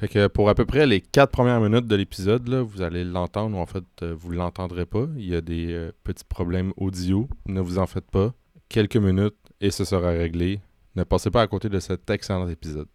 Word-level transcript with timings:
Fait 0.00 0.08
que 0.08 0.28
pour 0.28 0.48
à 0.48 0.54
peu 0.54 0.64
près 0.64 0.86
les 0.86 1.02
quatre 1.02 1.30
premières 1.30 1.60
minutes 1.60 1.86
de 1.86 1.94
l'épisode, 1.94 2.48
vous 2.48 2.80
allez 2.80 3.04
l'entendre 3.04 3.58
ou 3.58 3.60
en 3.60 3.66
fait, 3.66 3.84
euh, 4.00 4.14
vous 4.18 4.30
l'entendrez 4.30 4.86
pas. 4.86 5.04
Il 5.14 5.28
y 5.28 5.36
a 5.36 5.42
des 5.42 5.74
euh, 5.74 5.92
petits 6.04 6.24
problèmes 6.24 6.72
audio. 6.78 7.28
Ne 7.44 7.60
vous 7.60 7.78
en 7.78 7.86
faites 7.86 8.10
pas. 8.10 8.32
Quelques 8.70 8.96
minutes 8.96 9.36
et 9.60 9.70
ce 9.70 9.84
sera 9.84 10.08
réglé. 10.08 10.60
Ne 10.96 11.04
passez 11.04 11.30
pas 11.30 11.42
à 11.42 11.46
côté 11.46 11.68
de 11.68 11.78
cet 11.80 12.08
excellent 12.08 12.48
épisode. 12.48 12.88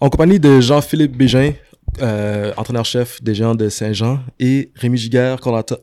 En 0.00 0.10
compagnie 0.10 0.40
de 0.40 0.60
Jean-Philippe 0.60 1.16
Bégin, 1.16 1.52
euh, 2.00 2.52
entraîneur-chef 2.56 3.22
des 3.22 3.34
Géants 3.34 3.54
de 3.54 3.68
Saint-Jean, 3.68 4.20
et 4.38 4.70
Rémi 4.74 4.98
Giguère, 4.98 5.38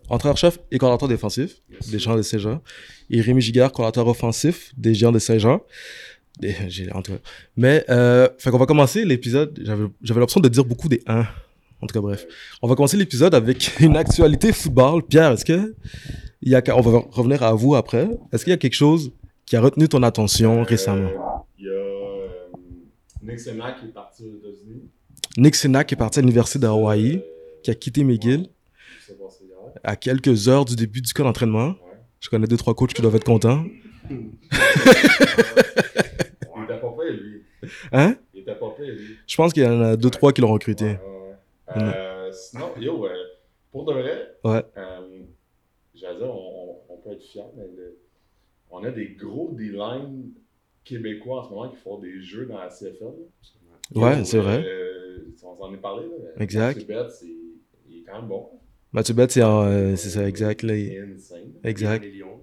entraîneur-chef 0.09 0.59
et 0.71 0.77
coordonnateur 0.77 1.09
défensif 1.09 1.62
des 1.89 2.00
Géants 2.00 2.16
de 2.16 2.21
Saint-Jean, 2.21 2.62
et 3.09 3.21
Rémi 3.21 3.41
Giguère, 3.41 3.72
coordonnateur 3.72 4.08
offensif 4.08 4.71
des 4.77 4.94
Géants 4.94 5.12
de 5.12 5.20
Saint-Jean. 5.20 5.62
En 6.94 7.02
tout 7.02 7.12
cas. 7.12 7.20
Mais, 7.55 7.85
euh, 7.90 8.27
fait 8.40 8.49
qu'on 8.49 8.58
va 8.58 8.66
commencer 8.66 9.05
l'épisode. 9.05 9.59
J'avais 10.02 10.20
l'option 10.20 10.40
de 10.40 10.49
dire 10.49 10.66
beaucoup 10.66 10.88
des 10.88 11.02
1. 11.05 11.20
En 11.82 11.88
tout 11.88 11.94
cas, 11.94 12.02
bref. 12.02 12.26
On 12.62 12.68
va 12.68 12.76
commencer 12.76 12.98
l'épisode 12.98 13.35
avec 13.35 13.71
une 13.80 13.98
actualité 13.98 14.52
football. 14.54 15.04
Pierre, 15.04 15.32
est-ce 15.32 15.46
que. 15.46 15.76
Il 16.41 16.49
y 16.52 16.55
a, 16.55 16.63
on 16.76 16.82
va 16.82 16.99
revenir 17.12 17.43
à 17.43 17.54
vous 17.54 17.76
après. 17.76 18.09
Est-ce 18.32 18.43
qu'il 18.43 18.52
y 18.52 18.54
a 18.54 18.57
quelque 18.57 18.73
chose 18.76 19.12
qui 19.46 19.55
a 19.55 19.62
retenu 19.62 19.88
ton 19.88 20.02
attention 20.02 20.63
récemment? 20.63 21.09
Euh, 21.09 21.41
Il 21.59 21.66
y 21.66 21.70
a 21.70 21.73
euh, 21.73 22.27
Nick 23.21 23.40
Senac 23.40 23.80
qui 23.80 23.85
est 23.85 23.90
parti 23.90 24.23
aux 24.23 24.38
États-Unis. 24.38 24.90
Nick 25.38 25.55
Senac 25.55 25.91
est 25.91 25.95
parti 25.95 26.20
à 26.20 26.21
l'université 26.21 26.66
Euh, 26.66 27.17
qui 27.63 27.71
a 27.71 27.76
quitté 27.76 28.03
McGill 28.03 28.49
à 29.84 29.95
quelques 29.95 30.49
heures 30.49 30.66
du 30.66 30.76
début 30.76 31.02
du 31.02 31.13
camp 31.13 31.23
d'entraînement. 31.23 31.76
Je 32.20 32.30
connais 32.30 32.48
deux, 32.48 32.57
trois 32.57 32.73
coachs 32.76 32.94
qui 32.94 33.02
doivent 33.02 33.16
être 33.16 33.23
contents. 33.23 33.63
Il 34.09 34.31
était 36.63 36.79
pas 36.79 36.91
prêt, 36.91 37.12
lui. 37.12 37.43
Hein? 37.91 38.15
Il 38.34 38.41
était 38.41 38.55
pas 38.55 38.70
prêt, 38.71 38.87
lui. 38.87 39.15
Je 39.26 39.35
pense 39.35 39.54
qu'il 39.54 39.63
y 39.63 39.68
en 39.68 39.82
a 39.82 39.96
deux, 39.96 40.09
trois 40.09 40.34
qui 40.34 40.41
l'ont 40.41 40.52
recruté. 40.52 40.98
Euh, 41.77 42.32
Sinon, 42.32 42.71
yo, 42.79 43.05
euh, 43.05 43.09
pour 43.71 43.85
de 43.85 43.93
vrai, 43.93 44.35
Ouais. 44.43 44.63
euh, 44.77 45.21
j'allais 45.96 46.18
dire, 46.18 46.27
on, 46.35 46.98
peut 47.04 47.12
être 47.12 47.24
fiers, 47.24 47.41
mais 47.55 47.63
on 48.70 48.84
a 48.84 48.91
des 48.91 49.15
gros 49.20 49.52
D-line 49.54 50.32
québécois 50.84 51.41
en 51.41 51.43
ce 51.46 51.49
moment 51.49 51.70
qui 51.70 51.77
font 51.77 51.99
des 51.99 52.21
jeux 52.21 52.46
dans 52.46 52.57
la 52.57 52.70
CFL. 52.70 53.13
Ouais, 53.95 54.17
Yo, 54.20 54.23
c'est 54.25 54.37
vrai. 54.39 54.63
euh, 54.65 55.17
on 55.43 55.55
s'en 55.57 55.73
est 55.73 55.77
parlé. 55.77 56.05
Là. 56.07 56.41
Exact. 56.43 56.75
Mathieu 56.77 56.87
Betts, 56.87 57.11
c'est- 57.11 57.25
il 57.89 57.97
est 57.99 58.03
quand 58.03 58.20
même 58.20 58.27
bon. 58.29 58.47
Mathieu 58.93 59.13
Bett, 59.13 59.31
c'est 59.31 59.41
euh, 59.41 59.95
c'est 59.95 60.09
ça, 60.09 60.27
exact. 60.27 60.63
Là, 60.63 60.75
Il 60.77 61.13
insane. 61.15 61.51
Exact. 61.63 62.03
Les 62.03 62.12
Lions. 62.19 62.39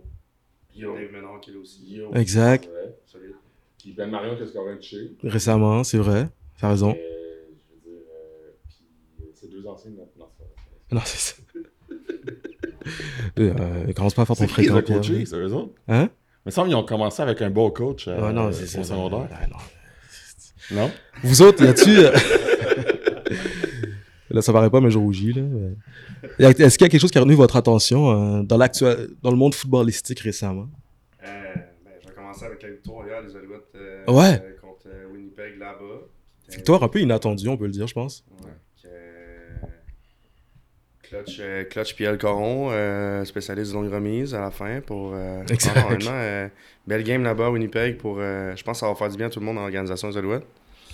Puis 0.69 0.79
il 0.79 0.83
y 0.83 0.85
a 0.85 0.93
Dave 0.93 1.13
Menard 1.13 1.41
qui 1.41 1.51
est 1.51 1.57
aussi. 1.57 1.95
Yo, 1.97 2.11
Exact. 2.15 2.65
c'est 2.65 2.71
vrai. 2.71 2.95
Solide. 3.07 3.35
Puis 3.79 3.93
Ben 3.93 4.11
Marion 4.11 4.35
qui 4.37 4.43
a 4.43 4.47
scoré 4.47 4.73
un 4.73 4.77
touché. 4.77 5.13
Récemment, 5.23 5.85
c'est 5.85 5.99
vrai. 5.99 6.29
T'as 6.61 6.71
raison. 6.71 6.91
Euh, 6.91 6.95
je 6.97 7.75
veux 7.75 7.81
dire, 7.93 8.03
euh, 8.11 8.51
puis 8.67 9.25
euh, 9.27 9.31
c'est 9.35 9.51
deux 9.51 9.67
anciens 9.67 9.91
de 9.91 9.97
notre 9.97 10.11
non, 10.19 10.27
c'est 10.31 10.45
pas 10.45 10.45
vrai. 10.45 10.95
Non, 10.97 11.01
c'est 11.05 11.19
ça. 11.19 11.43
euh, 13.39 13.93
commence 13.93 14.15
pas 14.15 14.23
à 14.23 14.27
faire 14.27 14.37
ton 14.37 14.49
fréquent. 14.49 14.81
C'est 15.03 15.37
eux 15.37 15.53
autres? 15.55 15.75
Hein? 15.89 16.09
Il 16.45 16.49
me 16.49 16.51
semble 16.51 16.69
qu'ils 16.69 16.77
ont 16.77 16.85
commencé 16.85 17.23
avec 17.23 17.43
un 17.43 17.51
beau 17.51 17.71
coach 17.71 18.09
euh, 18.09 18.21
Ouais, 18.21 18.33
non, 18.33 18.51
c'est 18.53 18.67
ça. 18.67 18.81
au 18.81 18.85
secondaire. 18.85 19.21
Ouais, 19.31 19.47
non. 19.51 19.57
Non? 20.71 20.91
Vous 21.23 21.43
autres, 21.43 21.65
y 21.65 21.69
a-tu. 21.69 21.99
euh, 21.99 22.13
là, 24.31 24.43
ça 24.43 24.53
paraît 24.53 24.71
pas, 24.71 24.81
mais 24.81 24.91
je 24.91 24.99
rougis. 24.99 25.33
Là. 25.33 25.43
Est-ce 26.39 26.77
qu'il 26.79 26.85
y 26.85 26.89
a 26.89 26.91
quelque 26.91 27.01
chose 27.01 27.11
qui 27.11 27.19
a 27.19 27.23
retenu 27.23 27.35
votre 27.35 27.57
attention 27.57 28.11
euh, 28.39 28.43
dans, 28.43 28.57
l'actuel- 28.59 29.09
dans 29.23 29.31
le 29.31 29.37
monde 29.37 29.55
footballistique 29.55 30.21
récemment? 30.21 30.69
Euh, 31.25 31.27
ben, 31.85 31.93
je 32.03 32.09
vais 32.09 32.15
commencer 32.15 32.45
avec 32.45 32.63
la 32.63 32.71
victoire 32.71 33.07
hier 33.07 33.23
des 33.23 33.35
Alouettes 33.37 33.63
euh, 33.77 34.05
Ouais. 34.13 34.43
euh, 34.45 34.57
contre 34.61 34.87
Winnipeg 35.13 35.59
là-bas. 35.59 36.07
Victoire 36.51 36.83
un 36.83 36.89
peu 36.89 37.01
inattendue, 37.01 37.49
on 37.49 37.57
peut 37.57 37.67
le 37.67 37.73
dire, 37.73 37.87
je 37.87 37.95
pense. 37.95 38.25
Ouais, 38.43 38.51
Clutch, 41.09 41.39
euh, 41.41 41.65
Clutch 41.65 41.95
Pierre 41.95 42.19
Coron, 42.19 42.69
euh, 42.71 43.25
spécialiste 43.25 43.73
de 43.73 43.77
longue 43.77 43.91
remise 43.93 44.35
à 44.35 44.41
la 44.41 44.51
fin 44.51 44.81
pour. 44.81 45.13
Euh, 45.15 45.43
euh, 46.09 46.49
belle 46.87 47.03
game 47.03 47.23
là-bas 47.23 47.47
à 47.47 47.51
Winnipeg 47.51 47.97
pour. 47.97 48.17
je 48.19 48.63
pense 48.63 48.77
que 48.77 48.81
ça 48.81 48.89
va 48.89 48.95
faire 48.95 49.09
du 49.09 49.17
bien 49.17 49.27
à 49.27 49.31
tout 49.31 49.41
le 49.41 49.47
monde 49.47 49.57
dans 49.57 49.63
l'organisation 49.63 50.11
des 50.11 50.19
Alouettes. 50.19 50.47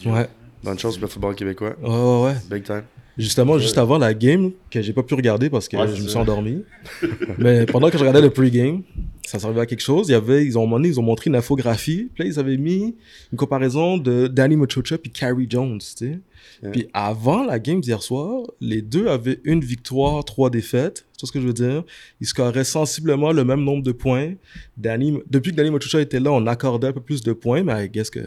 Ouais. 0.07 0.29
Bonne 0.63 0.79
chose 0.79 0.97
pour 0.97 1.07
le 1.07 1.11
football 1.11 1.35
québécois. 1.35 1.75
Ouais, 1.83 1.89
ouais, 1.89 2.25
ouais. 2.27 2.35
Big 2.49 2.63
time. 2.63 2.85
Justement, 3.17 3.59
juste 3.59 3.79
avant 3.79 3.97
la 3.97 4.13
game, 4.13 4.51
que 4.71 4.83
j'ai 4.83 4.93
pas 4.93 5.05
pu 5.05 5.15
regarder 5.15 5.49
parce 5.49 5.69
que 5.69 5.77
Ouais, 5.77 5.95
je 5.95 6.03
me 6.03 6.09
suis 6.09 6.19
endormi. 6.19 6.65
Mais 7.39 7.65
pendant 7.67 7.89
que 7.89 7.95
je 7.97 8.01
regardais 8.01 8.21
le 8.21 8.31
pre-game, 8.31 8.83
ça 9.25 9.39
servait 9.39 9.61
à 9.61 9.67
quelque 9.67 9.83
chose. 9.83 10.09
Il 10.09 10.13
y 10.13 10.15
avait, 10.15 10.45
ils 10.45 10.59
ont, 10.59 10.69
donné, 10.69 10.89
ils 10.89 10.99
ont 10.99 11.03
montré 11.03 11.31
une 11.31 11.37
infographie. 11.37 12.11
Puis 12.15 12.25
là, 12.25 12.31
ils 12.31 12.39
avaient 12.39 12.57
mis 12.57 12.97
une 13.33 13.39
comparaison 13.39 13.99
de 13.99 14.27
Danny 14.27 14.57
Machocha 14.57 14.99
puis 14.99 15.11
Carrie 15.11 15.47
Jones, 15.49 15.79
tu 15.79 15.85
sais. 15.87 16.19
Ouais. 16.63 16.71
Puis 16.73 16.89
avant 16.93 17.45
la 17.45 17.59
game 17.59 17.81
d'hier 17.81 18.03
soir, 18.03 18.43
les 18.61 18.83
deux 18.83 19.07
avaient 19.07 19.41
une 19.45 19.61
victoire, 19.61 20.25
trois 20.25 20.51
défaites. 20.51 21.07
Tu 21.17 21.21
vois 21.21 21.29
ce 21.29 21.33
que 21.33 21.41
je 21.41 21.47
veux 21.47 21.53
dire? 21.53 21.85
Ils 22.21 22.27
scoraient 22.27 22.65
sensiblement 22.65 23.33
le 23.33 23.45
même 23.45 23.63
nombre 23.63 23.83
de 23.83 23.93
points. 23.93 24.35
Danny, 24.77 25.19
depuis 25.31 25.53
que 25.53 25.57
Danny 25.57 25.71
Machocha 25.71 26.01
était 26.01 26.21
là, 26.21 26.33
on 26.33 26.47
accordait 26.47 26.89
un 26.89 26.93
peu 26.93 27.01
plus 27.01 27.23
de 27.23 27.33
points, 27.33 27.63
mais 27.63 27.87
I 27.87 27.89
guess 27.89 28.11
que 28.11 28.21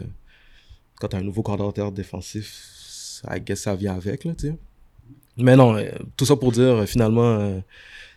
quand 0.98 1.08
t'as 1.08 1.18
un 1.18 1.22
nouveau 1.22 1.42
coordinateur 1.42 1.92
défensif, 1.92 3.22
I 3.30 3.40
guess 3.40 3.60
ça 3.60 3.76
vient 3.76 3.94
avec, 3.94 4.24
là, 4.24 4.32
tu 4.36 4.48
sais. 4.48 4.54
Mais 5.38 5.56
non, 5.56 5.76
euh, 5.76 5.88
tout 6.16 6.24
ça 6.26 6.36
pour 6.36 6.52
dire, 6.52 6.62
euh, 6.82 6.86
finalement, 6.86 7.38
euh, 7.38 7.58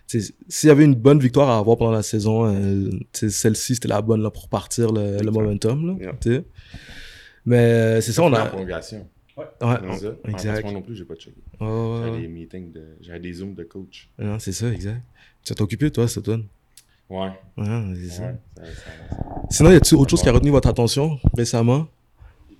s'il 0.08 0.68
y 0.68 0.70
avait 0.70 0.84
une 0.86 0.96
bonne 0.96 1.20
victoire 1.20 1.50
à 1.50 1.58
avoir 1.58 1.78
pendant 1.78 1.92
la 1.92 2.04
saison, 2.04 2.46
euh, 2.46 2.90
celle-ci, 3.14 3.76
c'était 3.76 3.88
la 3.88 4.02
bonne 4.02 4.22
là, 4.22 4.30
pour 4.32 4.50
partir 4.50 4.92
le, 4.92 5.18
le 5.22 5.32
momentum. 5.32 6.00
Là, 6.00 6.14
Yeah. 6.26 6.42
Mais 7.46 7.58
euh, 7.58 8.02
c'est 8.02 8.12
ça, 8.12 8.24
on 8.24 8.34
a. 8.34 8.46
prolongation. 8.46 9.08
Ouais, 9.38 9.46
C'est 9.94 10.00
ça? 10.06 10.14
exact. 10.28 10.64
Moi 10.66 10.74
non 10.74 10.82
plus, 10.82 10.96
j'ai 10.96 11.06
pas 11.06 11.16
checké. 11.16 11.38
ouais, 11.60 11.68
ouais, 11.68 12.00
J'avais 12.04 12.12
ouais. 12.12 12.22
des 12.22 12.28
meetings, 12.28 12.72
de... 12.72 12.84
j'avais 13.02 13.20
des 13.20 13.34
zooms 13.34 13.56
de 13.56 13.64
coach. 13.64 14.10
Non, 14.20 14.38
c'est 14.38 14.52
ça, 14.52 14.70
exact. 14.72 15.02
Tu 15.44 15.56
t'es 15.56 15.62
occupé, 15.62 15.90
toi, 15.90 16.08
cet 16.08 16.20
automne. 16.20 16.46
Ouais. 17.10 17.30
Ouais, 17.58 17.94
c'est 17.96 18.10
ça. 18.10 18.24
ouais. 18.24 18.36
Ça, 18.58 18.64
ça, 18.66 18.72
ça- 18.76 19.42
Sinon, 19.50 19.72
y 19.72 19.76
a-t-il 19.76 19.98
autre 19.98 20.12
chose 20.12 20.22
qui 20.22 20.30
a 20.30 20.34
retenu 20.34 20.52
votre 20.52 20.68
attention 20.70 21.18
récemment? 21.36 21.88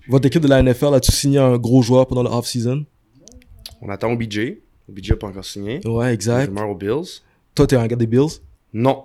Votre 0.08 0.26
équipe 0.26 0.42
de 0.42 0.48
la 0.48 0.62
NFL, 0.62 0.94
a-tu 0.94 1.12
signé 1.12 1.38
un 1.38 1.56
gros 1.58 1.82
joueur 1.82 2.06
pendant 2.08 2.24
le 2.24 2.30
off-season? 2.30 2.84
On 3.82 3.88
attend 3.90 4.12
OBJ. 4.12 4.56
OBJ 4.88 5.10
n'a 5.10 5.16
pas 5.16 5.26
encore 5.26 5.44
signé. 5.44 5.80
Ouais, 5.86 6.14
exact. 6.14 6.46
Rumeur 6.46 6.70
aux 6.70 6.74
Bills. 6.74 7.20
Toi, 7.54 7.66
t'es 7.66 7.76
un 7.76 7.86
gars 7.86 7.96
des 7.96 8.06
Bills? 8.06 8.40
Non. 8.72 9.04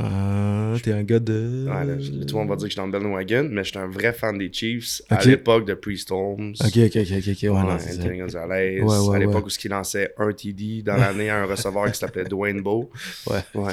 Ah, 0.00 0.74
t'es 0.80 0.92
un 0.92 1.02
gars 1.02 1.18
de. 1.18 1.66
Ouais, 1.68 1.84
là, 1.84 1.98
je- 1.98 2.12
tout 2.12 2.34
le 2.36 2.40
monde 2.40 2.48
va 2.50 2.54
dire 2.56 2.64
que 2.66 2.68
je 2.68 2.72
suis 2.74 2.76
dans 2.76 2.86
le 2.86 2.92
bandwagon, 2.92 3.48
mais 3.50 3.64
j'étais 3.64 3.78
un 3.78 3.88
vrai 3.88 4.12
fan 4.12 4.38
des 4.38 4.52
Chiefs 4.52 5.02
à 5.08 5.24
l'époque 5.24 5.66
de 5.66 5.74
Pre-Storms. 5.74 6.52
Ok, 6.60 6.76
ok, 6.76 6.96
ok, 6.96 7.12
ok, 7.18 7.28
ok, 7.28 7.42
ouais. 7.42 7.48
Anthony 7.48 8.18
Gonzalez, 8.20 8.80
Ouais, 8.80 8.98
ouais, 8.98 9.16
à 9.16 9.18
l'époque 9.18 9.46
ouais. 9.46 9.52
où 9.52 9.64
il 9.64 9.70
lançait 9.70 10.14
un 10.18 10.32
TD 10.32 10.82
dans 10.82 10.96
l'année 10.96 11.30
à 11.30 11.42
un 11.42 11.46
receveur 11.46 11.90
qui 11.90 11.98
s'appelait 11.98 12.24
Dwayne 12.30 12.60
Bowe. 12.60 12.88
Ouais, 13.28 13.38
Ouais, 13.56 13.72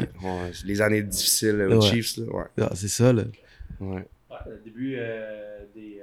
les 0.66 0.82
années 0.82 1.04
difficiles 1.04 1.62
aux 1.70 1.76
Ouais. 1.80 1.82
Chiefs. 1.90 2.18
Là. 2.18 2.24
Ouais, 2.34 2.44
Ah, 2.62 2.72
c'est 2.74 2.88
ça, 2.88 3.14
là. 3.14 3.24
ouais. 3.82 3.88
Ouais, 3.98 4.38
le 4.50 4.62
début 4.64 4.96
euh, 4.98 5.60
des, 5.76 6.00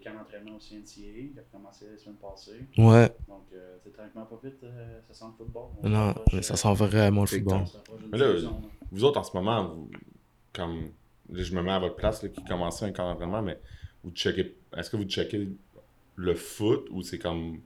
euh, 0.00 0.04
des 0.04 0.10
camps 0.10 0.18
d'entraînement 0.18 0.56
au 0.56 0.58
CNCA 0.58 0.84
qui 1.32 1.38
a 1.38 1.42
commencé 1.52 1.86
la 1.90 1.98
semaine 1.98 2.16
passée. 2.16 2.66
Ouais, 2.78 3.14
Donc, 3.28 3.44
euh, 3.52 3.76
c'est 3.84 3.92
tranquillement 3.92 4.26
pas 4.26 4.40
vite, 4.42 4.56
euh, 4.64 5.00
ça 5.08 5.14
sent 5.14 5.24
le 5.38 5.44
football. 5.44 5.64
On 5.82 5.88
non, 5.88 6.14
mais 6.32 6.42
ça 6.42 6.54
euh, 6.54 6.56
sent 6.56 6.74
vraiment 6.74 7.22
le 7.22 7.26
Big 7.26 7.42
football. 7.44 7.64
Mais 8.12 8.18
là, 8.18 8.32
saison, 8.34 8.50
là. 8.62 8.68
Vous 8.92 9.04
autres, 9.04 9.20
en 9.20 9.24
ce 9.24 9.36
moment, 9.36 9.64
vous, 9.64 9.90
comme. 10.52 10.90
Là, 11.32 11.42
je 11.44 11.54
me 11.54 11.62
mets 11.62 11.70
à 11.70 11.78
votre 11.78 11.94
place, 11.94 12.22
là, 12.24 12.28
qui 12.28 12.42
commençait 12.44 12.86
un 12.86 12.92
camp 12.92 13.08
d'entraînement, 13.08 13.40
mais 13.42 13.58
vous 14.02 14.10
checkez. 14.10 14.56
Est-ce 14.76 14.90
que 14.90 14.96
vous 14.96 15.04
checkez 15.04 15.48
le 16.16 16.34
foot 16.34 16.88
ou 16.90 17.02
c'est 17.02 17.18
comme 17.18 17.60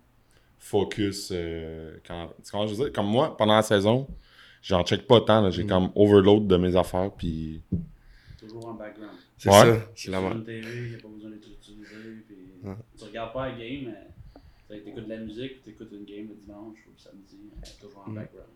focus. 0.59 1.31
euh, 1.33 1.97
quand, 2.07 2.29
que 2.37 2.67
je 2.69 2.75
veux 2.75 2.85
dire? 2.85 2.93
Comme 2.93 3.07
moi, 3.07 3.35
pendant 3.37 3.55
la 3.57 3.63
saison, 3.63 4.07
j'en 4.61 4.83
check 4.85 5.07
pas 5.07 5.21
tant. 5.23 5.41
là. 5.41 5.51
J'ai 5.51 5.65
Mm. 5.65 5.69
comme 5.69 5.91
overload 5.95 6.47
de 6.47 6.57
mes 6.57 6.77
affaires. 6.77 7.11
Puis. 7.17 7.63
Toujours 8.39 8.67
en 8.69 8.75
background. 8.75 9.13
C'est 9.39 9.49
Ouais. 9.49 9.55
ça. 9.79 9.89
C'est 9.95 10.11
la 10.11 10.21
TV, 10.45 10.63
il 10.85 10.89
n'y 10.91 10.95
a 10.95 10.99
pas 10.99 11.09
besoin 11.09 11.31
d'être 11.31 11.49
utilisé. 11.49 11.95
Ouais. 12.65 12.75
Tu 12.99 13.05
regardes 13.05 13.33
pas 13.33 13.49
la 13.51 13.59
game, 13.59 13.93
mais 14.69 14.81
tu 14.83 14.89
écoutes 14.89 15.05
de 15.05 15.09
la 15.11 15.19
musique, 15.19 15.63
tu 15.63 15.71
écoutes 15.71 15.93
une 15.93 16.05
game 16.05 16.29
le 16.29 16.35
dimanche 16.35 16.79
ou 16.87 16.91
le 16.93 16.99
samedi, 16.99 17.51
euh, 17.57 17.67
toujours 17.81 18.05
en 18.07 18.11
Mm. 18.11 18.15
background. 18.15 18.49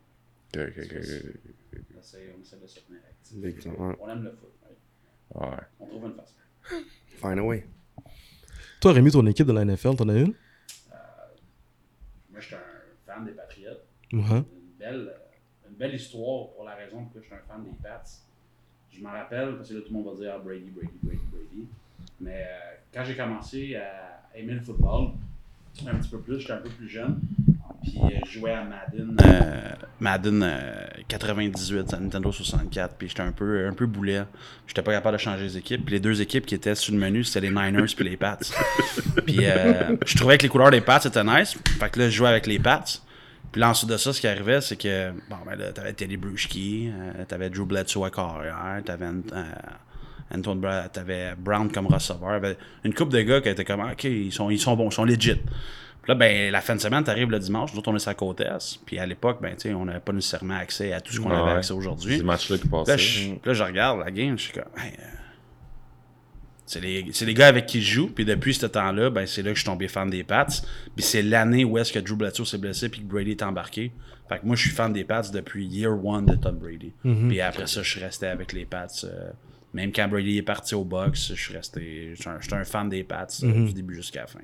Ok, 0.57 0.61
ok, 0.67 0.79
ok, 0.79 0.97
ok, 0.97 1.35
ok. 1.75 1.81
On 1.95 1.99
essaie, 2.01 2.35
on 2.37 2.41
essaie 2.41 2.57
de 2.57 2.67
se 2.67 2.81
tenir 2.81 3.01
actif. 3.09 3.37
On 4.01 4.09
aime 4.09 4.23
le 4.25 4.31
foot. 4.33 4.53
Ouais. 5.35 5.57
On 5.79 5.87
trouve 5.87 6.05
une 6.07 6.15
façon. 6.15 6.35
Find 7.17 7.39
a 7.39 7.43
way. 7.43 7.67
Toi, 8.81 8.93
Rémi, 8.93 9.11
ton 9.11 9.27
équipe 9.27 9.47
de 9.47 9.53
la 9.53 9.65
NFL, 9.65 9.97
t'en 9.97 10.09
as 10.09 10.15
une? 10.19 10.33
Moi, 12.31 12.41
je 12.41 12.47
suis 12.47 12.55
un 12.55 12.61
fan 13.07 13.25
des 13.27 13.33
Patriotes. 13.33 13.85
Ouais. 14.13 14.21
Une 14.21 14.45
belle, 14.79 15.13
une 15.69 15.75
belle 15.77 15.95
histoire 15.95 16.49
pour 16.51 16.65
la 16.65 16.75
raison 16.77 17.05
pour 17.05 17.17
laquelle 17.17 17.23
je 17.23 17.27
suis 17.27 17.35
un 17.35 17.39
fan 17.47 17.65
des 17.65 17.77
Pats. 17.83 18.05
Je 18.91 19.03
m'en 19.03 19.11
rappelle, 19.11 19.57
parce 19.57 19.69
que 19.69 19.75
là, 19.75 19.81
tout 19.81 19.89
le 19.93 19.93
monde 20.01 20.15
va 20.15 20.21
dire 20.21 20.33
ah, 20.35 20.39
Brady, 20.39 20.71
Brady, 20.71 20.99
Brady, 21.03 21.23
Brady. 21.31 21.67
Mais 22.21 22.47
euh, 22.47 22.75
quand 22.93 23.05
j'ai 23.05 23.17
commencé 23.17 23.77
à 23.77 24.39
aimer 24.39 24.55
le 24.55 24.61
football, 24.61 25.13
un 25.87 25.95
petit 25.95 26.09
peu 26.09 26.19
plus, 26.19 26.41
j'étais 26.41 26.53
un 26.53 26.59
peu 26.59 26.71
plus 26.71 26.89
jeune. 26.89 27.21
Puis 27.83 27.99
euh, 28.03 28.09
je 28.27 28.39
jouais 28.39 28.53
à 28.53 28.65
Madden, 28.65 29.17
euh, 29.25 29.71
Madden 30.01 30.43
euh, 30.43 30.87
98 31.07 31.95
à 31.95 32.01
Nintendo 32.01 32.33
64. 32.33 32.97
Puis 32.97 33.09
j'étais 33.09 33.23
un 33.23 33.31
peu, 33.33 33.67
un 33.67 33.73
peu 33.73 33.87
boulet. 33.87 34.25
J'étais 34.67 34.83
pas 34.83 34.93
capable 34.93 35.17
de 35.17 35.23
changer 35.23 35.45
les 35.45 35.57
équipes. 35.57 35.85
Puis 35.85 35.95
les 35.95 36.01
deux 36.01 36.21
équipes 36.21 36.45
qui 36.45 36.57
étaient 36.57 36.75
sur 36.75 36.93
le 36.93 36.99
menu, 36.99 37.23
c'était 37.23 37.41
les 37.41 37.51
Niners 37.51 37.95
puis 37.95 38.09
les 38.09 38.17
Pats. 38.17 38.39
puis 39.27 39.37
je 39.37 40.17
trouvais 40.17 40.39
que 40.39 40.43
les 40.43 40.49
couleurs 40.49 40.71
des 40.71 40.81
Pats 40.81 41.01
étaient 41.05 41.25
nice. 41.25 41.57
Fait 41.79 41.91
que 41.91 42.01
là, 42.01 42.11
je 42.11 42.17
jouais 42.17 42.29
avec 42.29 42.47
les 42.47 42.59
Pats. 42.59 42.85
Puis 43.53 43.61
là, 43.61 43.69
en 43.69 43.73
dessous 43.73 43.87
de 43.87 43.97
ça, 43.97 44.13
ce 44.13 44.21
qui 44.21 44.27
arrivait, 44.27 44.61
c'est 44.61 44.77
que, 44.77 45.11
bon, 45.31 45.37
ben 45.47 45.57
là, 45.57 45.73
t'avais 45.73 45.93
Teddy 45.93 46.17
Bruschi, 46.17 46.91
euh, 46.93 47.25
t'avais 47.27 47.49
Drew 47.49 47.65
Bledsoe 47.65 48.05
à 48.05 48.11
carrière, 48.11 48.83
t'avais 48.85 49.07
euh, 49.07 49.43
Antoine 50.35 50.61
Brown, 50.61 50.89
t'avais 50.93 51.35
Brown 51.37 51.71
comme 51.73 51.87
receveur. 51.87 52.29
Avait 52.31 52.57
une 52.85 52.93
couple 52.95 53.13
de 53.13 53.23
gars 53.23 53.41
qui 53.41 53.49
étaient 53.49 53.65
comme, 53.65 53.81
OK, 53.81 54.05
ils 54.05 54.33
sont, 54.33 54.51
ils 54.51 54.59
sont 54.59 54.77
bons, 54.77 54.91
ils 54.91 54.95
sont 54.95 55.05
legit. 55.05 55.35
Puis 55.37 56.13
là, 56.13 56.15
ben, 56.15 56.51
la 56.53 56.61
fin 56.61 56.75
de 56.77 56.81
semaine, 56.81 57.03
t'arrives 57.05 57.31
le 57.31 57.39
dimanche, 57.39 57.73
nous 57.73 57.79
autres, 57.81 57.91
on 57.91 57.97
est 57.97 57.99
sur 57.99 58.11
la 58.11 58.15
côte 58.15 58.41
Est. 58.41 58.79
Puis 58.87 58.99
à 58.99 59.07
l'époque, 59.07 59.39
ben, 59.43 59.55
tu 59.55 59.63
sais, 59.69 59.75
on 59.75 59.85
n'avait 59.85 60.01
pas 60.01 60.13
nécessairement 60.13 60.57
accès 60.57 60.93
à 60.93 61.01
tout 61.01 61.13
ce 61.13 61.21
qu'on 61.21 61.31
Ouais, 61.31 61.37
avait 61.37 61.59
accès 61.59 61.73
aujourd'hui. 61.73 62.19
Ces 62.19 62.23
matchs-là 62.25 62.57
qui 62.59 62.63
Puis 62.69 62.71
Là, 62.77 62.85
passaient. 62.85 62.99
je, 62.99 63.29
puis 63.31 63.41
là, 63.45 63.53
je 63.55 63.63
regarde 63.63 64.01
la 64.01 64.11
game, 64.11 64.39
je 64.39 64.45
suis 64.45 64.53
comme, 64.53 64.65
Hey, 64.77 64.93
euh, 64.99 65.03
c'est 66.67 66.81
les, 66.83 67.07
c'est 67.13 67.25
les 67.25 67.33
gars 67.35 67.47
avec 67.49 67.65
qui 67.67 67.81
je 67.81 67.95
joue. 67.95 68.09
Puis 68.09 68.25
depuis 68.27 68.53
ce 68.55 68.67
temps-là, 68.67 69.09
ben, 69.11 69.27
c'est 69.27 69.43
là 69.43 69.51
que 69.51 69.55
je 69.57 69.61
suis 69.63 69.67
tombé 69.71 69.89
fan 69.89 70.11
des 70.11 70.23
Pats. 70.25 70.47
Puis 70.95 71.03
c'est 71.05 71.23
l'année 71.23 71.65
où 71.65 71.79
est-ce 71.79 71.93
que 71.93 71.99
Drew 71.99 72.17
Bledsoe 72.17 72.45
s'est 72.45 72.59
blessé 72.59 72.89
puis 72.91 73.01
que 73.01 73.07
Brady 73.07 73.31
est 73.33 73.43
embarqué. 73.43 73.91
Fait 74.29 74.39
que 74.39 74.45
moi, 74.47 74.55
je 74.57 74.61
suis 74.63 74.71
fan 74.71 74.93
des 74.93 75.05
Pats 75.05 75.23
depuis 75.33 75.65
year 75.67 75.93
one 76.05 76.27
de 76.27 76.35
Tom 76.37 76.57
Brady. 76.59 76.93
Puis 77.03 77.41
après 77.41 77.67
ça, 77.67 77.83
je 77.83 77.91
suis 77.91 78.01
resté 78.01 78.27
avec 78.27 78.53
les 78.53 78.67
Pats. 78.67 78.87
euh, 79.05 79.31
même 79.83 79.93
quand 79.93 80.09
Brady 80.09 80.39
est 80.39 80.43
parti 80.43 80.75
au 80.75 80.85
box, 80.85 81.29
je 81.35 81.41
suis 81.41 81.55
resté. 81.55 82.13
Je 82.15 82.21
suis 82.21 82.29
un, 82.31 82.59
un 82.61 82.65
fan 82.65 82.89
des 82.89 83.05
Pats 83.05 83.27
euh, 83.43 83.67
du 83.67 83.73
début 83.73 83.95
jusqu'à 83.95 84.23
la 84.23 84.27
fin. 84.27 84.41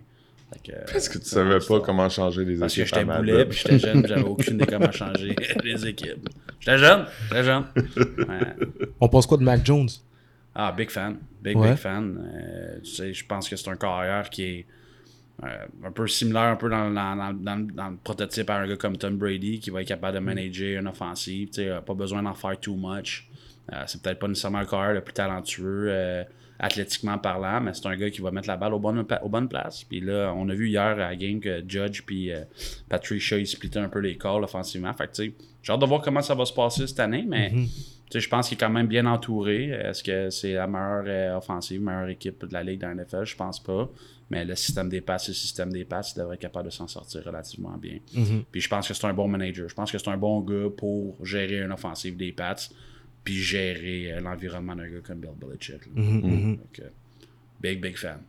Que, 0.62 0.72
Parce 0.92 1.08
que 1.08 1.18
tu 1.18 1.24
savais 1.24 1.58
pas 1.66 1.80
comment 1.80 2.08
changer 2.08 2.44
les 2.44 2.56
parce 2.56 2.74
que 2.74 2.82
équipes 2.82 2.94
j'étais 2.94 3.04
boulet, 3.04 3.44
puis 3.46 3.58
j'étais 3.58 3.78
jeune, 3.80 4.06
j'avais 4.06 4.22
aucune 4.22 4.54
idée 4.54 4.66
comment 4.66 4.92
changer 4.92 5.34
les 5.64 5.86
équipes. 5.88 6.28
J'étais 6.60 6.78
jeune, 6.78 7.06
j'étais 7.28 7.42
jeune. 7.42 7.64
Ouais. 7.96 8.66
On 9.00 9.08
pense 9.08 9.26
quoi 9.26 9.36
de 9.36 9.42
Mac 9.42 9.66
Jones? 9.66 9.88
Ah, 10.54 10.70
big 10.70 10.90
fan. 10.90 11.16
Big, 11.42 11.56
Ouais. 11.56 11.70
big 11.70 11.78
fan. 11.78 12.16
Euh, 12.32 12.78
tu 12.84 12.90
sais, 12.90 13.12
je 13.12 13.26
pense 13.26 13.48
que 13.48 13.56
c'est 13.56 13.68
un 13.68 13.74
carrière 13.76 14.30
qui 14.30 14.44
est 14.44 14.66
euh, 15.42 15.48
un 15.84 15.90
peu 15.90 16.06
similaire 16.06 16.42
un 16.42 16.56
peu 16.56 16.68
dans, 16.70 16.88
dans, 16.88 17.16
dans, 17.16 17.32
dans- 17.32 17.66
dans 17.74 17.88
le 17.90 17.96
prototype 17.96 18.48
à 18.50 18.58
un 18.58 18.68
gars 18.68 18.76
comme 18.76 18.96
Tom 18.96 19.16
Brady 19.16 19.58
qui 19.58 19.70
va 19.70 19.82
être 19.82 19.88
capable 19.88 20.14
de 20.14 20.20
manager 20.22 20.78
une 20.80 20.86
offensive. 20.86 21.48
Tu 21.48 21.54
sais, 21.54 21.68
euh, 21.68 21.80
pas 21.80 21.94
besoin 21.94 22.22
d'en 22.22 22.34
faire 22.34 22.60
too 22.60 22.76
much. 22.76 23.28
Euh, 23.72 23.82
c'est 23.86 24.02
peut-être 24.02 24.18
pas 24.18 24.28
nécessairement 24.28 24.60
le 24.60 24.66
carrière 24.66 24.92
le 24.94 25.00
plus 25.00 25.14
talentueux 25.14 25.86
euh, 25.88 26.24
athlétiquement 26.58 27.18
parlant, 27.18 27.60
mais 27.60 27.72
c'est 27.74 27.86
un 27.86 27.96
gars 27.96 28.10
qui 28.10 28.20
va 28.20 28.30
mettre 28.30 28.46
la 28.48 28.56
balle 28.56 28.74
aux 28.74 28.78
bonnes, 28.78 29.04
pa- 29.04 29.20
aux 29.22 29.28
bonnes 29.28 29.48
places. 29.48 29.84
Puis 29.84 30.00
là, 30.00 30.32
on 30.36 30.48
a 30.48 30.54
vu 30.54 30.68
hier 30.68 30.82
à 30.82 30.94
la 30.94 31.16
game 31.16 31.40
que 31.40 31.62
Judge 31.66 32.02
puis 32.06 32.30
euh, 32.32 32.40
Patricia, 32.88 33.38
ils 33.38 33.46
splittaient 33.46 33.78
un 33.80 33.88
peu 33.88 33.98
les 34.00 34.16
calls 34.18 34.44
offensivement. 34.44 34.92
Fait 34.94 35.06
que, 35.08 35.22
j'ai 35.62 35.72
hâte 35.72 35.80
de 35.80 35.86
voir 35.86 36.02
comment 36.02 36.22
ça 36.22 36.34
va 36.34 36.44
se 36.44 36.52
passer 36.52 36.86
cette 36.86 37.00
année, 37.00 37.24
mais 37.26 37.50
tu 37.50 37.66
sais, 38.10 38.20
je 38.20 38.28
pense 38.28 38.48
qu'il 38.48 38.56
est 38.56 38.60
quand 38.60 38.70
même 38.70 38.86
bien 38.86 39.06
entouré. 39.06 39.70
Est-ce 39.70 40.02
que 40.04 40.28
c'est 40.30 40.52
la 40.52 40.66
meilleure 40.66 41.04
euh, 41.06 41.36
offensive, 41.38 41.80
meilleure 41.80 42.08
équipe 42.10 42.44
de 42.46 42.52
la 42.52 42.62
Ligue 42.62 42.80
dans 42.82 42.88
la 42.88 43.02
NFL? 43.02 43.24
Je 43.24 43.34
pense 43.36 43.62
pas. 43.62 43.88
Mais 44.30 44.44
le 44.44 44.54
système 44.54 44.88
des 44.88 45.00
passes, 45.00 45.28
le 45.28 45.34
système 45.34 45.70
des 45.72 45.84
passes, 45.84 46.12
il 46.14 46.18
devrait 46.20 46.34
être 46.36 46.40
capable 46.40 46.66
de 46.66 46.70
s'en 46.70 46.86
sortir 46.86 47.22
relativement 47.24 47.76
bien. 47.78 47.98
Puis 48.52 48.60
je 48.60 48.68
pense 48.68 48.86
que 48.88 48.94
c'est 48.94 49.06
un 49.06 49.12
bon 49.14 49.26
manager. 49.28 49.68
Je 49.68 49.74
pense 49.74 49.90
que 49.90 49.98
c'est 49.98 50.08
un 50.08 50.16
bon 50.16 50.40
gars 50.40 50.68
pour 50.76 51.16
gérer 51.24 51.60
une 51.62 51.72
offensive 51.72 52.16
des 52.16 52.32
Pats, 52.32 52.54
puis 53.24 53.42
gérer 53.42 54.12
euh, 54.12 54.20
l'environnement 54.20 54.76
d'un 54.76 54.86
gars 54.86 55.00
comme 55.04 55.18
Bill 55.18 55.30
Belichick. 55.40 55.86
là. 55.86 56.02
Donc, 56.02 56.80
euh, 56.80 56.88
big, 57.60 57.80
big 57.80 57.96
fan. 57.96 58.20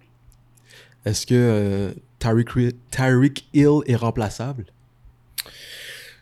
Est-ce 1.05 1.27
que 1.27 1.35
euh, 1.35 1.91
Tyreek 2.19 3.45
Hill 3.53 3.81
est 3.85 3.95
remplaçable? 3.95 4.65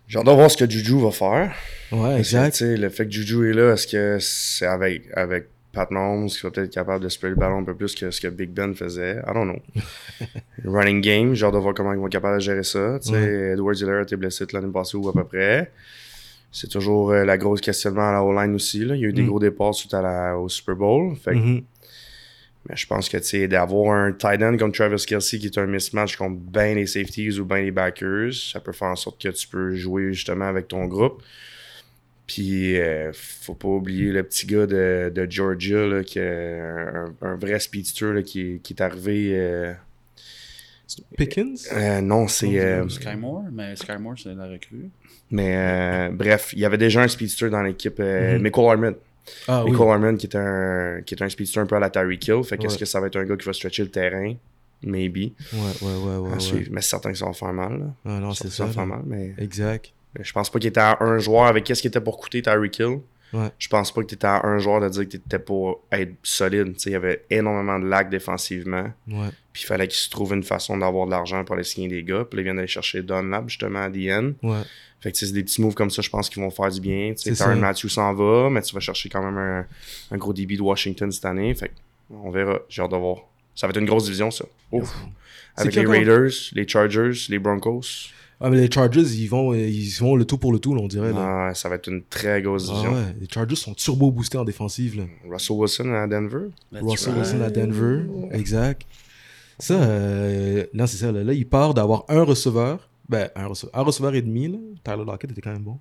De 0.10 0.32
voir 0.32 0.52
ce 0.52 0.58
que 0.58 0.70
Juju 0.70 1.00
va 1.00 1.12
faire. 1.12 1.56
Ouais, 1.92 2.16
que, 2.16 2.20
exact. 2.20 2.52
tu 2.52 2.58
sais, 2.58 2.78
le 2.78 2.90
fait 2.90 3.06
que 3.06 3.12
Juju 3.12 3.50
est 3.50 3.54
là, 3.54 3.74
est-ce 3.74 3.88
que 3.88 4.18
c'est 4.20 4.68
avec, 4.68 5.06
avec 5.16 5.48
Pat 5.72 5.90
Mahomes 5.90 6.28
qui 6.28 6.40
va 6.42 6.52
peut-être 6.52 6.68
être 6.68 6.74
capable 6.74 7.04
de 7.04 7.10
spread 7.10 7.32
le 7.32 7.40
ballon 7.40 7.60
un 7.60 7.64
peu 7.64 7.74
plus 7.76 7.96
que 7.96 8.12
ce 8.12 8.22
que 8.22 8.28
Big 8.28 8.52
Ben 8.52 8.76
faisait? 8.76 9.22
I 9.28 9.34
don't 9.34 9.50
know. 9.50 9.62
Running 10.66 11.02
game, 11.02 11.34
j'ai 11.34 11.46
hâte 11.46 11.54
de 11.54 11.58
voir 11.58 11.74
comment 11.74 11.94
ils 11.94 12.00
vont 12.00 12.08
être 12.08 12.12
capables 12.12 12.36
de 12.36 12.42
gérer 12.42 12.64
ça. 12.64 13.00
Tu 13.02 13.10
sais, 13.10 13.54
Edward 13.54 13.76
Ziller 13.76 13.94
a 13.94 14.02
été 14.04 14.16
blessé 14.16 14.46
l'année 14.54 14.72
passée 14.72 14.98
ou 14.98 15.10
à 15.10 15.14
peu 15.14 15.24
près. 15.24 15.72
C'est 16.54 16.70
toujours 16.70 17.12
euh, 17.12 17.26
la 17.26 17.38
grosse 17.38 17.60
questionnement 17.62 18.08
à 18.10 18.14
la 18.14 18.24
O-line 18.24 18.54
aussi. 18.56 18.86
Là. 18.86 18.96
Il 18.96 19.02
y 19.02 19.06
a 19.06 19.10
eu 19.10 19.14
des 19.14 19.24
Mm. 19.24 19.28
gros 19.28 19.40
départs 19.40 19.74
suite 19.76 19.94
à 19.94 20.02
la, 20.02 20.38
au 20.38 20.48
Super 20.48 20.76
Bowl. 20.76 21.16
Fait 21.18 21.32
que 21.32 21.38
Mhm. 21.38 21.64
mais 22.70 22.76
je 22.78 22.88
pense 22.88 23.10
que 23.10 23.46
d'avoir 23.48 23.94
un 23.98 24.14
tight 24.14 24.42
end 24.42 24.56
comme 24.58 24.72
Travis 24.72 25.04
Kelsey 25.06 25.40
qui 25.40 25.48
est 25.48 25.58
un 25.58 25.66
mismatch 25.66 26.16
contre 26.16 26.36
bien 26.38 26.76
les 26.76 26.86
safeties 26.88 27.40
ou 27.40 27.46
bien 27.46 27.58
les 27.62 27.72
backers, 27.72 28.32
ça 28.34 28.60
peut 28.62 28.72
faire 28.72 28.88
en 28.90 28.96
sorte 28.96 29.20
que 29.22 29.30
tu 29.30 29.48
peux 29.50 29.76
jouer 29.76 30.14
justement 30.14 30.46
avec 30.46 30.68
ton 30.70 30.86
groupe. 30.86 31.22
Puis, 32.26 32.80
euh, 32.80 33.12
faut 33.14 33.54
pas 33.56 33.68
oublier 33.68 34.12
le 34.14 34.24
petit 34.24 34.46
gars 34.46 34.66
de, 34.66 35.12
de 35.14 35.28
Georgia, 35.30 35.86
là, 35.88 36.04
qui 36.04 36.20
est 36.20 36.60
un, 37.22 37.36
vrai 37.36 37.60
speedster 37.60 38.14
là, 38.14 38.22
qui, 38.22 38.40
est- 38.42 38.60
qui 38.60 38.74
est 38.74 38.82
arrivé. 38.82 39.32
euh, 39.34 39.74
Pickens? 41.18 41.68
Euh, 41.74 42.02
non, 42.02 42.28
c'est. 42.28 42.60
euh, 42.60 42.88
Sky 42.90 43.16
Moore, 43.16 43.44
mais 43.52 43.76
Sky 43.76 43.98
Moore, 44.00 44.16
c'est 44.18 44.34
la 44.34 44.48
recrue. 44.48 44.90
mais 45.32 45.56
euh, 45.56 46.10
bref, 46.12 46.52
il 46.54 46.60
y 46.60 46.66
avait 46.66 46.78
déjà 46.78 47.02
un 47.02 47.08
speedster 47.08 47.50
dans 47.50 47.62
l'équipe. 47.62 48.00
Euh, 48.00 48.36
Mhm. 48.36 48.42
Michael 48.44 48.66
Harmon. 48.70 48.96
Ah 49.48 49.64
oui. 49.64 49.72
Michael 49.72 49.90
Harmon 49.90 50.16
qui 50.18 50.28
est, 50.28 50.36
un, 50.36 51.02
qui 51.06 51.16
est 51.16 51.24
un 51.24 51.30
speedster 51.30 51.60
un 51.62 51.66
peu 51.66 51.76
à 51.76 51.80
la 51.80 51.90
Tyreek 51.90 52.28
Hill. 52.28 52.44
Fait 52.44 52.58
qu'est-ce 52.58 52.74
Ouais. 52.74 52.80
que 52.80 52.86
ça 52.86 53.00
va 53.00 53.08
être 53.08 53.16
un 53.16 53.24
gars 53.26 53.38
qui 53.38 53.46
va 53.46 53.54
stretcher 53.54 53.84
le 53.84 53.90
terrain? 53.90 54.34
Maybe. 54.86 55.16
Ouais, 55.18 55.32
ouais, 55.54 55.88
ouais, 55.88 56.18
ouais. 56.18 56.30
à 56.30 56.34
ouais. 56.34 56.40
suivre. 56.40 56.70
Mais 56.72 56.82
c'est 56.82 56.90
certain 56.90 57.12
que 57.14 57.18
ça 57.18 57.26
va 57.26 57.34
faire 57.34 57.54
mal. 57.54 57.80
Là. 57.80 57.86
Ah 58.06 58.20
non, 58.20 58.32
Ça 58.34 58.50
c'est 58.50 58.62
va 58.64 58.68
ça. 58.68 58.74
faire 58.74 58.86
mal, 58.86 59.02
mais 59.06 59.34
Exact. 59.38 59.94
mais 60.18 60.24
je 60.26 60.34
pense 60.34 60.50
pas 60.50 60.60
qu'il 60.60 60.68
était 60.70 60.82
à 60.82 60.98
un 61.02 61.18
joueur 61.20 61.46
avec 61.46 61.64
qu'est-ce 61.64 61.82
qui 61.82 61.88
était 61.88 62.02
pour 62.02 62.20
coûter 62.20 62.42
Tyreek 62.42 62.80
Hill. 62.80 63.00
Ouais. 63.34 63.50
Je 63.58 63.68
pense 63.68 63.92
pas 63.92 64.02
que 64.02 64.08
tu 64.08 64.16
étais 64.16 64.28
à 64.28 64.46
un 64.46 64.60
joueur 64.60 64.80
de 64.80 64.90
dire 64.90 65.04
que 65.04 65.10
tu 65.10 65.18
étais 65.18 65.40
pour 65.40 65.82
être 65.92 66.14
solide. 66.24 66.76
Il 66.86 66.92
y 66.92 66.96
avait 66.96 67.26
énormément 67.30 67.80
de 67.80 67.88
lags 67.88 68.10
défensivement. 68.10 68.92
Ouais. 69.08 69.30
Puis 69.52 69.64
il 69.64 69.66
fallait 69.66 69.88
qu'il 69.88 69.98
se 69.98 70.10
trouve 70.10 70.34
une 70.34 70.44
façon 70.44 70.78
d'avoir 70.78 71.06
de 71.06 71.12
l'argent 71.12 71.44
pour 71.44 71.56
aller 71.56 71.64
signer 71.64 71.88
des 71.88 72.04
gars. 72.04 72.26
Puis 72.26 72.38
là, 72.38 72.42
ils 72.42 72.44
viennent 72.44 72.56
d'aller 72.56 72.68
chercher 72.68 73.02
Dunlap 73.02 73.50
justement 73.50 73.84
à 73.84 73.90
DN. 73.90 74.36
Ouais. 74.44 74.62
Fait 75.02 75.12
que 75.12 75.18
c'est 75.18 75.32
des 75.34 75.44
petits 75.44 75.62
moves 75.62 75.74
comme 75.74 75.90
ça, 75.90 76.02
je 76.02 76.10
pense 76.10 76.30
qu'ils 76.30 76.42
vont 76.42 76.50
faire 76.50 76.70
du 76.70 76.80
bien. 76.80 77.14
Tyrann 77.14 77.60
Matthew 77.60 77.88
s'en 77.88 78.14
va, 78.14 78.50
mais 78.50 78.62
tu 78.62 78.74
vas 78.74 78.80
chercher 78.80 79.10
quand 79.10 79.22
même 79.22 79.38
un, 79.38 79.66
un 80.12 80.18
gros 80.18 80.32
débit 80.32 80.56
de 80.56 80.62
Washington 80.62 81.12
cette 81.12 81.26
année. 81.26 81.54
Fait 81.56 81.70
que 81.70 81.74
on 82.12 82.32
verra. 82.32 82.60
J'ai 82.70 82.82
hâte 82.82 82.92
de 82.92 82.98
voir. 82.98 83.18
Ça 83.56 83.68
va 83.68 83.72
être 83.72 83.80
une 83.80 83.86
grosse 83.86 84.06
division, 84.06 84.32
ça. 84.32 84.46
Ouf. 84.72 84.94
Avec 85.56 85.76
les? 85.76 85.86
Raiders, 85.86 86.32
les 86.54 86.68
Chargers, 86.68 87.12
les 87.30 87.40
Broncos. 87.40 88.10
Ah, 88.42 88.50
mais 88.50 88.58
les 88.58 88.70
Chargers, 88.72 89.02
ils 89.02 89.28
vont, 89.28 89.54
ils 89.54 89.90
vont 90.00 90.16
le 90.16 90.26
tout 90.26 90.38
pour 90.38 90.52
le 90.52 90.60
tout, 90.60 90.76
là, 90.76 90.82
on 90.82 90.88
dirait. 90.88 91.14
Là. 91.14 91.48
Ah, 91.50 91.54
ça 91.54 91.70
va 91.70 91.76
être 91.76 91.88
une 91.90 92.04
très 92.04 92.42
grosse 92.42 92.68
Ah 92.70 92.72
division. 92.74 92.94
ouais, 92.94 93.16
les 93.20 93.28
Chargers 93.32 93.56
sont 93.56 93.74
turbo 93.74 94.12
boostés 94.12 94.38
en 94.38 94.44
défensive. 94.44 94.98
Là. 94.98 95.04
Russell 95.30 95.56
Wilson 95.58 95.94
à 95.94 96.08
Denver. 96.08 96.48
Russell 96.74 97.16
Wilson 97.16 97.42
à 97.42 97.50
Denver, 97.50 98.04
exact. 98.32 98.84
Ça, 99.60 99.76
euh, 99.76 100.66
non, 100.74 100.88
c'est 100.88 100.98
ça. 100.98 101.12
Là, 101.12 101.24
Là, 101.24 101.34
il 101.34 101.48
part 101.48 101.74
d'avoir 101.74 102.06
un 102.10 102.24
receveur. 102.24 102.90
Ben, 103.10 103.30
un 103.36 103.48
receveur, 103.48 103.76
un 103.78 103.84
receveur 103.84 104.16
et 104.16 104.22
demi. 104.22 104.48
Là. 104.48 104.58
Tyler 104.84 105.04
Lockett 105.06 105.30
était 105.32 105.42
quand 105.42 105.52
même 105.52 105.62
bon. 105.64 105.78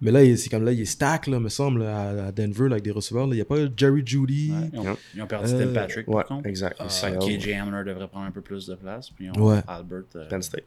Mais 0.00 0.10
là, 0.10 0.24
il- 0.24 0.36
c'est 0.38 0.48
comme 0.48 0.64
là, 0.64 0.72
il 0.72 0.80
est 0.80 0.84
stack, 0.86 1.26
là, 1.26 1.38
me 1.38 1.50
semble, 1.50 1.82
à, 1.84 2.26
à 2.26 2.32
Denver, 2.32 2.64
là, 2.68 2.72
avec 2.72 2.82
des 2.84 2.90
receveurs. 2.90 3.26
là. 3.26 3.34
Il 3.34 3.36
n'y 3.36 3.42
a 3.42 3.44
pas 3.44 3.56
Jerry 3.76 4.02
Judy. 4.04 4.50
Ouais, 4.52 4.70
ils, 4.72 4.78
ont, 4.80 4.82
Yep. 4.84 4.98
ils 5.14 5.22
ont 5.22 5.26
perdu 5.26 5.52
Euh, 5.52 5.66
Tim 5.66 5.72
Patrick, 5.74 6.06
par 6.06 6.14
Ouais, 6.16 6.24
contre. 6.24 6.46
exact. 6.48 6.80
Euh, 6.80 6.86
KJ 7.18 7.52
Hamler 7.52 7.84
devrait 7.84 8.08
prendre 8.08 8.26
un 8.26 8.30
peu 8.30 8.40
plus 8.40 8.66
de 8.66 8.74
place. 8.74 9.10
Puis 9.10 9.28
ont 9.30 9.40
Ouais. 9.50 9.60
Albert, 9.68 10.02
euh, 10.16 10.28
Penn 10.28 10.42
State. 10.42 10.64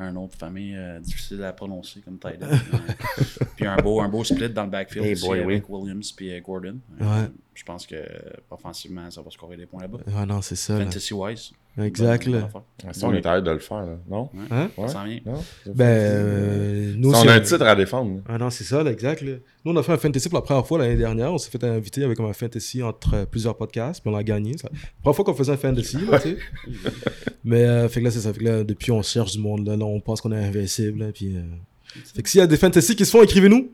Un 0.00 0.16
autre 0.16 0.36
famille 0.36 0.74
euh, 0.76 0.98
difficile 1.00 1.42
à 1.44 1.52
prononcer 1.52 2.00
comme 2.00 2.18
tight 2.18 2.40
puis 3.56 3.66
un 3.66 3.76
beau, 3.76 4.00
un 4.00 4.08
beau 4.08 4.24
split 4.24 4.50
dans 4.50 4.64
le 4.64 4.70
backfield 4.70 5.06
Hey 5.06 5.12
aussi 5.12 5.26
boy, 5.26 5.40
avec 5.40 5.68
Williams 5.68 6.12
puis 6.12 6.32
euh, 6.32 6.40
Gordon. 6.40 6.78
Euh. 7.00 7.28
Je 7.54 7.64
pense 7.64 7.86
que 7.86 7.96
offensivement, 8.50 9.10
ça 9.10 9.20
va 9.20 9.30
scorer 9.30 9.56
des 9.56 9.66
points 9.66 9.82
là-bas. 9.82 9.98
Ah 10.16 10.24
non, 10.24 10.40
c'est 10.40 10.56
ça. 10.56 10.78
là. 10.78 10.86
Exact. 11.78 12.26
Là. 12.26 12.48
Ça, 12.92 13.06
on 13.06 13.14
est 13.14 13.24
arrêté 13.24 13.46
de 13.46 13.50
le 13.52 13.58
faire, 13.58 13.82
là. 13.86 13.96
non? 14.08 14.28
Ouais, 14.34 14.40
Hein? 14.50 14.70
Ça 14.76 14.88
s'en 14.88 15.04
vient. 15.04 15.20
Non? 15.24 15.34
Ben, 15.66 15.84
euh, 15.86 16.94
nous 16.96 17.12
Ça, 17.12 17.18
aussi, 17.18 17.28
on 17.28 17.30
a 17.30 17.34
un 17.34 17.40
titre 17.40 17.62
à 17.62 17.74
défendre. 17.76 18.16
là. 18.16 18.20
Ah 18.28 18.38
non, 18.38 18.50
c'est 18.50 18.64
ça, 18.64 18.82
là, 18.82 18.90
exact. 18.90 19.22
là. 19.22 19.34
Nous, 19.64 19.72
on 19.72 19.76
a 19.76 19.82
fait 19.82 19.92
un 19.92 19.96
fantasy 19.96 20.28
pour 20.28 20.38
la 20.38 20.42
première 20.42 20.66
fois 20.66 20.78
l'année 20.78 20.96
dernière. 20.96 21.32
On 21.32 21.38
s'est 21.38 21.50
fait 21.50 21.62
inviter 21.64 22.02
avec 22.04 22.18
un 22.20 22.32
fantasy 22.32 22.82
entre 22.82 23.14
euh, 23.14 23.24
plusieurs 23.24 23.56
podcasts, 23.56 24.02
puis 24.02 24.12
on 24.12 24.16
a 24.16 24.22
gagné. 24.22 24.56
Première 25.02 25.16
fois 25.16 25.24
qu'on 25.24 25.34
faisait 25.34 25.52
un 25.52 25.56
fantasy, 25.56 25.98
là, 26.10 26.18
tu 26.18 26.30
sais. 26.30 26.38
Mais, 27.44 27.64
euh, 27.64 27.88
fait 27.88 28.00
que 28.00 28.04
là, 28.06 28.10
c'est 28.10 28.20
ça. 28.20 28.32
Fait 28.32 28.40
que 28.40 28.44
là, 28.44 28.64
depuis, 28.64 28.90
on 28.92 29.02
cherche 29.02 29.32
du 29.32 29.38
monde. 29.38 29.66
Là, 29.66 29.76
Là, 29.76 29.84
on 29.84 30.00
pense 30.00 30.20
qu'on 30.20 30.32
est 30.32 30.44
invincible. 30.44 30.98
là, 31.04 31.12
puis, 31.12 31.36
euh, 31.36 31.40
Fait 32.14 32.22
que 32.22 32.28
s'il 32.28 32.40
y 32.40 32.42
a 32.42 32.46
des 32.46 32.56
fantasy 32.56 32.94
qui 32.96 33.06
se 33.06 33.10
font, 33.10 33.22
écrivez-nous 33.22 33.70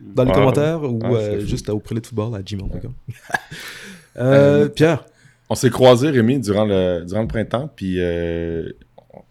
dans 0.00 0.24
les 0.24 0.30
Ah, 0.30 0.34
commentaires 0.34 0.82
ou 0.82 0.98
Ah, 1.04 1.08
euh, 1.14 1.40
juste 1.40 1.68
à 1.68 1.74
au 1.74 1.80
prélet 1.80 2.00
de 2.00 2.06
football 2.06 2.34
à 2.34 2.42
gmail.com. 2.42 2.94
Pierre, 4.74 5.04
On 5.50 5.54
s'est 5.56 5.68
croisés, 5.70 6.10
Rémi, 6.10 6.38
durant 6.38 6.64
le, 6.64 7.04
durant 7.06 7.22
le 7.22 7.28
printemps, 7.28 7.68
puis 7.74 7.96
euh, 7.98 8.70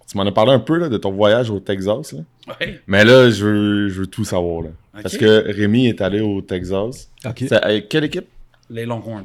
tu 0.10 0.18
m'en 0.18 0.24
as 0.26 0.32
parlé 0.32 0.52
un 0.52 0.60
peu 0.60 0.78
là, 0.78 0.90
de 0.90 0.98
ton 0.98 1.12
voyage 1.12 1.50
au 1.50 1.60
Texas. 1.60 2.12
Là. 2.14 2.20
Ouais. 2.60 2.80
Mais 2.88 3.06
là, 3.06 3.30
je 3.30 3.46
veux, 3.46 3.88
je 3.90 4.02
veux 4.02 4.08
tout 4.08 4.26
savoir. 4.26 4.64
Là. 4.64 4.70
Parce 5.02 5.18
que 5.18 5.52
Rémi 5.52 5.88
est 5.88 6.02
allé 6.02 6.20
au 6.20 6.42
Texas. 6.42 7.10
ok. 7.26 7.46
C'est 7.48 7.54
avec 7.54 7.88
quelle 7.90 8.04
équipe? 8.04 8.26
Les 8.70 8.86
Longhorns. 8.86 9.24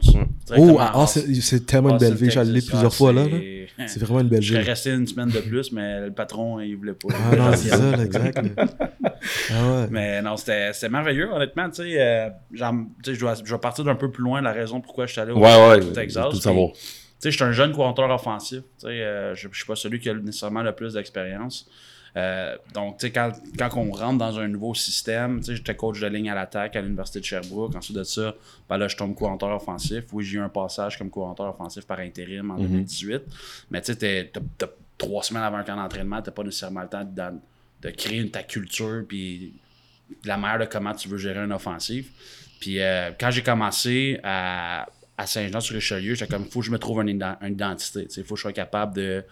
Oh, 0.56 0.76
ah, 0.80 0.92
ah, 0.94 1.06
c'est 1.06 1.34
c'est 1.34 1.66
tellement 1.66 1.90
une 1.90 1.98
belle 1.98 2.14
ville. 2.14 2.30
J'allais 2.30 2.60
plusieurs 2.60 2.86
Ah, 2.86 2.90
fois 2.90 3.12
là. 3.12 3.24
là. 3.24 3.36
C'est- 3.87 4.00
vraiment 4.00 4.21
une 4.21 4.28
belle 4.28 4.43
Je 4.43 4.49
serais 4.50 4.61
ville. 4.61 4.71
resté 4.71 4.90
une 4.90 5.07
semaine 5.07 5.28
de 5.31 5.40
plus, 5.40 5.73
mais 5.73 6.00
le 6.07 6.12
patron, 6.12 6.61
il 6.61 6.75
voulait 6.76 6.95
pas. 6.95 7.09
Ah 7.33 7.37
non, 7.37 7.52
c'est 7.57 7.69
ça, 7.71 7.97
là, 7.97 8.02
exact. 8.04 8.38
Ah 9.50 9.73
ouais. 9.73 9.87
Mais 9.90 10.23
non, 10.23 10.37
c'était 10.37 10.88
merveilleux, 10.88 11.31
honnêtement. 11.33 11.69
Tu 11.71 11.83
sais, 11.83 12.00
euh, 12.00 12.28
je 12.52 13.19
dois- 13.19 13.35
je 13.45 13.52
vais 13.52 13.59
partir 13.59 13.85
d'un 13.85 13.95
peu 13.95 14.11
plus 14.11 14.23
loin, 14.23 14.40
la 14.40 14.52
raison 14.52 14.81
pourquoi 14.81 15.07
je 15.07 15.12
suis 15.12 15.21
allé 15.21 15.33
au, 15.33 15.38
Ouais, 15.38 15.69
ouais. 15.69 15.81
Texas. 15.93 16.26
tout 16.31 16.37
savoir. 16.37 16.73
Tu 16.73 16.78
sais, 17.19 17.31
je 17.31 17.37
suis 17.37 17.45
un 17.45 17.52
jeune 17.52 17.73
coureur 17.73 17.95
offensif. 18.11 18.61
Tu 18.78 18.87
sais, 18.87 18.87
euh, 18.88 19.35
je 19.35 19.49
ne 19.49 19.52
suis 19.54 19.64
pas 19.64 19.76
celui 19.76 19.99
qui 19.99 20.11
a 20.11 20.14
nécessairement 20.14 20.62
le 20.62 20.73
plus 20.73 20.93
d'expérience. 20.95 21.69
Euh, 22.16 22.56
donc, 22.73 22.99
tu 22.99 23.06
sais, 23.06 23.12
quand, 23.12 23.33
quand 23.59 23.76
on 23.76 23.90
rentre 23.90 24.18
dans 24.18 24.38
un 24.38 24.47
nouveau 24.47 24.75
système, 24.75 25.40
tu 25.40 25.47
sais, 25.47 25.56
j'étais 25.56 25.75
coach 25.75 26.00
de 26.00 26.06
ligne 26.06 26.30
à 26.30 26.35
l'attaque 26.35 26.76
à 26.76 26.80
l'Université 26.80 27.21
de 27.21 27.25
Sherbrooke. 27.25 27.75
Ensuite 27.75 27.97
de 27.97 28.04
ça, 28.04 28.35
ben 28.68 28.78
là, 28.78 28.87
je 28.88 28.97
tombe 28.97 29.14
coureur 29.14 29.42
offensif. 29.42 30.04
Oui, 30.12 30.25
j'ai 30.25 30.38
eu 30.38 30.40
un 30.40 30.49
passage 30.49 30.97
comme 30.97 31.11
coureur 31.11 31.38
offensif 31.40 31.87
par 31.87 31.99
intérim 31.99 32.50
en 32.50 32.56
2018. 32.56 33.23
Mais 33.71 33.80
tu 33.80 33.92
sais, 33.92 34.30
t'as 34.33 34.40
t'as 34.59 34.66
trois 34.97 35.23
semaines 35.23 35.42
avant 35.42 35.56
un 35.56 35.64
camp 35.64 35.76
d'entraînement, 35.76 36.23
tu 36.23 36.30
pas 36.30 36.44
nécessairement 36.44 36.83
le 36.83 36.88
temps 36.88 37.04
de, 37.04 37.23
de 37.83 37.90
créer 37.90 38.21
une, 38.21 38.30
ta 38.30 38.42
culture 38.42 39.04
puis 39.09 39.54
la 40.25 40.37
manière 40.37 40.61
de 40.61 40.66
comment 40.66 40.94
tu 40.94 41.09
veux 41.09 41.18
gérer 41.18 41.40
une 41.40 41.52
offensive. 41.52 42.11
Puis 42.61 42.80
euh, 42.80 43.11
quand 43.18 43.30
j'ai 43.30 43.42
commencé 43.42 44.21
à, 44.23 44.87
à 45.16 45.26
Saint-Jean-sur-Richelieu, 45.26 46.14
j'étais 46.14 46.33
comme, 46.33 46.44
il 46.47 46.50
faut 46.50 46.61
que 46.61 46.66
je 46.66 46.71
me 46.73 46.78
trouve 46.78 47.00
une, 47.02 47.09
ident- 47.18 47.37
une 47.40 47.52
identité. 47.52 48.09
Il 48.16 48.25
faut 48.25 48.35
que 48.35 48.38
je 48.38 48.42
sois 48.42 48.52
capable 48.52 48.97
de 48.97 49.23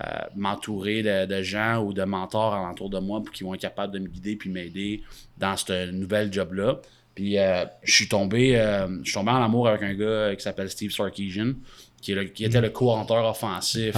euh, 0.00 0.04
m'entourer 0.34 1.02
de, 1.02 1.26
de 1.26 1.42
gens 1.42 1.78
ou 1.84 1.92
de 1.92 2.02
mentors 2.02 2.54
alentour 2.54 2.90
de 2.90 2.98
moi 2.98 3.22
pour 3.22 3.32
qu'ils 3.32 3.46
vont 3.46 3.54
être 3.54 3.60
capables 3.60 3.92
de 3.92 4.00
me 4.00 4.08
guider 4.08 4.34
puis 4.36 4.50
m'aider 4.50 5.02
dans 5.36 5.56
ce 5.56 5.90
nouvel 5.92 6.32
job-là. 6.32 6.80
Puis 7.14 7.38
euh, 7.38 7.64
je 7.82 7.92
suis 7.92 8.08
tombé, 8.08 8.58
euh, 8.60 8.88
je 9.02 9.10
suis 9.10 9.14
tombé 9.14 9.30
en 9.30 9.42
amour 9.42 9.68
avec 9.68 9.82
un 9.82 9.94
gars 9.94 10.34
qui 10.36 10.42
s'appelle 10.42 10.70
Steve 10.70 10.90
Sarkeesian, 10.92 11.52
qui, 12.00 12.12
est 12.12 12.14
le- 12.14 12.24
qui 12.24 12.44
était 12.44 12.60
le 12.60 12.70
co-auteur 12.70 13.24
offensif 13.24 13.94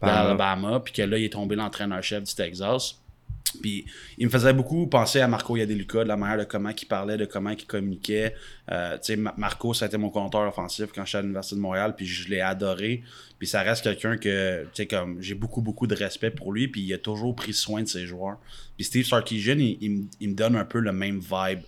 Alabama. 0.00 0.24
d'Alabama, 0.24 0.80
puis 0.80 0.92
que 0.92 1.02
là, 1.02 1.18
il 1.18 1.24
est 1.24 1.32
tombé 1.32 1.54
l'entraîneur-chef 1.56 2.24
du 2.24 2.34
Texas. 2.34 3.00
Puis 3.60 3.84
il 4.18 4.26
me 4.26 4.30
faisait 4.30 4.52
beaucoup 4.52 4.86
penser 4.86 5.20
à 5.20 5.28
Marco 5.28 5.56
Yadeluca, 5.56 6.04
de 6.04 6.08
la 6.08 6.16
manière 6.16 6.38
de 6.38 6.44
comment 6.44 6.70
il 6.70 6.86
parlait, 6.86 7.16
de 7.16 7.24
comment 7.24 7.50
il 7.50 7.64
communiquait. 7.66 8.34
Euh, 8.70 8.96
Marco, 9.36 9.74
ça 9.74 9.84
a 9.86 9.88
été 9.88 9.96
mon 9.96 10.10
compteur 10.10 10.48
offensif 10.48 10.86
quand 10.94 11.04
j'étais 11.04 11.18
à 11.18 11.22
l'Université 11.22 11.56
de 11.56 11.60
Montréal, 11.60 11.94
puis 11.96 12.06
je 12.06 12.28
l'ai 12.28 12.40
adoré. 12.40 13.02
Puis 13.38 13.48
ça 13.48 13.62
reste 13.62 13.82
quelqu'un 13.84 14.16
que, 14.16 14.66
comme, 14.88 15.20
j'ai 15.20 15.34
beaucoup, 15.34 15.60
beaucoup 15.60 15.86
de 15.86 15.94
respect 15.94 16.30
pour 16.30 16.52
lui, 16.52 16.68
puis 16.68 16.80
il 16.82 16.94
a 16.94 16.98
toujours 16.98 17.34
pris 17.34 17.52
soin 17.52 17.82
de 17.82 17.88
ses 17.88 18.06
joueurs. 18.06 18.38
Puis 18.76 18.84
Steve 18.84 19.04
Sarkeesian, 19.06 19.58
il, 19.58 20.06
il 20.20 20.28
me- 20.30 20.34
donne 20.34 20.56
un 20.56 20.64
peu 20.64 20.78
le 20.78 20.92
même 20.92 21.18
vibe. 21.20 21.60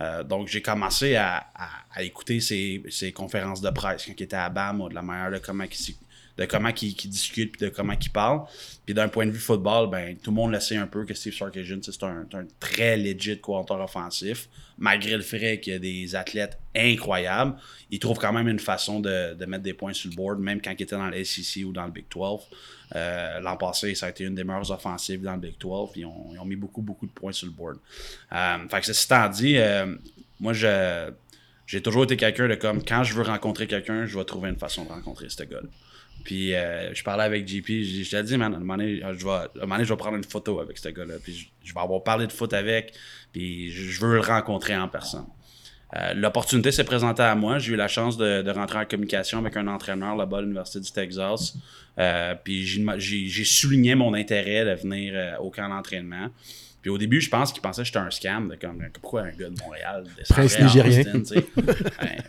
Euh, 0.00 0.24
donc, 0.24 0.48
j'ai 0.48 0.62
commencé 0.62 1.16
à, 1.16 1.46
à- 1.54 2.02
écouter 2.02 2.40
ses, 2.40 2.82
ses 2.88 3.12
conférences 3.12 3.60
de 3.60 3.70
presse 3.70 4.06
quand 4.06 4.14
il 4.18 4.22
était 4.22 4.36
à 4.36 4.48
BAM, 4.48 4.88
de 4.88 4.94
la 4.94 5.02
manière 5.02 5.30
de 5.30 5.38
comment 5.38 5.64
il, 5.64 5.94
de 6.38 6.44
comment 6.46 6.70
il, 6.70 6.88
il 6.88 7.10
discute 7.10 7.52
puis 7.52 7.66
de 7.66 7.68
comment 7.68 7.92
il 7.92 8.10
parle. 8.10 8.42
Puis 8.84 8.94
d'un 8.94 9.08
point 9.08 9.26
de 9.26 9.30
vue 9.30 9.38
football, 9.38 9.90
ben, 9.90 10.16
tout 10.16 10.30
le 10.30 10.36
monde 10.36 10.52
le 10.52 10.60
sait 10.60 10.76
un 10.76 10.86
peu 10.86 11.04
que 11.04 11.14
Steve 11.14 11.34
Sarkisian, 11.34 11.78
c'est 11.82 12.02
un, 12.02 12.26
un 12.32 12.46
très 12.58 12.96
legit 12.96 13.38
coordinateur 13.40 13.80
offensif. 13.80 14.48
Malgré 14.78 15.16
le 15.16 15.22
fait 15.22 15.60
qu'il 15.60 15.74
y 15.74 15.76
a 15.76 15.78
des 15.78 16.14
athlètes 16.16 16.58
incroyables, 16.74 17.54
il 17.90 17.98
trouve 17.98 18.18
quand 18.18 18.32
même 18.32 18.48
une 18.48 18.58
façon 18.58 19.00
de, 19.00 19.36
mettre 19.46 19.62
des 19.62 19.74
points 19.74 19.92
sur 19.92 20.10
le 20.10 20.16
board, 20.16 20.40
même 20.40 20.60
quand 20.60 20.72
il 20.72 20.82
était 20.82 20.96
dans 20.96 21.08
le 21.08 21.22
SEC 21.24 21.64
ou 21.64 21.72
dans 21.72 21.84
le 21.84 21.92
Big 21.92 22.06
12. 22.10 22.40
Euh, 22.94 23.40
L'an 23.40 23.56
passé, 23.56 23.94
ça 23.94 24.06
a 24.06 24.10
été 24.10 24.24
une 24.24 24.34
des 24.34 24.44
meilleures 24.44 24.70
offensives 24.70 25.22
dans 25.22 25.34
le 25.34 25.40
Big 25.40 25.54
12, 25.58 25.90
puis 25.92 26.00
ils 26.00 26.06
ont, 26.06 26.30
ils 26.32 26.38
ont 26.38 26.44
mis 26.44 26.56
beaucoup, 26.56 26.82
beaucoup 26.82 27.06
de 27.06 27.12
points 27.12 27.32
sur 27.32 27.46
le 27.46 27.52
board. 27.52 27.78
Euh, 28.32 28.68
fait 28.68 28.80
que 28.80 28.86
ceci 28.86 29.04
étant 29.04 29.28
dit, 29.28 29.56
euh, 29.58 29.94
moi, 30.40 30.52
je, 30.52 31.10
j'ai 31.66 31.80
toujours 31.80 32.04
été 32.04 32.16
quelqu'un 32.16 32.48
de 32.48 32.54
comme, 32.54 32.82
quand 32.82 33.04
je 33.04 33.14
veux 33.14 33.22
rencontrer 33.22 33.66
quelqu'un, 33.66 34.06
je 34.06 34.18
vais 34.18 34.24
trouver 34.24 34.50
une 34.50 34.58
façon 34.58 34.84
de 34.84 34.88
rencontrer 34.88 35.28
ce 35.28 35.42
gars-là. 35.44 35.68
Puis 36.24 36.54
euh, 36.54 36.94
je 36.94 37.02
parlais 37.02 37.24
avec 37.24 37.46
JP, 37.46 37.66
je, 37.68 38.02
je 38.04 38.10
t'ai 38.10 38.22
dit, 38.22 38.36
man, 38.36 38.52
à 38.52 38.56
un 38.56 38.60
moment 38.60 38.76
donné, 38.76 39.00
je 39.00 39.86
vais, 39.88 39.96
prendre 39.96 40.16
une 40.16 40.24
photo 40.24 40.60
avec 40.60 40.78
ce 40.78 40.88
gars-là. 40.88 41.14
Puis 41.22 41.50
je, 41.62 41.74
vais 41.74 41.80
avoir 41.80 42.02
parlé 42.02 42.26
de 42.26 42.32
foot 42.32 42.52
avec, 42.52 42.94
puis 43.32 43.70
je, 43.70 44.00
veux 44.00 44.14
le 44.14 44.20
rencontrer 44.20 44.76
en 44.76 44.88
personne. 44.88 45.26
Euh, 45.94 46.14
L'opportunité 46.14 46.72
s'est 46.72 46.84
présentée 46.84 47.22
à 47.22 47.34
moi. 47.34 47.58
J'ai 47.58 47.72
eu 47.72 47.76
la 47.76 47.88
chance 47.88 48.16
de, 48.16 48.50
rentrer 48.50 48.78
en 48.78 48.84
communication 48.84 49.38
avec 49.38 49.56
un 49.56 49.66
entraîneur 49.66 50.16
là-bas 50.16 50.38
à 50.38 50.40
l'Université 50.40 50.80
du 50.80 50.90
Texas. 50.90 51.54
Euh, 51.98 52.34
puis 52.42 52.64
j'ai 52.66 53.44
souligné 53.44 53.94
mon 53.94 54.14
intérêt 54.14 54.64
de 54.64 54.80
venir 54.80 55.38
au 55.40 55.50
camp 55.50 55.68
d'entraînement. 55.68 56.28
Puis 56.82 56.90
au 56.90 56.98
début, 56.98 57.20
je 57.20 57.30
pense 57.30 57.52
qu'il 57.52 57.62
pensait 57.62 57.82
que 57.82 57.86
j'étais 57.86 57.98
un 57.98 58.10
scam. 58.10 58.48
De 58.48 58.56
comme, 58.56 58.84
pourquoi 59.00 59.22
un 59.22 59.30
gars 59.30 59.48
de 59.48 59.60
Montréal 59.62 60.04
Prince 60.28 60.58
nigérien. 60.58 61.04
Ben, 61.54 62.22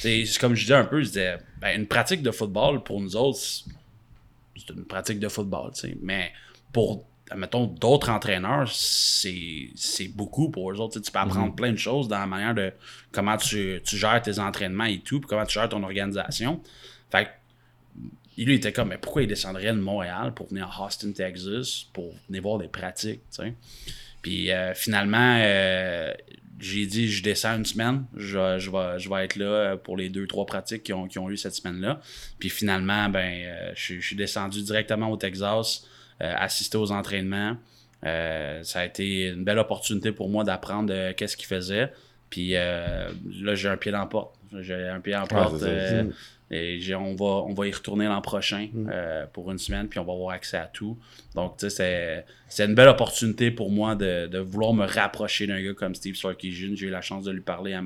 c'est 0.00 0.24
comme 0.38 0.54
je 0.54 0.62
disais 0.62 0.74
un 0.74 0.84
peu, 0.84 1.00
je 1.00 1.06
disais, 1.06 1.38
ben, 1.60 1.80
une 1.80 1.86
pratique 1.86 2.22
de 2.22 2.30
football 2.30 2.82
pour 2.82 3.00
nous 3.00 3.16
autres, 3.16 3.38
c'est 3.38 4.74
une 4.74 4.84
pratique 4.84 5.18
de 5.18 5.28
football, 5.28 5.72
tu 5.72 5.80
sais. 5.80 5.96
Mais 6.02 6.32
pour, 6.72 7.06
mettons, 7.34 7.66
d'autres 7.66 8.10
entraîneurs, 8.10 8.68
c'est 8.70 10.08
beaucoup 10.14 10.50
pour 10.50 10.70
eux 10.70 10.80
autres. 10.80 11.00
Tu 11.00 11.10
peux 11.10 11.18
apprendre 11.18 11.54
plein 11.54 11.72
de 11.72 11.78
choses 11.78 12.08
dans 12.08 12.18
la 12.18 12.26
manière 12.26 12.54
de 12.54 12.72
comment 13.12 13.36
tu, 13.36 13.80
tu 13.84 13.96
gères 13.96 14.20
tes 14.20 14.38
entraînements 14.38 14.84
et 14.84 15.00
tout, 15.00 15.20
puis 15.20 15.28
comment 15.28 15.46
tu 15.46 15.54
gères 15.54 15.68
ton 15.68 15.82
organisation. 15.82 16.60
Fait 17.10 17.24
que, 17.24 17.30
lui, 18.44 18.54
il 18.54 18.56
était 18.58 18.72
comme, 18.72 18.88
mais 18.88 18.98
pourquoi 18.98 19.22
il 19.22 19.28
descendrait 19.28 19.66
de 19.72 19.72
Montréal 19.80 20.32
pour 20.34 20.48
venir 20.48 20.68
à 20.70 20.86
Austin, 20.86 21.12
Texas, 21.12 21.84
pour 21.92 22.14
venir 22.28 22.42
voir 22.42 22.58
des 22.58 22.68
pratiques, 22.68 23.20
tu 23.30 23.42
sais? 23.42 23.54
Puis 24.22 24.50
euh, 24.50 24.74
finalement, 24.74 25.38
euh, 25.40 26.12
j'ai 26.60 26.86
dit, 26.86 27.08
je 27.10 27.22
descends 27.22 27.56
une 27.56 27.64
semaine, 27.64 28.04
je, 28.16 28.58
je, 28.58 28.70
vais, 28.70 28.98
je 28.98 29.08
vais 29.08 29.24
être 29.24 29.36
là 29.36 29.44
euh, 29.46 29.76
pour 29.76 29.96
les 29.96 30.08
deux, 30.08 30.26
trois 30.26 30.44
pratiques 30.44 30.82
qui 30.82 30.92
ont, 30.92 31.06
qui 31.06 31.18
ont 31.20 31.30
eu 31.30 31.36
cette 31.36 31.54
semaine-là. 31.54 32.00
Puis 32.40 32.48
finalement, 32.50 33.08
ben, 33.08 33.42
euh, 33.44 33.72
je, 33.76 33.80
suis- 33.82 34.00
je 34.00 34.06
suis 34.08 34.16
descendu 34.16 34.62
directement 34.62 35.10
au 35.10 35.16
Texas, 35.16 35.86
assister 36.20 36.76
aux 36.78 36.90
entraînements. 36.90 37.56
Ça 38.02 38.80
a 38.80 38.84
été 38.84 39.28
une 39.28 39.44
belle 39.44 39.58
opportunité 39.60 40.10
pour 40.10 40.28
moi 40.28 40.42
d'apprendre 40.44 41.12
qu'est-ce 41.12 41.36
qu'il 41.36 41.46
faisait. 41.46 41.92
Puis 42.28 42.50
là, 42.52 43.08
j'ai 43.54 43.68
un 43.68 43.76
pied 43.76 43.92
dans 43.92 44.00
la 44.00 44.06
porte. 44.06 44.34
J'ai 44.60 44.88
un 44.88 45.00
pied 45.00 45.14
en 45.14 45.26
porte. 45.26 45.58
ça. 45.60 45.66
euh, 45.66 46.02
et 46.50 46.80
on, 46.94 47.14
va, 47.14 47.24
on 47.46 47.52
va 47.52 47.66
y 47.66 47.72
retourner 47.72 48.06
l'an 48.06 48.20
prochain 48.22 48.68
euh, 48.90 49.26
pour 49.32 49.50
une 49.50 49.58
semaine, 49.58 49.88
puis 49.88 49.98
on 49.98 50.04
va 50.04 50.12
avoir 50.14 50.30
accès 50.34 50.56
à 50.56 50.66
tout. 50.66 50.96
Donc, 51.34 51.56
tu 51.58 51.68
sais, 51.70 52.24
c'est- 52.48 52.64
une 52.64 52.74
belle 52.74 52.88
opportunité 52.88 53.50
pour 53.50 53.70
moi 53.70 53.94
de, 53.94 54.26
de 54.28 54.38
vouloir 54.38 54.72
me 54.72 54.86
rapprocher 54.86 55.46
d'un 55.46 55.62
gars 55.62 55.74
comme 55.74 55.94
Steve 55.94 56.16
Sarkisian. 56.16 56.74
J'ai 56.74 56.86
eu 56.86 56.90
la 56.90 57.02
chance 57.02 57.24
de 57.24 57.32
lui 57.32 57.42
parler 57.42 57.74
à, 57.74 57.82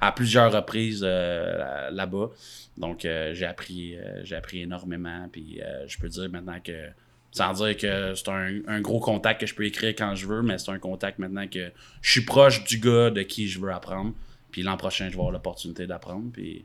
à 0.00 0.12
plusieurs 0.12 0.52
reprises 0.52 1.02
euh, 1.04 1.58
là- 1.58 1.90
là-bas. 1.90 2.30
Donc, 2.76 3.04
euh, 3.04 3.34
j'ai 3.34 3.46
appris, 3.46 3.96
j'ai 4.22 4.36
appris 4.36 4.60
énormément. 4.62 5.28
Puis, 5.32 5.60
je 5.86 5.98
peux 5.98 6.08
dire 6.08 6.28
maintenant 6.30 6.58
que, 6.62 6.72
sans 7.32 7.52
dire 7.54 7.76
que 7.76 8.14
c'est 8.14 8.28
un, 8.28 8.60
un 8.68 8.80
gros 8.80 9.00
contact 9.00 9.40
que 9.40 9.46
je 9.48 9.54
peux 9.56 9.66
écrire 9.66 9.94
quand 9.98 10.14
je 10.14 10.26
veux, 10.28 10.42
mais 10.42 10.58
c'est 10.58 10.70
un 10.70 10.78
contact 10.78 11.18
maintenant 11.18 11.48
que 11.48 11.70
je 12.00 12.10
suis 12.12 12.24
proche 12.24 12.62
du 12.64 12.78
gars 12.78 13.10
de 13.10 13.22
qui 13.22 13.48
je 13.48 13.58
veux 13.58 13.72
apprendre. 13.72 14.12
Puis 14.54 14.62
l'an 14.62 14.76
prochain, 14.76 15.06
je 15.06 15.10
vais 15.14 15.18
avoir 15.18 15.32
l'opportunité 15.32 15.84
d'apprendre. 15.84 16.30
Puis 16.32 16.64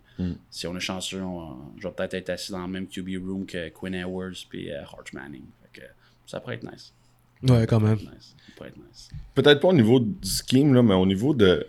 si 0.51 0.67
on 0.67 0.77
est 0.77 0.79
chanceux, 0.79 1.23
on- 1.23 1.57
je 1.79 1.87
vais 1.87 1.93
peut-être 1.95 2.13
être 2.13 2.29
assis 2.29 2.51
dans 2.51 2.61
le 2.61 2.67
même 2.67 2.85
QB 2.87 3.09
room 3.25 3.47
que 3.47 3.69
Quinn 3.69 3.95
Edwards 3.95 4.45
puis 4.47 4.69
euh, 4.71 4.83
Hart 4.83 5.11
Manning. 5.11 5.41
Fait 5.73 5.81
que 5.81 5.85
ça 6.27 6.39
pourrait 6.39 6.55
être 6.57 6.71
nice. 6.71 6.93
Ouais, 7.41 7.65
quand 7.65 7.79
même. 7.79 7.97
Nice. 7.97 8.35
Ça 8.37 8.53
pourrait 8.55 8.69
être 8.69 8.77
nice. 8.77 9.09
Peut-être 9.33 9.59
pas 9.59 9.69
au 9.69 9.73
niveau 9.73 9.99
du 9.99 10.15
scheme, 10.29 10.75
là, 10.75 10.83
mais 10.83 10.93
au 10.93 11.07
niveau 11.07 11.33
de 11.33 11.65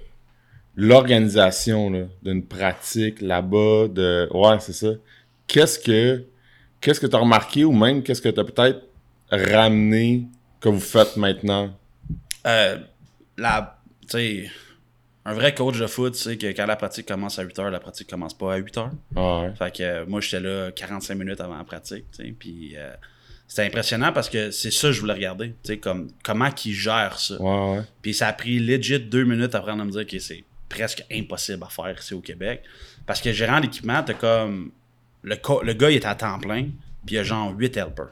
l'organisation 0.77 1.91
là, 1.91 2.05
d'une 2.23 2.45
pratique 2.45 3.21
là-bas, 3.23 3.89
de. 3.89 4.29
Ouais, 4.33 4.59
c'est 4.61 4.73
ça. 4.73 4.91
Qu'est-ce 5.47 5.79
que. 5.79 6.25
Qu'est-ce 6.83 7.01
que 7.01 7.07
tu 7.07 7.17
as 7.17 7.19
remarqué 7.19 7.65
ou 7.65 7.73
même 7.73 8.03
qu'est-ce 8.03 8.23
que 8.23 8.29
tu 8.29 8.41
as 8.41 8.45
peut-être 8.45 8.83
ramené 9.31 10.27
que 10.61 10.69
vous 10.69 10.81
faites 10.81 11.17
maintenant? 11.17 11.75
Euh, 12.47 12.79
la, 13.37 13.79
tu 14.03 14.07
sais, 14.09 14.51
un 15.25 15.35
vrai 15.35 15.55
coach 15.55 15.79
de 15.79 15.87
foot, 15.87 16.15
tu 16.15 16.21
sais 16.21 16.37
que 16.39 16.47
quand 16.47 16.67
la 16.67 16.77
pratique 16.77 17.07
commence 17.07 17.39
à 17.39 17.45
8h, 17.45 17.69
la 17.71 17.81
pratique 17.81 18.09
commence 18.09 18.35
pas 18.37 18.55
à 18.55 18.59
8h. 18.61 18.91
Ah 19.17 19.41
ouais. 19.43 19.53
Fait 19.55 19.77
que 19.77 19.83
euh, 19.83 20.05
moi, 20.07 20.21
j'étais 20.21 20.41
là 20.41 20.71
45 20.73 21.15
minutes 21.15 21.41
avant 21.41 21.57
la 21.59 21.65
pratique, 21.65 22.05
tu 22.17 22.25
sais, 22.25 22.35
puis 22.39 22.73
euh, 22.77 22.91
c'était 23.47 23.65
impressionnant 23.67 24.13
parce 24.13 24.29
que 24.31 24.51
c'est 24.51 24.71
ça 24.71 24.89
que 24.89 24.93
je 24.93 25.01
voulais 25.01 25.13
regarder, 25.15 25.49
tu 25.49 25.55
sais, 25.65 25.79
comme, 25.79 26.09
comment 26.25 26.51
qu'ils 26.51 26.73
gèrent 26.75 27.19
ça. 27.19 27.41
Ouais, 27.41 27.77
ouais. 27.79 27.83
Puis 28.03 28.15
ça 28.15 28.29
a 28.29 28.33
pris 28.33 28.59
legit 28.59 28.99
deux 29.01 29.25
minutes 29.25 29.55
après 29.55 29.73
de 29.77 29.83
me 29.83 29.91
dire 29.91 30.07
que 30.07 30.19
c'est 30.19 30.45
presque 30.69 31.05
impossible 31.13 31.65
à 31.65 31.69
faire 31.69 31.95
ici 31.99 32.15
au 32.15 32.21
Québec. 32.21 32.63
Parce 33.07 33.21
que 33.21 33.33
gérant 33.33 33.61
d'équipement, 33.61 34.03
t'as 34.03 34.15
comme. 34.15 34.71
Le, 35.23 35.37
co- 35.37 35.63
le 35.63 35.75
gars, 35.75 35.91
il 35.91 35.97
est 35.97 36.07
à 36.07 36.15
temps 36.15 36.39
plein, 36.39 36.63
puis 37.05 37.11
il 37.11 37.15
y 37.15 37.19
a 37.19 37.23
genre 37.25 37.53
8 37.55 37.77
helpers. 37.77 38.09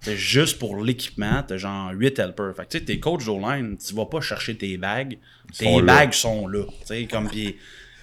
C'est 0.00 0.16
juste 0.16 0.58
pour 0.58 0.82
l'équipement, 0.82 1.42
t'as 1.46 1.58
genre 1.58 1.90
8 1.92 2.18
helpers. 2.18 2.54
Fait 2.56 2.64
que 2.64 2.68
tu 2.70 2.78
sais, 2.78 2.84
tes 2.84 3.00
coachs 3.00 3.24
d'O-line, 3.24 3.76
tu 3.76 3.94
vas 3.94 4.06
pas 4.06 4.20
chercher 4.20 4.56
tes 4.56 4.78
bagues. 4.78 5.18
Tes 5.56 5.66
sont 5.66 5.80
là. 5.80 5.94
bagues 5.94 6.12
sont 6.12 6.48
là. 6.48 6.64
Tu 6.80 6.86
sais, 6.86 7.04
comme 7.06 7.28
puis. 7.28 7.56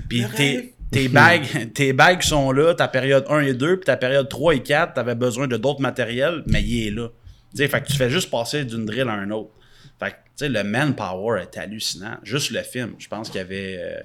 Puis 0.08 0.24
tes, 0.36 0.76
tes 0.92 1.08
bagues, 1.10 1.74
tes 1.74 1.94
bagues 1.94 2.22
sont 2.22 2.52
là, 2.52 2.76
ta 2.76 2.88
période 2.88 3.26
1 3.28 3.40
et 3.42 3.54
2, 3.56 3.78
puis 3.78 3.86
ta 3.86 3.98
période 3.98 4.30
3 4.30 4.56
et 4.56 4.64
4, 4.64 4.94
t'avais 4.94 5.16
besoin 5.16 5.48
de 5.48 5.58
d'autres 5.58 5.82
matériels, 5.82 6.44
mais 6.46 6.62
il 6.62 6.88
est 6.88 6.92
là. 6.92 7.10
Tu 7.52 7.58
sais, 7.58 7.68
fait 7.68 7.82
que 7.82 7.88
tu 7.88 7.98
fais 7.98 8.12
juste 8.12 8.30
passer 8.30 8.64
d'une 8.64 8.86
drill 8.86 9.08
à 9.08 9.14
un 9.14 9.32
autre. 9.32 9.52
Fait 10.00 10.12
que, 10.12 10.16
tu 10.16 10.20
sais, 10.36 10.50
le 10.50 10.64
manpower 10.64 11.42
est 11.42 11.58
hallucinant. 11.58 12.18
Juste 12.22 12.52
le 12.52 12.62
film, 12.62 12.94
je 13.00 13.08
pense 13.08 13.30
qu'il 13.30 13.40
y 13.40 13.44
avait 13.44 14.04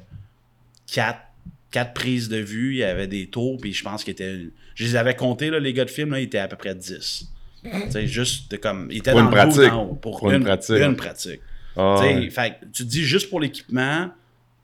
4, 0.95 1.19
quatre 1.71 1.93
prises 1.93 2.31
de 2.31 2.39
vue, 2.39 2.73
il 2.73 2.79
y 2.79 2.85
avait 2.85 3.07
des 3.07 3.27
tours, 3.27 3.59
puis 3.61 3.75
je 3.75 3.85
pense 3.85 4.03
qu'il 4.03 4.13
était. 4.13 4.39
Je 4.75 4.85
les 4.85 4.97
avais 4.97 5.15
comptés, 5.15 5.51
là, 5.51 5.59
les 5.59 5.75
gars 5.75 5.85
de 5.85 5.91
film, 5.91 6.13
là, 6.13 6.21
ils 6.21 6.25
étaient 6.25 6.39
à 6.39 6.49
peu 6.49 6.57
près 6.57 6.75
10. 6.75 7.29
Sais, 7.91 8.07
juste 8.07 8.51
de 8.51 8.57
comme. 8.57 8.89
Ils 8.91 8.99
étaient 8.99 9.13
Pour 9.13 9.21
dans 9.21 9.27
une 9.31 9.37
le 9.37 9.37
pratique. 9.37 9.73
haut, 9.73 9.95
Pour, 9.95 10.19
Pour 10.19 10.31
une, 10.31 10.39
une 10.39 10.45
pratique. 10.45 10.77
Une 10.77 10.97
pratique. 10.97 11.41
Ah, 11.77 11.97
Tu 12.01 12.05
sais, 12.07 12.15
ouais. 12.17 12.31
fait 12.31 12.51
que 12.61 12.65
tu 12.73 12.85
te 12.85 12.89
dis 12.89 13.05
juste 13.05 13.31
pour 13.31 13.41
l'équipement, 13.41 14.11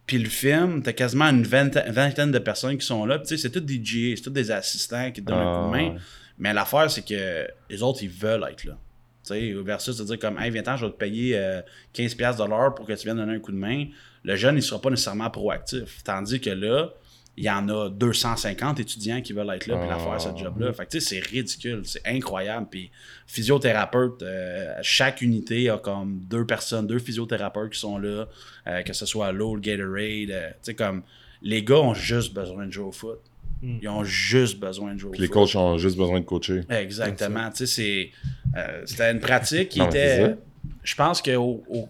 puis 0.07 0.19
le 0.19 0.29
film, 0.29 0.83
t'as 0.83 0.93
quasiment 0.93 1.27
une 1.27 1.45
vingtaine, 1.45 1.91
vingtaine 1.93 2.33
de 2.33 2.39
personnes 2.39 2.77
qui 2.77 2.85
sont 2.87 3.07
là. 3.07 3.19
Puis 3.19 3.39
c'est 3.39 3.51
tous 3.51 3.61
des 3.61 3.79
GA, 3.79 4.17
c'est 4.17 4.23
tous 4.23 4.31
des 4.31 4.51
assistants 4.51 5.11
qui 5.13 5.23
te 5.23 5.27
donnent 5.29 5.39
un 5.39 5.59
coup 5.61 5.67
de 5.67 5.71
main. 5.73 5.89
Ah, 5.91 5.95
ouais. 5.95 6.01
Mais 6.39 6.53
l'affaire, 6.53 6.91
c'est 6.91 7.05
que 7.05 7.47
les 7.71 7.83
autres, 7.83 8.03
ils 8.03 8.09
veulent 8.11 8.45
être 8.51 8.65
là. 8.65 8.77
Tu 9.25 9.35
sais, 9.35 9.53
versus 9.65 9.97
de 9.97 10.05
dire 10.05 10.19
comme, 10.19 10.39
hey, 10.39 10.51
viens-t'en, 10.51 10.77
je 10.77 10.87
vais 10.87 10.93
te 10.93 10.97
payer 10.97 11.37
euh, 11.37 11.61
15$ 11.95 12.17
piastres 12.17 12.45
de 12.45 12.49
l'heure 12.49 12.75
pour 12.75 12.87
que 12.87 12.93
tu 12.95 13.05
viennes 13.05 13.17
donner 13.17 13.35
un 13.35 13.39
coup 13.41 13.53
de 13.53 13.57
main. 13.59 13.87
Le 14.25 14.37
jeune, 14.37 14.57
il 14.57 14.63
sera 14.63 14.81
pas 14.81 14.91
nécessairement 14.91 15.31
proactif. 15.31 16.03
Tandis 16.05 16.41
que 16.41 16.51
là, 16.51 16.91
il 17.39 17.45
y 17.45 17.51
en 17.51 17.69
a 17.69 17.89
250 17.89 18.81
étudiants 18.81 19.21
qui 19.23 19.33
veulent 19.33 19.51
être 19.55 19.67
là 19.67 19.77
puis 19.79 19.89
la 19.89 19.99
faire, 19.99 20.21
ce 20.21 20.29
Ah. 20.29 20.37
job-là. 20.37 20.73
Fait 20.73 20.87
que 20.87 20.91
tu 20.91 21.01
sais, 21.01 21.15
c'est 21.21 21.25
ridicule, 21.27 21.83
c'est 21.85 22.07
incroyable. 22.07 22.67
Puis 22.71 22.91
physiothérapeute, 23.27 24.23
euh, 24.23 24.75
chaque 24.83 25.23
unité 25.23 25.71
a 25.71 25.79
comme 25.79 26.21
deux 26.29 26.45
personnes, 26.45 26.87
deux 26.87 26.99
physiothérapeutes 26.99 27.73
qui 27.73 27.79
sont 27.79 27.99
là, 27.99 28.27
euh, 28.67 28.83
que 28.83 28.93
ce 28.93 29.07
soit 29.07 29.33
l'eau, 29.33 29.55
le 29.55 29.61
Gatorade. 29.61 30.31
euh, 30.31 30.49
tu 30.51 30.57
sais, 30.63 30.75
comme, 30.75 31.03
les 31.41 31.63
gars 31.63 31.77
ont 31.79 31.95
juste 31.95 32.35
besoin 32.35 32.67
de 32.67 32.73
jouer 32.73 32.85
au 32.87 32.93
foot. 32.93 33.21
Ils 33.63 33.89
ont 33.89 34.05
juste 34.05 34.59
besoin 34.61 34.95
de 34.95 34.99
jouer 34.99 35.11
Puis 35.13 35.21
au 35.21 35.23
les 35.23 35.27
foot. 35.29 35.35
coachs 35.53 35.57
ont 35.57 35.79
juste 35.79 35.97
besoin 35.97 36.21
de 36.21 36.25
coacher. 36.25 36.61
Exactement. 36.71 37.51
Tu 37.51 37.67
sais, 37.67 37.67
c'est, 37.67 38.11
euh, 38.57 38.83
c'était 38.87 39.11
une 39.11 39.21
pratique 39.21 39.69
qui 39.71 39.79
Non, 39.81 39.87
était. 39.89 40.37
Je 40.85 40.95
pense 40.95 41.23
que 41.23 41.35
au, 41.37 41.65
au- 41.71 41.89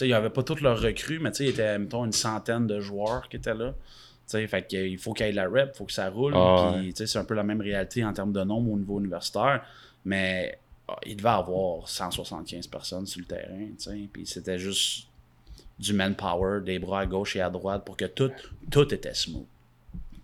il 0.00 0.06
n'y 0.08 0.12
avait 0.12 0.30
pas 0.30 0.42
toutes 0.42 0.60
leurs 0.60 0.80
recrues, 0.80 1.18
mais 1.18 1.30
tu 1.32 1.38
sais, 1.38 1.44
il 1.44 1.46
y 1.48 1.50
était, 1.50 1.78
mettons, 1.78 2.04
une 2.04 2.12
centaine 2.12 2.66
de 2.66 2.80
joueurs 2.80 3.28
qui 3.28 3.36
étaient 3.36 3.54
là. 3.54 3.74
Fait 4.26 4.66
qu'il 4.66 4.98
faut 4.98 5.12
qu'il 5.12 5.26
y 5.26 5.28
ait 5.28 5.32
de 5.32 5.36
la 5.36 5.48
rep, 5.48 5.70
il 5.74 5.76
faut 5.76 5.84
que 5.84 5.92
ça 5.92 6.08
roule. 6.10 6.32
Ah, 6.34 6.74
c'est 6.94 7.16
un 7.16 7.24
peu 7.24 7.34
la 7.34 7.44
même 7.44 7.60
réalité 7.60 8.04
en 8.04 8.12
termes 8.12 8.32
de 8.32 8.42
nombre 8.42 8.72
au 8.72 8.76
niveau 8.76 8.98
universitaire. 8.98 9.64
Mais 10.04 10.58
ah, 10.88 10.98
il 11.04 11.16
devait 11.16 11.28
avoir 11.28 11.88
175 11.88 12.66
personnes 12.66 13.06
sur 13.06 13.20
le 13.20 13.26
terrain. 13.26 13.66
Puis 14.12 14.26
c'était 14.26 14.58
juste 14.58 15.06
du 15.78 15.92
manpower, 15.92 16.60
des 16.64 16.78
bras 16.78 17.00
à 17.00 17.06
gauche 17.06 17.36
et 17.36 17.40
à 17.40 17.50
droite 17.50 17.84
pour 17.84 17.96
que 17.96 18.06
tout, 18.06 18.32
tout 18.70 18.92
était 18.94 19.14
smooth 19.14 19.46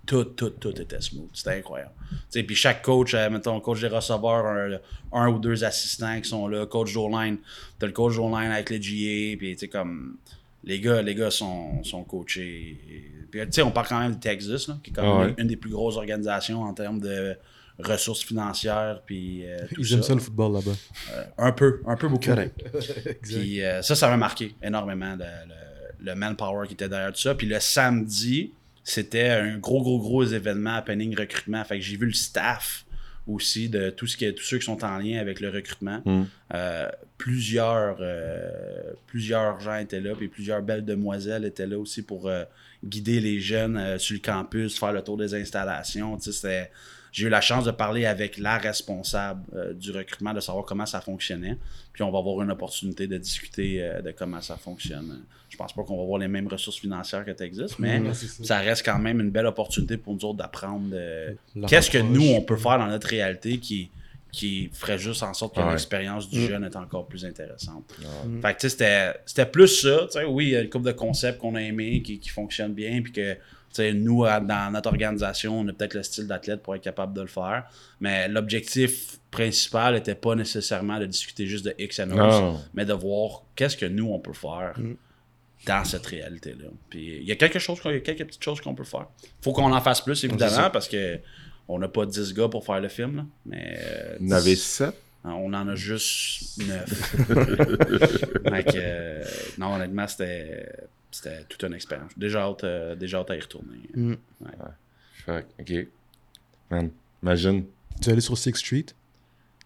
tout, 0.06 0.24
tout, 0.24 0.50
tout 0.50 0.80
était 0.80 1.00
smooth. 1.00 1.30
C'était 1.32 1.58
incroyable. 1.58 1.92
Puis 2.30 2.56
chaque 2.56 2.82
coach, 2.82 3.14
euh, 3.14 3.30
mettons, 3.30 3.60
coach 3.60 3.80
des 3.80 3.88
receveurs, 3.88 4.46
un, 4.46 4.78
un 5.12 5.28
ou 5.28 5.38
deux 5.38 5.64
assistants 5.64 6.20
qui 6.20 6.28
sont 6.28 6.48
là, 6.48 6.66
coach 6.66 6.92
d'O-line, 6.92 7.38
t'as 7.78 7.86
le 7.86 7.92
coach 7.92 8.16
d'O-line 8.16 8.50
avec 8.50 8.70
le 8.70 8.78
GA, 8.78 9.36
puis 9.38 9.68
comme, 9.68 10.16
les 10.64 10.80
gars, 10.80 11.02
les 11.02 11.14
gars 11.14 11.30
sont, 11.30 11.82
sont 11.84 12.04
coachés. 12.04 12.78
Puis 13.30 13.40
tu 13.40 13.46
sais, 13.50 13.62
on 13.62 13.70
parle 13.70 13.88
quand 13.88 14.00
même 14.00 14.14
de 14.14 14.20
Texas, 14.20 14.68
là, 14.68 14.78
qui 14.82 14.90
est 14.90 14.92
quand 14.92 15.18
même 15.18 15.28
ouais. 15.28 15.34
une 15.38 15.48
des 15.48 15.56
plus 15.56 15.70
grosses 15.70 15.96
organisations 15.96 16.62
en 16.62 16.74
termes 16.74 17.00
de 17.00 17.36
ressources 17.78 18.22
financières, 18.22 19.02
puis 19.04 19.44
euh, 19.44 19.58
tout 19.74 19.80
Ils 19.80 19.94
aiment 19.94 20.02
ça. 20.02 20.08
ça 20.08 20.14
le 20.14 20.20
football 20.20 20.52
là-bas. 20.52 21.24
Un 21.38 21.52
peu, 21.52 21.80
un 21.86 21.96
peu 21.96 22.08
beaucoup. 22.08 22.26
Correct. 22.26 22.62
Puis 23.22 23.62
euh, 23.64 23.82
ça, 23.82 23.94
ça 23.94 24.08
m'a 24.08 24.16
marqué 24.16 24.54
énormément, 24.62 25.16
le, 25.16 25.24
le, 25.24 26.10
le 26.10 26.14
manpower 26.14 26.66
qui 26.66 26.74
était 26.74 26.88
derrière 26.88 27.12
tout 27.12 27.20
ça. 27.20 27.34
Puis 27.34 27.46
le 27.46 27.58
samedi, 27.58 28.52
c'était 28.84 29.30
un 29.30 29.58
gros, 29.58 29.82
gros, 29.82 29.98
gros 29.98 30.24
événement 30.24 30.74
happening 30.74 31.16
recrutement. 31.16 31.64
Fait 31.64 31.78
que 31.78 31.84
j'ai 31.84 31.96
vu 31.96 32.06
le 32.06 32.12
staff 32.12 32.84
aussi 33.26 33.68
de 33.68 33.90
tout 33.90 34.06
ce 34.06 34.16
qui 34.16 34.24
est, 34.24 34.32
tous 34.32 34.44
ceux 34.44 34.58
qui 34.58 34.64
sont 34.64 34.84
en 34.84 34.98
lien 34.98 35.18
avec 35.18 35.40
le 35.40 35.48
recrutement. 35.48 36.02
Mm. 36.04 36.22
Euh, 36.54 36.88
plusieurs, 37.18 37.98
euh, 38.00 38.92
plusieurs 39.06 39.60
gens 39.60 39.76
étaient 39.76 40.00
là, 40.00 40.14
puis 40.16 40.28
plusieurs 40.28 40.62
belles 40.62 40.84
demoiselles 40.84 41.44
étaient 41.44 41.66
là 41.66 41.78
aussi 41.78 42.02
pour 42.02 42.28
euh, 42.28 42.44
guider 42.84 43.20
les 43.20 43.40
jeunes 43.40 43.98
sur 43.98 44.14
le 44.14 44.20
campus, 44.20 44.78
faire 44.78 44.92
le 44.92 45.02
tour 45.02 45.16
des 45.16 45.34
installations. 45.34 46.16
Tu 46.16 46.24
sais, 46.24 46.32
c'était- 46.32 46.70
J'ai 47.12 47.26
eu 47.26 47.28
la 47.28 47.42
chance 47.42 47.66
de 47.66 47.70
parler 47.70 48.06
avec 48.06 48.38
la 48.38 48.56
responsable 48.56 49.42
du 49.76 49.90
recrutement, 49.90 50.32
de 50.32 50.40
savoir 50.40 50.64
comment 50.64 50.86
ça 50.86 51.02
fonctionnait. 51.02 51.58
Puis 51.92 52.02
on 52.02 52.10
va 52.10 52.18
avoir 52.18 52.40
une 52.40 52.50
opportunité 52.50 53.06
de 53.06 53.18
discuter 53.18 53.86
de 54.02 54.12
comment 54.12 54.40
ça 54.40 54.56
fonctionne. 54.56 55.22
Je 55.68 55.74
pense 55.74 55.74
pas 55.74 55.82
qu'on 55.84 55.96
va 55.96 56.02
avoir 56.02 56.18
les 56.18 56.26
mêmes 56.28 56.48
ressources 56.48 56.78
financières 56.80 57.24
que 57.24 57.30
Texas, 57.30 57.78
mais 57.78 58.02
c'est 58.14 58.26
ça. 58.26 58.44
ça 58.44 58.58
reste 58.58 58.84
quand 58.84 58.98
même 58.98 59.20
une 59.20 59.30
belle 59.30 59.46
opportunité 59.46 59.96
pour 59.96 60.12
nous 60.14 60.24
autres 60.24 60.38
d'apprendre 60.38 60.94
qu'est-ce 61.68 61.90
que 61.90 61.98
nous, 61.98 62.26
on 62.34 62.42
peut 62.42 62.56
faire 62.56 62.78
dans 62.78 62.88
notre 62.88 63.06
réalité 63.08 63.58
qui, 63.58 63.90
qui 64.32 64.70
ferait 64.72 64.98
juste 64.98 65.22
en 65.22 65.34
sorte 65.34 65.54
que 65.54 65.60
Ouais. 65.60 65.70
l'expérience 65.70 66.28
du 66.28 66.40
jeune 66.46 66.64
est 66.64 66.74
encore 66.74 67.06
plus 67.06 67.24
intéressante. 67.24 67.84
Mm. 68.26 68.40
Fait 68.40 68.54
que 68.54 68.60
tu 68.60 68.62
sais, 68.62 68.68
c'était- 68.70 69.12
c'était 69.26 69.46
plus 69.46 69.68
ça. 69.68 70.06
tu 70.10 70.18
sais, 70.18 70.24
Oui, 70.24 70.46
il 70.46 70.50
y 70.52 70.56
a 70.56 70.62
une 70.62 70.70
couple 70.70 70.86
de 70.86 70.92
concepts 70.92 71.38
qu'on 71.38 71.54
a 71.54 71.60
aimés 71.62 72.02
qui, 72.02 72.18
qui 72.18 72.28
fonctionnent 72.30 72.72
bien, 72.74 73.02
puis 73.02 73.12
que 73.12 73.34
tu 73.34 73.38
sais, 73.76 73.92
nous, 73.94 74.24
dans 74.24 74.70
notre 74.72 74.88
organisation, 74.88 75.60
on 75.60 75.68
a 75.68 75.72
peut-être 75.72 75.94
le 75.94 76.02
style 76.02 76.26
d'athlète 76.26 76.62
pour 76.62 76.74
être 76.74 76.82
capable 76.82 77.14
de 77.14 77.22
le 77.22 77.26
faire. 77.26 77.64
Mais 78.00 78.26
l'objectif 78.28 79.18
principal 79.30 79.94
n'était 79.94 80.14
pas 80.14 80.34
nécessairement 80.34 80.98
de 80.98 81.06
discuter 81.06 81.46
juste 81.46 81.64
de 81.66 81.74
X 81.78 82.00
Non. 82.00 82.58
mais 82.74 82.84
de 82.84 82.92
voir 82.92 83.42
qu'est-ce 83.56 83.76
que 83.76 83.86
nous, 83.86 84.10
on 84.10 84.18
peut 84.18 84.32
faire 84.34 84.74
dans 85.66 85.84
cette 85.84 86.06
réalité-là. 86.06 86.68
Puis 86.90 87.18
il 87.18 87.24
y 87.24 87.32
a 87.32 87.36
quelque 87.36 87.58
chose, 87.58 87.80
qu'on- 87.80 87.90
il 87.90 87.94
y 87.94 87.98
a 87.98 88.00
quelques 88.00 88.26
petites 88.26 88.42
choses 88.42 88.60
qu'on 88.60 88.74
peut 88.74 88.84
faire. 88.84 89.06
faut 89.40 89.52
qu'on 89.52 89.72
en 89.72 89.80
fasse 89.80 90.00
plus, 90.00 90.22
évidemment, 90.24 90.70
parce 90.70 90.88
que 90.88 91.18
on 91.68 91.78
n'a 91.78 91.88
pas 91.88 92.04
10 92.06 92.34
gars 92.34 92.48
pour 92.48 92.64
faire 92.66 92.80
le 92.80 92.88
film, 92.88 93.16
là, 93.16 93.26
mais 93.46 93.76
euh, 93.78 94.16
Vous 94.20 94.28
en 94.32 94.36
avez 94.36 94.56
7. 94.56 94.94
on 95.24 95.52
en 95.54 95.68
a 95.68 95.74
juste 95.76 96.58
9. 96.58 97.14
euh, 98.74 99.24
non, 99.58 99.74
honnêtement, 99.74 100.06
c'était 100.08 100.68
c'était 101.10 101.44
toute 101.44 101.62
une 101.62 101.74
expérience. 101.74 102.10
Déjà 102.16 102.42
hâte, 102.42 102.64
euh, 102.64 102.94
déjà 102.96 103.18
hâte 103.18 103.30
à 103.30 103.36
y 103.36 103.40
retourner. 103.40 103.76
Fait 105.26 105.46
que, 105.64 105.80
ok. 105.82 105.86
Man, 106.70 106.90
imagine. 107.22 107.64
Tu 108.00 108.08
es 108.08 108.12
allé 108.12 108.20
sur 108.22 108.36
Sixth 108.36 108.64
Street? 108.64 108.86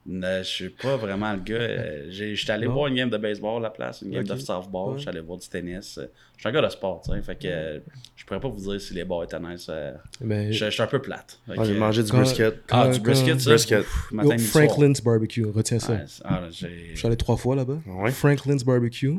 Je 0.08 0.42
suis 0.44 0.68
pas 0.70 0.96
vraiment 0.96 1.32
le 1.32 1.40
gars. 1.40 1.54
euh, 1.56 2.06
J'étais 2.10 2.52
allé 2.52 2.66
voir 2.66 2.86
une 2.86 2.94
game 2.94 3.10
de 3.10 3.16
baseball 3.16 3.58
à 3.58 3.68
la 3.68 3.70
place, 3.70 4.02
une 4.02 4.12
game 4.12 4.24
de 4.24 4.36
softball, 4.36 4.92
Ouais. 4.92 4.98
j'étais 4.98 5.10
allé 5.10 5.20
voir 5.20 5.38
du 5.38 5.48
tennis. 5.48 5.98
euh, 5.98 6.06
Je 6.36 6.40
suis 6.42 6.48
un 6.48 6.52
gars 6.52 6.62
de 6.62 6.68
sport, 6.68 7.00
tu 7.04 7.10
sais. 7.12 7.22
Fait 7.22 7.34
que 7.36 7.48
euh, 7.48 7.78
je 8.14 8.24
pourrais 8.24 8.38
pas 8.40 8.48
vous 8.48 8.60
dire 8.70 8.80
si 8.80 8.94
les 8.94 9.04
bars 9.04 9.24
étaient 9.24 9.40
nice. 9.40 9.66
euh, 9.68 9.92
Mais 10.20 10.52
Je 10.52 10.66
je 10.66 10.70
suis 10.70 10.82
un 10.82 10.86
peu 10.86 11.00
plate. 11.00 11.40
J'ai 11.64 11.74
mangé 11.74 12.02
du 12.04 12.10
quand- 12.10 12.18
brisket. 12.18 12.54
Ah, 12.70 12.88
du 12.88 13.00
brisket, 13.00 13.32
quand- 13.34 13.38
ça? 13.40 13.50
Brisket. 13.50 13.80
Ouf, 13.80 14.08
Yo, 14.12 14.16
matin, 14.16 14.28
midi, 14.36 14.44
soir. 14.44 14.64
Franklin's 14.64 15.00
Barbecue, 15.02 15.44
retiens 15.46 15.78
ça. 15.80 16.00
Ah, 16.24 16.42
Je 16.50 16.66
suis 16.94 17.06
allé 17.06 17.16
trois 17.16 17.36
fois 17.36 17.56
là-bas. 17.56 17.78
Ouais. 17.86 18.10
Franklin's 18.12 18.62
Barbecue. 18.64 19.14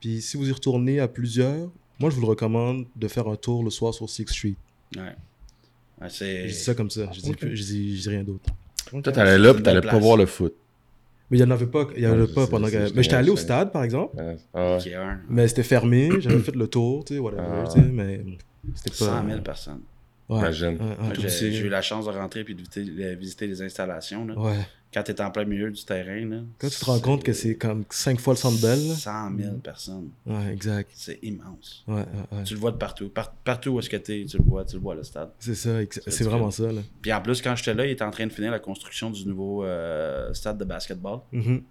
Puis 0.00 0.22
si 0.22 0.36
vous 0.36 0.48
y 0.48 0.52
retournez 0.52 1.00
à 1.00 1.08
plusieurs, 1.08 1.68
moi 1.98 2.08
je 2.10 2.14
vous 2.14 2.22
le 2.22 2.28
recommande 2.28 2.86
de 2.96 3.08
faire 3.08 3.26
un 3.28 3.36
tour 3.36 3.62
le 3.64 3.70
soir 3.70 3.92
sur 3.92 4.08
Sixth 4.08 4.34
Street. 4.34 4.54
Ouais. 4.96 5.02
Je 6.00 6.46
dis 6.48 6.52
ça 6.54 6.74
comme 6.74 6.90
ça, 6.90 7.08
je 7.12 7.20
dis, 7.20 7.30
Ok. 7.30 7.36
plus- 7.38 7.56
je 7.56 7.62
dis, 7.62 7.96
je 7.96 8.02
dis 8.02 8.08
rien 8.08 8.22
d'autre. 8.24 8.44
Toi, 8.90 9.12
t'allais 9.12 9.38
là, 9.38 9.54
pis 9.54 9.62
t'allais 9.62 9.80
pas 9.80 9.98
voir 9.98 10.16
le 10.16 10.26
foot. 10.26 10.54
Mais 11.30 11.38
il 11.38 11.42
n'y 11.44 11.48
en 11.48 11.54
avait 11.54 11.66
pas, 11.66 11.86
il 11.96 12.02
y 12.02 12.06
en 12.06 12.12
avait 12.12 12.22
Ouais, 12.22 12.34
pas 12.34 12.46
pendant 12.46 12.68
que... 12.68 12.94
Mais 12.94 13.02
j'étais 13.02 13.16
allé 13.16 13.30
au 13.30 13.36
stade 13.36 13.72
par 13.72 13.82
exemple, 13.82 14.14
Ouais. 14.16 14.36
Ah 14.52 14.78
mais 15.28 15.48
c'était 15.48 15.62
fermé, 15.62 16.10
j'avais 16.20 16.38
fait 16.40 16.54
le 16.54 16.66
tour, 16.68 17.04
tu 17.04 17.14
sais, 17.14 17.18
whatever, 17.18 17.42
Ah. 17.50 17.64
tu 17.66 17.80
sais, 17.80 17.86
mais 17.86 18.20
c'était 18.74 18.90
pas... 18.90 19.20
100 19.22 19.28
000 19.28 19.40
personnes. 19.40 19.80
Ouais. 20.28 20.38
Imagine. 20.38 20.78
J'ai 21.18 21.58
eu 21.58 21.68
la 21.68 21.82
chance 21.82 22.06
de 22.06 22.10
rentrer 22.10 22.40
et 22.40 22.44
de 22.44 22.48
visiter, 22.54 22.84
de 22.84 23.14
visiter 23.16 23.46
les 23.46 23.60
installations. 23.62 24.26
Là. 24.26 24.38
Ouais. 24.38 24.52
Quand 24.94 25.02
tu 25.02 25.10
es 25.10 25.20
en 25.20 25.30
plein 25.32 25.44
milieu 25.44 25.72
du 25.72 25.84
terrain, 25.84 26.24
là, 26.24 26.36
Quand 26.58 26.68
tu 26.68 26.78
te 26.78 26.84
rends 26.84 27.00
compte 27.00 27.24
que 27.24 27.32
c'est 27.32 27.56
comme 27.56 27.84
5 27.90 28.20
fois 28.20 28.34
le 28.34 28.38
centre 28.38 28.60
belle, 28.62 28.86
là. 28.88 28.94
100 28.94 29.36
000 29.36 29.54
personnes. 29.56 30.10
Ouais, 30.24 30.52
exact. 30.52 30.88
C'est 30.94 31.18
immense. 31.20 31.82
Ouais, 31.88 31.94
ouais, 31.96 32.04
ouais. 32.38 32.44
Tu 32.44 32.54
le 32.54 32.60
vois 32.60 32.70
de 32.70 32.76
partout. 32.76 33.08
Par- 33.08 33.32
partout 33.32 33.70
où 33.70 33.80
est-ce 33.80 33.90
que 33.90 33.96
tu 33.96 34.22
es, 34.22 34.24
tu 34.24 34.38
le 34.38 34.44
vois, 34.44 34.64
tu 34.64 34.76
le 34.76 34.82
vois 34.82 34.94
le 34.94 35.02
stade. 35.02 35.30
C'est 35.40 35.56
ça, 35.56 35.70
C'est 36.06 36.22
vraiment 36.22 36.52
ça, 36.52 36.70
là. 36.70 36.80
Puis 37.02 37.12
en 37.12 37.20
plus, 37.20 37.42
quand 37.42 37.56
j'étais 37.56 37.74
là, 37.74 37.84
il 37.86 37.90
était 37.90 38.04
en 38.04 38.12
train 38.12 38.26
de 38.28 38.32
finir 38.32 38.52
la 38.52 38.60
construction 38.60 39.10
du 39.10 39.26
nouveau 39.26 39.64
euh, 39.64 40.32
stade 40.32 40.58
de 40.58 40.64
basketball. 40.64 41.18
Mhm. 41.32 41.62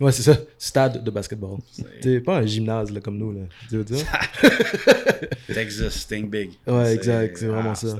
Ouais, 0.00 0.12
c'est 0.12 0.22
ça. 0.22 0.38
Stade 0.56 1.04
de 1.04 1.10
basketball. 1.10 1.58
C'est 2.00 2.20
pas 2.20 2.38
un 2.38 2.46
gymnase, 2.46 2.90
là, 2.90 3.00
comme 3.02 3.18
nous, 3.18 3.32
là. 3.32 3.40
Tu 3.68 3.76
veux 3.76 3.84
dire? 3.84 3.98
Texas, 5.46 6.06
think 6.08 6.30
big. 6.30 6.52
Ouais, 6.66 6.94
exact, 6.94 7.36
c'est 7.36 7.48
vraiment 7.48 7.74
ça. 7.74 7.98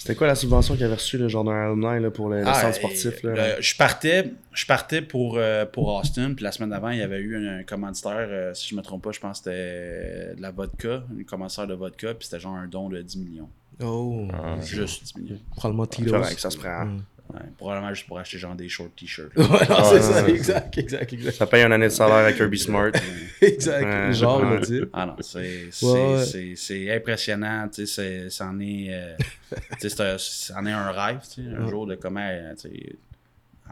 C'était- 0.00 0.14
quoi 0.16 0.26
la 0.26 0.34
subvention 0.34 0.74
qu'il 0.74 0.84
avait 0.84 0.94
reçue, 0.94 1.18
le 1.18 1.28
genre 1.28 1.44
d'un 1.44 1.52
alumni 1.52 2.02
là, 2.02 2.10
pour 2.10 2.28
le, 2.28 2.40
le 2.40 2.46
Ah, 2.48 2.54
centre 2.54 2.68
et 2.68 2.72
sportif? 2.72 3.22
Là? 3.22 3.56
le- 3.56 3.62
je 3.62 3.76
partais, 3.76 4.32
je 4.52 4.66
partais 4.66 5.02
pour, 5.02 5.36
euh, 5.36 5.64
pour 5.66 5.88
Austin, 5.94 6.34
puis 6.34 6.42
la 6.44 6.52
semaine 6.52 6.70
d'avant, 6.70 6.88
il 6.90 6.98
y 6.98 7.02
avait 7.02 7.18
eu 7.20 7.36
un, 7.48 7.58
un 7.58 7.62
commanditaire, 7.62 8.26
euh, 8.30 8.54
si 8.54 8.68
je 8.70 8.74
me 8.74 8.82
trompe 8.82 9.02
pas, 9.04 9.12
je 9.12 9.20
pense 9.20 9.40
que 9.40 9.50
c'était 9.50 10.34
de 10.36 10.42
la 10.42 10.50
vodka, 10.50 11.04
un 11.18 11.22
commanditaire 11.24 11.66
de 11.66 11.74
vodka, 11.74 12.14
puis 12.14 12.26
c'était 12.26 12.40
genre 12.40 12.56
un 12.56 12.66
don 12.66 12.88
de 12.88 13.00
10 13.02 13.18
millions. 13.18 13.48
Oh. 13.82 14.26
Ah. 14.32 14.56
Juste 14.60 15.04
10 15.04 15.16
millions. 15.16 15.38
Probablement 15.56 15.86
Tito's. 15.86 16.10
correct, 16.12 16.38
ça 16.40 16.50
se 16.50 16.58
prend. 16.58 16.84
Ouais. 16.84 17.00
Ouais, 17.32 17.40
probablement 17.56 17.94
juste 17.94 18.06
pour 18.06 18.18
acheter 18.18 18.38
genre 18.38 18.54
des 18.54 18.68
short 18.68 18.90
t-shirts. 18.96 19.32
Ouais, 19.36 19.44
non, 19.44 19.84
c'est 19.84 19.94
Ouais, 19.94 20.00
ça, 20.02 20.28
exact, 20.28 20.78
exact, 20.78 21.12
exact. 21.12 21.36
Ça 21.36 21.46
paye 21.46 21.62
une 21.64 21.72
année 21.72 21.86
de 21.86 21.92
salaire 21.92 22.16
avec 22.16 22.36
Kirby 22.36 22.58
Smart. 22.58 22.90
Exact. 23.40 23.84
Ouais. 24.08 24.12
Genre, 24.12 24.42
tu 24.60 24.64
sais. 24.64 24.80
Ah 24.92 25.06
non, 25.06 25.16
c'est 25.20 25.68
c'est- 25.70 25.86
Ouais, 25.86 26.14
ouais. 26.16 26.24
c'est- 26.24 26.54
c'est 26.56 26.94
impressionnant, 26.94 27.68
tu 27.72 27.86
sais, 27.86 28.28
c'en 28.30 28.58
est, 28.60 28.88
euh, 28.90 29.14
tu 29.80 29.88
sais, 29.88 29.88
c'est 29.88 30.00
un- 30.02 30.18
c'en 30.18 30.66
est 30.66 30.72
un 30.72 30.90
rêve, 30.90 31.20
tu 31.22 31.42
sais, 31.42 31.48
un 31.56 31.64
Ouais. 31.64 31.70
jour 31.70 31.86
de 31.86 31.94
comment, 31.94 32.20
euh, 32.28 32.52
tu 32.54 32.68
sais, 32.68 32.92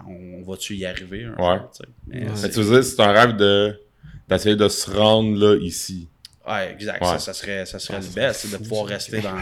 on, 0.06 0.40
on 0.40 0.50
va-tu 0.50 0.76
y 0.76 0.86
arriver 0.86 1.24
un 1.24 1.34
Ouais. 1.34 1.58
jour, 1.58 1.70
tu 1.70 1.76
sais. 1.78 1.88
Mais 2.06 2.20
Ouais. 2.22 2.26
Mais 2.30 2.36
c'est- 2.36 2.50
tu 2.50 2.60
veux 2.62 2.80
dire, 2.80 2.84
c'est 2.84 3.00
un 3.02 3.12
rêve 3.12 3.36
de 3.36 3.80
d'essayer 4.28 4.56
de 4.56 4.68
se 4.68 4.90
rendre 4.90 5.38
là, 5.38 5.56
ici. 5.60 6.06
Ouais, 6.46 6.70
exact. 6.72 7.00
Ouais. 7.02 7.08
Ça, 7.08 7.18
ça 7.18 7.32
serait, 7.34 7.64
ça 7.66 7.78
serait 7.78 8.00
le 8.00 8.06
best, 8.14 8.50
de 8.50 8.56
pouvoir 8.58 8.86
rester 8.86 9.20
dans, 9.20 9.34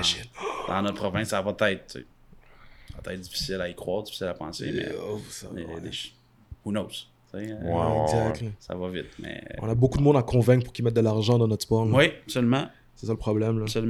dans 0.69 0.83
notre 0.83 0.97
province. 0.97 1.29
Ça 1.29 1.43
va 1.43 1.51
être, 1.71 1.87
tu 1.89 1.99
sais, 2.01 2.07
ça 2.97 3.11
va 3.11 3.15
être 3.15 3.21
difficile 3.21 3.61
à 3.61 3.69
y 3.69 3.75
croire, 3.75 4.03
difficile 4.03 4.27
à 4.27 4.35
penser, 4.35 4.71
mais, 4.75 4.87
Oh, 5.09 5.21
ça, 5.31 5.49
mais 5.55 5.63
ouais. 5.65 5.73
who 6.65 6.71
knows? 6.73 6.89
euh, 7.35 7.39
Ouais. 7.39 8.51
Ça 8.61 8.75
va 8.75 8.89
vite, 8.89 9.07
mais. 9.19 9.43
On 9.61 9.69
a 9.69 9.75
beaucoup 9.75 9.99
de 9.99 10.03
monde 10.03 10.17
à 10.17 10.23
convaincre 10.23 10.65
pour 10.65 10.73
qu'ils 10.73 10.85
mettent 10.85 10.95
de 10.95 11.01
l'argent 11.01 11.39
dans 11.39 11.49
notre 11.49 11.63
sport. 11.65 11.85
là. 11.85 11.97
Oui, 11.97 12.11
absolument. 12.25 12.67
C'est 12.95 13.07
ça 13.07 13.13
le 13.13 13.19
problème. 13.19 13.59
Là. 13.59 13.67
C'est 13.69 13.81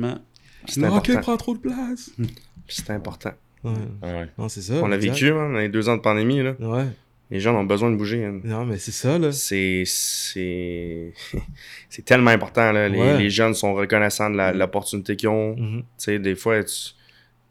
Le 0.80 0.86
hockey 0.88 1.12
important. 1.12 1.20
prend 1.20 1.36
trop 1.36 1.54
de 1.54 1.60
place. 1.60 2.10
C'est 2.68 2.90
important. 2.90 3.30
Ouais. 3.62 3.72
Ouais. 4.02 4.26
Non, 4.36 4.48
c'est 4.48 4.62
ça. 4.62 4.74
On 4.82 4.88
l'a 4.88 4.96
vécu, 4.96 5.32
man, 5.32 5.52
dans 5.52 5.58
les 5.58 5.68
deux 5.68 5.88
ans 5.88 5.96
de 5.96 6.02
pandémie, 6.02 6.42
là. 6.42 6.54
Ouais. 6.58 6.86
Les 7.30 7.38
gens 7.40 7.54
ont 7.56 7.64
besoin 7.64 7.90
de 7.92 7.96
bouger. 7.96 8.24
hein. 8.24 8.40
Non, 8.44 8.64
mais 8.64 8.76
c'est 8.78 8.90
ça, 8.92 9.18
là. 9.18 9.30
C'est, 9.32 9.84
c'est, 9.86 11.12
c'est 11.90 12.04
tellement 12.04 12.30
important, 12.30 12.72
là. 12.72 12.88
Les, 12.88 12.98
Ouais. 12.98 13.18
les 13.18 13.30
jeunes 13.30 13.54
sont 13.54 13.74
reconnaissants 13.74 14.30
de 14.30 14.36
la- 14.36 14.52
de 14.52 14.58
l'opportunité 14.58 15.14
qu'ils 15.16 15.28
ont. 15.28 15.56
Mhm. 15.56 15.78
Tu 15.80 15.84
sais, 15.98 16.18
des 16.18 16.34
fois, 16.34 16.62
tu, 16.64 16.74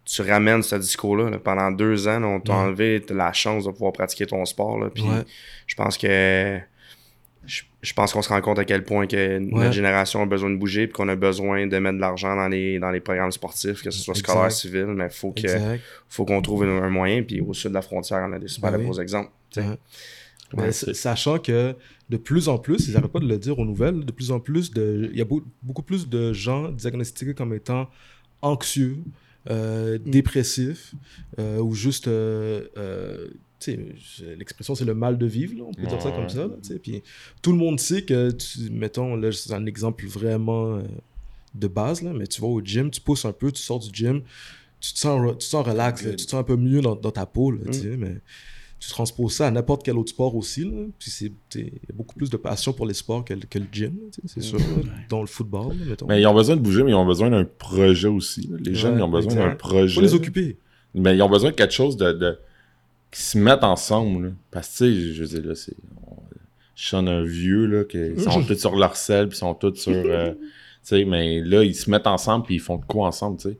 tu 0.05 0.21
ramènes 0.21 0.61
ce 0.63 0.75
discours-là. 0.75 1.29
là. 1.31 1.39
Pendant 1.39 1.71
deux 1.71 2.07
ans, 2.07 2.19
là, 2.19 2.27
on 2.27 2.39
t'a 2.39 2.53
Ouais. 2.53 2.59
enlevé 2.59 3.03
la 3.09 3.33
chance 3.33 3.65
de 3.65 3.71
pouvoir 3.71 3.91
pratiquer 3.91 4.25
ton 4.27 4.45
sport. 4.45 4.77
Là. 4.79 4.89
Puis 4.93 5.03
Ouais. 5.03 5.23
je 5.67 5.75
pense 5.75 5.97
que 5.97 6.59
je, 7.47 7.61
je 7.83 7.93
pense 7.93 8.11
qu'on 8.13 8.21
se 8.23 8.29
rend 8.29 8.41
compte 8.41 8.57
à 8.57 8.65
quel 8.65 8.83
point 8.83 9.05
que 9.05 9.15
Ouais. 9.15 9.39
notre 9.39 9.71
génération 9.71 10.21
a 10.21 10.25
besoin 10.25 10.49
de 10.49 10.55
bouger 10.55 10.87
puis 10.87 10.93
qu'on 10.93 11.07
a 11.09 11.15
besoin 11.15 11.67
de 11.67 11.77
mettre 11.77 11.95
de 11.97 12.01
l'argent 12.01 12.35
dans 12.35 12.47
les, 12.47 12.79
dans 12.79 12.89
les 12.89 12.99
programmes 13.01 13.31
sportifs, 13.31 13.83
que 13.83 13.91
ce 13.91 13.99
soit 13.99 14.13
Exact. 14.15 14.31
scolaire, 14.31 14.51
civil, 14.51 14.85
mais 14.87 15.09
faut 15.11 15.31
que 15.31 15.41
Exact. 15.41 15.81
faut 16.09 16.25
qu'on 16.25 16.41
trouve 16.41 16.63
un, 16.63 16.83
un 16.83 16.89
moyen. 16.89 17.21
Puis 17.23 17.41
au 17.41 17.53
sud 17.53 17.69
de 17.69 17.75
la 17.75 17.81
frontière, 17.83 18.25
on 18.27 18.33
a 18.33 18.39
des 18.39 18.47
super 18.47 18.71
Ben 18.71 18.79
oui. 18.79 18.85
beaux 18.87 18.99
exemples. 18.99 19.29
Mais 20.55 20.67
s- 20.69 20.91
sachant 20.93 21.37
que 21.39 21.75
de 22.09 22.17
plus 22.17 22.47
en 22.49 22.57
plus, 22.57 22.87
ils 22.87 22.93
n'arrêtent 22.93 23.11
pas 23.11 23.19
de 23.19 23.27
le 23.27 23.37
dire 23.37 23.57
aux 23.59 23.65
nouvelles, 23.65 24.05
de 24.05 24.11
plus 24.11 24.31
en 24.31 24.39
plus, 24.39 24.71
de, 24.71 25.09
il 25.11 25.17
y 25.17 25.21
a 25.21 25.25
beau- 25.25 25.43
beaucoup 25.63 25.81
plus 25.81 26.07
de 26.07 26.33
gens 26.33 26.69
diagnostiqués 26.69 27.33
comme 27.33 27.53
étant 27.53 27.89
anxieux, 28.41 28.97
euh, 29.49 29.97
dépressifs, 29.97 30.93
euh, 31.39 31.59
ou 31.59 31.73
juste, 31.73 32.07
euh, 32.07 32.67
euh, 32.77 33.27
l'expression 34.37 34.75
c'est 34.75 34.85
le 34.85 34.93
mal 34.93 35.17
de 35.17 35.25
vivre, 35.25 35.55
là, 35.57 35.63
on 35.67 35.73
peut 35.73 35.87
dire 35.87 36.01
ça 36.01 36.09
Ouais. 36.09 36.15
comme 36.15 36.29
ça. 36.29 36.47
là. 36.47 36.55
Puis 36.81 37.01
tout 37.41 37.51
le 37.51 37.57
monde 37.57 37.79
sait 37.79 38.03
que, 38.03 38.31
tu, 38.31 38.69
mettons, 38.71 39.15
là 39.15 39.31
c'est 39.31 39.53
un 39.53 39.65
exemple 39.65 40.05
vraiment 40.05 40.81
de 41.53 41.67
base, 41.67 42.01
là, 42.01 42.11
mais 42.13 42.27
tu 42.27 42.41
vas 42.41 42.47
au 42.47 42.61
gym, 42.61 42.91
tu 42.91 43.01
pousses 43.01 43.25
un 43.25 43.31
peu, 43.33 43.51
tu 43.51 43.61
sors 43.61 43.79
du 43.79 43.89
gym, 43.93 44.21
tu 44.79 44.93
te 44.93 44.99
sens, 44.99 45.31
tu 45.31 45.37
te 45.37 45.43
sens 45.43 45.65
relax, 45.65 46.03
là, 46.03 46.09
tu 46.15 46.25
te 46.25 46.31
sens 46.31 46.39
un 46.39 46.43
peu 46.43 46.57
mieux 46.57 46.81
dans, 46.81 46.95
dans 46.95 47.11
ta 47.11 47.25
peau, 47.25 47.49
là, 47.51 47.61
tu 47.71 47.79
sais, 47.81 47.97
mais 47.97 48.17
tu 48.79 48.89
transposes 48.89 49.33
ça 49.33 49.47
à 49.47 49.51
n'importe 49.51 49.83
quel 49.83 49.97
autre 49.97 50.09
sport 50.11 50.35
aussi. 50.35 50.63
Là. 50.63 50.85
Puis 50.99 51.09
c'est, 51.09 51.31
il 51.55 51.63
y 51.65 51.67
a 51.89 51.93
beaucoup 51.93 52.15
plus 52.15 52.29
de 52.29 52.37
passion 52.37 52.71
pour 52.73 52.85
les 52.85 52.93
sports 52.93 53.23
que, 53.25 53.33
le- 53.33 53.39
que 53.49 53.57
le 53.59 53.65
gym, 53.71 53.93
c'est 54.25 54.41
sûr. 54.41 54.59
dans 55.09 55.21
le 55.21 55.27
football, 55.27 55.73
mettons. 55.87 56.05
Mais 56.07 56.21
ils 56.21 56.27
ont 56.27 56.33
besoin 56.33 56.55
de 56.55 56.61
bouger, 56.61 56.83
mais 56.83 56.91
ils 56.91 56.95
ont 56.95 57.05
besoin 57.05 57.29
d'un 57.29 57.45
projet 57.45 58.07
aussi. 58.07 58.47
là. 58.51 58.57
Les 58.59 58.75
jeunes, 58.75 58.97
ils 58.99 59.01
ont 59.03 59.09
besoin 59.09 59.33
d'un 59.35 59.55
projet. 59.55 59.95
Faut 59.95 60.01
les 60.01 60.13
occuper. 60.13 60.57
Mais 60.93 61.15
ils 61.15 61.21
ont 61.21 61.29
besoin 61.29 61.51
de 61.51 61.55
quelque 61.55 61.73
chose 61.73 61.97
de. 61.97 62.11
de... 62.13 62.37
qui 63.11 63.21
se 63.21 63.37
mettent 63.37 63.63
ensemble. 63.63 64.27
là. 64.27 64.31
Parce 64.51 64.67
que, 64.79 64.85
tu 64.85 64.93
sais, 65.07 65.13
je 65.13 65.23
veux 65.23 65.39
dire, 65.39 65.49
là, 65.49 65.55
c'est. 65.55 65.75
Je 66.75 66.87
sonne 66.89 67.07
un 67.07 67.23
vieux, 67.23 67.65
là, 67.67 67.83
qui 67.85 67.97
ils 67.97 68.21
sont 68.21 68.43
tous 68.47 68.55
sur 68.59 68.75
leur 68.75 68.95
sel, 68.97 69.29
puis 69.29 69.37
ils 69.37 69.39
sont 69.39 69.53
tous 69.55 69.75
sur. 69.75 69.93
euh, 69.93 70.31
tu 70.33 70.39
sais, 70.83 71.05
mais 71.05 71.39
là, 71.41 71.63
ils 71.63 71.73
se 71.75 71.89
mettent 71.89 72.07
ensemble, 72.07 72.45
puis 72.45 72.55
ils 72.55 72.59
font 72.61 72.77
de 72.77 72.85
quoi 72.85 73.07
ensemble, 73.07 73.37
tu 73.37 73.49
sais. 73.49 73.59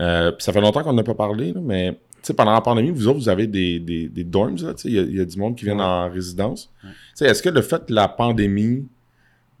Euh, 0.00 0.32
ça 0.38 0.52
fait 0.52 0.60
longtemps 0.60 0.82
qu'on 0.82 0.92
n'a 0.92 1.02
pas 1.02 1.14
parlé, 1.14 1.52
là, 1.52 1.60
mais. 1.62 1.98
Sais, 2.22 2.34
pendant 2.34 2.52
la 2.52 2.60
pandémie, 2.60 2.90
vous 2.90 3.08
autres, 3.08 3.18
vous 3.18 3.28
avez 3.28 3.46
des, 3.48 3.80
des, 3.80 4.08
des 4.08 4.22
dorms, 4.24 4.56
il 4.84 4.92
y 4.92 4.98
a- 4.98 5.22
y, 5.22 5.26
du 5.26 5.38
monde 5.38 5.56
qui 5.56 5.64
vient 5.64 5.78
en 5.80 6.08
résidence. 6.08 6.70
Sais, 7.14 7.26
est-ce 7.26 7.42
que 7.42 7.48
le 7.48 7.62
fait 7.62 7.84
que 7.86 7.92
la 7.92 8.06
pandémie 8.08 8.86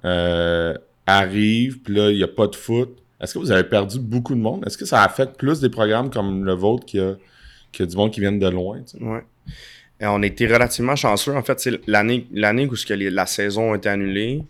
euh, 0.04 0.74
arrive, 1.06 1.80
puis 1.80 1.94
là, 1.94 2.10
il 2.10 2.16
n'y 2.16 2.22
a 2.22 2.28
pas 2.28 2.46
de 2.46 2.54
foot, 2.56 2.96
est-ce 3.20 3.34
que 3.34 3.38
vous 3.38 3.50
avez 3.50 3.64
perdu 3.64 3.98
beaucoup 3.98 4.34
de 4.34 4.40
monde? 4.40 4.64
Est-ce 4.66 4.76
que 4.78 4.84
ça 4.84 5.02
affecte 5.02 5.36
plus 5.36 5.60
des 5.60 5.68
programmes 5.68 6.10
comme 6.10 6.44
le 6.44 6.52
vôtre 6.54 6.84
qui 6.86 6.98
a, 6.98 7.14
qui 7.70 7.82
a 7.82 7.86
du 7.86 7.96
monde 7.96 8.10
qui 8.10 8.20
viennent 8.20 8.38
de 8.40 8.48
loin? 8.48 8.80
Et 10.00 10.06
on 10.06 10.20
a 10.22 10.26
été 10.26 10.46
relativement 10.46 10.96
chanceux. 10.96 11.34
En 11.36 11.42
fait, 11.42 11.60
c'est 11.60 11.80
l'année, 11.86 12.26
l'année 12.32 12.66
où 12.66 12.74
ce 12.74 12.84
que 12.84 12.94
les- 12.94 13.10
la 13.10 13.26
saison 13.26 13.72
a 13.72 13.76
été 13.76 13.88
annulée, 13.88 14.42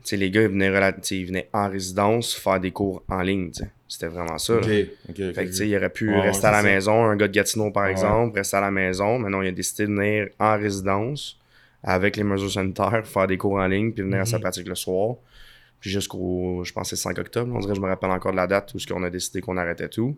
tu 0.00 0.08
sais, 0.08 0.16
les 0.16 0.30
gars 0.30 0.42
ils 0.42 0.48
venaient, 0.48 0.72
ils 1.10 1.26
venaient 1.26 1.48
en 1.52 1.68
résidence 1.68 2.34
faire 2.34 2.58
des 2.60 2.70
cours 2.70 3.02
en 3.08 3.20
ligne. 3.22 3.50
C'était 3.88 4.06
vraiment 4.06 4.38
ça. 4.38 4.60
Fait 4.62 4.88
que, 5.14 5.62
il 5.64 5.76
aurait 5.76 5.90
pu 5.90 6.08
Ouais, 6.10 6.20
rester 6.22 6.46
à 6.46 6.50
la 6.50 6.60
c'est 6.62 6.66
ça. 6.68 6.72
maison, 6.74 7.04
un 7.04 7.16
gars 7.16 7.28
de 7.28 7.32
Gatineau 7.34 7.70
par 7.70 7.84
Ouais. 7.84 7.90
exemple, 7.90 8.36
rester 8.38 8.56
à 8.56 8.60
la 8.62 8.70
maison. 8.70 9.18
Maintenant, 9.18 9.42
il 9.42 9.48
a 9.48 9.52
décidé 9.52 9.86
de 9.86 9.92
venir 9.92 10.28
en 10.38 10.56
résidence 10.58 11.38
avec 11.84 12.16
les 12.16 12.24
mesures 12.24 12.50
sanitaires, 12.50 13.06
faire 13.06 13.26
des 13.26 13.36
cours 13.36 13.54
en 13.54 13.66
ligne, 13.66 13.92
puis 13.92 14.02
venir 14.02 14.20
à 14.20 14.24
sa 14.24 14.36
Mhm. 14.36 14.42
pratique 14.42 14.68
le 14.68 14.74
soir. 14.76 15.16
Puis 15.80 15.90
jusqu'au, 15.90 16.62
je 16.64 16.72
pense, 16.72 16.90
c'est 16.90 16.96
5 16.96 17.18
octobre. 17.18 17.52
On 17.54 17.58
dirait 17.58 17.72
que 17.72 17.76
je 17.76 17.82
me 17.82 17.88
rappelle 17.88 18.10
encore 18.12 18.30
de 18.32 18.36
la 18.36 18.46
date 18.46 18.72
où 18.74 18.78
qu'on 18.88 19.02
a 19.02 19.10
décidé 19.10 19.40
qu'on 19.40 19.56
arrêtait 19.56 19.88
tout. 19.88 20.16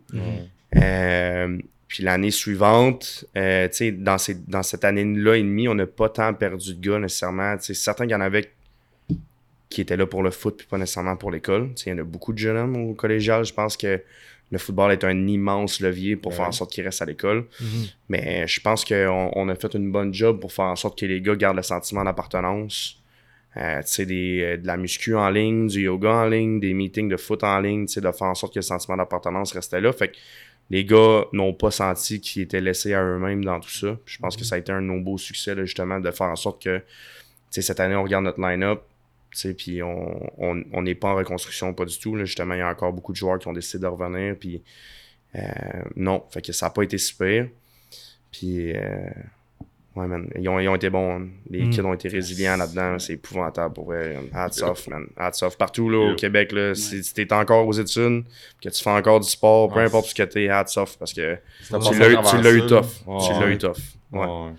Euh, 0.75 1.57
puis 1.87 2.03
l'année 2.03 2.31
suivante, 2.31 3.25
euh, 3.37 3.67
dans, 3.97 4.17
ces- 4.17 4.35
dans 4.47 4.63
cette 4.63 4.83
année-là 4.85 5.35
et 5.37 5.41
demie, 5.43 5.67
on 5.67 5.75
n'a 5.75 5.85
pas 5.87 6.09
tant 6.09 6.33
perdu 6.33 6.75
de 6.75 6.79
gars 6.87 6.99
nécessairement. 6.99 7.57
Tu 7.57 7.65
sais, 7.65 7.73
certains 7.73 8.05
qu'il 8.05 8.11
y 8.13 8.15
en 8.15 8.21
avait 8.21 8.51
qui 9.69 9.81
étaient 9.81 9.97
là 9.97 10.05
pour 10.05 10.23
le 10.23 10.31
foot 10.31 10.55
puis 10.57 10.67
pas 10.67 10.77
nécessairement 10.77 11.15
pour 11.17 11.31
l'école. 11.31 11.69
Il 11.85 11.89
y 11.89 11.93
en 11.93 11.97
a 11.97 12.03
beaucoup 12.03 12.33
de 12.33 12.37
jeunes 12.37 12.57
hommes 12.57 12.75
au 12.77 12.93
collégial. 12.93 13.43
Je 13.45 13.53
pense 13.53 13.75
que 13.77 14.01
le 14.51 14.57
football 14.59 14.91
est 14.91 15.03
un 15.03 15.27
immense 15.27 15.79
levier 15.81 16.15
pour 16.15 16.31
Ouais. 16.31 16.37
faire 16.37 16.47
en 16.47 16.51
sorte 16.51 16.71
qu'ils 16.71 16.83
restent 16.83 17.01
à 17.01 17.05
l'école. 17.05 17.45
Mhm. 17.59 17.67
Mais 18.09 18.47
je 18.47 18.61
pense 18.61 18.85
qu'on 18.85 19.31
on 19.33 19.49
a 19.49 19.55
fait 19.55 19.73
une 19.73 19.91
bonne 19.91 20.13
job 20.13 20.39
pour 20.39 20.53
faire 20.53 20.65
en 20.65 20.75
sorte 20.75 20.99
que 20.99 21.05
les 21.05 21.19
gars 21.21 21.35
gardent 21.35 21.57
le 21.57 21.63
sentiment 21.63 22.03
d'appartenance. 22.03 23.01
Euh, 23.57 23.81
des, 23.99 24.41
euh, 24.43 24.57
de 24.57 24.67
la 24.67 24.75
muscu 24.75 25.15
en 25.15 25.29
ligne, 25.29 25.67
du 25.67 25.83
yoga 25.83 26.09
en 26.11 26.25
ligne, 26.27 26.59
des 26.59 26.73
meetings 26.73 27.07
de 27.07 27.15
foot 27.15 27.41
en 27.41 27.61
ligne, 27.61 27.85
de 27.85 28.11
faire 28.11 28.27
en 28.27 28.35
sorte 28.35 28.53
que 28.53 28.59
le 28.59 28.63
sentiment 28.63 28.97
d'appartenance 28.97 29.53
restait 29.53 29.79
là. 29.79 29.93
Fait 29.93 30.09
que 30.09 30.17
les 30.69 30.83
gars 30.83 31.23
n'ont 31.31 31.53
pas 31.53 31.71
senti 31.71 32.19
qu'ils 32.19 32.41
étaient 32.41 32.59
laissés 32.59 32.93
à 32.93 33.01
eux-mêmes 33.01 33.45
dans 33.45 33.61
tout 33.61 33.69
ça. 33.69 33.97
Puis 34.05 34.15
je 34.15 34.19
pense 34.19 34.35
que 34.35 34.43
ça 34.43 34.55
a 34.55 34.57
été 34.57 34.73
un 34.73 34.81
de 34.81 34.87
nos 34.87 34.99
beaux 34.99 35.17
succès, 35.17 35.55
là, 35.55 35.63
justement, 35.63 36.01
de 36.01 36.11
faire 36.11 36.27
en 36.27 36.35
sorte 36.35 36.61
que, 36.61 36.81
cette 37.49 37.79
année, 37.79 37.95
on 37.95 38.03
regarde 38.03 38.25
notre 38.25 38.41
line-up, 38.41 38.81
puis 39.57 39.81
on 39.83 40.29
on- 40.37 40.63
on 40.73 40.81
n'est 40.81 40.95
pas 40.95 41.09
en 41.09 41.15
reconstruction, 41.15 41.73
pas 41.73 41.85
du 41.85 41.97
tout. 41.99 42.15
Là. 42.15 42.25
Justement, 42.25 42.53
il 42.53 42.59
y 42.59 42.61
a 42.61 42.69
encore 42.69 42.93
beaucoup 42.93 43.11
de 43.11 43.17
joueurs 43.17 43.39
qui 43.39 43.47
ont 43.47 43.53
décidé 43.53 43.81
de 43.81 43.87
revenir, 43.87 44.35
puis 44.39 44.61
euh, 45.35 45.41
non, 45.95 46.23
fait 46.31 46.41
que 46.41 46.51
ça 46.53 46.67
n'a 46.67 46.69
pas 46.69 46.83
été 46.83 46.97
super. 46.97 47.47
Puis, 48.31 48.73
euh, 48.75 49.09
ouais, 49.95 50.07
man, 50.07 50.29
ils 50.37 50.47
ont, 50.49 50.59
ils 50.59 50.67
ont 50.69 50.75
été 50.75 50.89
bons. 50.89 51.29
Les 51.49 51.63
Mm. 51.65 51.69
kids 51.69 51.81
ont 51.81 51.93
été 51.93 52.07
résilients 52.09 52.57
là-dedans. 52.57 52.99
C'est 52.99 53.13
épouvantable 53.13 53.73
pour 53.73 53.85
vrai. 53.85 54.17
Hats 54.33 54.61
off, 54.61 54.87
man. 54.87 55.07
Hats 55.17 55.39
off. 55.41 55.57
Partout 55.57 55.89
là, 55.89 55.97
au 55.99 56.05
Yeah. 56.07 56.15
Québec, 56.15 56.51
là, 56.51 56.75
si, 56.75 57.03
si 57.03 57.13
t'es 57.13 57.31
encore 57.33 57.65
aux 57.67 57.73
études, 57.73 58.23
que 58.61 58.69
tu 58.69 58.83
fais 58.83 58.89
encore 58.89 59.19
du 59.21 59.29
sport, 59.29 59.71
peu 59.73 59.79
importe 59.79 60.07
ce 60.07 60.15
que 60.15 60.23
t'es, 60.23 60.49
hats 60.49 60.65
off. 60.77 60.97
Parce 60.97 61.13
que 61.13 61.37
tu 61.67 61.73
l'as 61.99 62.09
eu- 62.53 62.61
tu 62.61 62.67
tough. 62.67 62.85
Tu 63.05 63.09
Ouais. 63.09 63.39
l'as 63.39 63.47
eu 63.51 63.57
tough. 63.57 63.77
Ouais. 64.11 64.51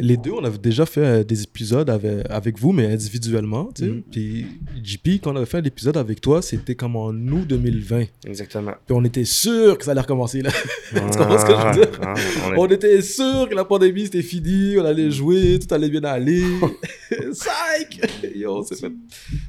Les 0.00 0.16
deux, 0.16 0.30
on 0.30 0.44
avait 0.44 0.58
déjà 0.58 0.86
fait 0.86 1.00
euh, 1.04 1.24
des 1.24 1.42
épisodes 1.42 1.90
avec, 1.90 2.24
avec 2.30 2.56
vous, 2.58 2.70
mais 2.72 2.86
individuellement. 2.92 3.70
tu 3.74 3.84
sais. 3.84 3.90
Mhm. 3.90 4.02
Puis 4.12 4.46
JP, 4.82 5.08
quand 5.22 5.32
on 5.32 5.36
avait 5.36 5.44
fait 5.46 5.60
l'épisode 5.60 5.96
avec 5.96 6.20
toi, 6.20 6.40
c'était 6.40 6.76
comme 6.76 6.94
en 6.94 7.08
août 7.10 7.46
2020. 7.48 8.04
Exactement. 8.26 8.72
Puis 8.86 8.94
on 8.96 9.04
était 9.04 9.24
sûr 9.24 9.76
que 9.76 9.84
ça 9.84 9.90
allait 9.90 10.00
recommencer. 10.00 10.40
Là. 10.42 10.50
tu 10.90 11.00
comprends 11.00 11.38
ce 11.38 11.44
que 11.46 11.52
je 11.52 11.66
veux 11.80 11.86
dire? 11.86 12.00
Ah, 12.00 12.14
on 12.46 12.52
est- 12.52 12.58
On 12.58 12.66
était 12.68 13.02
sûr 13.02 13.48
que 13.48 13.54
la 13.56 13.64
pandémie 13.64 14.04
c'était 14.04 14.22
fini, 14.22 14.76
on 14.78 14.84
allait 14.84 15.10
jouer, 15.10 15.58
tout 15.58 15.74
allait 15.74 15.90
bien 15.90 16.04
aller. 16.04 16.44
Psych! 17.32 18.00
Yo, 18.36 18.56
on 18.58 18.62
s'est 18.62 18.76
fait, 18.76 18.92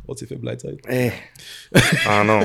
on 0.07 0.15
s'est 0.15 0.25
fait 0.25 0.35
blindside. 0.35 0.77
Eh. 0.89 1.11
Ah 2.07 2.23
non, 2.25 2.39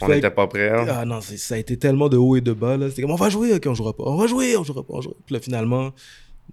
on 0.00 0.06
Fait- 0.06 0.14
n'était 0.16 0.30
pas 0.30 0.46
prêts. 0.46 0.70
hein. 0.70 0.84
Ah 0.88 1.04
non, 1.04 1.20
ça 1.20 1.54
a 1.54 1.58
été 1.58 1.76
tellement 1.76 2.08
de 2.08 2.16
haut 2.16 2.36
et 2.36 2.40
de 2.40 2.52
bas. 2.52 2.76
C'était 2.90 3.02
comme 3.02 3.10
on 3.12 3.16
va 3.16 3.30
jouer, 3.30 3.54
ok, 3.54 3.64
on 3.66 3.74
jouera 3.74 3.96
pas. 3.96 4.04
On 4.06 4.16
va 4.16 4.26
jouer, 4.26 4.56
on 4.56 4.64
jouera 4.64 4.82
pas. 4.82 4.94
On 4.94 5.00
jouera. 5.00 5.16
Puis 5.26 5.34
là, 5.34 5.40
finalement, 5.40 5.92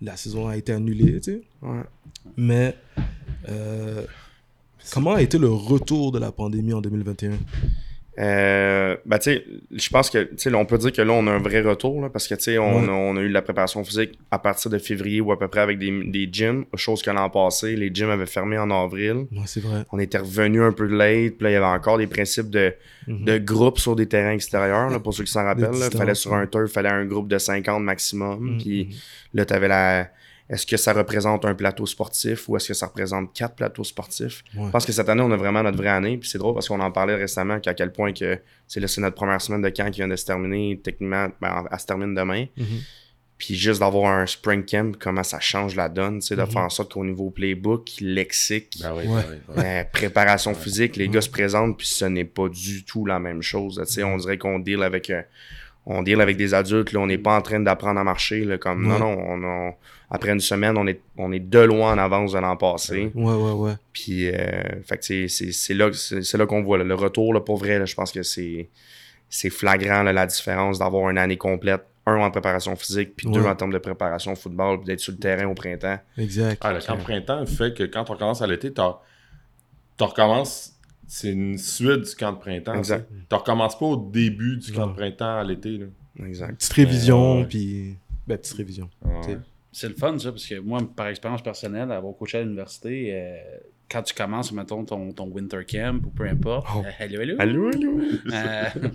la 0.02 0.18
saison 0.18 0.48
a 0.48 0.58
été 0.58 0.74
annulée. 0.74 1.20
Tu 1.22 1.32
sais. 1.32 1.42
Ouais. 1.62 1.84
Mais 2.36 2.76
euh, 3.50 4.06
comment 4.92 5.14
a 5.14 5.22
été 5.22 5.38
le 5.38 5.50
retour 5.50 6.12
de 6.12 6.20
la 6.20 6.32
pandémie 6.32 6.74
en 6.74 6.82
2021? 6.82 7.32
Euh, 8.20 8.96
ben, 9.06 9.20
tu 9.20 9.32
sais, 9.32 9.44
je 9.72 9.90
pense 9.90 10.10
que, 10.10 10.24
tu 10.24 10.30
sais, 10.38 10.50
là, 10.50 10.58
on 10.58 10.66
peut 10.66 10.78
dire 10.80 10.92
que 10.92 11.02
là, 11.02 11.14
on 11.14 11.28
a 11.28 11.32
un 11.32 11.38
vrai 11.40 11.62
retour, 11.62 12.02
là, 12.02 12.10
parce 12.10 12.28
que, 12.28 12.34
tu 12.36 12.44
sais, 12.44 12.58
on, 12.58 12.90
on 12.90 13.16
a 13.16 13.22
eu 13.22 13.30
de 13.30 13.34
la 13.34 13.44
préparation 13.44 13.84
physique 13.84 14.18
à 14.32 14.40
partir 14.40 14.72
de 14.72 14.78
février 14.80 15.22
ou 15.22 15.32
à 15.32 15.38
peu 15.38 15.48
près 15.48 15.60
avec 15.62 15.78
des, 15.78 16.04
des 16.06 16.28
gyms, 16.32 16.66
chose 16.76 17.02
que 17.04 17.12
l'an 17.12 17.30
passé, 17.30 17.76
les 17.76 17.92
gyms 17.94 18.10
avaient 18.10 18.26
fermé 18.26 18.58
en 18.58 18.72
avril. 18.72 19.28
Ouais, 19.32 19.44
c'est 19.46 19.60
vrai. 19.62 19.84
On 19.92 20.00
était 20.00 20.18
revenu 20.18 20.64
un 20.64 20.72
peu 20.72 20.86
late, 20.86 21.36
puis 21.38 21.44
là, 21.44 21.50
il 21.52 21.54
y 21.54 21.56
avait 21.58 21.66
encore 21.66 21.98
des 22.00 22.08
principes 22.08 22.50
de, 22.50 22.74
Mhm. 23.08 23.24
de 23.24 23.38
groupe 23.38 23.80
sur 23.80 23.96
des 23.96 24.06
terrains 24.08 24.34
extérieurs, 24.34 24.90
là, 24.90 25.00
pour 25.00 25.14
ceux 25.14 25.24
qui 25.24 25.32
s'en 25.32 25.44
rappellent. 25.46 25.64
là. 25.66 25.70
distance, 25.72 25.96
fallait 25.96 26.14
sur 26.16 26.34
un 26.34 26.46
turf, 26.46 26.72
fallait 26.72 26.90
un 26.90 27.06
groupe 27.06 27.30
de 27.30 27.38
50 27.38 27.82
maximum, 27.84 28.40
Mhm. 28.54 28.58
puis 28.58 28.90
là, 29.34 29.46
tu 29.46 29.54
avais 29.54 29.68
la... 29.70 30.10
Est-ce 30.50 30.66
que 30.66 30.78
ça 30.78 30.94
représente 30.94 31.44
un 31.44 31.54
plateau 31.56 31.86
sportif 31.86 32.48
ou 32.48 32.56
est-ce 32.56 32.70
que 32.70 32.74
ça 32.74 32.88
représente 32.88 33.34
quatre 33.34 33.56
plateaux 33.56 33.84
sportifs? 33.84 34.44
Ouais. 34.56 34.68
Je 34.68 34.72
pense 34.72 34.86
que 34.86 34.92
cette 34.94 35.10
année, 35.10 35.22
on 35.22 35.32
a 35.32 35.36
vraiment 35.38 35.62
notre 35.62 35.78
vraie 35.78 35.90
année. 35.90 36.18
Puis 36.18 36.30
c'est 36.30 36.38
drôle 36.38 36.54
parce 36.54 36.70
qu'on 36.70 36.80
en 36.80 36.92
parlait 36.92 37.16
récemment 37.16 37.60
qu'à 37.60 37.74
quel 37.74 37.92
point 37.92 38.14
que 38.14 38.40
c'est 38.66 38.80
là, 38.80 38.88
c'est 38.88 39.02
notre 39.02 39.16
première 39.16 39.42
semaine 39.42 39.62
de 39.62 39.70
camp 39.70 39.92
qui 39.92 40.00
vient 40.00 40.08
de 40.08 40.16
se 40.16 40.26
terminer. 40.26 40.80
Techniquement, 40.82 41.28
ben, 41.42 41.66
elle 41.70 41.80
se 41.80 41.86
termine 41.86 42.16
demain. 42.16 42.46
Mhm. 42.56 42.66
Puis 43.38 43.54
juste 43.56 43.82
d'avoir 43.82 44.12
un 44.12 44.26
spring 44.26 44.66
camp, 44.66 44.98
comment 44.98 45.22
ça 45.22 45.40
change 45.40 45.76
la 45.76 45.90
donne, 45.90 46.20
tu 46.22 46.28
sais, 46.28 46.36
de 46.36 46.42
Mhm. 46.42 46.50
faire 46.50 46.62
en 46.64 46.70
sorte 46.70 46.94
qu'au 46.94 47.04
niveau 47.06 47.30
playbook, 47.30 47.90
lexique, 48.00 48.78
Ben 48.82 48.94
oui, 48.96 49.04
Ouais. 49.06 49.22
ben 49.22 49.38
oui, 49.50 49.62
ouais. 49.64 49.90
préparation 49.94 50.56
physique, 50.56 50.96
les 50.96 51.08
gars 51.08 51.22
se 51.22 51.30
présentent, 51.30 51.78
puis 51.78 51.86
ce 51.88 52.06
n'est 52.06 52.26
pas 52.26 52.50
du 52.50 52.84
tout 52.84 53.06
la 53.06 53.20
même 53.20 53.42
chose. 53.44 53.78
là, 53.80 53.86
Tu 53.86 53.94
sais, 53.94 54.04
on 54.04 54.18
dirait 54.18 54.38
qu'on 54.40 54.58
deal 54.60 54.82
avec, 54.82 55.10
euh, 55.12 55.22
on 55.86 56.02
deal 56.04 56.20
avec 56.20 56.36
des 56.38 56.54
adultes, 56.56 56.94
là, 56.94 57.00
on 57.00 57.06
n'est 57.06 57.20
pas 57.20 57.36
en 57.38 57.42
train 57.44 57.60
d'apprendre 57.60 58.00
à 58.00 58.04
marcher, 58.04 58.44
là, 58.44 58.58
comme, 58.58 58.88
non, 58.88 58.98
non, 58.98 59.18
on, 59.20 59.44
on- 59.44 59.74
après 60.10 60.32
une 60.32 60.40
semaine, 60.40 60.78
on 60.78 60.88
est, 60.88 61.02
on 61.18 61.32
est 61.32 61.40
de 61.40 61.60
loin 61.60 61.94
en 61.94 61.98
avance 61.98 62.32
de 62.34 62.40
l'an 62.40 62.56
passé. 62.58 63.12
Ouais, 63.16 63.34
ouais, 63.34 63.52
ouais. 63.52 63.74
Puis, 63.94 64.30
euh, 64.30 64.82
fait 64.86 64.98
que 64.98 65.06
c'est- 65.06 65.28
c'est 65.28 65.52
c'est 65.52 65.74
là, 65.74 65.90
c'est 65.94 66.22
c'est 66.24 66.38
là 66.38 66.46
qu'on 66.46 66.64
voit 66.64 66.78
là, 66.78 66.84
le 66.84 66.96
retour, 66.96 67.34
là, 67.34 67.42
pour 67.42 67.58
vrai, 67.58 67.78
là, 67.80 67.86
je 67.86 67.96
pense 67.96 68.12
que 68.12 68.24
c'est 68.24 68.70
c'est 69.30 69.50
flagrant 69.50 70.04
là, 70.04 70.14
la 70.14 70.26
différence 70.26 70.80
d'avoir 70.80 71.10
une 71.10 71.18
année 71.18 71.36
complète, 71.38 71.84
un 72.06 72.16
en 72.16 72.32
préparation 72.32 72.76
physique, 72.78 73.14
puis 73.18 73.28
deux 73.30 73.42
en 73.50 73.56
termes 73.56 73.74
de 73.74 73.78
préparation 73.78 74.34
football, 74.36 74.78
puis 74.78 74.86
d'être 74.88 75.02
sur 75.02 75.12
le 75.12 75.20
terrain 75.20 75.46
au 75.48 75.54
printemps. 75.54 76.00
Exact. 76.18 76.62
Ah, 76.64 76.72
le 76.72 76.80
camp 76.80 76.96
printemps 77.04 77.46
fait 77.46 77.74
que 77.74 77.84
quand 77.84 78.10
on 78.10 78.16
commence 78.16 78.42
à 78.42 78.48
l'été, 78.48 78.72
t'as- 78.72 79.02
tu 79.98 80.04
recommences. 80.06 80.74
C'est 81.10 81.32
une 81.32 81.58
suite 81.58 82.02
du 82.02 82.16
camp 82.16 82.34
de 82.34 82.38
printemps. 82.40 82.76
Exact. 82.76 83.10
Tu 83.30 83.36
recommences 83.36 83.78
pas 83.80 83.86
au 83.86 83.96
début 84.10 84.58
du 84.58 84.72
camp 84.74 84.88
de 84.88 84.94
printemps 84.94 85.40
à 85.40 85.44
l'été. 85.44 85.78
là. 85.78 85.86
Exact. 86.26 86.56
Petite 86.58 86.74
révision, 86.74 87.46
puis. 87.46 87.98
Ben, 88.28 88.38
petite 88.38 88.56
révision. 88.58 88.90
Ouais. 89.04 89.38
C'est 89.80 89.90
le 89.90 89.94
fun, 89.94 90.18
ça, 90.18 90.32
parce 90.32 90.48
que 90.48 90.56
moi, 90.60 90.80
par 90.96 91.08
expérience 91.08 91.44
personnelle, 91.44 91.92
avoir 91.92 92.16
coaché 92.18 92.40
à 92.40 92.42
l'université, 92.42 93.10
euh, 93.14 93.38
quand 93.92 94.02
tu 94.02 94.16
commences, 94.16 94.52
mettons, 94.52 94.84
ton, 94.84 95.12
ton 95.12 95.26
winter 95.28 95.64
camp 95.70 96.02
ou 96.04 96.10
peu 96.10 96.28
importe, 96.28 96.68
Oh. 96.76 96.84
euh, 96.84 96.90
hello, 96.98 97.22
hello, 97.22 97.36
Allô, 97.38 97.68
allô? 97.70 98.00
euh, 98.34 98.90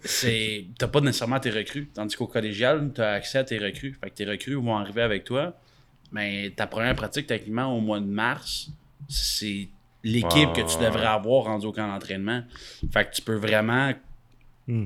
c'est 0.00 0.66
t'as 0.78 0.88
pas 0.88 1.00
nécessairement 1.00 1.40
tes 1.40 1.48
recrues. 1.50 1.86
Tandis 1.94 2.16
qu'au 2.16 2.26
collégial, 2.26 2.90
tu 2.94 3.00
as 3.00 3.12
accès 3.12 3.38
à 3.38 3.44
tes 3.44 3.58
recrues. 3.58 3.94
Fait 3.94 4.10
que 4.10 4.14
tes 4.16 4.26
recrues 4.26 4.54
vont 4.56 4.76
arriver 4.76 5.00
avec 5.02 5.24
toi. 5.24 5.58
Mais 6.12 6.50
ta 6.50 6.66
première 6.66 6.94
pratique, 6.94 7.26
techniquement, 7.26 7.74
au 7.74 7.80
mois 7.80 8.00
de 8.00 8.04
mars, 8.06 8.70
c'est 9.08 9.68
l'équipe 10.04 10.52
que 10.52 10.60
tu 10.60 10.76
Ouais. 10.78 10.84
devrais 10.84 11.06
avoir 11.06 11.44
rendu 11.44 11.64
au 11.66 11.72
camp 11.72 11.88
d'entraînement. 11.88 12.42
Fait 12.92 13.06
que 13.08 13.14
tu 13.14 13.22
peux 13.22 13.36
vraiment 13.36 13.92
Hmm. 14.68 14.84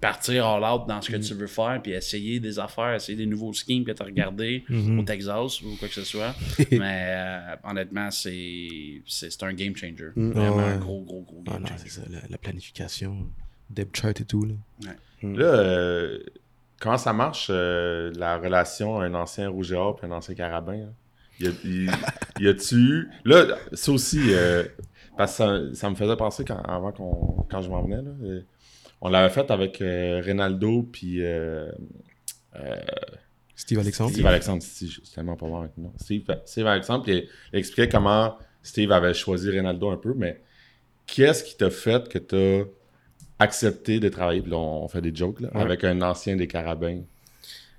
Partir 0.00 0.46
all 0.46 0.62
out 0.64 0.86
dans 0.88 1.00
ce 1.00 1.10
que 1.10 1.16
tu 1.16 1.34
veux 1.34 1.46
faire, 1.46 1.80
puis 1.82 1.92
essayer 1.92 2.40
des 2.40 2.58
affaires, 2.58 2.94
essayer 2.94 3.16
des 3.16 3.26
nouveaux 3.26 3.52
schemes 3.52 3.84
que 3.84 3.92
tu 3.92 4.02
as 4.02 4.04
regardés 4.04 4.64
Mhm. 4.68 4.98
au 4.98 5.02
Texas 5.02 5.62
ou 5.62 5.76
quoi 5.78 5.88
que 5.88 5.94
ce 5.94 6.04
soit. 6.04 6.34
Mais 6.72 7.04
euh, 7.16 7.56
honnêtement, 7.64 8.10
c'est 8.10 9.02
c'est 9.06 9.30
c'est 9.30 9.42
un 9.44 9.52
game 9.54 9.74
changer. 9.76 10.08
Mm. 10.16 10.30
Vraiment 10.32 10.56
Ouais. 10.56 10.62
un 10.64 10.76
gros, 10.78 11.02
gros, 11.02 11.22
gros 11.22 11.42
Ah 11.46 11.52
game 11.52 11.60
non, 11.62 11.66
changer. 11.68 11.82
c'est 11.86 12.00
ça, 12.00 12.02
la, 12.10 12.18
la 12.28 12.38
planification, 12.38 13.26
depth 13.70 13.96
chart 13.96 14.20
et 14.20 14.24
tout. 14.24 14.44
Là. 14.44 14.54
Là, 15.22 15.44
euh, 15.44 16.18
comment 16.80 16.98
ça 16.98 17.12
marche, 17.12 17.48
euh, 17.50 18.12
la 18.16 18.38
relation 18.38 19.00
un 19.00 19.14
ancien 19.14 19.48
rouge 19.48 19.72
et 19.72 19.76
un 19.76 20.10
ancien 20.10 20.34
carabin? 20.34 20.74
hein? 20.74 20.92
Y 21.40 21.46
a- 21.48 21.50
y- 21.64 21.86
y 22.44 22.48
a-tu 22.48 22.74
eu... 22.76 23.08
Là, 23.24 23.56
ça 23.72 23.92
aussi, 23.92 24.20
euh, 24.34 24.64
parce 25.18 25.32
que 25.32 25.36
ça, 25.36 25.74
ça 25.74 25.90
me 25.90 25.94
faisait 25.94 26.16
penser 26.16 26.44
quand, 26.44 26.58
avant 26.62 26.92
qu'on, 26.92 27.46
quand 27.50 27.60
je 27.62 27.68
m'en 27.70 27.82
venais, 27.82 27.96
là, 28.02 28.10
euh, 28.24 28.40
on 29.00 29.08
l'avait 29.08 29.32
fait 29.32 29.50
avec 29.50 29.80
euh, 29.80 30.22
Ronaldo 30.24 30.82
puis 30.90 31.24
euh, 31.24 31.70
euh, 32.56 32.76
Steve 33.54 33.78
Alexandre. 33.78 34.10
Steve 34.10 34.26
Alexandre. 34.26 34.62
Steve, 34.62 34.88
je 34.88 35.00
suis 35.00 35.14
tellement 35.14 35.36
pas 35.36 35.46
bon 35.46 35.58
avec 35.60 35.76
nom. 35.76 35.92
Steve, 36.00 36.22
Steve 36.44 36.66
Alexandre, 36.66 37.04
puis 37.04 37.12
il, 37.12 37.28
il 37.52 37.58
expliquait 37.58 37.88
comment 37.88 38.36
Steve 38.62 38.90
avait 38.92 39.14
choisi 39.14 39.50
Ronaldo 39.50 39.90
un 39.90 39.96
peu, 39.96 40.14
mais 40.16 40.40
qu'est-ce 41.06 41.44
qui 41.44 41.56
t'a 41.56 41.70
fait 41.70 42.08
que 42.08 42.18
t'as 42.18 42.68
accepté 43.38 44.00
de 44.00 44.08
travailler, 44.08 44.40
puis 44.40 44.50
là, 44.50 44.56
on, 44.56 44.84
on 44.84 44.88
fait 44.88 45.00
des 45.02 45.14
jokes, 45.14 45.40
là, 45.40 45.50
Ouais. 45.54 45.60
avec 45.60 45.84
un 45.84 46.00
ancien 46.02 46.36
des 46.36 46.46
Carabins? 46.46 47.00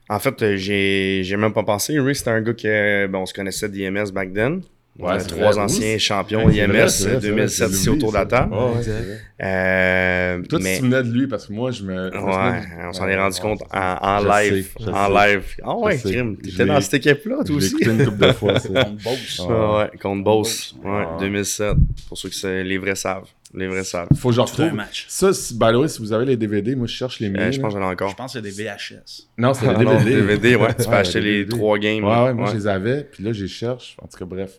En 0.09 0.19
fait, 0.19 0.55
j'ai 0.55 1.21
j'ai 1.25 1.35
même 1.35 1.51
pas 1.51 1.63
pensé. 1.63 1.99
Ray, 1.99 2.15
c'était 2.15 2.29
un 2.29 2.41
gars 2.41 2.53
que 2.53 3.07
ben, 3.07 3.19
on 3.19 3.25
se 3.25 3.33
connaissait 3.33 3.67
d'IMS 3.67 4.11
back 4.13 4.33
then. 4.33 4.61
Ouais, 4.99 5.17
trois 5.19 5.51
vrai. 5.51 5.61
anciens 5.61 5.97
champions 5.99 6.45
Ouais, 6.45 6.55
IMS 6.55 6.65
c'est 6.67 6.73
vrai, 6.77 6.87
c'est 6.89 7.09
vrai, 7.09 7.19
2007 7.19 7.69
je 7.69 7.73
ici 7.75 7.89
autour 7.89 8.11
de 8.11 8.17
la 8.17 8.25
table. 8.25 8.53
Ouais, 8.53 8.59
ouais. 8.77 9.17
Euh, 9.43 10.41
Toi, 10.49 10.57
tu 10.57 10.63
mais 10.63 10.73
te 10.73 10.77
souvenais 10.79 11.03
de 11.03 11.11
lui 11.11 11.27
parce 11.27 11.45
que 11.47 11.53
moi, 11.53 11.69
je 11.71 11.83
me. 11.83 12.11
je 12.11 12.17
ouais, 12.17 12.63
on 12.87 12.93
s'en 12.93 13.05
Ouais, 13.05 13.11
est 13.13 13.17
rendu 13.19 13.35
ouais, 13.35 13.41
compte 13.41 13.61
en, 13.71 13.97
en 14.01 14.19
live. 14.23 14.67
sais, 14.79 14.89
en 14.89 15.07
sais. 15.07 15.27
live. 15.33 15.43
Ah 15.63 15.75
ouais, 15.77 15.97
sais. 15.97 16.11
crime. 16.11 16.37
Je 16.43 16.49
T'étais 16.49 16.65
dans 16.65 16.81
cette 16.81 16.93
équipe-là, 16.95 17.43
toi 17.45 17.55
aussi? 17.55 17.67
écouté 17.75 17.85
une 17.91 18.05
couple 18.05 18.27
de 18.27 18.31
fois. 18.33 18.53
bosse. 19.03 19.39
Ouais. 19.39 19.45
Ah 19.49 19.77
ouais, 19.77 19.97
contre 20.01 20.23
Boss. 20.23 20.73
Boss. 20.73 20.75
Ouais, 20.83 20.91
Ouais. 20.91 21.05
2007. 21.19 21.75
Pour 22.07 22.17
ceux 22.17 22.29
qui 22.29 22.39
se- 22.39 22.63
les 22.63 22.77
vrais 22.79 22.95
savent. 22.95 23.27
Les 23.53 23.67
vrais 23.67 23.83
savent. 23.83 24.07
Faut 24.17 24.29
que 24.29 24.35
je 24.35 24.41
retrouve. 24.41 24.73
match? 24.73 25.05
Ça, 25.07 25.31
si, 25.31 25.53
by 25.53 25.67
the 25.71 25.75
way, 25.75 25.87
si 25.87 25.99
vous 25.99 26.11
avez 26.11 26.25
les 26.25 26.35
DVD, 26.37 26.75
moi, 26.75 26.87
je 26.87 26.93
cherche 26.93 27.19
les 27.19 27.29
miens. 27.29 27.43
Euh, 27.47 27.51
je 27.51 27.61
pense 27.61 27.73
que 27.75 27.79
j'en 27.79 27.87
ai 27.87 27.91
encore. 27.93 28.09
Je 28.09 28.15
pense 28.15 28.33
que 28.33 28.39
c'est 28.39 28.43
des 28.43 28.63
VHS. 28.63 29.27
Non, 29.37 29.53
c'est 29.53 29.67
Ah 29.67 29.73
les 29.77 29.85
DVD. 29.85 30.15
DVD, 30.15 30.55
ouais. 30.55 30.67
Tu 30.73 30.83
peux 30.85 30.89
Ouais, 30.89 30.95
acheter 30.97 31.21
les 31.21 31.45
trois 31.45 31.77
games. 31.77 32.03
Ouais, 32.03 32.23
ouais, 32.25 32.33
moi, 32.33 32.45
ouais. 32.47 32.51
je 32.53 32.57
les 32.57 32.67
avais. 32.67 33.03
Puis 33.03 33.23
là, 33.23 33.31
je 33.33 33.43
les 33.43 33.47
cherche. 33.47 33.95
En 34.01 34.07
tout 34.07 34.17
cas, 34.17 34.25
bref. 34.25 34.51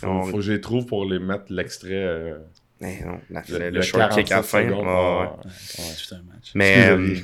Faut, 0.00 0.36
que 0.36 0.40
je 0.40 0.52
les 0.52 0.60
trouve 0.60 0.86
pour 0.86 1.04
les 1.04 1.18
mettre 1.18 1.44
l'extrait. 1.50 1.90
euh, 1.92 2.38
non, 2.80 3.18
la- 3.30 3.42
le, 3.48 3.58
le, 3.58 3.70
le 3.70 3.82
short 3.82 4.10
kick 4.14 4.30
à 4.32 4.36
la 4.36 4.42
47 4.42 4.44
fin. 4.44 4.62
secondes. 4.68 4.86
ouais, 4.86 4.92
ouais. 4.92 5.28
Ouais, 5.28 5.84
ouais. 5.84 5.94
Tout 6.08 6.14
un 6.14 6.22
match. 6.32 6.50
Mais, 6.54 6.88
euh, 6.90 7.16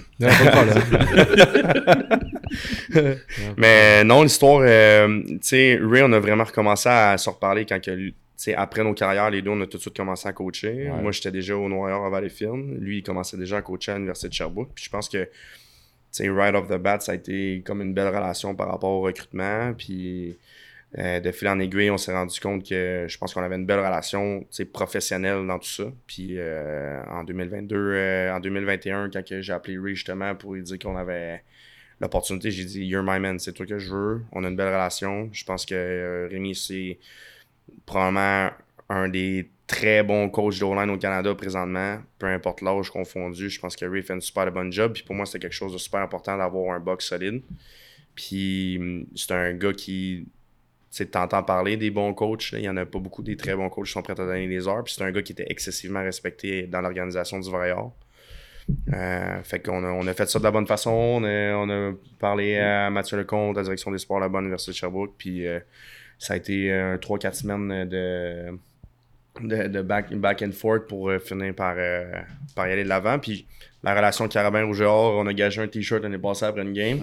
Non, 2.94 3.14
mais 3.56 4.04
l'histoire, 4.22 4.60
euh, 4.64 5.22
tu 5.26 5.38
sais, 5.42 5.78
Ray, 5.82 6.02
on 6.02 6.12
a 6.12 6.18
vraiment 6.20 6.44
recommencé 6.44 6.88
à 6.88 7.16
se 7.18 7.28
reparler 7.30 7.66
quand 7.66 7.80
que, 7.80 7.90
tu 8.08 8.14
sais, 8.36 8.54
après 8.54 8.82
nos 8.84 8.94
carrières, 8.94 9.30
les 9.30 9.42
deux, 9.42 9.50
on 9.50 9.60
a 9.60 9.66
tout 9.66 9.76
de 9.76 9.82
suite 9.82 9.96
commencé 9.96 10.28
à 10.28 10.32
coacher. 10.32 10.90
Ouais. 10.90 11.02
Moi, 11.02 11.12
j'étais 11.12 11.30
déjà 11.30 11.56
au 11.56 11.68
Noir 11.68 12.04
à 12.04 12.10
Valleyfield. 12.10 12.80
Lui, 12.80 12.98
il 12.98 13.02
commençait 13.02 13.36
déjà 13.36 13.58
à 13.58 13.62
coacher 13.62 13.92
à 13.92 13.94
l'Université 13.96 14.28
de 14.28 14.34
Sherbrooke. 14.34 14.70
Puis 14.74 14.84
je 14.84 14.90
pense 14.90 15.08
que, 15.08 15.24
tu 15.24 15.30
sais, 16.10 16.28
right 16.30 16.54
off 16.54 16.68
the 16.68 16.76
bat, 16.78 17.00
ça 17.00 17.12
a 17.12 17.14
été 17.16 17.62
comme 17.64 17.82
une 17.82 17.92
belle 17.94 18.08
relation 18.08 18.54
par 18.54 18.68
rapport 18.70 18.90
au 18.90 19.02
recrutement. 19.02 19.72
Puis 19.76 20.36
euh, 20.98 21.20
de 21.20 21.30
fil 21.30 21.46
en 21.48 21.60
aiguille, 21.60 21.90
on 21.90 21.98
s'est 21.98 22.12
rendu 22.12 22.40
compte 22.40 22.68
que 22.68 23.06
je 23.08 23.18
pense 23.18 23.32
qu'on 23.32 23.42
avait 23.42 23.54
une 23.54 23.66
belle 23.66 23.78
relation 23.78 24.44
professionnelle 24.72 25.46
dans 25.46 25.58
tout 25.58 25.68
ça. 25.68 25.84
Puis 26.06 26.34
euh, 26.36 27.00
en 27.08 27.22
2022, 27.22 27.76
euh, 27.76 28.34
en 28.34 28.40
2021, 28.40 29.10
quand 29.10 29.22
j'ai 29.24 29.52
appelé 29.52 29.78
Ray 29.78 29.94
justement 29.94 30.34
pour 30.34 30.54
lui 30.54 30.62
dire 30.62 30.78
qu'on 30.80 30.96
avait 30.96 31.44
l'opportunité, 32.00 32.50
j'ai 32.50 32.64
dit 32.64 32.84
You're 32.84 33.04
my 33.04 33.20
man, 33.20 33.38
c'est 33.38 33.52
toi 33.52 33.66
que 33.66 33.78
je 33.78 33.94
veux. 33.94 34.22
On 34.32 34.42
a 34.42 34.48
une 34.48 34.56
belle 34.56 34.68
relation. 34.68 35.28
Je 35.32 35.44
pense 35.44 35.64
que 35.64 36.28
Rémi, 36.28 36.56
c'est 36.56 36.98
probablement 37.86 38.50
un 38.88 39.08
des 39.08 39.48
très 39.68 40.02
bons 40.02 40.28
coachs 40.28 40.58
d'O-line 40.58 40.90
au 40.90 40.98
Canada 40.98 41.32
présentement, 41.36 42.00
peu 42.18 42.26
importe 42.26 42.62
l'âge 42.62 42.90
confondu. 42.90 43.48
Je 43.48 43.60
pense 43.60 43.76
que 43.76 43.84
Ray 43.84 44.02
fait 44.02 44.14
une 44.14 44.20
super 44.20 44.44
de 44.46 44.50
bonne 44.50 44.72
job. 44.72 44.92
Puis 44.92 45.04
pour 45.04 45.14
moi, 45.14 45.24
c'était 45.24 45.38
quelque 45.38 45.52
chose 45.54 45.72
de 45.72 45.78
super 45.78 46.00
important 46.00 46.36
d'avoir 46.36 46.74
un 46.74 46.80
box 46.80 47.06
solide. 47.06 47.42
Puis 48.16 48.76
hum, 48.80 49.06
c'est 49.14 49.30
un 49.30 49.52
gars 49.52 49.72
qui, 49.72 50.26
tu 50.90 50.96
sais, 50.96 51.06
t'entends 51.06 51.42
parler 51.42 51.76
des 51.76 51.90
bons 51.90 52.12
coachs. 52.14 52.52
Il 52.52 52.60
y 52.60 52.68
en 52.68 52.76
a 52.76 52.84
pas 52.84 52.98
beaucoup 52.98 53.22
des 53.22 53.36
très 53.36 53.54
bons 53.54 53.68
coachs 53.68 53.86
qui 53.86 53.92
sont 53.92 54.02
prêts 54.02 54.12
à 54.12 54.24
donner 54.24 54.46
les 54.46 54.66
heures. 54.66 54.82
Puis 54.82 54.94
c'est 54.96 55.04
un 55.04 55.12
gars 55.12 55.22
qui 55.22 55.32
était 55.32 55.46
excessivement 55.48 56.02
respecté 56.02 56.66
dans 56.66 56.80
l'organisation 56.80 57.38
du 57.38 57.50
Varior. 57.50 57.94
Euh, 58.92 59.42
fait 59.42 59.60
qu'on 59.60 59.84
a, 59.84 59.88
on 59.88 60.06
a 60.06 60.14
fait 60.14 60.28
ça 60.28 60.38
de 60.38 60.44
la 60.44 60.50
bonne 60.50 60.66
façon. 60.66 60.90
On 60.90 61.24
a, 61.24 61.54
on 61.54 61.70
a 61.70 61.92
parlé 62.18 62.58
à 62.58 62.90
Mathieu 62.90 63.16
Lecomte, 63.16 63.56
à 63.56 63.60
la 63.60 63.64
direction 63.64 63.90
des 63.90 63.98
sports 63.98 64.20
là-bas 64.20 64.38
à 64.38 64.40
l'Université 64.42 64.72
de 64.72 64.76
Sherbrooke. 64.76 65.14
Puis 65.16 65.46
euh, 65.46 65.60
ça 66.18 66.34
a 66.34 66.36
été 66.36 66.72
euh, 66.72 66.98
3-4 66.98 67.32
semaines 67.34 67.88
de, 67.88 68.58
de, 69.40 69.82
back, 69.82 70.12
back 70.14 70.42
and 70.42 70.52
forth 70.52 70.86
pour 70.86 71.08
euh, 71.08 71.18
finir 71.18 71.54
par, 71.54 71.74
euh, 71.78 72.04
par 72.54 72.68
y 72.68 72.72
aller 72.72 72.84
de 72.84 72.88
l'avant. 72.88 73.18
Puis 73.18 73.46
la 73.82 73.94
relation 73.94 74.28
Carabin 74.28 74.64
Rouge 74.64 74.82
et 74.82 74.84
Or, 74.84 75.14
on 75.16 75.26
a 75.26 75.32
gagé 75.32 75.62
un 75.62 75.68
t-shirt 75.68 76.02
l'année 76.02 76.18
passée 76.18 76.44
après 76.44 76.62
une 76.62 76.72
game. 76.72 77.00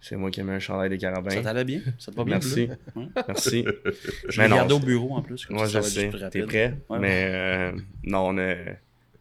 C'est 0.00 0.16
moi 0.16 0.30
qui 0.30 0.40
ai 0.40 0.42
mis 0.42 0.52
un 0.52 0.58
chandail 0.58 0.88
des 0.90 0.98
Carabins. 0.98 1.30
Ça 1.30 1.42
t'allait 1.42 1.64
bien? 1.64 1.80
Ça 1.98 2.12
te 2.12 2.16
va 2.16 2.24
bien? 2.24 2.34
Merci. 2.34 2.66
Bleu? 2.66 2.76
Ouais. 2.94 3.08
Merci. 3.26 3.64
Je 4.28 4.40
Mais 4.40 4.48
non, 4.48 4.68
au 4.68 4.78
bureau 4.78 5.16
en 5.16 5.22
plus. 5.22 5.48
Moi, 5.50 5.66
je 5.66 5.80
sais. 5.80 6.10
T'es 6.30 6.42
prêt? 6.42 6.74
Ouais. 6.88 6.98
Mais 7.00 7.30
euh, 7.32 7.72
non, 8.04 8.28
on 8.28 8.38
a, 8.38 8.54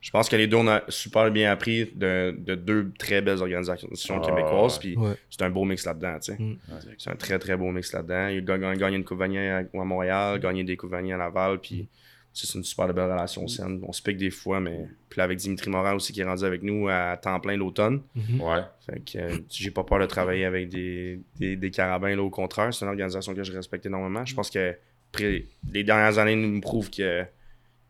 je 0.06 0.12
pense 0.12 0.30
que 0.30 0.36
les 0.36 0.46
deux, 0.46 0.58
on 0.58 0.68
a 0.68 0.84
super 0.88 1.32
bien 1.32 1.52
appris 1.52 1.92
de, 1.96 2.36
de 2.38 2.54
deux 2.54 2.92
très 3.00 3.24
belles 3.24 3.40
organisations 3.40 3.90
Ah, 4.22 4.24
québécoises. 4.24 4.78
Puis 4.78 4.96
c'est 5.32 5.42
un 5.42 5.50
beau 5.50 5.64
mix 5.66 5.84
là-dedans. 5.84 6.20
tu 6.20 6.34
sais. 6.34 6.38
Mm. 6.40 6.58
C'est 7.00 7.10
un 7.10 7.16
très, 7.16 7.40
très 7.40 7.58
beau 7.58 7.72
mix 7.72 7.92
là-dedans. 7.92 8.28
Il 8.28 8.38
a 8.52 8.58
gagné, 8.60 8.78
gagné 8.78 8.98
une 8.98 9.04
Coupe 9.04 9.22
à, 9.22 9.84
Montréal, 9.84 10.40
gagné 10.40 10.64
des 10.64 10.78
Coupes 10.78 10.92
Vanier 10.92 11.14
à 11.14 11.18
Laval. 11.18 11.58
Puis 11.60 11.88
c'est 12.36 12.58
une 12.58 12.64
super 12.64 12.94
belle 12.94 13.06
relation 13.12 13.48
saine. 13.48 13.80
On 13.88 13.92
se 13.94 14.02
pique 14.02 14.18
des 14.18 14.30
fois, 14.32 14.60
mais. 14.60 14.88
Puis 15.10 15.18
là, 15.20 15.24
avec 15.24 15.38
Dimitri 15.38 15.70
Morin 15.70 15.94
aussi 15.94 16.12
qui 16.14 16.22
est 16.22 16.26
rendu 16.26 16.44
avec 16.44 16.62
nous 16.64 16.88
à 16.90 17.18
temps 17.18 17.40
plein 17.40 17.56
l'automne. 17.58 18.02
Mhm. 18.16 18.42
Ouais. 18.42 18.62
Fait 18.86 19.00
que 19.00 19.18
euh, 19.18 19.38
j'ai 19.50 19.72
pas 19.72 19.84
peur 19.84 20.00
de 20.00 20.06
travailler 20.06 20.46
avec 20.46 20.70
des, 20.70 21.22
des, 21.38 21.56
des 21.56 21.72
carabins, 21.72 22.16
là, 22.16 22.22
au 22.24 22.30
contraire. 22.30 22.74
C'est 22.74 22.84
une 22.86 22.90
organisation 22.90 23.34
que 23.34 23.44
je 23.44 23.52
respecte 23.54 23.86
énormément. 23.86 24.26
Je 24.26 24.36
pense 24.36 24.50
que 24.50 24.76
après, 25.14 25.46
les 25.72 25.84
dernières 25.84 26.18
années 26.20 26.36
nous 26.36 26.60
prouvent 26.62 26.90
qu'ils 26.90 27.26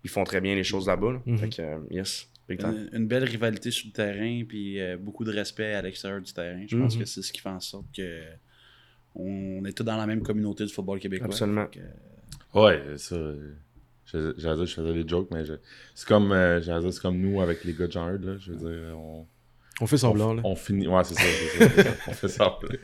font 0.07 0.23
très 0.23 0.41
bien 0.41 0.53
les 0.55 0.63
choses 0.63 0.85
là-bas. 0.87 1.13
là. 1.13 1.21
Mhm. 1.25 1.37
Fait 1.39 1.49
que, 1.49 1.61
euh, 1.61 1.77
yes. 1.89 2.29
Une, 2.47 2.89
une 2.93 3.07
belle 3.07 3.23
rivalité 3.23 3.71
sur 3.71 3.87
le 3.87 3.93
terrain, 3.93 4.43
puis 4.47 4.79
euh, 4.79 4.97
beaucoup 4.97 5.23
de 5.23 5.31
respect 5.31 5.73
à 5.73 5.81
l'extérieur 5.81 6.21
du 6.21 6.31
terrain. 6.31 6.63
Je 6.67 6.77
pense 6.77 6.93
Mhm. 6.93 6.99
que 7.01 7.05
c'est 7.07 7.23
ce 7.23 7.33
qui 7.33 7.41
fait 7.41 7.49
en 7.49 7.59
sorte 7.59 7.87
que 7.97 8.21
on 9.15 9.63
est 9.65 9.71
tous 9.75 9.83
dans 9.83 9.97
la 9.97 10.05
même 10.05 10.21
communauté 10.21 10.65
du 10.65 10.71
football 10.73 10.99
québécois. 10.99 11.27
Absolument. 11.27 11.65
Que, 11.67 11.79
Ouais, 12.53 12.81
ça. 12.97 13.17
Je- 14.05 14.33
J'allais 14.37 14.55
dire, 14.57 14.65
je 14.65 14.73
faisais 14.73 14.93
des 14.93 15.07
jokes, 15.07 15.29
mais 15.31 15.45
je- 15.45 15.53
c'est 15.93 16.07
comme, 16.07 16.31
euh, 16.31 16.59
dire, 16.59 17.01
comme 17.01 17.17
nous 17.17 17.41
avec 17.41 17.63
les 17.63 17.73
gars 17.73 17.87
de 17.87 17.91
Jean 17.91 18.07
là. 18.09 18.37
Je 18.39 18.51
veux 18.53 18.57
dire, 18.57 18.97
on, 18.97 19.25
On 19.81 19.87
fait 19.87 19.97
semblant, 19.97 20.33
là. 20.33 20.41
On 20.45 20.55
finit. 20.55 20.87
Ouais, 20.87 21.03
c'est 21.03 21.15
ça. 21.15 21.83
ça. 21.83 21.91
On 22.07 22.11
fait 22.13 22.27
semblant. 22.29 22.69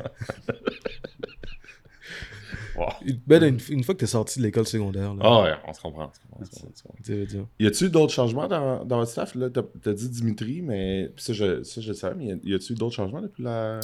Wow. 2.75 2.88
Ben, 3.27 3.43
une, 3.43 3.60
une 3.69 3.84
fois 3.84 3.93
que 3.95 3.99
t'es 3.99 4.05
sorti 4.07 4.39
de 4.39 4.45
l'école 4.45 4.65
secondaire, 4.65 5.13
là, 5.13 5.21
Ah 5.25 5.41
ouais, 5.43 5.53
on 5.67 5.73
se 5.73 5.81
comprend. 5.81 6.12
on 6.39 6.45
se 6.45 6.51
on 6.88 7.39
on. 7.41 7.47
Y 7.60 7.67
a-tu 7.67 7.89
d'autres 7.89 8.13
changements 8.13 8.47
dans, 8.47 8.86
dans 8.86 8.97
votre 8.99 9.12
staff? 9.12 9.36
Là, 9.36 9.49
t'as, 9.49 9.93
dit 9.93 10.10
Dimitri, 10.10 10.62
mais 10.62 11.12
puis 11.13 11.23
ça, 11.23 11.34
je, 11.34 11.63
ça, 11.63 11.81
je 11.81 11.89
le 11.89 11.93
savais, 11.93 12.15
mais 12.15 12.39
y 12.43 12.53
a-tu 12.55 12.73
d'autres 12.73 12.95
changements 12.95 13.21
depuis 13.21 13.43
la, 13.43 13.81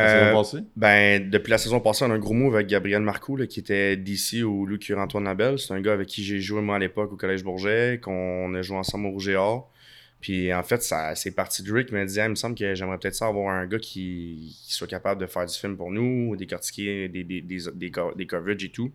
la 0.00 0.08
saison 0.08 0.26
Euh, 0.26 0.32
passée? 0.32 0.58
ben, 0.76 1.30
depuis 1.30 1.50
la 1.50 1.58
saison 1.58 1.80
passée, 1.80 2.04
on 2.04 2.10
a 2.10 2.14
un 2.14 2.18
gros 2.18 2.34
move 2.34 2.54
avec 2.54 2.68
Gabriel 2.68 3.02
Marcoux, 3.02 3.36
là, 3.36 3.46
qui 3.46 3.60
était 3.60 3.96
d'ici 3.96 4.42
au 4.42 4.66
Luc 4.66 4.92
Antoine 4.96 5.24
Labelle. 5.24 5.58
C'est 5.58 5.74
un 5.74 5.80
gars 5.80 5.92
avec 5.94 6.08
qui 6.08 6.22
j'ai 6.24 6.40
joué 6.40 6.60
moi 6.62 6.76
à 6.76 6.78
l'époque 6.78 7.12
au 7.12 7.16
Collège 7.16 7.42
Bourget, 7.44 7.98
qu'on 8.02 8.54
a 8.54 8.62
joué 8.62 8.76
ensemble 8.76 9.06
au 9.06 9.10
Rouge 9.10 9.28
et 9.28 9.36
Or. 9.36 9.70
Puis 10.20 10.52
en 10.54 10.62
fait, 10.62 10.82
ça, 10.82 11.14
c'est 11.16 11.32
parti 11.32 11.62
de 11.62 11.72
Rick, 11.72 11.88
qui 11.88 11.94
m'a 11.94 12.04
dit 12.04 12.20
Ah, 12.20 12.26
il 12.26 12.30
me 12.30 12.34
semble 12.34 12.54
que 12.56 12.74
j'aimerais 12.74 12.98
peut-être 12.98 13.14
ça 13.16 13.26
avoir 13.26 13.52
un 13.54 13.66
gars 13.66 13.78
qui, 13.78 14.56
qui 14.64 14.72
soit 14.74 14.86
capable 14.86 15.20
de 15.20 15.26
faire 15.26 15.44
du 15.46 15.54
film 15.54 15.76
pour 15.76 15.90
nous, 15.90 16.34
décortiquer 16.36 17.08
des, 17.08 17.24
des, 17.24 17.40
des, 17.42 17.58
des, 17.74 17.90
des 18.16 18.26
coverages 18.26 18.64
et 18.64 18.70
tout. 18.70 18.90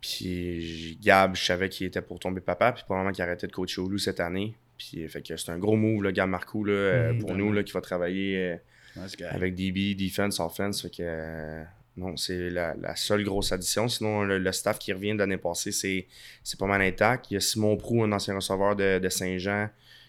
Puis 0.00 0.98
Gab, 1.02 1.36
je 1.36 1.44
savais 1.44 1.68
qu'il 1.68 1.86
était 1.86 2.02
pour 2.02 2.18
tomber 2.18 2.40
papa, 2.40 2.72
puis 2.72 2.82
probablement 2.84 3.12
qu'il 3.12 3.22
arrêtait 3.22 3.46
de 3.46 3.52
coacher 3.52 3.80
au 3.80 3.88
Loup 3.88 3.98
cette 3.98 4.20
année. 4.20 4.54
Puis 4.76 5.06
fait 5.08 5.22
que 5.22 5.36
c'est 5.36 5.52
un 5.52 5.58
gros 5.58 5.76
move, 5.76 6.02
là, 6.02 6.10
Gab 6.12 6.28
Marcoux, 6.28 6.64
là, 6.64 6.72
euh, 6.72 7.14
pour 7.20 7.34
nous, 7.34 7.52
là, 7.52 7.62
qui 7.62 7.72
va 7.72 7.80
travailler. 7.80 8.56
Nice 8.96 9.16
guy. 9.16 9.24
avec 9.24 9.54
DB, 9.54 9.94
defense, 9.94 10.40
offense. 10.40 10.82
Fait 10.82 10.90
que 10.90 10.96
euh, 11.02 11.62
non, 11.96 12.16
c'est 12.16 12.50
la, 12.50 12.74
la 12.74 12.96
seule 12.96 13.24
grosse 13.24 13.52
addition. 13.52 13.88
Sinon, 13.88 14.22
le, 14.22 14.38
le 14.38 14.52
staff 14.52 14.78
qui 14.78 14.92
revient 14.92 15.12
de 15.12 15.18
l'année 15.18 15.36
passée, 15.36 15.72
c'est, 15.72 16.06
c'est 16.42 16.58
pas 16.58 16.66
mal 16.66 16.80
intact. 16.82 17.30
Il 17.30 17.34
y 17.34 17.36
a 17.36 17.40
Simon 17.40 17.76
Prou, 17.76 18.02
un 18.04 18.12
ancien 18.12 18.34
receveur 18.34 18.74
de, 18.76 18.98
de 18.98 19.08
Saint-Jean, 19.08 19.68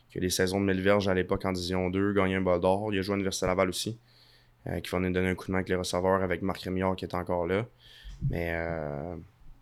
qui 0.10 0.17
a 0.17 0.22
des 0.22 0.30
saisons 0.30 0.62
de 0.62 0.65
1000 0.65 0.82
verges 0.82 1.08
à 1.08 1.13
l'époque 1.13 1.43
en 1.46 1.52
Division 1.52 1.89
2, 1.89 2.13
gagné 2.13 2.36
un 2.36 2.41
bol 2.41 2.60
d'or. 2.62 2.93
Il 2.93 3.00
a 3.00 3.02
joué 3.02 3.13
à 3.13 3.15
l'Université 3.17 3.46
Laval 3.48 3.69
aussi, 3.69 3.98
euh, 4.67 4.80
qui 4.80 4.89
va 4.91 5.00
nous 5.00 5.12
donner 5.12 5.30
un 5.30 5.36
coup 5.36 5.48
de 5.48 5.52
main 5.52 5.58
avec 5.58 5.69
les 5.69 5.76
receveurs, 5.76 6.24
avec 6.24 6.41
Marc 6.41 6.62
Rémillard 6.62 6.96
qui 6.96 7.04
est 7.06 7.13
encore 7.15 7.48
là. 7.48 7.65
Mais 8.30 8.52
euh, 8.54 9.15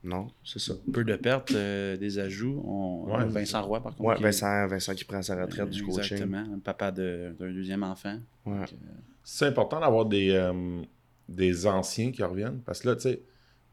non, 0.03 0.27
c'est 0.43 0.59
ça. 0.59 0.73
Peu 0.93 1.03
de 1.03 1.15
pertes, 1.15 1.51
euh, 1.53 1.97
des 1.97 2.19
ajouts. 2.19 2.61
On... 2.67 3.05
Ouais. 3.17 3.25
Vincent 3.25 3.63
Roy, 3.63 3.81
par 3.81 3.95
contre. 3.95 4.07
Ouais, 4.09 4.15
qui- 4.17 4.23
Vincent, 4.23 4.67
Vincent 4.67 4.93
qui 4.93 5.05
prend 5.05 5.21
sa 5.23 5.41
retraite 5.41 5.69
du 5.71 5.81
coaching. 5.83 6.01
Exactement. 6.17 6.43
Un 6.55 6.59
papa 6.59 6.91
de- 6.91 7.35
d'un 7.39 7.51
deuxième 7.51 7.81
enfant. 7.83 8.19
Ouais. 8.45 8.57
Donc, 8.59 8.73
euh, 8.73 8.75
C'est 9.23 9.45
important 9.45 9.79
d'avoir 9.79 10.05
des, 10.05 10.31
euh, 10.31 10.81
des 11.29 11.67
anciens 11.67 12.11
qui 12.11 12.23
reviennent. 12.23 12.59
Parce 12.65 12.79
que 12.81 12.89
là, 12.89 12.95
tu 12.95 13.01
sais, 13.03 13.21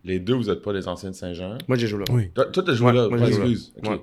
les 0.04 0.20
deux, 0.20 0.34
vous 0.34 0.44
n'êtes 0.44 0.62
pas 0.62 0.72
les 0.72 0.86
anciens 0.88 1.10
de 1.10 1.14
Saint-Jean. 1.14 1.58
Moi, 1.66 1.76
j'ai 1.78 1.86
joué 1.86 2.00
là. 2.00 2.04
Oui, 2.14 2.30
Toi, 2.34 2.46
toi, 2.46 2.62
t'as 2.62 2.74
joué 2.74 2.86
Ouais, 2.88 2.92
là. 2.94 3.08
moi, 3.08 3.18
Ouais, 3.18 3.26
j'ai 3.26 3.32
joué 3.32 3.44
là. 3.44 3.50
excuse. 3.50 3.72
Ouais. 3.82 4.00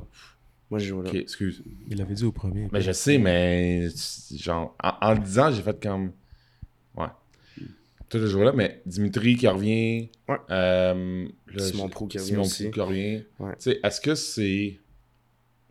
Moi, 0.72 0.80
j'ai 0.80 0.86
joué 0.88 1.04
là. 1.04 1.10
Ok, 1.10 1.16
excuse. 1.16 1.64
il 1.88 2.02
avait 2.02 2.14
dit 2.16 2.26
au 2.26 2.32
premier. 2.32 2.68
Mais 2.72 2.82
je 2.82 2.92
sais, 2.92 3.18
mais 3.18 3.88
genre, 4.36 4.76
en, 4.84 4.94
en 5.02 5.14
le 5.14 5.20
disant, 5.20 5.52
j'ai 5.52 5.62
fait 5.62 5.82
comme. 5.82 6.12
Ouais. 6.98 7.06
Toi, 8.10 8.20
t'as 8.20 8.26
joué 8.28 8.44
là, 8.46 8.52
mais 8.52 8.82
Dimitri 8.86 9.36
qui 9.36 9.48
revient. 9.48 10.10
Ouais. 10.28 10.38
euh, 10.50 11.28
là, 11.54 11.64
Simon 11.64 11.90
Prou 11.90 12.08
qui 12.08 12.18
revient 12.18 12.30
Simon 12.30 12.42
aussi. 12.44 12.72
Qui 12.72 12.80
revient. 12.82 13.24
Ouais. 13.40 13.52
Tu 13.54 13.72
sais, 13.72 13.80
est-ce 13.84 14.02
que 14.02 14.16
c'est 14.16 14.80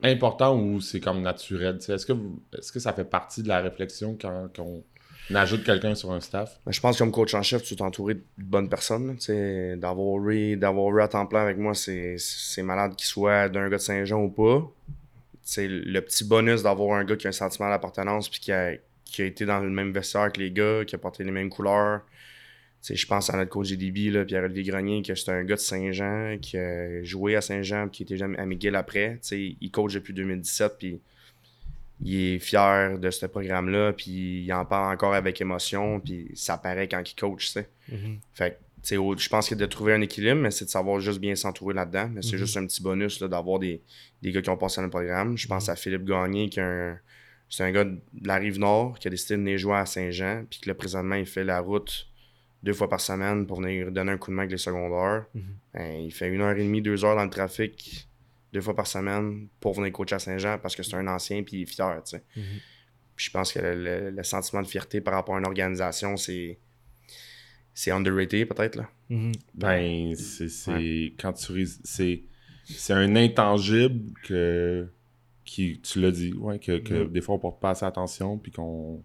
important 0.03 0.59
ou 0.61 0.81
c'est 0.81 1.01
comme 1.01 1.23
naturel? 1.23 1.79
Tu 1.79 1.87
sais, 1.87 1.95
Est-ce 1.95 2.07
que, 2.07 2.13
vous- 2.13 2.41
est-ce 2.57 2.73
que 2.73 2.81
ça 2.81 2.93
fait 2.93 3.05
partie 3.05 3.43
de 3.43 3.49
la 3.49 3.61
réflexion 3.61 4.17
quand, 4.21 4.49
quand 4.55 4.63
on 4.65 4.83
ajoute 5.33 5.65
quelqu'un 5.65 5.95
sur 5.95 6.13
un 6.13 6.21
staff? 6.21 6.61
Ben, 6.67 6.73
je 6.73 6.81
pense 6.81 6.97
que 6.97 6.99
comme 6.99 7.13
coach 7.13 7.35
en 7.35 7.43
chef, 7.43 7.63
tu 7.63 7.77
t'es 7.77 7.83
entouré 7.83 8.15
de 8.15 8.25
bonnes 8.39 8.69
personnes. 8.69 9.17
D'avoir 9.77 10.23
Ray, 10.23 10.59
à 10.63 11.09
temps 11.09 11.27
plein 11.27 11.43
avec 11.43 11.57
moi, 11.57 11.75
c'est 11.75 12.63
malade 12.63 12.97
qu'il 12.97 13.07
soit 13.07 13.49
d'un 13.49 13.69
gars 13.69 13.77
de 13.77 13.83
Saint-Jean 13.83 14.23
ou 14.23 14.31
pas. 14.31 14.71
C'est 15.43 15.69
le 15.69 16.01
petit 16.01 16.25
bonus 16.25 16.63
d'avoir 16.63 16.99
un 16.99 17.05
gars 17.05 17.17
qui 17.17 17.27
a 17.27 17.31
un 17.31 17.33
sentiment 17.33 17.69
d'appartenance 17.69 18.29
puis 18.29 18.41
qui 18.41 18.53
a, 18.53 18.73
qui 19.05 19.23
a 19.23 19.27
été 19.27 19.45
dans 19.45 19.61
le 19.61 19.71
même 19.71 19.93
vestiaire 19.93 20.33
que 20.33 20.41
les 20.41 20.51
gars, 20.51 20.85
qui 20.87 20.95
a 20.95 20.99
porté 20.99 21.23
les 21.23 21.31
mêmes 21.31 21.51
couleurs. 21.51 22.01
Je 22.87 23.07
pense 23.07 23.31
à 23.31 23.37
notre 23.39 23.51
coach 23.51 23.69
GDB, 23.69 24.11
là, 24.11 24.27
Pierre-Olivier 24.27 24.65
Grenier, 24.65 25.03
que 25.03 25.15
c'est 25.15 25.31
un 25.31 25.43
gars 25.45 25.55
de 25.55 25.61
Saint-Jean, 25.61 26.37
qui 26.39 26.59
a 26.59 27.03
joué 27.03 27.35
à 27.35 27.41
Saint-Jean, 27.41 27.89
puis 27.89 27.97
qui 27.97 28.03
était 28.03 28.19
jamais 28.19 28.39
à 28.39 28.45
McGill 28.45 28.77
après. 28.77 29.19
Tu 29.23 29.29
sais, 29.29 29.57
il 29.59 29.71
coach 29.71 29.95
depuis 29.95 30.13
2017, 30.13 30.73
puis 30.79 31.01
il 32.05 32.35
est 32.35 32.39
fier 32.39 32.99
de 32.99 33.11
ce 33.11 33.27
programme-là, 33.27 33.93
puis 33.95 34.43
il 34.45 34.53
en 34.53 34.65
parle 34.65 34.93
encore 34.95 35.15
avec 35.15 35.41
émotion, 35.41 35.99
puis 36.01 36.31
ça 36.35 36.59
paraît 36.59 36.87
quand 36.87 37.03
il 37.11 37.15
coach, 37.15 37.47
tu 37.47 37.53
sais. 37.53 37.69
Mhm. 37.91 38.19
Fait 38.35 38.51
que, 38.51 38.55
tu 38.57 38.89
sais, 38.89 38.97
au- 38.99 39.17
je 39.17 39.29
pense 39.29 39.49
que 39.49 39.55
de 39.55 39.65
trouver 39.67 39.95
un 39.95 40.01
équilibre, 40.03 40.41
mais 40.43 40.51
c'est 40.51 40.67
de 40.67 40.71
savoir 40.71 41.01
juste 41.01 41.19
bien 41.19 41.35
s'entourer 41.35 41.75
là-dedans. 41.75 42.11
Mais 42.13 42.21
c'est 42.23 42.33
Mhm. 42.33 42.39
juste 42.39 42.57
un 42.59 42.67
petit 42.67 42.83
bonus 42.83 43.21
là, 43.21 43.29
d'avoir 43.29 43.59
des, 43.59 43.81
des 44.21 44.31
gars 44.33 44.43
qui 44.43 44.51
ont 44.51 44.57
passé 44.59 44.77
dans 44.83 44.85
le 44.85 44.91
programme. 44.91 45.37
Je 45.39 45.49
pense 45.49 45.69
à 45.71 45.77
Philippe 45.77 46.05
Gagné, 46.05 46.51
qui 46.51 46.61
est 46.61 46.63
un, 46.63 46.99
c'est 47.49 47.65
un 47.65 47.73
gars 47.73 47.85
de 47.85 47.99
la 48.23 48.37
Rive-Nord, 48.37 48.99
qui 48.99 49.09
a 49.09 49.11
décidé 49.11 49.35
de 49.37 49.41
venir 49.41 49.57
jouer 49.59 49.77
à 49.77 49.87
Saint-Jean, 49.87 50.45
puis 50.51 50.61
que 50.61 50.69
là, 50.69 50.75
présentement, 50.75 51.15
il 51.15 51.25
fait 51.27 51.45
la 51.45 51.61
route 51.61 52.07
deux 52.63 52.73
fois 52.75 52.89
par 52.89 53.01
semaine 53.01 53.47
pour 53.47 53.61
venir 53.61 53.91
donner 53.93 54.13
un 54.13 54.19
coup 54.19 54.31
de 54.31 54.37
main 54.37 54.43
avec 54.43 54.53
les 54.53 54.59
secondaires. 54.59 55.25
Ben, 55.73 56.01
il 56.03 56.11
fait 56.13 56.29
une 56.29 56.41
heure 56.43 56.57
et 56.57 56.63
demie, 56.65 56.81
deux 56.83 57.05
heures 57.05 57.17
dans 57.17 57.25
le 57.25 57.31
trafic, 57.31 58.09
deux 58.55 58.63
fois 58.63 58.75
par 58.75 58.87
semaine, 58.87 59.49
pour 59.61 59.75
venir 59.75 59.93
coacher 59.93 60.15
à 60.15 60.19
Saint-Jean, 60.19 60.59
parce 60.59 60.75
que 60.75 60.83
c'est 60.83 60.97
un 60.97 61.07
ancien, 61.09 61.43
puis 61.43 61.59
il 61.59 61.63
est 61.63 61.67
fier, 61.67 62.01
tu 62.05 62.13
sais. 62.17 62.23
Mhm. 62.37 62.43
Puis 63.17 63.27
je 63.27 63.31
pense 63.31 63.53
que 63.53 63.59
le, 63.59 63.75
le- 63.85 64.11
le 64.11 64.23
sentiment 64.25 64.63
de 64.63 64.67
fierté 64.67 65.01
par 65.03 65.15
rapport 65.15 65.37
à 65.37 65.39
une 65.39 65.47
organisation, 65.47 66.17
c'est 66.17 66.59
c'est 67.75 67.91
underrated 67.91 68.49
peut-être 68.49 68.77
là. 68.77 68.89
Mhm. 69.11 69.33
Ben, 69.55 70.15
c'est. 70.17 70.49
c'est 70.49 71.13
Quand 71.19 71.33
tu. 71.33 71.67
C'est. 71.85 72.23
C'est 72.65 72.93
un 72.95 73.15
intangible 73.17 74.13
que. 74.23 74.89
Qui, 75.45 75.79
tu 75.83 76.01
l'as 76.01 76.11
dit, 76.11 76.33
ouais, 76.33 76.59
que, 76.59 76.79
que 76.79 76.95
Mhm. 77.05 77.13
des 77.13 77.21
fois 77.21 77.35
on 77.35 77.39
porte 77.39 77.61
pas 77.61 77.71
assez 77.71 77.85
attention, 77.85 78.39
puis 78.39 78.51
qu'on 78.51 79.03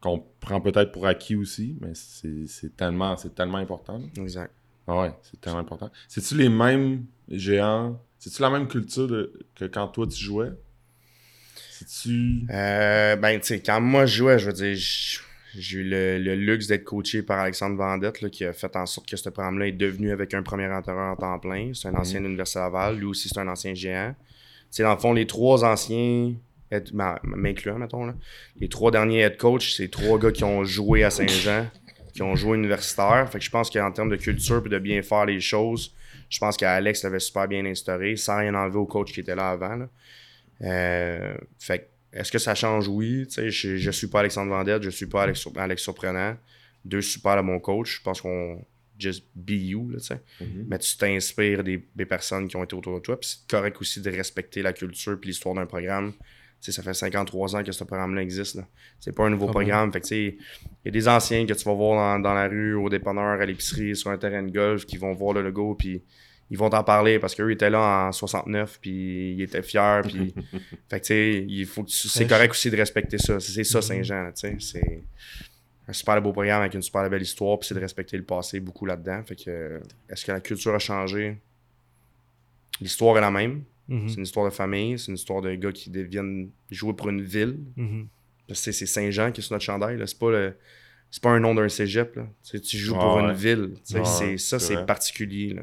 qu'on 0.00 0.22
prend 0.40 0.60
peut-être 0.60 0.90
pour 0.92 1.06
acquis 1.06 1.36
aussi, 1.36 1.76
mais 1.80 1.92
c'est 1.94 2.46
c'est 2.48 2.76
tellement, 2.76 3.16
c'est 3.16 3.34
tellement 3.34 3.58
important. 3.58 3.98
là. 3.98 4.06
Exact. 4.22 4.52
Ah 4.88 5.00
ouais, 5.02 5.12
c'est 5.22 5.40
tellement 5.40 5.58
important. 5.60 5.90
C'est-tu 6.08 6.36
les 6.36 6.48
mêmes 6.48 7.04
géants? 7.28 8.00
C'est-tu 8.18 8.40
la 8.42 8.50
même 8.50 8.68
culture 8.68 9.08
de- 9.08 9.32
que 9.54 9.64
quand 9.64 9.88
toi 9.88 10.06
tu 10.06 10.16
jouais? 10.22 10.50
C'est-tu. 11.70 12.46
Euh, 12.50 13.16
ben 13.16 13.38
tu 13.40 13.46
sais, 13.48 13.60
quand 13.60 13.80
moi 13.80 14.06
je 14.06 14.16
jouais, 14.18 14.38
je 14.38 14.46
veux 14.46 14.52
dire, 14.52 14.76
j'ai 15.54 15.78
eu 15.78 15.84
le, 15.84 16.18
le 16.18 16.34
luxe 16.34 16.66
d'être 16.66 16.84
coaché 16.84 17.22
par 17.22 17.38
Alexandre 17.40 17.76
Vendette 17.76 18.20
là, 18.20 18.28
qui 18.30 18.44
a 18.44 18.52
fait 18.52 18.74
en 18.76 18.86
sorte 18.86 19.08
que 19.08 19.16
ce 19.16 19.28
programme-là 19.28 19.68
est 19.68 19.72
devenu 19.72 20.10
avec 20.12 20.34
un 20.34 20.42
premier 20.42 20.66
entraîneur 20.66 21.12
en 21.12 21.16
temps 21.16 21.38
plein. 21.38 21.72
C'est 21.74 21.88
un 21.88 21.94
ancien 21.94 22.20
de 22.20 22.26
l'Université 22.26 22.58
Laval, 22.60 22.96
lui 22.98 23.06
aussi 23.06 23.28
c'est 23.28 23.38
un 23.38 23.48
ancien 23.48 23.74
géant. 23.74 24.14
Tu 24.18 24.66
sais, 24.70 24.82
dans 24.82 24.92
le 24.94 24.98
fond, 24.98 25.12
les 25.12 25.26
trois 25.26 25.64
anciens, 25.64 26.34
head- 26.70 26.92
ma- 26.92 27.20
m'incluant, 27.22 27.78
mettons, 27.78 28.04
là, 28.06 28.14
les 28.60 28.68
trois 28.68 28.90
derniers 28.90 29.20
head 29.20 29.36
coach, 29.36 29.74
c'est 29.74 29.88
trois 29.88 30.18
gars 30.18 30.32
qui 30.32 30.44
ont 30.44 30.64
joué 30.64 31.04
à 31.04 31.10
Saint-Jean, 31.10 31.66
qui 32.16 32.22
ont 32.22 32.34
joué 32.34 32.56
universitaire. 32.56 33.28
Fait 33.30 33.38
que 33.38 33.44
je 33.44 33.50
pense 33.50 33.70
qu'en 33.70 33.92
termes 33.92 34.08
de 34.08 34.16
culture 34.16 34.62
et 34.64 34.68
de 34.68 34.78
bien 34.78 35.02
faire 35.02 35.26
les 35.26 35.38
choses, 35.38 35.94
je 36.30 36.38
pense 36.38 36.56
qu'Alex 36.56 37.04
l'avait 37.04 37.20
super 37.20 37.46
bien 37.46 37.64
instauré, 37.66 38.16
sans 38.16 38.38
rien 38.38 38.54
enlever 38.54 38.78
au 38.78 38.86
coach 38.86 39.12
qui 39.12 39.20
était 39.20 39.36
là 39.36 39.50
avant. 39.50 39.76
là. 39.76 39.88
Euh, 40.62 41.36
fait 41.58 41.90
est-ce 42.12 42.32
que 42.32 42.38
ça 42.38 42.54
change? 42.54 42.88
Oui. 42.88 43.26
Je, 43.36 43.76
je 43.76 43.90
suis 43.90 44.06
pas 44.06 44.20
Alexandre 44.20 44.50
Vendette, 44.50 44.82
je 44.82 44.88
suis 44.88 45.04
pas 45.06 45.24
Alex, 45.24 45.46
Alex 45.54 45.82
Surprenant. 45.82 46.36
Deux 46.84 47.02
super 47.02 47.42
bons 47.44 47.60
coachs. 47.60 47.88
Je 47.88 48.00
pense 48.02 48.22
qu'on 48.22 48.64
just 48.98 49.26
be 49.34 49.50
you, 49.50 49.90
là. 49.90 49.98
Mhm. 50.40 50.66
Mais 50.68 50.78
tu 50.78 50.96
t'inspires 50.96 51.62
des, 51.62 51.86
des 51.94 52.06
personnes 52.06 52.48
qui 52.48 52.56
ont 52.56 52.64
été 52.64 52.74
autour 52.74 52.94
de 52.94 53.00
toi. 53.00 53.20
Puis 53.20 53.28
c'est 53.28 53.50
correct 53.50 53.78
aussi 53.78 54.00
de 54.00 54.10
respecter 54.10 54.62
la 54.62 54.72
culture 54.72 55.20
puis 55.20 55.28
l'histoire 55.28 55.54
d'un 55.54 55.66
programme. 55.66 56.14
Ça 56.60 56.82
fait 56.82 56.94
53 56.94 57.54
ans 57.56 57.62
que 57.62 57.70
ce 57.70 57.84
programme-là 57.84 58.22
existe. 58.22 58.58
C'est 58.98 59.14
pas 59.14 59.24
un 59.26 59.30
nouveau 59.30 59.46
Quand 59.46 59.58
même. 59.60 59.68
programme. 59.68 59.92
Fait 59.92 60.00
que, 60.00 60.06
tu 60.06 60.08
sais, 60.08 60.36
il 60.84 60.86
y 60.86 60.88
a 60.88 60.90
des 60.90 61.06
anciens 61.08 61.46
que 61.46 61.52
tu 61.52 61.64
vas 61.64 61.74
voir 61.74 62.18
dans, 62.18 62.28
dans 62.28 62.34
la 62.34 62.48
rue, 62.48 62.74
au 62.74 62.88
dépanneur, 62.88 63.40
à 63.40 63.46
l'épicerie, 63.46 63.94
sur 63.94 64.10
un 64.10 64.18
terrain 64.18 64.42
de 64.42 64.50
golf, 64.50 64.84
qui 64.84 64.96
vont 64.96 65.12
voir 65.14 65.34
le 65.34 65.42
logo, 65.42 65.76
puis 65.76 66.02
ils 66.50 66.58
vont 66.58 66.68
t'en 66.68 66.82
parler 66.82 67.18
parce 67.20 67.34
qu'eux 67.36 67.50
étaient 67.52 67.70
là 67.70 68.06
en 68.08 68.12
69, 68.12 68.78
puis 68.80 69.34
ils 69.34 69.42
étaient 69.42 69.62
fiers, 69.62 70.00
puis... 70.04 70.34
fait 70.88 71.00
que, 71.00 71.06
tu 71.06 71.06
sais, 71.06 71.44
il 71.48 71.66
faut 71.66 71.84
que 71.84 71.88
tu- 71.90 72.08
c'est 72.08 72.26
correct 72.26 72.50
aussi 72.50 72.70
de 72.70 72.76
respecter 72.76 73.18
ça. 73.18 73.38
C'est 73.38 73.62
ça, 73.64 73.78
Mhm. 73.78 73.82
Saint-Jean, 73.82 74.32
tu 74.34 74.40
sais. 74.40 74.56
C'est 74.58 75.04
un 75.88 75.92
super 75.92 76.20
beau 76.20 76.32
programme 76.32 76.62
avec 76.62 76.74
une 76.74 76.82
super 76.82 77.08
belle 77.08 77.22
histoire, 77.22 77.60
puis 77.60 77.68
c'est 77.68 77.74
de 77.74 77.80
respecter 77.80 78.16
le 78.16 78.24
passé 78.24 78.58
beaucoup 78.58 78.86
là-dedans. 78.86 79.22
Fait 79.24 79.36
que, 79.36 79.80
est-ce 80.08 80.24
que 80.24 80.32
la 80.32 80.40
culture 80.40 80.74
a 80.74 80.80
changé? 80.80 81.38
L'histoire 82.80 83.16
est 83.18 83.20
la 83.20 83.30
même. 83.30 83.62
Mhm. 83.88 84.08
C'est 84.08 84.16
une 84.16 84.22
histoire 84.24 84.46
de 84.46 84.54
famille, 84.54 84.98
c'est 84.98 85.08
une 85.08 85.14
histoire 85.16 85.40
de 85.42 85.54
gars 85.54 85.72
qui 85.72 85.90
deviennent 85.90 86.50
jouer 86.70 86.92
pour 86.94 87.08
une 87.08 87.22
ville. 87.22 87.60
Mhm. 87.76 88.08
Parce 88.48 88.64
que 88.64 88.72
c'est 88.72 88.86
Saint-Jean 88.86 89.32
qui 89.32 89.40
est 89.40 89.44
sur 89.44 89.52
notre 89.54 89.64
chandail. 89.64 90.00
C'est 90.06 90.18
pas 90.18 90.30
le. 90.30 90.56
C'est 91.10 91.22
pas 91.22 91.30
un 91.30 91.40
nom 91.40 91.54
d'un 91.54 91.68
cégep. 91.68 92.16
Là. 92.16 92.24
Tu 92.42 92.50
sais, 92.50 92.60
tu 92.60 92.76
joues 92.76 92.94
Ah 92.96 93.00
pour 93.00 93.14
ouais. 93.16 93.22
une 93.24 93.32
ville. 93.32 93.74
Tu 93.84 93.92
sais, 93.94 94.00
Ah 94.00 94.04
c'est, 94.04 94.26
ouais, 94.32 94.38
ça, 94.38 94.58
c'est 94.58 94.84
particulier. 94.86 95.54
Là. 95.54 95.62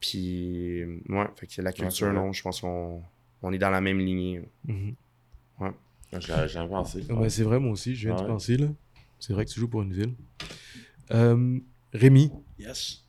Puis, 0.00 0.82
ouais, 1.08 1.26
fait 1.36 1.46
que 1.46 1.60
la 1.62 1.72
culture, 1.72 2.12
non, 2.12 2.32
je 2.32 2.42
pense 2.42 2.60
qu'on 2.60 3.02
on 3.42 3.52
est 3.52 3.58
dans 3.58 3.70
la 3.70 3.80
même 3.80 3.98
lignée. 3.98 4.40
Mhm. 4.66 4.94
J'ai 6.18 6.48
jamais 6.48 6.68
pensé. 6.68 7.04
Ah 7.08 7.14
ben, 7.14 7.28
c'est 7.28 7.44
vrai, 7.44 7.60
moi 7.60 7.70
aussi, 7.72 7.94
je 7.94 8.08
viens 8.08 8.16
Ouais. 8.16 8.22
de 8.22 8.26
penser, 8.26 8.56
là. 8.56 8.66
C'est 9.20 9.32
vrai 9.32 9.44
que 9.44 9.50
tu 9.50 9.60
joues 9.60 9.68
pour 9.68 9.82
une 9.82 9.92
ville. 9.92 10.14
Euh, 11.12 11.58
Rémi, 11.92 12.32
Yes. 12.58 13.04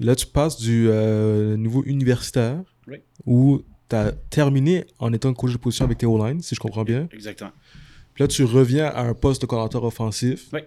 là, 0.00 0.16
tu 0.16 0.26
passes 0.26 0.58
du 0.58 0.88
euh, 0.88 1.56
niveau 1.56 1.84
universitaire, 1.84 2.62
Oui. 2.88 2.96
où 3.26 3.62
tu 3.88 3.96
as 3.96 4.12
terminé 4.30 4.84
en 4.98 5.12
étant 5.12 5.32
coach 5.34 5.52
de 5.52 5.58
position 5.58 5.84
avec 5.84 5.98
Théo 5.98 6.18
Line, 6.24 6.40
si 6.40 6.54
je 6.54 6.60
comprends 6.60 6.84
bien. 6.84 7.08
Exactement. 7.12 7.52
Puis 8.14 8.22
là, 8.24 8.28
tu 8.28 8.44
reviens 8.44 8.86
à 8.86 9.02
un 9.02 9.14
poste 9.14 9.42
de 9.42 9.46
coordinateur 9.46 9.84
offensif. 9.84 10.48
Oui. 10.52 10.60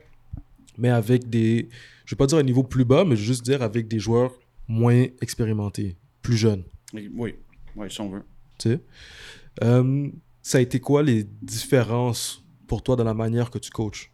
Mais 0.78 0.90
avec 0.90 1.30
des. 1.30 1.70
Je 2.06 2.16
vais 2.16 2.18
pas 2.18 2.26
dire 2.28 2.38
un 2.38 2.44
niveau 2.44 2.64
plus 2.64 2.86
bas, 2.86 3.04
mais 3.06 3.16
je 3.16 3.22
vais 3.22 3.28
juste 3.28 3.44
dire 3.46 3.62
avec 3.62 3.88
des 3.88 4.00
joueurs 4.00 4.32
moins 4.68 5.06
expérimentés, 5.22 5.96
plus 6.22 6.38
jeunes. 6.38 6.64
Oui, 6.94 7.10
oui, 7.14 7.36
oui, 7.76 7.92
si 7.92 8.02
on 8.02 8.10
veut. 8.10 8.24
Tu 8.60 8.70
sais. 8.70 8.80
Euh, 9.64 10.10
ça 10.42 10.58
a 10.58 10.62
été 10.62 10.80
quoi 10.80 11.02
les 11.04 11.24
différences 11.42 12.44
pour 12.68 12.84
toi 12.84 12.96
dans 12.96 13.04
la 13.04 13.14
manière 13.14 13.50
que 13.52 13.58
tu 13.60 13.70
coaches? 13.72 14.12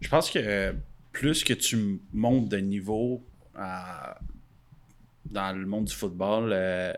Je 0.00 0.08
pense 0.08 0.30
que 0.30 0.38
euh, 0.38 0.72
plus 1.12 1.44
que 1.44 1.52
tu 1.54 2.00
montes 2.12 2.48
de 2.48 2.56
niveau 2.58 3.26
à- 3.54 4.18
dans 5.30 5.56
le 5.56 5.66
monde 5.66 5.86
du 5.86 5.94
football, 5.94 6.50
euh, 6.52 6.92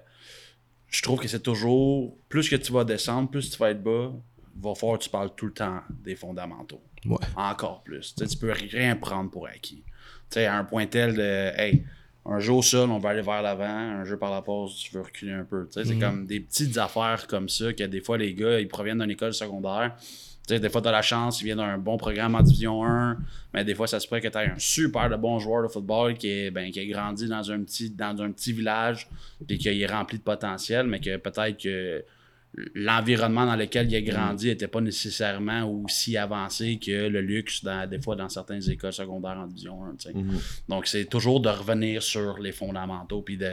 je 0.88 1.02
trouve 1.02 1.20
que 1.20 1.28
c'est 1.28 1.42
toujours. 1.42 2.16
Plus 2.28 2.48
que 2.48 2.56
tu 2.56 2.72
vas 2.72 2.84
descendre, 2.84 3.30
plus 3.30 3.50
tu 3.50 3.58
vas 3.58 3.70
être 3.70 3.82
bas, 3.82 4.12
va 4.60 4.74
falloir 4.74 4.98
que 4.98 5.04
tu 5.04 5.10
parles 5.10 5.34
tout 5.34 5.46
le 5.46 5.52
temps 5.52 5.80
des 5.90 6.16
fondamentaux. 6.16 6.82
Ouais. 7.06 7.18
Encore 7.36 7.82
plus. 7.82 8.14
Tu 8.14 8.26
tu 8.26 8.36
peux 8.36 8.52
rien 8.52 8.96
prendre 8.96 9.30
pour 9.30 9.46
acquis. 9.46 9.82
Tu 10.30 10.34
sais, 10.34 10.46
à 10.46 10.56
un 10.56 10.64
point 10.64 10.86
tel 10.86 11.14
de. 11.14 11.58
Hey, 11.58 11.84
un 12.24 12.38
jeu 12.38 12.52
au 12.52 12.62
sol, 12.62 12.90
on 12.90 12.98
va 12.98 13.10
aller 13.10 13.22
vers 13.22 13.42
l'avant. 13.42 13.64
Un 13.64 14.04
jeu 14.04 14.16
par 14.16 14.30
la 14.30 14.42
pause, 14.42 14.76
tu 14.76 14.94
veux 14.94 15.02
reculer 15.02 15.32
un 15.32 15.44
peu. 15.44 15.66
Tu 15.66 15.80
sais, 15.80 15.84
C'est 15.84 15.98
comme 15.98 16.26
des 16.26 16.40
petites 16.40 16.78
affaires 16.78 17.26
comme 17.26 17.48
ça 17.48 17.72
que 17.72 17.84
des 17.84 18.00
fois, 18.00 18.16
les 18.16 18.34
gars, 18.34 18.60
ils 18.60 18.68
proviennent 18.68 19.00
d'une 19.00 19.10
école 19.10 19.34
secondaire. 19.34 19.96
Tu 20.48 20.58
des 20.58 20.68
fois, 20.68 20.82
tu 20.82 20.88
as 20.88 20.92
la 20.92 21.02
chance, 21.02 21.40
ils 21.40 21.44
viennent 21.44 21.58
d'un 21.58 21.78
bon 21.78 21.96
programme 21.96 22.34
en 22.34 22.42
Division 22.42 22.84
1, 22.84 23.16
mais 23.54 23.64
des 23.64 23.74
fois, 23.74 23.86
ça 23.86 24.00
se 24.00 24.08
pourrait 24.08 24.20
que 24.20 24.28
tu 24.28 24.38
aies 24.38 24.50
un 24.50 24.58
super 24.58 25.08
de 25.08 25.16
bon 25.16 25.38
joueur 25.38 25.62
de 25.62 25.68
football 25.68 26.14
qui 26.14 26.28
est, 26.28 26.50
ben, 26.50 26.70
qui 26.70 26.80
est 26.80 26.86
grandi 26.86 27.28
dans 27.28 27.50
un 27.50 27.62
petit, 27.62 27.90
dans 27.90 28.20
un 28.20 28.32
petit 28.32 28.52
village 28.52 29.08
et 29.48 29.56
qui 29.56 29.68
est 29.68 29.86
rempli 29.86 30.18
de 30.18 30.22
potentiel, 30.22 30.86
mais 30.86 30.98
que 30.98 31.16
peut-être 31.16 31.62
que 31.62 32.04
l'environnement 32.74 33.46
dans 33.46 33.56
lequel 33.56 33.90
il 33.90 33.96
a 33.96 34.00
grandi 34.02 34.48
n'était 34.48 34.68
pas 34.68 34.80
nécessairement 34.80 35.64
aussi 35.64 36.16
avancé 36.16 36.78
que 36.78 37.08
le 37.08 37.20
luxe, 37.20 37.64
dans, 37.64 37.88
des 37.88 38.00
fois, 38.00 38.16
dans 38.16 38.28
certaines 38.28 38.68
écoles 38.68 38.92
secondaires 38.92 39.38
en 39.38 39.46
Division 39.46 39.84
1. 39.84 39.96
tu 39.96 40.08
sais. 40.08 40.14
Donc, 40.68 40.86
c'est 40.86 41.06
toujours 41.06 41.40
de 41.40 41.48
revenir 41.48 42.02
sur 42.02 42.38
les 42.38 42.52
fondamentaux, 42.52 43.22
puis 43.22 43.36
de 43.36 43.52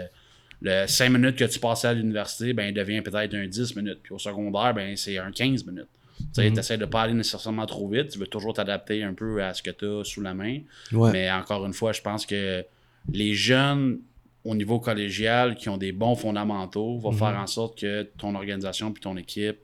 le 0.61 0.87
5 0.87 1.09
minutes 1.09 1.35
que 1.37 1.45
tu 1.45 1.59
passais 1.59 1.87
à 1.87 1.93
l'université, 1.93 2.51
ben, 2.51 2.67
il 2.67 2.73
devient 2.73 3.01
peut-être 3.01 3.33
un 3.33 3.47
10 3.47 3.75
minutes. 3.77 3.99
Puis 4.03 4.13
au 4.13 4.19
secondaire, 4.19 4.73
ben, 4.73 4.95
c'est 4.97 5.17
un 5.17 5.31
15 5.31 5.65
minutes. 5.65 5.87
Tu 6.35 6.41
Mhm. 6.41 6.59
essaies 6.59 6.77
de 6.77 6.85
pas 6.85 7.03
aller 7.03 7.13
nécessairement 7.13 7.65
trop 7.65 7.87
vite. 7.87 8.09
Tu 8.09 8.19
veux 8.19 8.27
toujours 8.27 8.53
t'adapter 8.53 9.03
un 9.03 9.13
peu 9.13 9.43
à 9.43 9.53
ce 9.53 9.61
que 9.63 9.71
tu 9.71 9.85
as 9.85 10.03
sous 10.03 10.21
la 10.21 10.33
main. 10.33 10.59
Ouais. 10.91 11.11
Mais 11.11 11.31
encore 11.31 11.65
une 11.65 11.73
fois, 11.73 11.91
je 11.93 12.01
pense 12.01 12.25
que 12.25 12.63
les 13.11 13.33
jeunes 13.33 13.99
au 14.43 14.55
niveau 14.55 14.79
collégial 14.79 15.55
qui 15.55 15.69
ont 15.69 15.77
des 15.77 15.91
bons 15.91 16.15
fondamentaux 16.15 16.97
vont 16.97 17.11
faire 17.11 17.37
en 17.37 17.47
sorte 17.47 17.79
que 17.79 18.03
ton 18.17 18.35
organisation 18.35 18.91
puis 18.91 19.01
ton 19.01 19.17
équipe 19.17 19.57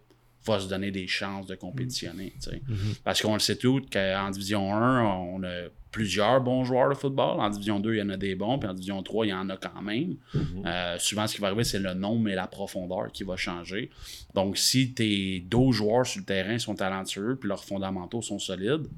va 0.45 0.60
se 0.60 0.68
donner 0.68 0.91
des 0.91 1.08
chances 1.08 1.47
de 1.47 1.56
compétitionner. 1.56 2.34
sais. 2.39 2.62
Parce 3.03 3.22
qu'on 3.22 3.34
le 3.34 3.39
sait 3.39 3.56
tout 3.58 3.82
qu'en 3.91 4.30
Division 4.30 4.74
1, 4.74 5.03
on 5.03 5.43
a 5.43 5.70
plusieurs 5.96 6.41
bons 6.41 6.66
joueurs 6.66 6.89
de 6.89 6.93
football. 6.93 7.39
En 7.39 7.50
Division 7.50 7.80
2, 7.80 7.93
il 7.93 8.00
y 8.00 8.02
en 8.02 8.10
a 8.10 8.18
des 8.18 8.36
bons. 8.36 8.60
Puis 8.60 8.68
en 8.68 8.74
Division 8.74 9.02
3, 9.02 9.28
il 9.28 9.30
y 9.30 9.34
en 9.34 9.50
a 9.50 9.56
quand 9.56 9.82
même. 9.82 10.18
Euh, 10.66 10.98
souvent, 11.00 11.26
ce 11.26 11.36
qui 11.36 11.41
va 11.41 11.48
arriver, 11.48 11.64
c'est 11.64 11.80
le 11.80 11.93
nombre 11.93 12.28
et 12.28 12.36
la 12.36 12.48
profondeur 12.48 13.14
qui 13.14 13.24
va 13.24 13.38
changer. 13.38 13.89
Donc, 14.34 14.58
si 14.58 14.91
tes 14.91 15.39
12 15.39 15.74
joueurs 15.74 16.06
sur 16.06 16.20
le 16.20 16.26
terrain 16.26 16.60
sont 16.60 16.76
talentueux 16.76 17.38
puis 17.39 17.48
leurs 17.48 17.64
fondamentaux 17.64 18.22
sont 18.22 18.39
solides, 18.39 18.89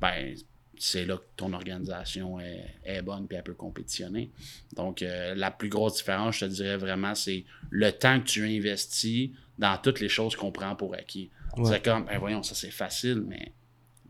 ben 0.00 0.36
c'est 0.78 1.04
là 1.04 1.16
que 1.16 1.24
ton 1.36 1.52
organisation 1.52 2.38
est, 2.38 2.64
est 2.84 3.02
bonne 3.02 3.26
puis 3.26 3.36
elle 3.36 3.42
peut 3.42 3.54
compétitionner. 3.54 4.30
Donc, 4.76 5.02
euh, 5.02 5.34
la 5.34 5.50
plus 5.50 5.68
grosse 5.68 5.96
différence, 5.96 6.36
je 6.36 6.46
te 6.46 6.50
dirais 6.50 6.76
vraiment, 6.76 7.16
c'est 7.16 7.44
le 7.70 7.90
temps 7.90 8.20
que 8.20 8.26
tu 8.26 8.46
investis 8.46 9.30
dans 9.58 9.76
toutes 9.82 9.98
les 9.98 10.08
choses 10.08 10.36
qu'on 10.36 10.52
prend 10.52 10.76
pour 10.76 10.94
acquis. 10.94 11.28
Ouais. 11.56 11.64
C'est 11.72 11.82
comme, 11.84 12.04
ben 12.04 12.18
voyons, 12.18 12.44
ça 12.44 12.54
c'est 12.54 12.70
facile, 12.70 13.24
mais 13.26 13.50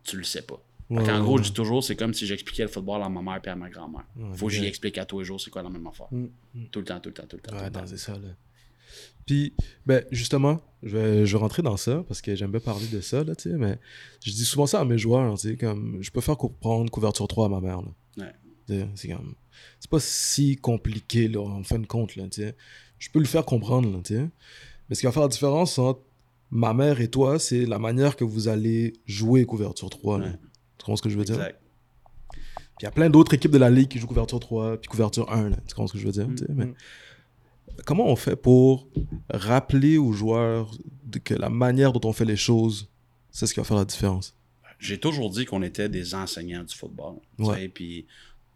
tu 0.05 0.19
le 0.19 0.25
sais 0.25 0.43
pas. 0.43 0.63
Ouais, 0.89 1.03
en 1.11 1.17
ouais, 1.17 1.21
gros, 1.21 1.33
ouais. 1.37 1.43
je 1.43 1.49
dis 1.49 1.53
toujours, 1.53 1.83
c'est 1.83 1.97
comme 1.97 2.15
si 2.15 2.27
j'expliquais 2.27 2.63
le 2.63 2.69
football 2.69 3.03
à 3.03 3.09
ma 3.09 3.21
mère 3.21 3.41
et 3.45 3.49
à 3.49 3.57
ma 3.57 3.69
grand-mère. 3.69 4.05
Ouais, 4.17 4.37
Faut 4.37 4.47
que 4.47 4.53
j'y 4.53 4.65
explique 4.67 4.99
à 4.99 5.05
tous 5.05 5.19
les 5.21 5.25
jours 5.25 5.41
c'est 5.41 5.51
quoi 5.51 5.63
la 5.63 5.69
même 5.71 5.87
affaire. 5.87 6.07
Mm, 6.13 6.27
Tout 6.71 6.79
le 6.79 6.85
temps, 6.85 7.01
tout 7.01 7.09
le 7.09 7.15
temps, 7.15 7.27
tout 7.29 7.37
le 7.37 7.43
temps. 7.43 7.51
tout 7.51 7.57
Ouais, 7.59 7.65
le 7.67 7.73
temps. 7.73 7.81
non, 7.81 7.87
c'est 7.87 7.97
ça, 7.99 8.13
là. 8.13 8.29
Puis, 9.27 9.53
ben, 9.85 10.05
justement, 10.13 10.61
je 10.85 10.97
vais, 10.97 11.27
je 11.27 11.33
vais 11.37 11.41
rentrer 11.41 11.61
dans 11.63 11.77
ça 11.77 12.05
parce 12.07 12.21
que 12.21 12.37
j'aime 12.37 12.53
bien 12.53 12.61
parler 12.61 12.87
de 12.87 13.01
ça, 13.01 13.25
là, 13.25 13.35
tu 13.35 13.51
sais, 13.51 13.57
mais 13.57 13.79
je 14.25 14.31
dis 14.31 14.45
souvent 14.45 14.67
ça 14.67 14.81
à 14.81 14.85
mes 14.85 14.97
joueurs, 14.99 15.37
tu 15.37 15.49
sais, 15.51 15.57
comme, 15.57 15.99
je 16.01 16.11
peux 16.13 16.21
faire 16.21 16.37
comprendre 16.37 16.89
couverture 16.91 17.27
3 17.27 17.47
à 17.47 17.49
ma 17.49 17.61
mère, 17.61 17.83
là. 17.83 17.89
Ouais. 18.69 18.87
C'est 18.95 19.09
comme, 19.09 19.35
c'est 19.81 19.91
pas 19.91 19.99
si 20.01 20.57
compliqué, 20.57 21.27
là, 21.29 21.41
en 21.41 21.63
fin 21.65 21.79
de 21.81 21.87
compte, 21.87 22.15
là, 22.15 22.25
tu 22.29 22.43
sais. 22.43 22.57
Je 23.01 23.11
peux 23.11 23.19
le 23.19 23.25
faire 23.27 23.45
comprendre, 23.45 23.91
là, 23.93 23.99
tu 24.05 24.15
sais. 24.15 24.29
Mais 24.89 24.95
ce 24.95 25.01
qui 25.01 25.07
va 25.07 25.13
faire 25.13 25.23
la 25.23 25.29
différence 25.29 25.79
entre 25.81 26.01
ma 26.53 26.73
mère 26.75 27.01
et 27.01 27.09
toi, 27.09 27.41
c'est 27.41 27.67
la 27.67 27.81
manière 27.81 28.15
que 28.15 28.23
vous 28.25 28.47
allez 28.47 28.93
jouer 29.07 29.45
couverture 29.45 29.91
3, 29.91 30.19
là. 30.21 30.27
Ouais. 30.27 30.33
Tu 30.87 30.91
comprends 30.93 30.97
ce 30.99 31.03
que 31.03 31.09
je 31.09 31.19
veux 31.19 31.25
dire? 31.25 31.35
Exact. 31.35 31.61
Puis 32.31 32.41
il 32.83 32.85
y 32.85 32.87
a 32.87 32.93
plein 32.93 33.11
d'autres 33.11 33.35
équipes 33.35 33.51
de 33.51 33.59
la 33.59 33.71
ligue 33.71 33.89
qui 33.89 33.99
jouent 33.99 34.07
couverture 34.07 34.39
3 34.39 34.77
puis 34.81 34.89
couverture 34.89 35.33
1, 35.33 35.51
là. 35.51 35.57
Tu 35.67 35.75
comprends 35.75 35.89
ce 35.89 35.95
que 35.95 35.99
je 35.99 36.07
veux 36.07 36.13
dire? 36.13 36.29
sais, 36.37 36.47
mais 36.51 36.75
comment 37.85 38.07
on 38.07 38.15
fait 38.15 38.37
pour 38.37 38.87
rappeler 39.29 39.99
aux 39.99 40.13
joueurs 40.13 40.71
que 41.25 41.35
la 41.35 41.49
manière 41.49 41.93
dont 41.93 42.09
on 42.09 42.13
fait 42.13 42.25
les 42.25 42.37
choses, 42.37 42.89
c'est 43.33 43.49
ce 43.49 43.55
qui 43.55 43.59
va 43.59 43.65
faire 43.65 43.79
la 43.79 43.85
différence? 43.85 44.33
J'ai 44.79 45.01
toujours 45.01 45.29
dit 45.29 45.45
qu'on 45.45 45.63
était 45.63 45.89
des 45.89 46.15
enseignants 46.15 46.63
du 46.63 46.73
football. 46.73 47.17
Ouais. 47.41 47.67
Puis 47.67 48.07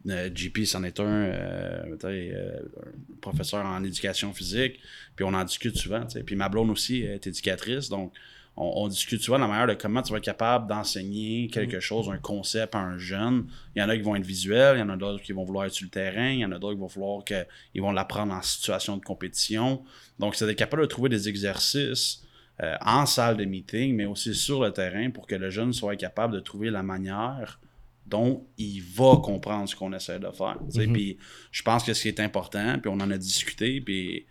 euh, 0.09 0.31
JP, 0.33 0.67
c'en 0.67 0.85
est 0.85 1.01
un, 1.01 1.05
euh, 1.05 1.97
euh, 2.05 2.59
un 2.61 3.21
professeur 3.21 3.67
en 3.67 3.83
éducation 3.83 4.33
physique. 4.33 4.79
Puis 5.17 5.25
on 5.25 5.35
en 5.35 5.43
discute 5.43 5.77
souvent. 5.77 6.07
Puis 6.25 6.37
ma 6.37 6.49
blonde 6.49 6.71
aussi 6.71 7.01
est 7.01 7.27
éducatrice. 7.27 7.89
Donc 7.89 8.13
on, 8.57 8.85
on 8.85 8.89
discute 8.89 9.23
souvent 9.23 9.39
de 9.39 9.43
la 9.43 9.49
manière 9.49 9.67
de 9.67 9.75
comment 9.75 10.03
tu 10.03 10.13
vas 10.13 10.19
être 10.19 10.25
capable 10.25 10.67
d'enseigner 10.69 11.49
quelque 11.49 11.77
Mm. 11.77 11.81
chose, 11.81 12.09
un 12.11 12.19
concept 12.19 12.75
à 12.75 12.79
un 12.79 12.99
jeune. 12.99 13.47
Il 13.75 13.81
y 13.81 13.83
en 13.83 13.89
a 13.89 13.97
qui 13.97 14.03
vont 14.03 14.17
être 14.17 14.27
visuels, 14.27 14.77
il 14.77 14.81
y 14.81 14.83
en 14.83 14.89
a 14.89 14.97
d'autres 14.97 15.23
qui 15.23 15.33
vont 15.33 15.45
vouloir 15.45 15.67
être 15.67 15.73
sur 15.73 15.85
le 15.85 15.91
terrain, 15.91 16.31
il 16.31 16.41
y 16.41 16.45
en 16.45 16.53
a 16.53 16.59
d'autres 16.59 16.75
qui 16.75 16.81
vont 16.81 16.87
vouloir 16.87 17.25
qu'ils 17.25 17.81
vont 17.83 17.93
l'apprendre 17.93 18.33
en 18.35 18.43
situation 18.43 18.97
de 18.97 19.05
compétition. 19.05 19.83
Donc, 20.19 20.35
c'est 20.35 20.47
d'être 20.47 20.59
capable 20.59 20.83
de 20.83 20.87
trouver 20.89 21.09
des 21.09 21.29
exercices 21.29 22.23
euh, 22.63 22.77
en 22.85 23.07
salle 23.07 23.39
de 23.39 23.45
meeting, 23.45 23.95
mais 23.95 24.05
aussi 24.05 24.35
sur 24.35 24.63
le 24.63 24.71
terrain 24.73 25.11
pour 25.11 25.27
que 25.27 25.35
le 25.35 25.49
jeune 25.49 25.73
soit 25.73 25.97
capable 25.97 26.35
de 26.35 26.41
trouver 26.41 26.71
la 26.71 26.83
manière 26.83 27.59
dont 28.07 28.45
il 28.59 28.83
va 28.83 29.17
comprendre 29.23 29.69
ce 29.69 29.77
qu'on 29.77 29.93
essaie 29.93 30.19
de 30.19 30.31
faire. 30.33 30.59
Mhm. 30.75 30.93
Puis 30.93 31.17
je 31.53 31.63
pense 31.63 31.85
que 31.85 31.95
ce 31.95 32.03
qui 32.03 32.09
est 32.09 32.21
important, 32.21 32.79
puis 32.81 32.91
on 32.91 33.01
en 33.01 33.11
a 33.11 33.17
discuté, 33.17 33.81
puis 33.81 34.27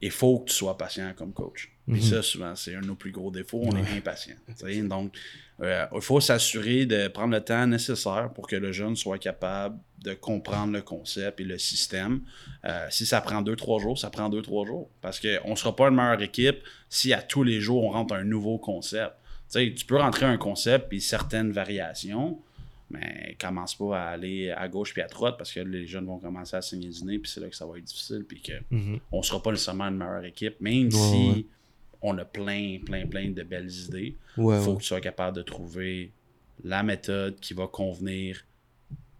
il 0.00 0.10
faut 0.10 0.40
que 0.40 0.50
tu 0.50 0.56
sois 0.56 0.76
patient 0.76 1.12
comme 1.14 1.32
coach. 1.32 1.70
Puis 1.88 2.00
Mhm. 2.02 2.10
ça, 2.10 2.22
souvent, 2.22 2.56
c'est 2.56 2.74
un 2.74 2.80
de 2.80 2.86
nos 2.86 2.94
plus 2.96 3.12
gros 3.12 3.30
défauts, 3.30 3.60
on 3.62 3.76
est 3.76 3.96
impatient. 3.96 4.34
Donc, 4.88 5.16
euh, 5.62 5.86
il 5.94 6.00
faut 6.00 6.20
s'assurer 6.20 6.84
de 6.84 7.06
prendre 7.08 7.32
le 7.32 7.40
temps 7.40 7.66
nécessaire 7.66 8.30
pour 8.34 8.48
que 8.48 8.56
le 8.56 8.72
jeune 8.72 8.96
soit 8.96 9.18
capable 9.18 9.78
de 10.02 10.12
comprendre 10.14 10.72
le 10.72 10.82
concept 10.82 11.40
et 11.40 11.44
le 11.44 11.58
système. 11.58 12.22
Euh, 12.64 12.86
si 12.90 13.06
ça 13.06 13.20
prend 13.20 13.40
deux, 13.40 13.54
trois 13.56 13.80
jours, 13.80 13.98
ça 13.98 14.10
prend 14.10 14.28
deux, 14.28 14.42
trois 14.42 14.66
jours. 14.66 14.90
Parce 15.00 15.20
qu'on 15.20 15.50
ne 15.50 15.56
sera 15.56 15.74
pas 15.76 15.88
une 15.88 15.94
meilleure 15.94 16.20
équipe 16.22 16.58
si 16.90 17.12
à 17.12 17.22
tous 17.22 17.44
les 17.44 17.60
jours 17.60 17.84
on 17.84 17.90
rentre 17.90 18.14
un 18.14 18.24
nouveau 18.24 18.58
concept. 18.58 19.12
Tu 19.52 19.84
peux 19.86 19.96
rentrer 19.96 20.26
un 20.26 20.38
concept 20.38 20.92
et 20.92 20.98
certaines 20.98 21.52
variations, 21.52 22.40
mais 22.90 23.36
commence 23.40 23.76
pas 23.76 23.96
à 24.00 24.08
aller 24.10 24.50
à 24.50 24.66
gauche 24.68 24.92
puis 24.92 25.02
à 25.02 25.06
droite 25.06 25.36
parce 25.38 25.52
que 25.52 25.60
les 25.60 25.86
jeunes 25.86 26.06
vont 26.06 26.18
commencer 26.18 26.56
à 26.56 26.62
saigner 26.62 26.88
du 26.88 27.04
nez 27.04 27.18
puis 27.20 27.30
c'est 27.30 27.40
là 27.40 27.48
que 27.48 27.56
ça 27.56 27.64
va 27.66 27.78
être 27.78 27.84
difficile 27.84 28.24
puis 28.28 28.40
que 28.42 28.52
Mhm. 28.70 28.98
on 29.12 29.22
sera 29.22 29.40
pas 29.42 29.52
nécessairement 29.52 29.84
une 29.86 29.96
meilleure 29.98 30.24
équipe, 30.24 30.60
même 30.60 30.86
Ouais, 30.86 30.90
si 30.90 31.28
ouais. 31.30 31.46
On 32.08 32.18
a 32.18 32.24
plein, 32.24 32.78
plein, 32.84 33.06
plein 33.06 33.30
de 33.30 33.42
belles 33.42 33.70
idées. 33.70 34.16
Ouais, 34.36 34.56
Il 34.58 34.62
faut 34.62 34.70
ouais. 34.72 34.76
que 34.76 34.82
tu 34.82 34.86
sois 34.88 35.00
capable 35.00 35.36
de 35.36 35.42
trouver 35.42 36.12
la 36.64 36.82
méthode 36.82 37.38
qui 37.40 37.54
va 37.54 37.66
convenir 37.66 38.44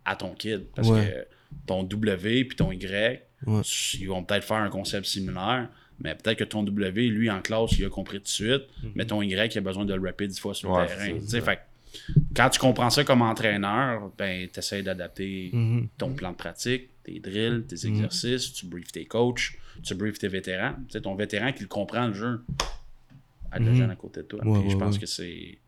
à 0.04 0.16
ton 0.16 0.34
kid. 0.34 0.64
Parce 0.74 0.88
Ouais. 0.88 1.26
que 1.28 1.66
ton 1.66 1.82
W 1.82 2.44
puis 2.44 2.56
ton 2.56 2.70
Y, 2.72 3.22
Ouais. 3.46 3.60
ils 3.98 4.06
vont 4.06 4.22
peut-être 4.24 4.44
faire 4.44 4.58
un 4.58 4.70
concept 4.70 5.06
similaire, 5.06 5.68
mais 6.00 6.14
peut-être 6.14 6.38
que 6.38 6.44
ton 6.44 6.62
W, 6.62 7.08
lui, 7.08 7.30
en 7.30 7.40
classe, 7.42 7.72
il 7.78 7.84
a 7.84 7.88
compris 7.88 8.18
tout 8.18 8.24
de 8.24 8.28
suite, 8.28 8.62
Mhm. 8.82 8.92
mais 8.94 9.04
ton 9.06 9.20
Y, 9.22 9.54
il 9.54 9.58
a 9.58 9.60
besoin 9.60 9.84
de 9.84 9.94
le 9.94 10.00
rapper 10.02 10.28
dix 10.28 10.38
fois 10.38 10.54
sur 10.54 10.70
Ouais, 10.70 10.82
le 10.82 11.20
c'est 11.20 11.40
terrain. 11.40 11.44
fait 11.56 11.60
quand 12.34 12.50
tu 12.50 12.58
comprends 12.58 12.90
ça 12.90 13.04
comme 13.04 13.22
entraîneur, 13.22 14.12
ben, 14.18 14.48
tu 14.52 14.58
essaies 14.58 14.82
d'adapter 14.82 15.50
Mhm. 15.52 15.88
ton 15.98 16.12
plan 16.14 16.32
de 16.32 16.36
pratique, 16.36 16.90
tes 17.04 17.18
drills, 17.20 17.64
tes 17.66 17.88
Mhm. 17.88 17.94
exercices, 17.94 18.52
tu 18.52 18.66
briefes 18.66 18.92
tes 18.92 19.06
coachs, 19.06 19.52
tu 19.82 19.94
briefes 19.94 20.18
tes 20.18 20.28
vétérans. 20.28 20.74
Tu 20.88 20.92
sais, 20.92 21.00
ton 21.00 21.14
vétéran 21.14 21.52
qui 21.52 21.62
le 21.62 21.68
comprend 21.68 22.06
le 22.08 22.14
jeu, 22.14 22.40
aide 23.54 23.62
le 23.64 23.70
Mhm. 23.70 23.76
jeune 23.76 23.90
à 23.90 23.96
côté 23.96 24.20
de 24.22 24.26
toi. 24.26 24.44
Ouais, 24.46 24.60
Puis 24.60 24.70
je 24.70 24.76
pense 24.76 24.94
ouais. 24.94 25.00
que 25.00 25.06
c'est. 25.06 25.58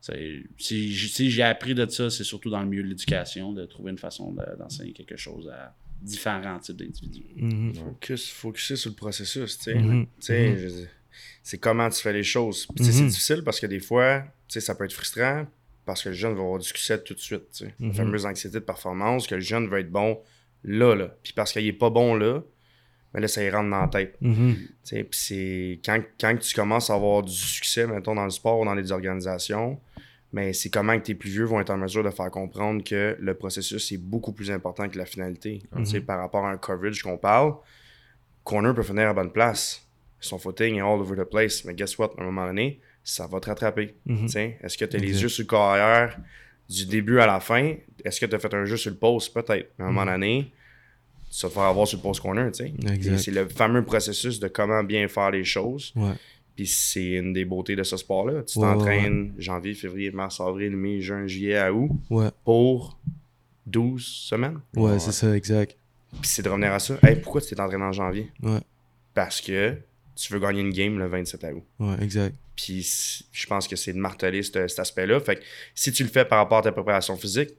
c'est- 0.00 0.42
Si, 0.58 1.30
j'ai 1.30 1.42
appris 1.42 1.74
de 1.74 1.86
ça, 1.88 2.10
c'est 2.10 2.24
surtout 2.24 2.50
dans 2.50 2.60
le 2.60 2.68
milieu 2.68 2.82
de 2.82 2.88
l'éducation, 2.88 3.52
de 3.52 3.64
trouver 3.64 3.90
une 3.90 3.98
façon 3.98 4.32
de- 4.32 4.56
d'enseigner 4.58 4.92
quelque 4.92 5.16
chose 5.16 5.48
à 5.48 5.74
différents 6.02 6.58
types 6.58 6.76
d'individus. 6.76 7.24
Mhm. 7.36 7.74
Focus, 7.74 8.30
focuser 8.30 8.76
sur 8.76 8.90
le 8.90 8.96
processus, 8.96 9.56
tu 9.58 9.64
sais. 9.64 9.74
Mhm. 9.74 10.06
Mhm. 10.28 10.86
c'est 11.42 11.58
comment 11.58 11.88
tu 11.90 12.00
fais 12.02 12.12
les 12.12 12.22
choses. 12.24 12.66
Sais, 12.76 12.84
C'est 12.92 13.02
Mhm. 13.02 13.08
difficile 13.08 13.42
parce 13.44 13.60
que 13.60 13.66
des 13.66 13.78
fois, 13.80 14.20
tu 14.48 14.54
sais, 14.54 14.60
ça 14.60 14.74
peut 14.74 14.84
être 14.84 14.92
frustrant 14.92 15.46
parce 15.86 16.02
que 16.02 16.08
le 16.08 16.14
jeune 16.14 16.34
va 16.34 16.40
avoir 16.40 16.58
du 16.58 16.66
succès 16.66 17.00
tout 17.02 17.14
de 17.14 17.18
suite. 17.20 17.44
tu 17.52 17.64
sais. 17.66 17.74
Mhm. 17.78 17.88
La 17.88 17.94
fameuse 17.94 18.26
anxiété 18.26 18.54
de 18.58 18.64
performance, 18.64 19.26
que 19.26 19.34
le 19.36 19.40
jeune 19.40 19.68
veut 19.68 19.78
être 19.78 19.90
bon 19.90 20.18
là, 20.64 20.94
là. 20.94 21.16
Puis 21.22 21.32
parce 21.34 21.52
qu'il 21.52 21.64
est 21.66 21.72
pas 21.72 21.90
bon 21.90 22.14
là, 22.14 22.42
mais 23.14 23.20
là, 23.20 23.28
ça 23.28 23.42
y 23.42 23.48
rentre 23.48 23.70
dans 23.70 23.80
la 23.80 23.88
tête. 23.88 24.16
Mhm. 24.20 24.56
Puis 24.84 25.06
c'est 25.12 25.80
quand, 25.84 26.02
quand 26.20 26.36
tu 26.36 26.54
commences 26.54 26.90
à 26.90 26.94
avoir 26.94 27.22
du 27.22 27.32
succès, 27.32 27.86
mettons, 27.86 28.14
dans 28.14 28.24
le 28.24 28.30
sport 28.30 28.60
ou 28.60 28.64
dans 28.64 28.74
les 28.74 28.90
organisations, 28.90 29.80
mais 30.32 30.52
c'est 30.52 30.68
comment 30.68 30.98
que 30.98 31.04
tes 31.04 31.14
plus 31.14 31.30
vieux 31.30 31.44
vont 31.44 31.60
être 31.60 31.70
en 31.70 31.76
mesure 31.76 32.02
de 32.02 32.10
faire 32.10 32.30
comprendre 32.30 32.82
que 32.82 33.16
le 33.20 33.34
processus 33.34 33.92
est 33.92 33.98
beaucoup 33.98 34.32
plus 34.32 34.50
important 34.50 34.88
que 34.88 34.98
la 34.98 35.06
finalité. 35.06 35.62
Sais, 35.84 36.00
Par 36.00 36.18
rapport 36.18 36.44
à 36.44 36.50
un 36.50 36.56
coverage 36.56 37.02
qu'on 37.02 37.16
parle, 37.16 37.54
corner 38.42 38.74
peut 38.74 38.82
finir 38.82 39.08
à 39.08 39.14
bonne 39.14 39.30
place. 39.30 39.86
Son 40.18 40.38
footing 40.38 40.76
est 40.76 40.80
all 40.80 41.00
over 41.00 41.16
the 41.16 41.28
place. 41.28 41.64
Mais 41.64 41.74
guess 41.74 41.96
what? 41.98 42.10
À 42.18 42.22
un 42.22 42.24
moment 42.24 42.46
donné, 42.46 42.80
ça 43.04 43.28
va 43.28 43.38
te 43.38 43.48
rattraper. 43.48 43.94
Mhm. 44.06 44.26
Sais, 44.26 44.58
Est-ce 44.60 44.76
que 44.76 44.84
tu 44.86 44.96
as 44.96 44.98
les 44.98 45.22
yeux 45.22 45.28
sur 45.28 45.44
le 45.44 45.48
carrière 45.48 46.18
du 46.68 46.86
début 46.86 47.20
à 47.20 47.26
la 47.26 47.38
fin? 47.38 47.74
Est-ce 48.04 48.18
que 48.20 48.26
tu 48.26 48.34
as 48.34 48.38
fait 48.40 48.52
un 48.54 48.64
jeu 48.64 48.76
sur 48.76 48.90
le 48.90 48.96
post? 48.96 49.32
Peut-être. 49.32 49.70
À 49.78 49.84
un 49.84 49.92
moment 49.92 50.10
donné, 50.10 50.52
te 51.40 51.48
faire 51.48 51.62
avoir 51.64 51.86
sur 51.86 51.98
le 51.98 52.02
post 52.02 52.20
corner. 52.20 52.50
tu 52.52 52.66
sais. 52.66 53.18
C'est 53.18 53.30
le 53.30 53.48
fameux 53.48 53.84
processus 53.84 54.38
de 54.40 54.48
comment 54.48 54.82
bien 54.84 55.08
faire 55.08 55.30
les 55.30 55.44
choses. 55.44 55.92
Ouais. 55.96 56.12
Puis 56.56 56.66
c'est 56.68 57.14
une 57.14 57.32
des 57.32 57.44
beautés 57.44 57.74
de 57.74 57.82
ce 57.82 57.96
sport-là. 57.96 58.42
Tu 58.44 58.58
Ouais, 58.58 58.64
t'entraînes 58.66 59.34
janvier, 59.38 59.74
février, 59.74 60.10
mars, 60.12 60.40
avril, 60.40 60.76
mai, 60.76 61.00
juin, 61.00 61.26
juillet 61.26 61.56
à 61.56 61.72
août 61.72 61.90
Ouais. 62.10 62.28
pour 62.44 62.98
12 63.66 64.04
semaines. 64.04 64.60
Ouais, 64.76 64.98
c'est 64.98 65.12
ça, 65.12 65.34
exact. 65.36 65.76
Puis 66.20 66.30
c'est 66.30 66.42
de 66.42 66.48
revenir 66.48 66.72
à 66.72 66.78
ça. 66.78 66.96
Hey, 67.02 67.16
pourquoi 67.16 67.40
tu 67.40 67.52
t'es 67.54 67.60
entraîné 67.60 67.82
en 67.82 67.92
janvier? 67.92 68.30
Ouais. 68.42 68.60
Parce 69.14 69.40
que 69.40 69.76
tu 70.14 70.32
veux 70.32 70.38
gagner 70.38 70.60
une 70.60 70.70
game 70.72 70.96
le 70.98 71.06
27 71.08 71.42
août. 71.54 71.64
Ouais, 71.80 71.96
exact. 72.00 72.36
Puis 72.54 72.86
je 73.32 73.46
pense 73.46 73.66
que 73.66 73.74
c'est 73.74 73.92
de 73.92 73.98
marteler 73.98 74.44
ce- 74.44 74.68
cet 74.68 74.78
aspect-là. 74.78 75.18
Fait 75.18 75.36
que 75.36 75.42
si 75.74 75.90
tu 75.90 76.04
le 76.04 76.08
fais 76.08 76.24
par 76.24 76.38
rapport 76.38 76.58
à 76.58 76.62
ta 76.62 76.70
préparation 76.70 77.16
physique, 77.16 77.50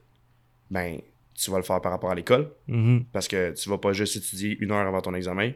ben 0.70 0.98
tu 1.36 1.50
vas 1.50 1.58
le 1.58 1.62
faire 1.64 1.80
par 1.80 1.92
rapport 1.92 2.10
à 2.10 2.14
l'école. 2.14 2.50
Mhm. 2.68 3.04
Parce 3.12 3.28
que 3.28 3.52
tu 3.52 3.68
vas 3.68 3.78
pas 3.78 3.92
juste 3.92 4.16
étudier 4.16 4.56
une 4.60 4.70
heure 4.72 4.86
avant 4.86 5.00
ton 5.00 5.14
examen. 5.14 5.52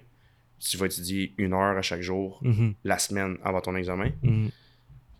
Tu 0.58 0.76
vas 0.76 0.86
étudier 0.86 1.32
une 1.38 1.54
heure 1.54 1.76
à 1.76 1.82
chaque 1.82 2.02
jour, 2.02 2.38
Mhm. 2.42 2.74
la 2.84 2.98
semaine 2.98 3.36
avant 3.42 3.60
ton 3.60 3.74
examen. 3.76 4.10
Mhm. 4.22 4.50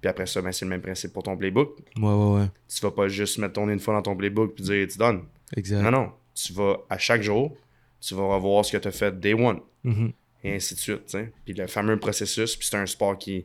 Puis 0.01 0.09
après 0.09 0.27
ça, 0.27 0.41
ben, 0.43 0.53
c'est 0.53 0.65
le 0.65 0.71
même 0.71 0.81
principe 0.83 1.13
pour 1.13 1.23
ton 1.23 1.37
playbook. 1.37 1.79
Ouais, 1.97 2.03
ouais, 2.09 2.41
ouais. 2.41 2.47
Tu 2.69 2.81
vas 2.83 2.91
pas 2.91 3.09
juste 3.09 3.39
mettre 3.39 3.55
ton 3.55 3.69
une 3.69 3.81
fois 3.81 3.95
dans 3.95 4.03
ton 4.03 4.17
playbook 4.17 4.55
puis 4.55 4.65
dire 4.65 4.87
tu 4.89 4.99
donnes. 4.99 5.23
Exact. 5.57 5.83
Non, 5.83 5.91
non. 5.91 6.13
Tu 6.35 6.53
vas 6.53 6.79
à 6.89 6.97
chaque 6.99 7.23
jour, 7.23 7.57
tu 8.01 8.15
vas 8.15 8.23
revoir 8.35 8.65
ce 8.65 8.73
que 8.73 8.77
tu 8.79 8.89
as 8.89 8.93
fait 8.93 9.19
day 9.19 9.35
one. 9.35 9.61
Et 10.43 10.55
ainsi 10.55 10.75
de 10.75 10.79
suite. 10.81 11.17
Puis 11.45 11.53
le 11.55 11.67
fameux 11.67 11.99
processus, 11.99 12.57
puis 12.57 12.67
c'est 12.67 12.77
un 12.79 12.87
sport 12.87 13.19
qui, 13.19 13.45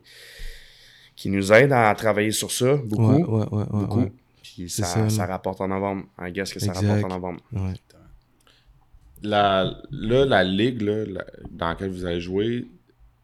qui 1.14 1.28
nous 1.28 1.52
aide 1.52 1.72
à 1.72 1.94
travailler 1.94 2.30
sur 2.30 2.50
ça 2.50 2.76
beaucoup. 2.76 3.12
Ouais, 3.12 3.22
ouais, 3.22 3.46
ouais, 3.50 3.58
ouais. 3.58 3.66
beaucoup. 3.86 4.10
Ouais. 4.62 4.64
Puis 4.66 4.70
ça, 4.70 4.84
ça, 4.84 5.08
ça, 5.08 5.26
là. 5.26 5.32
rapporte 5.34 5.60
en 5.60 5.68
novembre. 5.68 6.04
I 6.20 6.32
guess 6.32 6.52
que 6.52 6.60
ça 6.60 6.66
Exact. 6.72 6.86
rapporte 6.86 7.04
en 7.12 7.14
novembre. 7.16 7.40
Ouais. 7.52 7.74
La, 9.22 9.74
là, 9.90 10.24
la 10.26 10.44
ligue 10.44 10.82
là, 10.82 11.04
la- 11.06 11.26
dans 11.50 11.68
laquelle 11.68 11.90
vous 11.90 12.04
avez 12.04 12.20
joué, 12.20 12.66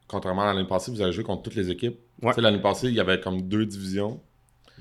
contrairement 0.09 0.43
à 0.43 0.55
l'année 0.55 0.67
passée, 0.67 0.91
vous 0.91 1.03
avez 1.03 1.13
joué 1.13 1.23
contre 1.25 1.43
toutes 1.43 1.55
les 1.55 1.71
équipes. 1.71 1.99
Ouais. 2.23 2.31
Tu 2.31 2.37
sais, 2.37 2.41
L'année 2.41 2.61
passée, 2.63 2.89
il 2.89 2.95
y 2.95 3.01
avait 3.01 3.21
comme 3.21 3.43
deux 3.43 3.67
divisions. 3.67 4.21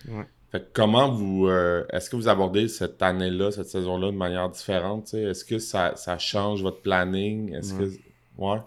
Ouais. 0.07 0.25
Fait 0.51 0.59
que 0.61 0.65
comment 0.73 1.11
vous. 1.11 1.47
euh, 1.47 1.85
Est-ce 1.91 2.09
que 2.09 2.15
vous 2.15 2.27
abordez 2.27 2.67
cette 2.67 3.01
année-là, 3.01 3.51
cette 3.51 3.67
saison-là 3.67 4.07
de 4.11 4.15
manière 4.17 4.49
différente? 4.49 5.05
tu 5.05 5.11
sais? 5.11 5.21
Est-ce 5.23 5.45
que 5.45 5.59
ça, 5.59 5.95
ça 5.95 6.17
change 6.17 6.61
votre 6.61 6.81
planning? 6.81 7.53
Est-ce 7.55 7.73
que. 7.73 7.91
Ouais. 8.37 8.57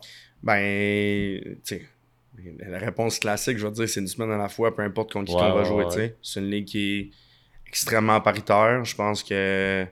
Ben, 0.42 1.40
tu 1.64 1.76
sais, 1.76 1.86
la 2.68 2.78
réponse 2.78 3.18
classique, 3.18 3.56
je 3.58 3.64
vais 3.66 3.70
te 3.72 3.76
dire, 3.76 3.88
c'est 3.88 4.00
une 4.00 4.06
semaine 4.08 4.30
à 4.30 4.36
la 4.36 4.48
fois, 4.48 4.74
peu 4.76 4.82
importe 4.82 5.12
contre 5.12 5.26
qui 5.30 5.34
Ouais, 5.36 5.42
on 5.42 5.54
va 5.54 5.60
ouais, 5.60 5.64
jouer. 5.64 5.84
ouais. 5.84 5.90
tu 5.90 5.96
sais. 5.98 6.16
C'est 6.22 6.40
une 6.40 6.50
ligue 6.50 6.66
qui 6.66 6.78
est 7.00 7.10
extrêmement 7.74 8.20
paritaire. 8.20 8.84
Je 8.84 8.94
pense 8.94 9.22
que, 9.24 9.84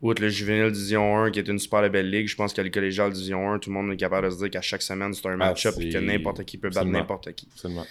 outre 0.00 0.22
le 0.22 0.28
juvénile 0.30 0.72
Division 0.72 1.18
1, 1.24 1.30
qui 1.30 1.38
est 1.38 1.48
une 1.48 1.58
super 1.58 1.88
belle 1.90 2.10
ligue, 2.10 2.28
je 2.28 2.36
pense 2.36 2.54
que 2.54 2.62
le 2.62 2.70
collégial 2.70 3.12
Division 3.12 3.52
1, 3.52 3.58
tout 3.58 3.68
le 3.70 3.74
monde 3.74 3.92
est 3.92 3.96
capable 3.98 4.28
de 4.28 4.32
se 4.32 4.38
dire 4.38 4.50
qu'à 4.50 4.62
chaque 4.62 4.80
semaine, 4.82 5.12
c'est 5.12 5.26
un 5.28 5.36
match-up 5.36 5.74
Ah, 5.76 5.80
c'est- 5.80 5.88
et 5.88 5.92
que 5.92 5.98
n'importe 5.98 6.44
qui 6.44 6.56
peut 6.56 6.70
battre 6.70 6.86
n'importe 6.86 7.32
qui. 7.34 7.46
Absolument. 7.52 7.84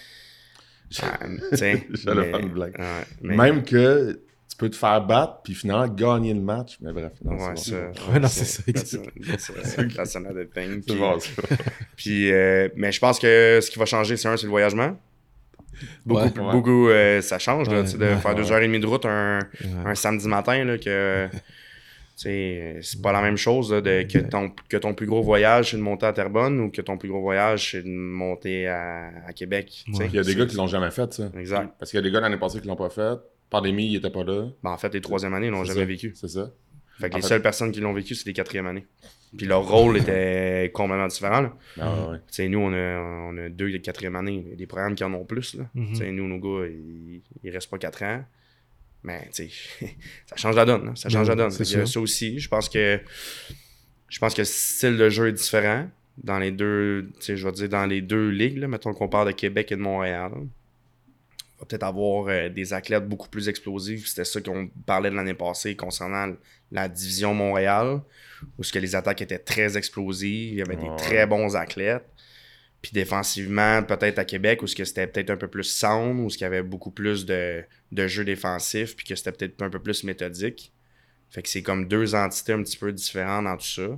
Ah, 1.02 1.18
J'allais 1.52 2.30
faire 2.30 2.38
une 2.40 2.48
blague. 2.52 2.76
ouais, 2.78 3.04
mais- 3.22 3.36
Même 3.36 3.62
que 3.64 4.20
tu 4.50 4.56
peux 4.56 4.70
te 4.70 4.76
faire 4.76 5.00
battre, 5.06 5.40
puis 5.44 5.54
finalement 5.54 5.86
gagner 5.88 6.32
le 6.34 6.40
match. 6.40 6.78
Mais 6.80 6.92
bref, 6.92 7.12
non, 7.24 7.32
Ouais, 7.36 7.52
c'est 7.56 7.70
ça. 7.70 7.90
bon. 8.06 8.12
Ouais, 8.12 8.18
non, 8.20 8.28
c'est 8.28 8.44
ça. 8.44 8.62
C'est 8.66 8.72
Puis- 8.72 8.86
ça. 12.30 12.68
Mais 12.76 12.90
je 12.92 12.98
pense 13.00 13.18
que 13.20 13.60
ce 13.62 13.70
qui 13.70 13.78
va 13.78 13.84
changer, 13.84 14.16
c'est 14.16 14.26
un, 14.28 14.36
c'est 14.36 14.44
le 14.46 14.50
voyagement. 14.50 14.96
Beaucoup, 16.04 16.20
Ouais. 16.22 16.30
plus- 16.30 16.42
Ouais. 16.42 16.52
beaucoup 16.52 16.88
euh, 16.88 17.20
ça 17.20 17.38
change, 17.38 17.68
là, 17.68 17.78
Ouais, 17.80 17.84
tu 17.84 17.90
sais, 17.92 17.98
de 17.98 18.04
ouais, 18.04 18.16
faire 18.16 18.34
deux 18.34 18.50
heures 18.52 18.60
et 18.62 18.66
demie 18.66 18.80
de 18.80 18.86
route 18.86 19.04
un, 19.06 19.38
Ouais. 19.40 19.68
un 19.84 19.94
samedi 19.94 20.26
matin, 20.28 20.64
là, 20.64 20.78
que 20.78 21.28
c'est 22.16 22.80
pas 23.02 23.12
la 23.12 23.20
même 23.20 23.36
chose 23.36 23.72
là, 23.72 23.80
de, 23.82 24.02
que, 24.10 24.18
ton, 24.18 24.50
que 24.68 24.76
ton 24.78 24.94
plus 24.94 25.06
gros 25.06 25.22
voyage, 25.22 25.70
c'est 25.72 25.76
de 25.76 25.82
monter 25.82 26.06
à 26.06 26.12
Terrebonne 26.14 26.58
ou 26.60 26.70
que 26.70 26.80
ton 26.80 26.96
plus 26.96 27.08
gros 27.10 27.20
voyage, 27.20 27.72
c'est 27.72 27.82
de 27.82 27.88
monter 27.88 28.66
à, 28.68 29.10
à 29.26 29.32
Québec. 29.34 29.84
Il 29.86 30.14
y 30.14 30.18
a 30.18 30.22
des 30.22 30.34
gars 30.34 30.46
qui 30.46 30.56
l'ont 30.56 30.66
jamais 30.66 30.90
fait, 30.90 31.12
ça. 31.12 31.30
Exact. 31.38 31.70
Parce 31.78 31.90
qu'il 31.90 31.98
y 31.98 32.00
a 32.00 32.02
des 32.02 32.10
gars 32.10 32.20
l'année 32.20 32.38
passée 32.38 32.60
qui 32.60 32.66
l'ont 32.68 32.76
pas 32.76 32.88
fait. 32.90 33.18
Pandémie, 33.50 33.86
ils 33.92 33.96
étaient 33.96 34.10
pas 34.10 34.24
là. 34.24 34.46
Ben, 34.62 34.70
en 34.70 34.78
fait, 34.78 34.92
les 34.94 35.00
troisième 35.00 35.34
années, 35.34 35.46
ils 35.46 35.52
l'ont 35.52 35.64
jamais 35.64 35.80
ça. 35.80 35.84
vécu. 35.84 36.12
C'est 36.16 36.28
ça. 36.28 36.50
Fait 36.98 37.10
que 37.10 37.14
En 37.14 37.16
les 37.18 37.22
fait- 37.22 37.28
seules 37.28 37.42
personnes 37.42 37.70
qui 37.70 37.80
l'ont 37.80 37.92
vécu, 37.92 38.14
c'est 38.14 38.26
les 38.26 38.32
quatrième 38.32 38.66
années. 38.66 38.86
Puis 39.36 39.46
leur 39.46 39.68
rôle 39.68 39.98
était 39.98 40.70
complètement 40.72 41.08
différent. 41.08 41.40
là. 41.40 41.56
Ah, 41.80 42.10
ouais, 42.10 42.48
nous, 42.48 42.58
on 42.58 42.72
a, 42.72 42.98
on 42.98 43.36
a 43.38 43.48
deux 43.48 43.68
et 43.70 43.80
quatrième 43.80 44.16
année. 44.16 44.42
Il 44.44 44.50
y 44.50 44.52
a 44.52 44.56
des 44.56 44.66
programmes 44.66 44.94
qui 44.94 45.04
en 45.04 45.12
ont 45.14 45.24
plus. 45.24 45.54
Là. 45.54 45.64
Mhm. 45.74 45.88
Tu 45.90 45.96
sais, 45.96 46.10
Nous, 46.10 46.26
nos 46.28 46.38
gars, 46.38 46.66
ils, 46.66 47.20
ils 47.42 47.50
restent 47.50 47.70
pas 47.70 47.78
quatre 47.78 48.02
ans. 48.02 48.24
Mais 49.02 49.28
tu 49.32 49.48
sais, 49.48 49.86
ça 50.26 50.36
change 50.36 50.56
la 50.56 50.64
donne. 50.64 50.86
là. 50.86 50.92
Ça 50.96 51.08
change 51.08 51.28
la 51.28 51.34
donne. 51.34 51.50
ça 51.50 52.00
aussi, 52.00 52.38
je 52.38 52.48
pense 52.48 52.68
que 52.68 53.00
je 54.08 54.18
pense 54.18 54.34
que 54.34 54.40
le 54.40 54.46
style 54.46 54.96
de 54.96 55.08
jeu 55.08 55.28
est 55.28 55.32
différent 55.32 55.88
dans 56.18 56.38
les 56.38 56.50
deux, 56.50 57.10
tu 57.16 57.22
sais, 57.22 57.36
je 57.36 57.46
vais 57.46 57.52
dire 57.52 57.68
dans 57.68 57.86
les 57.86 58.00
deux 58.00 58.30
ligues. 58.30 58.58
Là. 58.58 58.68
Mettons 58.68 58.94
qu'on 58.94 59.08
parle 59.08 59.28
de 59.28 59.32
Québec 59.32 59.70
et 59.72 59.76
de 59.76 59.80
Montréal. 59.80 60.30
On 60.34 61.60
va 61.60 61.66
peut-être 61.66 61.84
avoir 61.84 62.26
euh, 62.28 62.48
des 62.48 62.72
athlètes 62.72 63.06
beaucoup 63.08 63.28
plus 63.28 63.48
explosifs. 63.48 64.06
C'était 64.08 64.24
ça 64.24 64.40
qu'on 64.40 64.68
parlait 64.86 65.10
de 65.10 65.16
l'année 65.16 65.34
passée 65.34 65.74
concernant 65.74 66.34
la 66.70 66.88
division 66.88 67.32
Montréal, 67.34 68.00
où 68.58 68.62
ce 68.64 68.72
que 68.72 68.78
les 68.78 68.94
attaques 68.94 69.22
étaient 69.22 69.38
très 69.38 69.76
explosives. 69.76 70.52
Il 70.52 70.58
y 70.58 70.62
avait 70.62 70.76
des 70.76 70.88
Ouais. 70.88 70.96
très 70.96 71.26
bons 71.26 71.56
athlètes. 71.56 72.06
Puis 72.82 72.92
défensivement, 72.92 73.82
peut-être 73.82 74.18
à 74.18 74.24
Québec, 74.24 74.62
où 74.62 74.66
ce 74.66 74.76
que 74.76 74.84
c'était 74.84 75.06
peut-être 75.06 75.30
un 75.30 75.36
peu 75.36 75.48
plus 75.48 75.64
sound, 75.64 76.20
où 76.24 76.30
ce 76.30 76.36
qu'il 76.36 76.44
y 76.44 76.46
avait 76.46 76.62
beaucoup 76.62 76.90
plus 76.90 77.24
de, 77.26 77.64
de 77.90 78.06
jeux 78.06 78.24
défensifs, 78.24 78.94
puis 78.96 79.06
que 79.06 79.14
c'était 79.16 79.32
peut-être 79.32 79.60
un 79.62 79.70
peu 79.70 79.80
plus 79.80 80.04
méthodique. 80.04 80.72
Fait 81.30 81.42
que 81.42 81.48
c'est 81.48 81.62
comme 81.62 81.88
deux 81.88 82.14
entités 82.14 82.52
un 82.52 82.62
petit 82.62 82.76
peu 82.76 82.92
différentes 82.92 83.44
dans 83.44 83.56
tout 83.56 83.66
ça. 83.66 83.88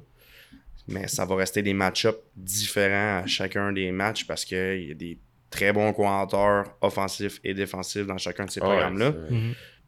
Mais 0.87 1.07
ça 1.09 1.27
va 1.27 1.35
rester 1.37 1.61
des 1.63 1.75
match-ups 1.75 2.17
différents 2.35 3.19
à 3.23 3.27
chacun 3.27 3.73
des 3.73 3.91
matchs 3.93 4.27
parce 4.27 4.45
qu'il 4.47 4.85
y 4.89 4.91
a 4.91 4.95
des 4.95 5.19
très 5.51 5.73
bons 5.73 5.93
coordinateurs 5.93 6.75
offensifs 6.81 7.41
et 7.45 7.53
défensifs 7.53 8.07
dans 8.07 8.17
chacun 8.17 8.47
de 8.47 8.51
ces 8.51 8.61
Ah 8.63 8.67
programmes-là. 8.67 9.13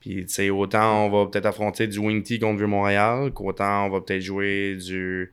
Puis, 0.01 0.25
tu 0.27 0.33
sais, 0.33 0.51
autant 0.51 1.07
on 1.07 1.11
va 1.11 1.31
peut-être 1.31 1.47
affronter 1.47 1.87
du 1.87 1.99
Wing 1.99 2.23
T 2.23 2.39
contre 2.39 2.57
Vieux-Montréal, 2.59 3.33
qu'autant 3.33 3.87
on 3.87 3.91
va 3.91 4.01
peut-être 4.01 4.23
jouer 4.23 4.77
du 4.77 5.31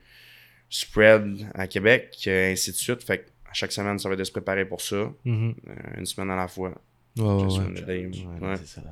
spread 0.70 1.46
à 1.54 1.66
Québec, 1.66 2.14
et 2.26 2.52
ainsi 2.52 2.70
de 2.72 2.76
suite. 2.76 3.02
Fait 3.02 3.18
que 3.18 3.24
à 3.50 3.54
chaque 3.54 3.72
semaine, 3.72 3.98
ça 3.98 4.08
va 4.08 4.12
être 4.12 4.18
de 4.18 4.24
se 4.24 4.30
préparer 4.32 4.66
pour 4.66 4.82
ça, 4.82 5.10
Mhm. 5.24 5.54
euh, 5.68 5.74
une 5.98 6.04
semaine 6.06 6.30
à 6.30 6.36
la 6.36 6.48
fois. 6.48 6.74
Ouais, 7.16 7.48
ça. 7.48 8.82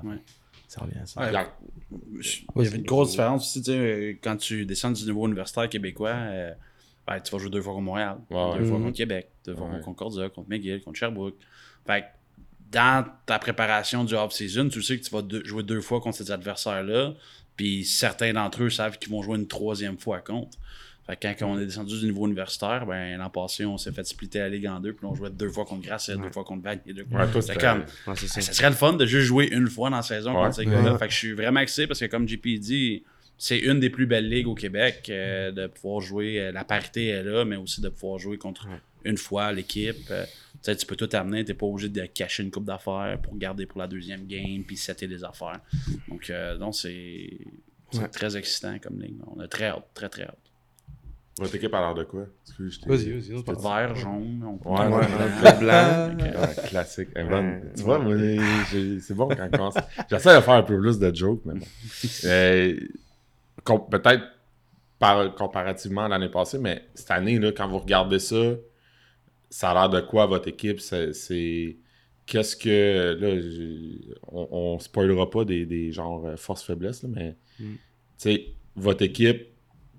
Ça 0.69 0.81
revient 0.81 0.99
à 0.99 1.07
ça. 1.07 1.21
Ouais. 1.21 1.47
Il 2.57 2.65
y 2.65 2.67
avait 2.67 2.77
une 2.79 2.83
grosse 2.85 3.11
différence 3.11 3.45
aussi, 3.47 3.63
tu 3.63 3.71
sais, 3.71 3.79
euh, 3.79 4.15
quand 4.23 4.37
tu 4.37 4.65
descends 4.67 4.91
du 4.91 5.05
niveau 5.05 5.27
universitaire 5.27 5.69
québécois, 5.69 6.09
euh, 6.15 6.53
ben, 7.07 7.21
tu 7.21 7.31
vas 7.31 7.39
jouer 7.39 7.51
deux 7.51 7.61
fois 7.63 7.73
contre 7.75 7.85
Montréal, 7.85 8.19
Ouais, 8.31 8.55
deux 8.57 8.63
ouais. 8.63 8.69
fois 8.69 8.79
Mhm. 8.79 8.85
contre 8.87 8.97
Québec, 8.97 9.29
deux 9.45 9.55
fois 9.55 9.69
contre 9.69 9.85
Concordia, 9.85 10.29
contre 10.31 10.49
McGill, 10.49 10.81
contre 10.83 10.99
Sherbrooke. 10.99 11.37
Fait 11.87 12.01
que 12.01 12.07
dans 12.77 13.07
ta 13.25 13.39
préparation 13.39 14.05
du 14.05 14.15
off-season, 14.15 14.69
tu 14.69 14.83
sais 14.83 14.99
que 14.99 15.05
tu 15.05 15.11
vas 15.11 15.23
deux- 15.23 15.43
jouer 15.45 15.63
deux 15.63 15.81
fois 15.81 16.01
contre 16.01 16.19
ces 16.19 16.31
adversaires-là, 16.31 17.15
puis 17.57 17.85
certains 17.85 18.35
d'entre 18.35 18.63
eux 18.65 18.71
savent 18.71 18.99
qu'ils 18.99 19.11
vont 19.11 19.23
jouer 19.23 19.39
une 19.39 19.47
troisième 19.49 19.97
fois 19.99 20.21
contre. 20.21 20.59
Fait 21.07 21.17
que 21.17 21.39
quand 21.39 21.47
on 21.47 21.59
est 21.59 21.65
descendu 21.65 21.99
du 22.01 22.05
niveau 22.07 22.27
universitaire, 22.27 22.85
ben, 22.85 23.17
l'an 23.17 23.31
passé, 23.31 23.65
on 23.65 23.79
s'est 23.79 23.93
fait 23.93 24.05
splitter 24.05 24.41
la 24.41 24.49
ligue 24.49 24.67
en 24.67 24.81
deux, 24.81 24.93
puis 24.93 25.07
on 25.07 25.15
jouait 25.15 25.31
deux 25.31 25.49
fois 25.49 25.65
contre 25.65 25.87
Grasset, 25.87 26.17
deux 26.17 26.31
fois 26.33 26.45
contre 26.45 26.65
Vanier, 26.65 26.93
deux 26.93 27.05
fois 27.05 27.25
Ouais, 27.25 27.31
toi, 27.33 27.55
comme, 27.55 27.85
Ouais, 28.09 28.15
c'est 28.17 28.27
ça. 28.27 28.41
ça 28.43 28.53
serait 28.53 28.69
le 28.71 28.75
fun 28.77 28.93
de 28.95 29.07
juste 29.07 29.27
jouer 29.27 29.49
une 29.53 29.69
fois 29.69 29.89
dans 29.89 29.97
la 29.97 30.03
saison 30.03 30.33
Ouais. 30.33 30.43
contre 30.43 30.57
ces 30.57 30.67
gars-là. 30.67 30.93
Ouais. 30.93 30.99
Fait 30.99 31.07
que 31.07 31.13
je 31.13 31.19
suis 31.19 31.33
vraiment 31.33 31.61
excité 31.61 31.87
parce 31.87 32.01
que, 32.01 32.07
comme 32.07 32.29
JP 32.29 32.47
dit, 32.59 33.05
c'est 33.39 33.59
une 33.59 33.79
des 33.81 33.89
plus 33.91 34.07
belles 34.07 34.29
ligues 34.29 34.49
au 34.49 34.55
Québec 34.55 35.07
euh, 35.09 35.51
de 35.53 35.67
pouvoir 35.69 36.01
jouer. 36.01 36.41
euh, 36.41 36.53
la 36.53 36.65
parité 36.65 37.07
est 37.09 37.23
là, 37.23 37.45
mais 37.45 37.57
aussi 37.57 37.81
de 37.81 37.89
pouvoir 37.89 38.19
jouer 38.19 38.37
contre 38.37 38.67
Ouais. 38.67 38.81
une 39.05 39.17
fois 39.17 39.53
l'équipe. 39.53 39.97
Euh, 40.11 40.25
sais, 40.67 40.77
tu 40.77 40.87
peux 40.87 40.97
tout 40.97 41.09
amener, 41.13 41.45
t'es 41.45 41.55
pas 41.55 41.67
obligé 41.67 41.89
de 41.89 42.03
cacher 42.07 42.43
une 42.43 42.51
coupe 42.51 42.65
d'affaires 42.65 43.19
pour 43.23 43.37
garder 43.37 43.67
pour 43.67 43.79
la 43.81 43.87
deuxième 43.87 44.27
game 44.27 44.63
puis 44.67 44.77
setter 44.77 45.07
des 45.09 45.25
affaires. 45.25 45.61
Donc, 46.09 46.31
euh, 46.31 46.57
donc 46.57 46.75
c'est 46.75 47.39
Ouais. 47.95 48.09
très 48.09 48.37
excitant 48.37 48.77
comme 48.81 49.01
ligue. 49.01 49.17
On 49.29 49.39
a 49.41 49.47
très 49.47 49.67
hâte, 49.67 49.87
très 49.95 50.09
très 50.09 50.25
hâte. 50.25 50.39
Votre 51.39 51.55
équipe 51.55 51.73
a 51.75 51.81
l'air 51.81 51.95
de 51.95 52.03
quoi? 52.05 52.27
Vas-y, 52.87 53.11
vas-y. 53.13 53.43
Vert, 53.63 53.95
jaune, 53.95 54.43
on 54.45 54.57
peut 54.57 54.71
Ouais, 54.71 54.87
ouais, 54.87 55.07
blanc. 55.07 56.09
Bleu, 56.09 56.17
blanc. 56.17 56.41
Ouais, 56.41 56.69
classique. 56.69 57.09
Ouais. 57.15 57.63
tu 57.77 57.83
vois, 57.83 58.01
c'est 58.99 59.15
bon 59.15 59.29
quand 59.29 59.47
on 59.47 59.51
commence. 59.51 59.75
J'essaie 60.11 60.35
de 60.35 60.41
faire 60.41 60.55
un 60.55 60.63
peu 60.63 60.81
plus 60.81 60.99
de 60.99 61.15
jokes, 61.15 61.43
mais 61.45 61.55
bon. 61.55 61.67
Euh, 62.25 62.77
Peut-être 63.91 64.23
par, 64.99 65.35
comparativement 65.35 66.05
à 66.05 66.09
l'année 66.09 66.29
passée, 66.31 66.59
mais 66.59 66.85
cette 66.95 67.11
année, 67.11 67.39
là, 67.39 67.53
quand 67.53 67.69
vous 67.69 67.79
regardez 67.81 68.19
ça, 68.19 68.55
ça 69.57 69.71
a 69.71 69.75
l'air 69.75 69.89
de 69.89 70.07
quoi 70.07 70.27
votre 70.27 70.49
équipe? 70.49 70.81
C'est. 70.81 71.77
Qu'est-ce 72.27 72.57
que. 72.57 73.17
Là, 73.19 74.11
on, 74.29 74.49
on 74.51 74.79
spoilera 74.79 75.31
pas 75.31 75.47
des, 75.47 75.65
des 75.65 75.93
genres 75.93 76.27
euh, 76.27 76.37
force-faiblesse, 76.37 77.05
mais. 77.05 77.37
Mm. 77.59 77.65
Tu 77.65 77.79
sais, 78.19 78.47
votre 78.75 79.03
équipe, 79.03 79.47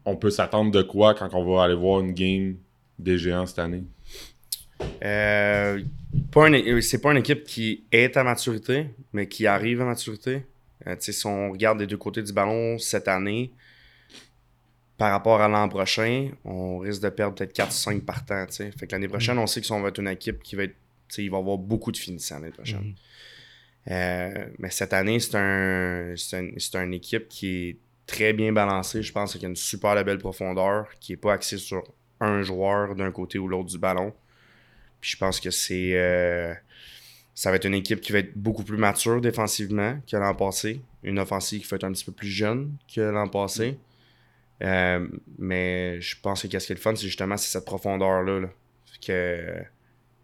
on 0.05 0.15
peut 0.15 0.29
s'attendre 0.29 0.71
de 0.71 0.83
quoi 0.83 1.15
quand 1.15 1.33
on 1.33 1.43
va 1.43 1.63
aller 1.63 1.73
voir 1.73 2.01
une 2.01 2.11
game 2.11 2.57
des 2.99 3.17
géants 3.17 3.47
cette 3.47 3.57
année? 3.57 3.83
Euh, 5.03 5.81
pas 6.31 6.49
une- 6.49 6.81
c'est 6.81 7.01
pas 7.01 7.11
une 7.11 7.17
équipe 7.17 7.43
qui 7.43 7.85
est 7.91 8.15
à 8.15 8.23
maturité, 8.23 8.85
mais 9.11 9.27
qui 9.27 9.47
arrive 9.47 9.81
à 9.81 9.85
maturité. 9.85 10.43
Euh, 10.85 10.95
si 10.99 11.25
on 11.25 11.51
regarde 11.51 11.79
des 11.79 11.87
deux 11.87 11.97
côtés 11.97 12.21
du 12.21 12.31
ballon 12.31 12.77
cette 12.77 13.07
année, 13.07 13.51
par 14.97 15.11
rapport 15.11 15.41
à 15.41 15.47
l'an 15.47 15.69
prochain, 15.69 16.31
on 16.43 16.79
risque 16.79 17.01
de 17.01 17.09
perdre 17.09 17.35
peut-être 17.35 17.55
4-5 17.55 18.01
partants. 18.01 18.45
tu 18.47 18.53
sais. 18.53 18.71
Fait 18.71 18.87
que 18.87 18.93
l'année 18.93 19.07
prochaine, 19.07 19.37
on 19.37 19.47
sait 19.47 19.61
qu'on 19.61 19.79
va 19.81 19.89
être 19.89 19.99
une 19.99 20.07
équipe 20.07 20.41
qui 20.41 20.55
va 20.55 20.63
être. 20.63 20.75
il 21.17 21.29
va 21.29 21.37
y 21.37 21.39
avoir 21.39 21.57
beaucoup 21.57 21.91
de 21.91 21.97
finissants 21.97 22.39
l'année 22.39 22.51
prochaine. 22.51 22.95
Euh, 23.89 24.47
mais 24.57 24.69
cette 24.69 24.93
année, 24.93 25.19
c'est 25.19 25.35
un, 25.37 26.15
une 26.83 26.93
équipe 26.93 27.29
qui 27.29 27.69
est 27.69 27.77
très 28.05 28.33
bien 28.33 28.51
balancée. 28.51 29.03
Je 29.03 29.11
pense 29.11 29.33
qu'il 29.33 29.43
y 29.43 29.45
a 29.45 29.49
une 29.49 29.55
super 29.55 30.03
belle 30.03 30.17
profondeur, 30.17 30.87
qui 30.99 31.13
n'est 31.13 31.17
pas 31.17 31.33
axée 31.33 31.57
sur 31.57 31.83
un 32.19 32.41
joueur 32.41 32.95
d'un 32.95 33.11
côté 33.11 33.37
ou 33.37 33.47
l'autre 33.47 33.69
du 33.69 33.77
ballon. 33.77 34.13
Puis 34.99 35.11
je 35.11 35.17
pense 35.17 35.39
que 35.39 35.51
c'est. 35.51 35.91
euh, 35.93 36.53
ça 37.35 37.51
va 37.51 37.57
être 37.57 37.65
une 37.65 37.75
équipe 37.75 38.01
qui 38.01 38.11
va 38.11 38.19
être 38.19 38.35
beaucoup 38.35 38.63
plus 38.63 38.77
mature 38.77 39.21
défensivement 39.21 39.99
que 40.09 40.17
l'an 40.17 40.33
passé. 40.33 40.81
Une 41.03 41.19
offensive 41.19 41.61
qui 41.61 41.67
va 41.67 41.75
être 41.75 41.83
un 41.83 41.91
petit 41.91 42.03
peu 42.05 42.11
plus 42.11 42.27
jeune 42.27 42.75
que 42.93 43.01
l'an 43.01 43.27
passé. 43.27 43.77
Euh, 44.63 45.07
mais 45.37 46.01
je 46.01 46.19
pense 46.19 46.41
que 46.41 46.59
ce 46.59 46.65
qui 46.65 46.71
est 46.71 46.75
le 46.75 46.81
fun, 46.81 46.95
c'est 46.95 47.05
justement 47.05 47.37
c'est 47.37 47.49
cette 47.49 47.65
profondeur-là. 47.65 48.39
là. 48.39 48.49
Que 49.05 49.61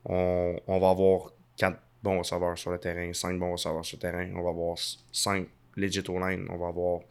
on, 0.05 0.59
on 0.67 0.79
va 0.79 0.89
avoir 0.89 1.31
quatre 1.55 1.79
bons 2.01 2.19
receveurs 2.19 2.57
sur 2.57 2.71
le 2.71 2.79
terrain, 2.79 3.13
cinq 3.13 3.39
bons 3.39 3.53
receveurs 3.53 3.85
sur 3.85 3.97
le 3.97 4.01
terrain. 4.01 4.29
On 4.35 4.43
va 4.43 4.49
avoir 4.49 4.77
cinq 5.11 5.47
legit 5.75 6.03
line. 6.07 6.47
On 6.49 6.57
va 6.57 6.67
avoir 6.67 7.01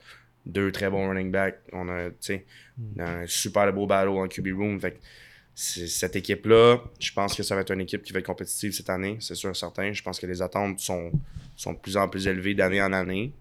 deux 0.47 0.73
très 0.73 0.91
bons 0.91 1.09
running 1.09 1.31
backs. 1.31 1.61
On 1.73 1.89
a, 1.89 2.11
sais, 2.21 2.45
un 2.99 3.27
super 3.27 3.73
beau 3.73 3.87
battle 3.87 4.11
en 4.11 4.29
QB 4.29 4.49
room. 4.57 4.81
Fait 4.81 4.93
que 4.93 4.99
cette 5.55 6.17
équipe-là, 6.17 6.79
je 6.99 7.13
pense 7.13 7.35
que 7.35 7.43
ça 7.43 7.55
va 7.55 7.61
être 7.61 7.73
une 7.73 7.81
équipe 7.81 8.03
qui 8.03 8.13
va 8.13 8.21
être 8.21 8.27
compétitive 8.27 8.73
cette 8.73 8.89
année, 8.91 9.19
c'est 9.21 9.35
sûr 9.35 9.51
et 9.51 9.55
certain. 9.55 9.93
Je 9.93 10.03
pense 10.03 10.19
que 10.19 10.27
les 10.27 10.41
attentes 10.41 10.81
sont, 10.81 11.13
sont 11.57 11.75
de 11.75 11.79
plus 11.79 11.97
en 11.97 12.09
plus 12.09 12.27
élevées 12.27 12.55
d'année 12.55 12.83
en 12.83 12.93
année. 12.93 13.33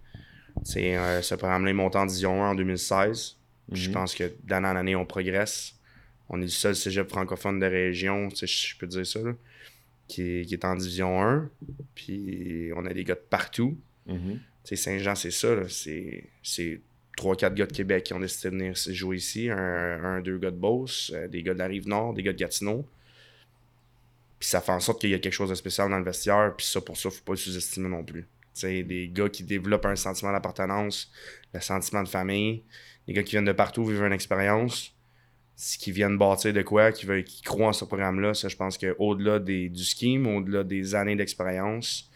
C'est 0.63 0.97
euh, 0.97 1.21
programme-là 1.21 1.71
est 1.71 1.73
monté 1.73 1.97
en 1.97 2.05
Division 2.05 2.43
1 2.43 2.49
en 2.51 2.55
2016. 2.55 3.37
Je 3.71 3.87
Mhm. 3.87 3.93
pense 3.93 4.15
que 4.15 4.31
d'année 4.43 4.67
en 4.67 4.75
année, 4.75 4.95
on 4.95 5.05
progresse. 5.05 5.75
On 6.29 6.37
est 6.39 6.43
le 6.45 6.47
seul 6.49 6.75
cégep 6.75 7.09
francophone 7.09 7.59
de 7.59 7.65
région, 7.65 8.29
je 8.33 8.77
peux 8.77 8.87
dire 8.87 9.05
ça, 9.05 9.19
là, 9.21 9.33
qui, 10.07 10.21
est, 10.39 10.45
qui 10.45 10.53
est 10.53 10.65
en 10.65 10.75
Division 10.75 11.21
1. 11.21 11.49
Puis 11.95 12.71
on 12.75 12.85
a 12.85 12.93
des 12.93 13.03
gars 13.03 13.15
de 13.15 13.19
partout. 13.29 13.77
Mhm. 14.07 14.39
Saint-Jean, 14.63 15.15
c'est 15.15 15.31
ça. 15.31 15.67
C'est, 15.67 16.23
c'est 16.43 16.79
3-4 17.17 17.53
gars 17.55 17.65
de 17.65 17.73
Québec 17.73 18.05
qui 18.05 18.13
ont 18.13 18.19
décidé 18.19 18.49
de 18.49 18.55
venir 18.57 18.77
se 18.77 18.93
jouer 18.93 19.17
ici. 19.17 19.49
Un, 19.49 19.57
un, 20.03 20.21
deux 20.21 20.37
gars 20.37 20.51
de 20.51 20.55
Beauce, 20.57 21.11
euh, 21.13 21.27
des 21.27 21.43
gars 21.43 21.53
de 21.53 21.59
la 21.59 21.67
Rive-Nord, 21.67 22.13
des 22.13 22.23
gars 22.23 22.31
de 22.33 22.37
Gatineau. 22.37 22.87
Puis 24.39 24.49
ça 24.49 24.61
fait 24.61 24.71
en 24.71 24.79
sorte 24.79 25.01
qu'il 25.01 25.09
y 25.09 25.13
a 25.13 25.19
quelque 25.19 25.33
chose 25.33 25.49
de 25.49 25.55
spécial 25.55 25.89
dans 25.89 25.97
le 25.99 26.05
vestiaire. 26.05 26.53
Puis 26.57 26.65
ça, 26.65 26.81
pour 26.81 26.97
ça, 26.97 27.09
faut 27.09 27.23
pas 27.23 27.33
le 27.33 27.37
sous-estimer 27.37 27.89
non 27.89 28.03
plus. 28.03 28.25
Des 28.63 29.09
gars 29.13 29.29
qui 29.29 29.43
développent 29.43 29.85
un 29.85 29.95
sentiment 29.95 30.31
d'appartenance, 30.31 31.11
le 31.53 31.59
sentiment 31.59 32.03
de 32.03 32.07
famille. 32.09 32.63
Des 33.11 33.15
gars 33.15 33.23
qui 33.23 33.31
viennent 33.31 33.43
de 33.45 33.51
partout 33.51 33.83
vivre 33.83 34.05
une 34.05 34.13
expérience. 34.13 34.95
ce 35.57 35.77
Qui 35.77 35.91
viennent 35.91 36.17
bâtir 36.17 36.53
de 36.53 36.61
quoi, 36.61 36.93
qui, 36.93 37.05
veulent, 37.05 37.25
qui 37.25 37.41
croient 37.41 37.67
en 37.67 37.73
ce 37.73 37.83
programme-là. 37.83 38.33
Ça, 38.33 38.47
je 38.47 38.55
pense 38.55 38.77
qu'au-delà 38.77 39.39
du 39.39 39.83
scheme, 39.83 40.27
au-delà 40.27 40.63
des 40.63 40.95
années 40.95 41.17
d'expérience, 41.17 42.09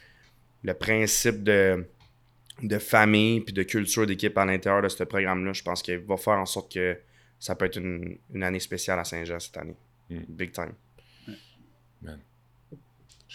le 0.63 0.73
principe 0.73 1.43
de 1.43 1.85
de 2.63 2.77
famille 2.77 3.41
puis 3.41 3.51
de 3.53 3.63
culture 3.63 4.07
d'équipe 4.07 4.37
à 4.37 4.45
l'intérieur 4.45 4.81
de 4.81 4.87
ce 4.87 5.03
programme-là, 5.03 5.51
je 5.51 5.61
pense 5.61 5.81
qu'il 5.81 5.97
va 5.97 6.15
faire 6.15 6.39
en 6.39 6.45
sorte 6.45 6.71
que 6.71 6.97
ça 7.37 7.53
peut 7.53 7.65
être 7.65 7.75
une, 7.77 8.17
une 8.33 8.43
année 8.43 8.61
spéciale 8.61 8.97
à 8.97 9.03
Saint-Jean 9.03 9.41
cette 9.41 9.57
année. 9.57 9.75
Mm. 10.09 10.19
Big 10.29 10.53
time. 10.53 10.71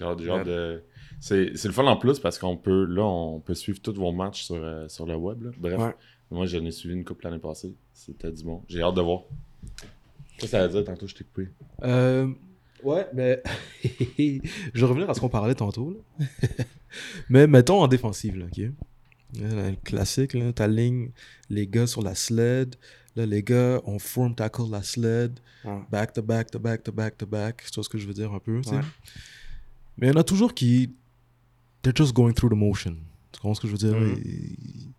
Hâte, 0.05 0.21
j'ai 0.23 0.31
hâte 0.31 0.47
de. 0.47 0.83
C'est, 1.21 1.55
c'est 1.55 1.69
le 1.69 1.75
fun 1.75 1.85
en 1.85 1.97
plus 1.99 2.19
parce 2.19 2.39
qu'on 2.39 2.57
peut, 2.57 2.87
là, 2.87 3.03
on 3.03 3.41
peut 3.41 3.55
suivre 3.55 3.81
tous 3.83 3.93
vos 3.93 4.13
matchs 4.13 4.45
sur, 4.45 4.57
euh, 4.57 4.89
sur 4.89 5.05
le 5.05 5.15
web. 5.15 5.43
là. 5.43 5.51
Bref, 5.59 5.79
Ouais. 5.79 5.95
Moi, 6.31 6.47
j'en 6.47 6.65
ai 6.65 6.71
suivi 6.71 6.95
une 6.95 7.05
couple 7.05 7.25
l'année 7.25 7.39
passée. 7.41 7.75
C'était 7.93 8.31
du 8.33 8.45
bon. 8.45 8.63
J'ai 8.69 8.83
hâte 8.83 8.95
de 8.95 9.01
voir. 9.01 9.23
Qu'est-ce 10.39 10.43
que 10.43 10.47
ça 10.49 10.67
veut 10.67 10.73
dire? 10.73 10.85
Tantôt, 10.85 11.07
je 11.07 11.15
t'ai 11.15 11.25
coupé. 11.25 11.49
Euh, 11.83 12.29
ouais, 12.83 13.07
mais 13.15 13.43
je 13.85 14.81
vais 14.81 14.87
revenir 14.87 15.11
à 15.11 15.15
ce 15.15 15.21
qu'on 15.21 15.29
parlait 15.29 15.55
tantôt. 15.55 15.91
là. 16.19 16.27
mais 17.29 17.47
mettons 17.47 17.83
en 17.83 17.89
défensive, 17.89 18.37
là, 18.37 18.47
ok? 18.47 18.59
Là, 19.41 19.71
le 19.71 19.77
classique, 19.85 20.35
là, 20.35 20.53
ta 20.53 20.67
ligne, 20.67 21.11
les 21.51 21.67
gars 21.67 21.87
sur 21.87 22.03
la 22.03 22.15
sled. 22.15 22.77
Là, 23.17 23.27
les 23.27 23.43
gars, 23.43 23.81
on 23.85 23.99
form 23.99 24.35
tackle 24.35 24.71
la 24.71 24.83
sled. 24.83 25.41
Ouais. 25.65 25.81
Back 25.91 26.13
to 26.13 26.23
back 26.23 26.51
to 26.51 26.59
back 26.59 26.83
to 26.85 26.93
back 26.93 27.19
to 27.19 27.27
back. 27.27 27.65
Tu 27.67 27.75
vois 27.75 27.85
ce 27.85 27.89
que 27.89 27.99
je 27.99 28.07
veux 28.07 28.15
dire 28.15 28.33
un 28.33 28.39
peu, 28.39 28.61
tu 28.61 28.71
sais? 28.71 28.77
Ouais. 28.77 28.83
Mais 29.99 30.07
il 30.09 30.11
y 30.11 30.17
en 30.17 30.21
a 30.21 30.25
toujours 30.25 30.55
qui. 30.55 30.95
They're 31.83 31.95
just 31.97 32.13
going 32.15 32.33
through 32.33 32.51
the 32.53 32.57
motion. 32.57 32.97
Tu 33.33 33.41
comprends 33.41 33.55
ce 33.55 33.61
que 33.61 33.67
je 33.69 33.73
veux 33.73 33.79
dire? 33.79 33.97
Mhm. 33.97 34.23
Ils- 34.25 34.93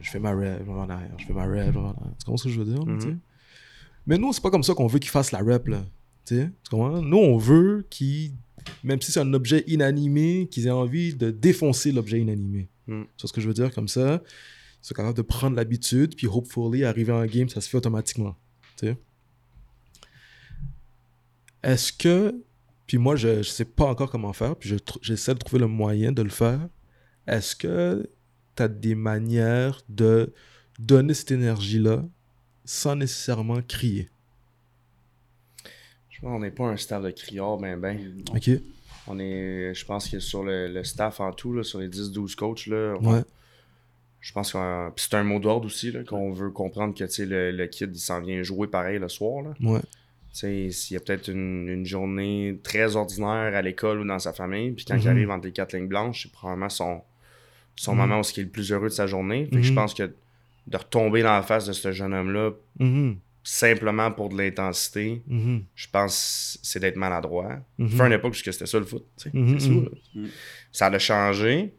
Je 0.00 0.10
fais 0.10 0.18
ma 0.18 0.32
rep, 0.32 0.60
je 0.60 0.64
vais 0.64 0.72
en 0.72 0.88
arrière. 0.88 1.14
Je 1.18 1.26
fais 1.26 1.32
ma 1.32 1.46
rep, 1.46 1.66
je 1.66 1.70
vais 1.70 1.78
en 1.78 1.90
arrière. 1.90 2.12
Tu 2.18 2.24
comprends 2.24 2.36
ce 2.36 2.44
que 2.44 2.50
je 2.50 2.60
veux 2.60 2.64
dire? 2.64 2.84
Mhm. 2.84 3.18
Mais 4.06 4.18
nous, 4.18 4.32
c'est 4.32 4.42
pas 4.42 4.50
comme 4.50 4.62
ça 4.62 4.74
qu'on 4.74 4.86
veut 4.86 4.98
qu'ils 4.98 5.10
fassent 5.10 5.32
la 5.32 5.40
rep, 5.40 5.68
là. 5.68 5.84
Tu 6.24 6.50
comprends? 6.70 7.02
Nous, 7.02 7.16
on 7.16 7.36
veut 7.38 7.86
qu'ils, 7.88 8.32
même 8.82 9.00
si 9.00 9.12
c'est 9.12 9.20
un 9.20 9.32
objet 9.32 9.64
inanimé, 9.66 10.48
qu'ils 10.50 10.66
aient 10.66 10.70
envie 10.70 11.14
de 11.14 11.30
défoncer 11.30 11.92
l'objet 11.92 12.20
inanimé. 12.20 12.68
Mm. 12.86 13.02
Tu 13.02 13.22
vois 13.22 13.28
ce 13.28 13.32
que 13.32 13.40
je 13.40 13.48
veux 13.48 13.54
dire? 13.54 13.72
Comme 13.72 13.88
ça, 13.88 14.22
ils 14.24 14.86
sont 14.86 14.94
capables 14.94 15.16
de 15.16 15.22
prendre 15.22 15.56
l'habitude, 15.56 16.16
puis 16.16 16.26
hopefully, 16.26 16.84
arriver 16.84 17.12
en 17.12 17.24
game, 17.26 17.48
ça 17.48 17.60
se 17.60 17.68
fait 17.68 17.76
automatiquement. 17.76 18.36
Tu 18.76 18.88
sais? 18.88 18.96
Est-ce 21.62 21.92
que, 21.92 22.34
puis 22.86 22.98
moi, 22.98 23.16
je, 23.16 23.42
je 23.42 23.48
sais 23.48 23.64
pas 23.64 23.86
encore 23.86 24.10
comment 24.10 24.32
faire, 24.32 24.54
puis 24.56 24.68
je 24.68 24.76
j'essaie 25.02 25.34
de 25.34 25.38
trouver 25.38 25.60
le 25.60 25.66
moyen 25.66 26.12
de 26.12 26.22
le 26.22 26.30
faire. 26.30 26.60
Est-ce 27.26 27.56
que 27.56 28.08
tu 28.56 28.62
as 28.62 28.68
des 28.68 28.94
manières 28.94 29.82
de 29.88 30.32
donner 30.78 31.14
cette 31.14 31.30
énergie-là 31.32 32.02
sans 32.64 32.96
nécessairement 32.96 33.60
crier? 33.62 34.08
Je 36.10 36.20
pense 36.20 36.30
qu'on 36.30 36.40
n'est 36.40 36.50
pas 36.50 36.64
un 36.66 36.76
staff 36.76 37.02
de 37.02 37.10
criards, 37.10 37.58
ben 37.58 37.78
ben. 37.78 37.98
Ok? 38.34 38.50
On 39.08 39.18
est, 39.18 39.72
je 39.74 39.84
pense 39.84 40.08
que 40.08 40.18
sur 40.18 40.42
le, 40.42 40.66
le 40.72 40.82
staff 40.82 41.20
en 41.20 41.32
tout, 41.32 41.52
là, 41.52 41.62
sur 41.62 41.78
les 41.78 41.88
10-12 41.88 42.34
coachs, 42.34 42.66
là, 42.66 42.94
on- 43.00 43.12
Ouais. 43.14 43.22
je 44.20 44.32
pense 44.32 44.52
que 44.52 44.58
c'est 44.96 45.14
un 45.14 45.22
mot 45.22 45.38
d'ordre 45.38 45.66
aussi, 45.66 45.92
qu'on 46.08 46.32
veut 46.32 46.50
comprendre 46.50 46.94
que 46.94 47.04
le, 47.22 47.52
le 47.52 47.66
kid 47.66 47.94
il 47.94 47.98
s'en 48.00 48.20
vient 48.20 48.42
jouer 48.42 48.66
pareil 48.66 48.98
le 48.98 49.08
soir. 49.08 49.42
Là. 49.44 49.50
Ouais. 49.60 49.80
S'il 50.32 50.94
y 50.94 50.96
a 50.96 51.00
peut-être 51.00 51.28
une, 51.28 51.68
une 51.68 51.86
journée 51.86 52.58
très 52.62 52.96
ordinaire 52.96 53.54
à 53.54 53.62
l'école 53.62 54.00
ou 54.00 54.04
dans 54.06 54.18
sa 54.18 54.32
famille, 54.32 54.72
puis 54.72 54.84
quand 54.84 54.96
il 54.96 55.02
Mhm. 55.04 55.08
arrive 55.08 55.30
entre 55.30 55.46
les 55.46 55.52
quatre 55.52 55.74
lignes 55.76 55.86
blanches, 55.88 56.24
c'est 56.24 56.32
probablement 56.32 56.68
son, 56.68 57.00
son 57.76 57.94
moment 57.94 58.18
où 58.20 58.22
il 58.36 58.40
est 58.40 58.44
le 58.44 58.48
plus 58.50 58.72
heureux 58.72 58.88
de 58.88 58.92
sa 58.94 59.06
journée. 59.06 59.44
Fait 59.52 59.56
que 59.56 59.62
je 59.62 59.70
Mhm. 59.70 59.74
pense 59.76 59.94
que 59.94 60.02
de 60.66 60.76
retomber 60.76 61.22
dans 61.22 61.32
la 61.34 61.42
face 61.42 61.66
de 61.66 61.72
ce 61.72 61.92
jeune 61.92 62.12
homme-là, 62.14 62.50
Mhm. 62.80 63.18
simplement 63.44 64.10
pour 64.10 64.28
de 64.30 64.36
l'intensité, 64.38 65.22
je 65.74 65.86
pense 65.92 66.58
c'est 66.62 66.80
d'être 66.80 66.96
maladroit. 66.96 67.58
Fait 67.78 68.06
une 68.06 68.12
époque 68.12 68.32
puisque 68.32 68.52
c'était 68.52 68.66
ça 68.66 68.78
le 68.78 68.84
foot. 68.84 69.04
mhm. 69.32 69.60
ça, 69.60 69.68
là. 69.68 70.22
Ça 70.72 70.86
a 70.86 70.98
changé. 70.98 71.72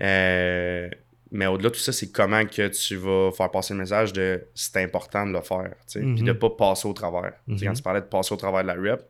Euh, 0.00 0.88
mais 1.30 1.46
au-delà 1.46 1.70
de 1.70 1.74
tout 1.74 1.80
ça, 1.80 1.92
c'est 1.92 2.10
comment 2.12 2.44
que 2.46 2.68
tu 2.68 2.96
vas 2.96 3.30
faire 3.32 3.50
passer 3.50 3.74
le 3.74 3.80
message 3.80 4.12
de 4.12 4.44
c'est 4.54 4.76
important 4.82 5.26
de 5.26 5.32
le 5.32 5.40
faire. 5.40 5.74
Puis 5.90 6.02
Mhm. 6.02 6.24
de 6.24 6.32
pas 6.32 6.50
passer 6.50 6.86
au 6.88 6.92
travers. 6.92 7.32
Quand 7.48 7.72
tu 7.72 7.82
parlais 7.82 8.00
de 8.00 8.06
passer 8.06 8.32
au 8.34 8.36
travers 8.36 8.62
de 8.62 8.68
la 8.68 8.74
rep, 8.74 9.02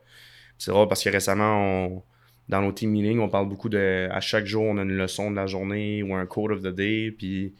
c'est 0.57 0.71
drôle 0.71 0.87
parce 0.87 1.03
que 1.03 1.09
récemment, 1.09 1.85
on- 1.87 2.03
dans 2.49 2.61
nos 2.61 2.71
team 2.71 2.89
meetings, 2.91 3.19
on 3.19 3.29
parle 3.29 3.47
beaucoup 3.47 3.69
de. 3.69 4.07
À 4.11 4.19
chaque 4.19 4.45
jour, 4.45 4.63
on 4.63 4.77
a 4.77 4.81
une 4.81 4.97
leçon 4.97 5.29
de 5.31 5.35
la 5.35 5.45
journée 5.47 6.03
ou 6.03 6.15
un 6.15 6.25
code 6.25 6.51
of 6.51 6.61
the 6.61 6.67
day. 6.75 7.11
Puis 7.17 7.53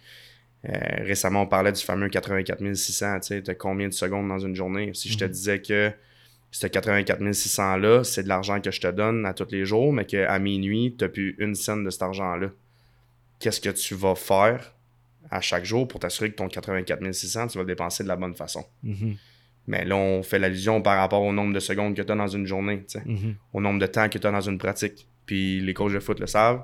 euh, 0.68 0.72
récemment, 1.04 1.44
on 1.44 1.48
parlait 1.48 1.72
du 1.72 1.82
fameux 1.82 2.10
84 2.10 2.74
600. 2.74 3.20
Tu 3.22 3.28
sais, 3.28 3.42
t'as 3.44 3.54
combien 3.56 3.88
de 3.88 3.94
secondes 3.94 4.28
dans 4.28 4.40
une 4.40 4.56
journée? 4.56 4.92
Si 4.94 5.08
je 5.10 5.18
te 5.18 5.24
Mhm. 5.26 5.32
disais 5.32 5.62
que 5.62 5.92
ce 6.52 6.66
84 6.68 7.22
600-là, 7.22 8.04
c'est 8.04 8.24
de 8.24 8.28
l'argent 8.28 8.60
que 8.60 8.72
je 8.72 8.82
te 8.82 8.88
donne 8.92 9.26
à 9.26 9.34
tous 9.34 9.48
les 9.52 9.64
jours, 9.66 9.94
mais 9.94 10.06
qu'à 10.06 10.38
minuit, 10.40 10.96
tu 10.98 11.06
n'as 11.06 11.10
plus 11.10 11.36
une 11.38 11.54
scène 11.56 11.84
de 11.84 11.90
cet 11.92 12.02
argent-là. 12.02 12.50
Qu'est-ce 13.40 13.62
que 13.62 13.70
tu 13.70 13.94
vas 13.96 14.16
faire 14.16 14.74
à 15.32 15.40
chaque 15.42 15.64
jour 15.64 15.88
pour 15.88 16.00
t'assurer 16.00 16.32
que 16.32 16.36
ton 16.36 16.48
84 16.50 17.12
600, 17.14 17.48
tu 17.48 17.58
vas 17.60 17.64
le 17.64 17.68
dépenser 17.68 18.02
de 18.04 18.08
la 18.10 18.16
bonne 18.16 18.34
façon? 18.34 18.66
Mhm. 18.84 19.16
Mais 19.70 19.86
là, 19.86 19.96
on 19.96 20.24
fait 20.24 20.40
l'allusion 20.40 20.82
par 20.82 20.98
rapport 20.98 21.22
au 21.22 21.32
nombre 21.32 21.54
de 21.54 21.60
secondes 21.60 21.96
que 21.96 22.02
tu 22.02 22.12
as 22.12 22.16
dans 22.16 22.28
une 22.28 22.46
journée, 22.48 22.84
Mhm. 23.06 23.36
au 23.54 23.62
nombre 23.62 23.80
de 23.80 23.86
temps 23.86 24.10
que 24.10 24.18
tu 24.18 24.26
as 24.28 24.32
dans 24.32 24.42
une 24.42 24.58
pratique. 24.58 25.08
Puis 25.28 25.60
les 25.62 25.74
coachs 25.76 25.94
de 25.94 26.00
foot 26.00 26.20
le 26.20 26.26
savent. 26.28 26.64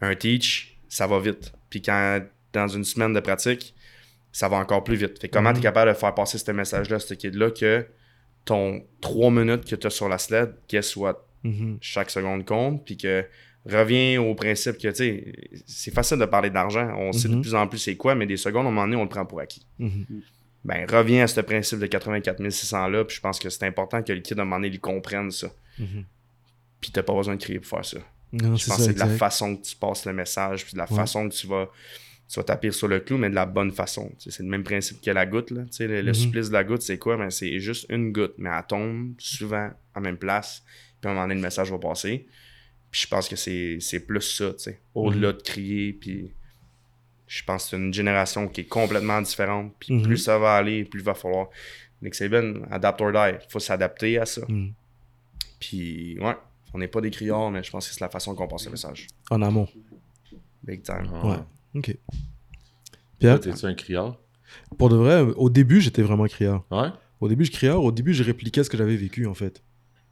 Un 0.00 0.14
teach, 0.14 0.78
ça 0.88 1.06
va 1.06 1.20
vite. 1.20 1.52
Puis 1.68 1.82
quand, 1.82 2.20
dans 2.54 2.66
une 2.66 2.84
semaine 2.84 3.12
de 3.12 3.20
pratique, 3.20 3.74
ça 4.32 4.48
va 4.48 4.56
encore 4.56 4.82
plus 4.82 4.96
vite. 4.96 5.20
Fait 5.20 5.28
que 5.28 5.32
comment 5.34 5.50
Mhm. 5.50 5.56
tu 5.56 5.60
es 5.60 5.62
capable 5.64 5.90
de 5.92 5.96
faire 5.96 6.14
passer 6.14 6.38
ce 6.38 6.50
message-là 6.50 6.96
à 6.96 6.98
ce 6.98 7.12
kid-là 7.14 7.50
que 7.50 7.86
ton 8.46 8.82
3 9.02 9.30
minutes 9.30 9.66
que 9.68 9.76
tu 9.76 9.86
as 9.86 9.90
sur 9.90 10.08
la 10.08 10.16
sled, 10.18 10.54
guess 10.68 10.96
what? 10.96 11.18
Mhm. 11.44 11.76
chaque 11.80 12.10
seconde 12.10 12.44
compte, 12.46 12.84
puis 12.84 12.96
que 12.96 13.24
reviens 13.66 14.20
au 14.22 14.34
principe 14.34 14.78
que, 14.78 14.88
tu 14.88 14.94
sais, 14.94 15.32
c'est 15.66 15.92
facile 15.92 16.18
de 16.18 16.24
parler 16.26 16.48
d'argent. 16.50 16.94
On 16.98 17.12
sait 17.12 17.28
de 17.28 17.34
Mhm. 17.34 17.40
plus 17.42 17.54
en 17.54 17.66
plus 17.66 17.78
c'est 17.78 17.96
quoi, 17.96 18.14
mais 18.14 18.26
des 18.26 18.36
secondes, 18.38 18.64
à 18.64 18.68
un 18.68 18.72
moment 18.72 18.86
donné, 18.86 18.96
on 18.96 19.02
le 19.04 19.08
prend 19.10 19.24
pour 19.26 19.40
acquis. 19.40 19.66
Ben, 20.64 20.86
reviens 20.90 21.24
à 21.24 21.26
ce 21.26 21.40
principe 21.40 21.78
de 21.78 21.86
84 21.86 22.40
600-là, 22.42 23.04
puis 23.04 23.16
je 23.16 23.20
pense 23.20 23.38
que 23.38 23.48
c'est 23.48 23.64
important 23.66 24.02
que 24.02 24.12
le 24.12 24.20
kid, 24.20 24.38
à 24.38 24.42
un 24.42 24.44
moment 24.44 24.56
donné, 24.56 24.68
il 24.68 24.80
comprenne 24.80 25.30
ça. 25.30 25.48
Mhm. 25.78 26.04
Puis 26.80 26.90
t'as 26.90 27.02
pas 27.02 27.14
besoin 27.14 27.36
de 27.36 27.40
crier 27.42 27.58
pour 27.60 27.68
faire 27.68 27.84
ça. 27.84 27.98
Non, 28.32 28.54
Je 28.56 28.66
pense 28.66 28.76
que 28.76 28.82
c'est 28.84 28.94
de 28.94 28.98
la 28.98 29.08
façon 29.08 29.56
que 29.56 29.62
tu 29.66 29.76
passes 29.76 30.04
le 30.04 30.12
message, 30.12 30.64
puis 30.64 30.74
de 30.74 30.78
la 30.78 30.90
Ouais. 30.90 30.96
façon 30.96 31.28
que 31.28 31.34
tu 31.34 31.46
vas, 31.46 31.70
tu 32.28 32.38
vas 32.38 32.44
taper 32.44 32.70
sur 32.70 32.88
le 32.88 33.00
clou, 33.00 33.16
mais 33.18 33.30
de 33.30 33.34
la 33.34 33.46
bonne 33.46 33.72
façon. 33.72 34.12
C'est 34.18 34.38
le 34.40 34.48
même 34.48 34.62
principe 34.62 35.00
que 35.00 35.10
la 35.10 35.26
goutte. 35.26 35.50
Là. 35.50 35.62
Le, 35.80 35.86
le 36.02 36.02
Mhm. 36.08 36.14
supplice 36.14 36.48
de 36.48 36.52
la 36.52 36.62
goutte, 36.64 36.82
c'est 36.82 36.98
quoi? 36.98 37.16
Ben, 37.16 37.30
c'est 37.30 37.58
juste 37.58 37.86
une 37.88 38.12
goutte, 38.12 38.34
mais 38.38 38.50
elle 38.50 38.64
tombe 38.68 39.14
souvent 39.18 39.70
à 39.94 40.00
même 40.00 40.16
place, 40.18 40.62
puis 41.00 41.08
à 41.08 41.10
un 41.10 41.14
moment 41.14 41.24
donné, 41.26 41.36
le 41.36 41.40
message 41.40 41.70
va 41.70 41.78
passer. 41.78 42.26
Puis 42.90 43.02
je 43.02 43.06
pense 43.08 43.28
que 43.28 43.36
c'est 43.36 43.78
c'est 43.80 44.00
plus 44.00 44.20
ça. 44.22 44.52
Au-delà 44.94 45.28
Mhm. 45.28 45.36
de 45.38 45.42
crier, 45.42 45.92
puis 45.94 46.32
je 47.32 47.44
pense 47.44 47.62
que 47.64 47.70
c'est 47.70 47.76
une 47.76 47.94
génération 47.94 48.48
qui 48.48 48.62
est 48.62 48.64
complètement 48.64 49.20
différente. 49.22 49.72
Puis 49.78 49.94
Mhm. 49.94 50.02
plus 50.02 50.16
ça 50.16 50.36
va 50.36 50.54
aller, 50.56 50.84
plus 50.84 50.98
il 50.98 51.04
va 51.04 51.14
falloir. 51.14 51.46
Nick 52.02 52.14
Saban, 52.16 52.62
adapt 52.70 53.00
or 53.00 53.12
die. 53.12 53.36
Il 53.46 53.50
faut 53.50 53.60
s'adapter 53.60 54.18
à 54.18 54.26
ça. 54.26 54.40
Mhm. 54.48 54.72
Puis, 55.60 56.18
ouais, 56.18 56.34
on 56.74 56.78
n'est 56.78 56.88
pas 56.88 57.00
des 57.00 57.10
criards, 57.10 57.50
mais 57.52 57.62
je 57.62 57.70
pense 57.70 57.86
que 57.86 57.94
c'est 57.94 58.00
la 58.00 58.08
façon 58.08 58.34
qu'on 58.34 58.48
passe 58.48 58.64
le 58.64 58.72
message. 58.72 59.06
En 59.30 59.42
amont. 59.42 59.68
Big 60.64 60.82
time. 60.82 61.08
Ah. 61.14 61.26
Ouais. 61.28 61.36
Ok. 61.76 61.96
Pierre, 63.18 63.38
T'es-tu 63.38 63.66
un 63.66 63.74
criard? 63.74 64.16
pour 64.76 64.88
de 64.88 64.96
vrai, 64.96 65.20
au 65.36 65.50
début, 65.50 65.80
j'étais 65.80 66.02
vraiment 66.02 66.26
criard. 66.26 66.64
Ouais? 66.70 66.88
Au 67.20 67.28
début, 67.28 67.44
je 67.44 67.52
criais. 67.52 67.70
Au 67.72 67.92
début, 67.92 68.12
je 68.14 68.24
répliquais 68.24 68.64
ce 68.64 68.70
que 68.70 68.76
j'avais 68.76 68.96
vécu, 68.96 69.26
en 69.26 69.34
fait. 69.34 69.62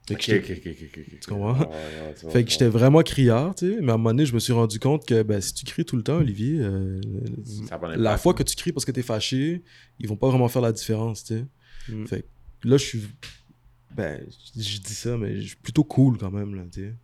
Fait 0.08 0.16
que. 0.16 1.18
Tu 1.20 1.28
comprends? 1.28 1.58
Ouais, 1.58 1.66
ouais, 1.66 2.14
tu 2.16 2.22
vois, 2.22 2.30
Fait 2.32 2.44
que 2.44 2.50
j'étais 2.50 2.68
vraiment 2.68 3.02
criard, 3.02 3.54
tu 3.54 3.68
sais. 3.70 3.80
Mais 3.80 3.90
à 3.90 3.94
un 3.94 3.96
moment 3.98 4.10
donné, 4.10 4.26
je 4.26 4.34
me 4.34 4.38
suis 4.38 4.52
rendu 4.52 4.78
compte 4.78 5.06
que 5.06 5.22
ben, 5.22 5.40
si 5.40 5.54
tu 5.54 5.64
cries 5.64 5.84
tout 5.84 5.96
le 5.96 6.02
temps, 6.02 6.16
Olivier, 6.18 6.58
euh, 6.60 7.00
la 7.96 8.16
fois 8.18 8.34
que 8.34 8.42
tu 8.42 8.56
cries 8.56 8.72
parce 8.72 8.84
que 8.84 8.92
t'es 8.92 9.02
fâché, 9.02 9.62
ils 9.98 10.08
vont 10.08 10.16
pas 10.16 10.28
vraiment 10.28 10.48
faire 10.48 10.62
la 10.62 10.72
différence, 10.72 11.24
tu 11.24 11.34
sais. 11.34 11.46
Mm. 11.92 12.06
Fait 12.06 12.22
que 12.60 12.68
là, 12.68 12.76
je 12.76 12.84
suis. 12.84 13.02
Ben, 13.94 14.20
je 14.54 14.78
dis 14.78 14.94
ça, 14.94 15.16
mais 15.16 15.40
je 15.40 15.46
suis 15.48 15.56
plutôt 15.56 15.84
cool 15.84 16.18
quand 16.18 16.30
même, 16.30 16.54
là, 16.54 16.62
tu 16.72 16.80
sais. 16.82 16.94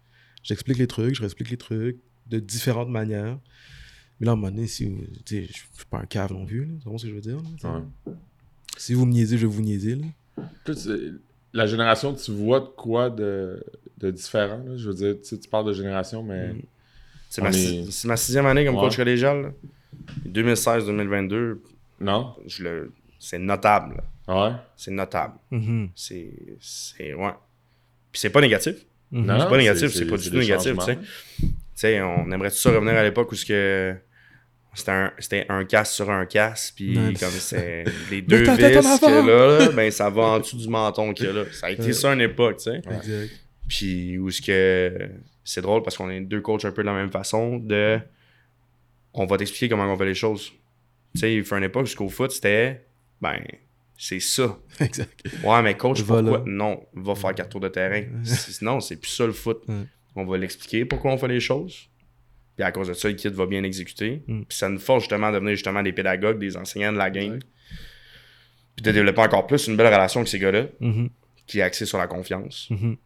J'explique 0.42 0.78
les 0.78 0.86
trucs, 0.86 1.14
je 1.14 1.20
réexplique 1.20 1.50
les 1.50 1.56
trucs 1.56 1.98
de 2.28 2.38
différentes 2.38 2.90
manières. 2.90 3.38
Mais 4.20 4.26
là, 4.26 4.32
à 4.32 4.34
un 4.34 4.36
moment 4.36 4.50
donné, 4.50 4.66
si, 4.66 4.84
vous- 4.84 5.02
tu 5.24 5.36
sais, 5.36 5.46
je 5.46 5.52
suis 5.52 5.86
pas 5.90 5.98
un 5.98 6.06
cave 6.06 6.32
non 6.32 6.44
plus, 6.46 6.64
là. 6.66 6.72
Tu 6.78 6.84
comprends 6.84 6.98
ce 6.98 7.04
que 7.04 7.10
je 7.10 7.14
veux 7.14 7.20
dire, 7.20 7.36
là. 7.62 7.76
Ouais. 8.06 8.12
Si 8.76 8.92
vous 8.94 9.06
me 9.06 9.12
niaisez, 9.12 9.38
je 9.38 9.46
vais 9.46 9.52
vous 9.52 9.62
niaiser, 9.62 9.96
là. 9.96 10.06
Toi, 10.64 10.74
tu- 10.74 11.20
la 11.54 11.66
génération, 11.66 12.12
tu 12.14 12.30
vois 12.32 12.60
de 12.60 12.66
quoi 12.66 13.08
de, 13.10 13.64
de 13.98 14.10
différent? 14.10 14.62
là? 14.66 14.76
Je 14.76 14.88
veux 14.88 14.94
dire, 14.94 15.14
tu 15.16 15.24
sais, 15.24 15.38
tu 15.38 15.48
parles 15.48 15.66
de 15.66 15.72
génération, 15.72 16.22
mais. 16.22 16.48
Mm. 16.48 16.62
C'est 17.30 17.42
ma, 17.42 17.48
est- 17.48 17.52
si- 17.52 17.90
c'est 17.92 18.06
ma 18.08 18.16
sixième 18.16 18.46
année 18.46 18.64
comme 18.64 18.74
Ouais. 18.76 18.82
coach 18.82 18.96
collégial. 18.96 19.42
là. 19.42 19.50
2016-2022, 20.26 21.60
Non? 22.00 22.34
je 22.46 22.62
le- 22.64 22.92
c'est 23.18 23.38
notable. 23.38 23.96
là. 24.28 24.48
Ouais? 24.48 24.52
C'est 24.76 24.90
notable. 24.90 25.34
Mhm. 25.50 25.88
C'est. 25.94 26.30
c'est 26.60 27.14
ouais. 27.14 27.32
Puis 28.12 28.20
c'est 28.20 28.30
pas 28.30 28.40
négatif. 28.40 28.76
Non, 29.12 29.38
C'est 29.40 29.48
pas 29.48 29.56
négatif, 29.58 29.88
c'est- 29.92 29.98
c'est 30.00 30.06
pas 30.06 30.16
du 30.16 30.30
tout 30.30 30.36
négatif, 30.36 30.72
tu 30.72 30.80
sais. 30.84 30.94
changements. 30.94 31.06
Tu 31.40 31.46
sais, 31.74 32.00
on 32.02 32.30
aimerait 32.32 32.50
tout 32.50 32.56
ça 32.56 32.70
revenir 32.70 32.94
à 32.94 33.02
l'époque 33.02 33.30
où 33.32 33.34
ce 33.34 33.44
que 33.44 33.94
c'était 34.74 35.46
un, 35.48 35.64
casse 35.64 35.94
sur 35.94 36.10
un 36.10 36.26
casse, 36.26 36.72
puis 36.74 36.94
comme 37.18 37.30
c'est 37.30 37.84
les 38.10 38.22
deux 38.22 38.42
vis 38.42 38.56
tête 38.56 38.84
en 38.84 38.98
qu'il 38.98 39.08
y 39.08 39.12
a 39.12 39.18
avant! 39.18 39.26
là, 39.26 39.58
là, 39.60 39.68
ben 39.72 39.90
ça 39.90 40.10
va 40.10 40.22
en 40.22 40.38
dessous 40.40 40.56
du 40.56 40.68
menton 40.68 41.12
qu'il 41.12 41.26
y 41.26 41.28
a 41.28 41.32
là. 41.32 41.44
Ça 41.52 41.66
a 41.68 41.70
été 41.70 41.92
ça 41.92 42.12
une 42.12 42.20
époque, 42.20 42.58
tu 42.58 42.64
sais. 42.70 42.76
Exact. 42.78 43.30
Puis 43.68 44.18
où 44.18 44.30
ce 44.30 44.42
que 44.42 45.10
c'est 45.44 45.60
drôle 45.62 45.82
parce 45.82 45.96
qu'on 45.96 46.10
est 46.10 46.20
deux 46.20 46.40
coachs 46.40 46.64
un 46.64 46.72
peu 46.72 46.82
de 46.82 46.86
la 46.88 46.94
même 46.94 47.10
façon 47.10 47.58
de 47.58 47.98
on 49.12 49.26
va 49.26 49.36
t'expliquer 49.36 49.68
comment 49.68 49.90
on 49.92 49.96
fait 49.96 50.04
les 50.06 50.14
choses. 50.14 50.52
Tu 51.14 51.20
sais, 51.20 51.34
il 51.34 51.44
fait 51.44 51.56
une 51.56 51.64
époque 51.64 51.86
jusqu'au 51.86 52.08
foot, 52.08 52.30
c'était 52.32 52.84
ben 53.20 53.38
c'est 53.96 54.20
ça. 54.20 54.58
Exact. 54.80 55.24
Ouais, 55.44 55.62
mais 55.62 55.76
coach, 55.76 56.02
pourquoi? 56.02 56.42
Non, 56.46 56.84
va 56.94 57.14
faire 57.14 57.34
quatre 57.34 57.50
tours 57.50 57.60
de 57.60 57.68
terrain. 57.68 58.02
C'est- 58.24 58.60
Non, 58.62 58.80
c'est 58.80 58.96
plus 58.96 59.10
ça 59.10 59.24
le 59.24 59.32
foot. 59.32 59.62
Ouais. 59.68 59.74
On 60.16 60.24
va 60.24 60.36
l'expliquer 60.36 60.84
pourquoi 60.84 61.12
on 61.12 61.18
fait 61.18 61.28
les 61.28 61.40
choses. 61.40 61.88
Puis 62.56 62.64
à 62.64 62.70
cause 62.72 62.88
de 62.88 62.94
ça, 62.94 63.08
le 63.08 63.14
kid 63.14 63.32
va 63.32 63.46
bien 63.46 63.62
exécuter. 63.64 64.22
Mm. 64.26 64.42
Puis 64.42 64.56
ça 64.58 64.68
nous 64.68 64.78
force 64.78 65.02
justement 65.04 65.26
à 65.28 65.32
devenir 65.32 65.52
justement 65.54 65.82
des 65.82 65.92
pédagogues, 65.92 66.38
des 66.38 66.56
enseignants 66.56 66.92
de 66.92 66.98
la 66.98 67.10
game. 67.10 67.38
Puis 68.76 68.82
de 68.84 68.90
développer 68.92 69.20
encore 69.22 69.46
plus 69.46 69.66
une 69.68 69.76
belle 69.76 69.86
relation 69.92 70.20
avec 70.20 70.28
ces 70.28 70.38
gars-là, 70.38 70.66
Mhm. 70.80 71.08
qui 71.46 71.58
est 71.60 71.62
axée 71.62 71.86
sur 71.86 71.98
la 71.98 72.06
confiance, 72.06 72.68
Mhm. 72.70 72.96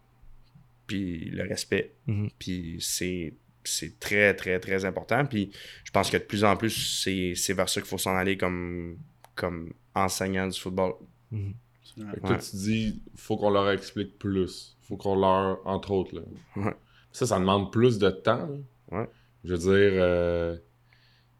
puis 0.87 1.31
le 1.31 1.45
respect. 1.45 1.93
Mhm. 2.07 2.31
Puis 2.39 2.77
c'est 2.81 3.35
c'est 3.65 4.01
très, 4.01 4.33
très, 4.35 4.59
très 4.61 4.87
important. 4.87 5.27
Puis 5.27 5.51
je 5.85 5.91
pense 5.91 6.09
que 6.09 6.17
de 6.17 6.23
plus 6.23 6.43
en 6.45 6.57
plus, 6.57 6.71
c'est 7.03 7.35
c'est 7.35 7.53
vers 7.53 7.69
ça 7.69 7.83
qu'il 7.83 7.89
faut 7.91 7.99
s'en 7.99 8.15
aller 8.17 8.39
comme, 8.39 8.97
comme 9.35 9.75
enseignant 9.95 10.47
du 10.47 10.59
football. 10.59 10.95
Que 11.31 12.21
toi, 12.21 12.37
tu 12.39 12.57
dis, 12.57 13.03
faut 13.17 13.37
qu'on 13.37 13.51
leur 13.51 13.71
explique 13.71 14.19
plus. 14.19 14.77
Faut 14.83 14.97
qu'on 14.97 15.17
leur, 15.17 15.67
entre 15.67 15.91
autres, 15.91 16.15
là. 16.15 16.23
Ouais. 16.57 16.73
Ça, 17.13 17.27
ça 17.27 17.39
demande 17.39 17.71
plus 17.73 17.99
de 17.99 18.09
temps. 18.09 18.49
Ouais. 18.91 19.07
Je 19.45 19.55
veux 19.55 19.59
dire, 19.59 19.70
euh, 20.03 20.57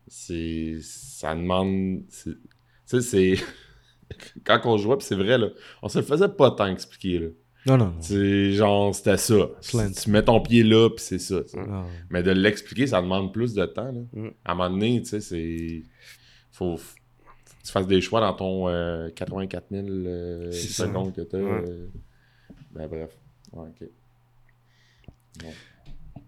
c'est. 0.07 0.79
Ça 0.83 1.35
demande. 1.35 2.03
c'est- 2.09 2.31
Tu 2.31 2.39
sais, 2.87 3.01
c'est. 3.01 3.35
Quand 4.45 4.61
on 4.65 4.77
jouait, 4.79 4.97
puis 4.97 5.07
c'est 5.07 5.15
vrai, 5.17 5.37
là, 5.39 5.49
on 5.83 5.89
se 5.89 5.99
le 5.99 6.05
faisait 6.05 6.29
pas 6.29 6.51
tant 6.53 6.67
expliquer, 6.67 7.19
là. 7.19 7.29
Non, 7.67 7.77
non, 7.77 7.87
non. 7.87 8.01
C'est 8.01 8.53
genre, 8.53 8.95
c'était 8.95 9.17
ça. 9.19 9.35
Tu 9.61 10.11
mets 10.11 10.23
ton 10.25 10.41
pied 10.41 10.63
là, 10.63 10.89
puis 10.89 11.05
c'est 11.05 11.19
ça. 11.19 11.41
Ah, 11.57 11.85
Mais 12.09 12.23
de 12.23 12.31
l'expliquer, 12.31 12.87
ça 12.87 13.03
demande 13.03 13.33
plus 13.35 13.53
de 13.53 13.67
temps. 13.67 13.93
Là. 13.93 14.01
Mm. 14.13 14.29
À 14.45 14.53
un 14.53 14.55
moment 14.55 14.71
donné, 14.71 15.03
tu 15.03 15.09
sais, 15.09 15.21
c'est. 15.21 15.83
Faut, 16.53 16.77
faut 16.79 16.95
que 17.61 17.67
tu 17.67 17.73
fasses 17.73 17.87
des 17.87 18.01
choix 18.01 18.21
dans 18.21 18.33
ton 18.33 18.69
euh, 18.69 19.11
84 19.11 19.67
000 19.71 19.87
euh, 19.87 20.51
C'est 20.53 20.69
ça. 20.69 20.87
secondes 20.87 21.13
que 21.15 21.21
tu 21.21 21.37
as. 21.37 21.41
Ouais. 21.41 21.65
Ben 22.73 22.87
bref. 22.89 23.11
Ouais, 23.53 23.69
ok. 23.69 23.89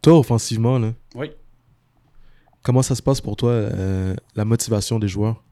Toi, 0.03 0.19
offensivement, 0.19 0.79
là, 0.79 0.93
Oui. 1.15 1.31
Comment 2.63 2.83
ça 2.83 2.95
se 2.95 3.03
passe 3.03 3.21
pour 3.21 3.37
toi, 3.37 3.51
euh, 3.53 4.15
la 4.37 4.45
motivation 4.45 4.99
des 4.99 5.09
joueurs? 5.09 5.43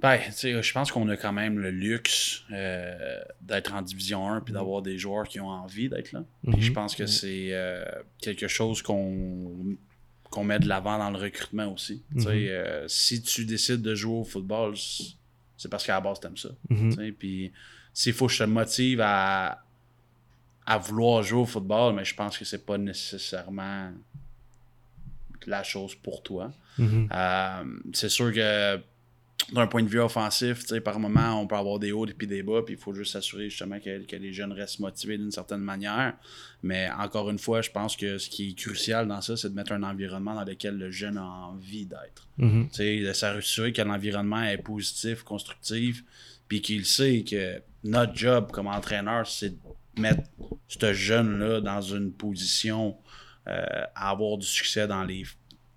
Ben, 0.00 0.18
je 0.20 0.72
pense 0.72 0.92
qu'on 0.92 1.08
a 1.08 1.16
quand 1.16 1.32
même 1.32 1.58
le 1.58 1.70
luxe 1.70 2.42
euh, 2.52 3.22
d'être 3.40 3.72
en 3.72 3.80
Division 3.80 4.28
1 4.28 4.40
puis 4.42 4.52
d'avoir 4.52 4.82
des 4.82 4.98
joueurs 4.98 5.26
qui 5.26 5.40
ont 5.40 5.48
envie 5.48 5.88
d'être 5.88 6.12
là. 6.12 6.24
Je 6.46 6.68
Mhm. 6.68 6.72
pense 6.74 6.94
que 6.94 7.06
c'est 7.06 7.48
euh, 7.52 7.84
quelque 8.20 8.48
chose 8.48 8.82
qu'on 8.82 9.76
qu'on 10.30 10.42
met 10.44 10.58
de 10.58 10.66
l'avant 10.66 10.98
dans 10.98 11.10
le 11.10 11.16
recrutement 11.18 11.72
aussi. 11.72 12.02
Mhm. 12.10 12.88
si 12.88 13.22
tu 13.22 13.44
décides 13.46 13.82
de 13.82 13.94
jouer 13.94 14.16
au 14.18 14.24
football, 14.24 14.74
c'est- 14.76 15.68
parce 15.68 15.86
qu'à 15.86 15.94
la 15.94 16.00
base, 16.00 16.18
t'aimes 16.18 16.36
ça. 16.36 16.48
Mhm. 16.68 17.12
Puis 17.16 17.52
s'il 17.94 18.12
faut 18.12 18.26
que 18.26 18.32
je 18.32 18.38
te 18.42 18.48
motive 18.48 19.00
à, 19.00 19.62
à 20.66 20.76
vouloir 20.78 21.22
jouer 21.22 21.40
au 21.42 21.46
football, 21.46 21.94
mais 21.94 22.04
je 22.04 22.14
pense 22.16 22.36
que 22.36 22.44
c'est 22.44 22.66
pas 22.66 22.76
nécessairement 22.76 23.92
la 25.46 25.62
chose 25.62 25.94
pour 25.94 26.22
toi. 26.22 26.52
Mhm. 26.78 27.08
Euh, 27.12 27.64
c'est 27.92 28.08
sûr 28.08 28.32
que 28.32 28.80
d'un 29.52 29.66
point 29.66 29.82
de 29.82 29.88
vue 29.88 30.00
offensif, 30.00 30.64
par 30.82 30.98
moment, 30.98 31.40
on 31.40 31.46
peut 31.46 31.56
avoir 31.56 31.78
des 31.78 31.92
hauts 31.92 32.06
et 32.06 32.14
puis 32.14 32.26
des 32.26 32.42
bas, 32.42 32.62
puis 32.64 32.74
il 32.74 32.80
faut 32.80 32.94
juste 32.94 33.12
s'assurer 33.12 33.50
justement 33.50 33.78
que, 33.78 34.04
que 34.04 34.16
les 34.16 34.32
jeunes 34.32 34.52
restent 34.52 34.80
motivés 34.80 35.18
d'une 35.18 35.30
certaine 35.30 35.60
manière. 35.60 36.14
Mais 36.62 36.88
encore 36.98 37.28
une 37.30 37.38
fois, 37.38 37.60
je 37.60 37.70
pense 37.70 37.96
que 37.96 38.16
ce 38.18 38.30
qui 38.30 38.50
est 38.50 38.54
crucial 38.54 39.06
dans 39.06 39.20
ça, 39.20 39.36
c'est 39.36 39.50
de 39.50 39.54
mettre 39.54 39.72
un 39.72 39.82
environnement 39.82 40.34
dans 40.34 40.44
lequel 40.44 40.78
le 40.78 40.90
jeune 40.90 41.18
a 41.18 41.24
envie 41.24 41.86
d'être. 41.86 42.28
Tu 42.38 42.68
sais, 42.72 43.00
de 43.00 43.12
s'assurer 43.12 43.72
que 43.72 43.82
l'environnement 43.82 44.42
est 44.42 44.58
positif, 44.58 45.22
constructif, 45.22 46.04
puis 46.48 46.62
qu'il 46.62 46.86
sait 46.86 47.24
que 47.28 47.60
notre 47.84 48.14
job 48.16 48.50
comme 48.50 48.66
entraîneur, 48.66 49.26
c'est 49.26 49.50
de 49.50 50.00
mettre 50.00 50.22
ce 50.68 50.92
jeune-là 50.92 51.60
dans 51.60 51.82
une 51.82 52.12
position 52.12 52.96
à 53.46 54.10
avoir 54.10 54.38
du 54.38 54.46
succès 54.46 54.86
dans 54.86 55.04
les. 55.04 55.24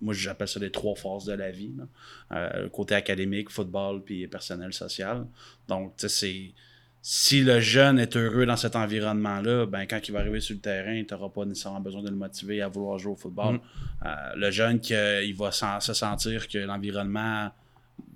Moi, 0.00 0.14
j'appelle 0.14 0.48
ça 0.48 0.60
les 0.60 0.70
trois 0.70 0.94
phases 0.94 1.24
de 1.24 1.32
la 1.32 1.50
vie. 1.50 1.74
là. 1.76 1.84
Euh, 2.32 2.62
le 2.64 2.68
côté 2.68 2.94
académique, 2.94 3.50
football, 3.50 4.02
puis 4.04 4.26
personnel, 4.28 4.72
social. 4.72 5.26
Donc, 5.66 5.96
tu 5.96 6.08
sais, 6.08 6.08
c'est. 6.08 6.54
Si 7.00 7.42
le 7.42 7.60
jeune 7.60 7.98
est 8.00 8.16
heureux 8.16 8.44
dans 8.44 8.56
cet 8.56 8.74
environnement-là, 8.74 9.66
ben 9.66 9.86
quand 9.86 10.00
il 10.06 10.12
va 10.12 10.18
arriver 10.18 10.40
sur 10.40 10.54
le 10.54 10.60
terrain, 10.60 11.02
tu 11.04 11.14
n'auras 11.14 11.28
pas 11.28 11.44
nécessairement 11.44 11.80
besoin 11.80 12.02
de 12.02 12.10
le 12.10 12.16
motiver 12.16 12.60
à 12.60 12.68
vouloir 12.68 12.98
jouer 12.98 13.12
au 13.12 13.16
football. 13.16 13.60
Euh, 14.04 14.10
le 14.34 14.50
jeune, 14.50 14.80
qui, 14.80 14.94
euh, 14.94 15.22
il 15.22 15.34
va 15.34 15.52
se 15.52 15.94
sentir 15.94 16.48
que 16.48 16.58
l'environnement 16.58 17.50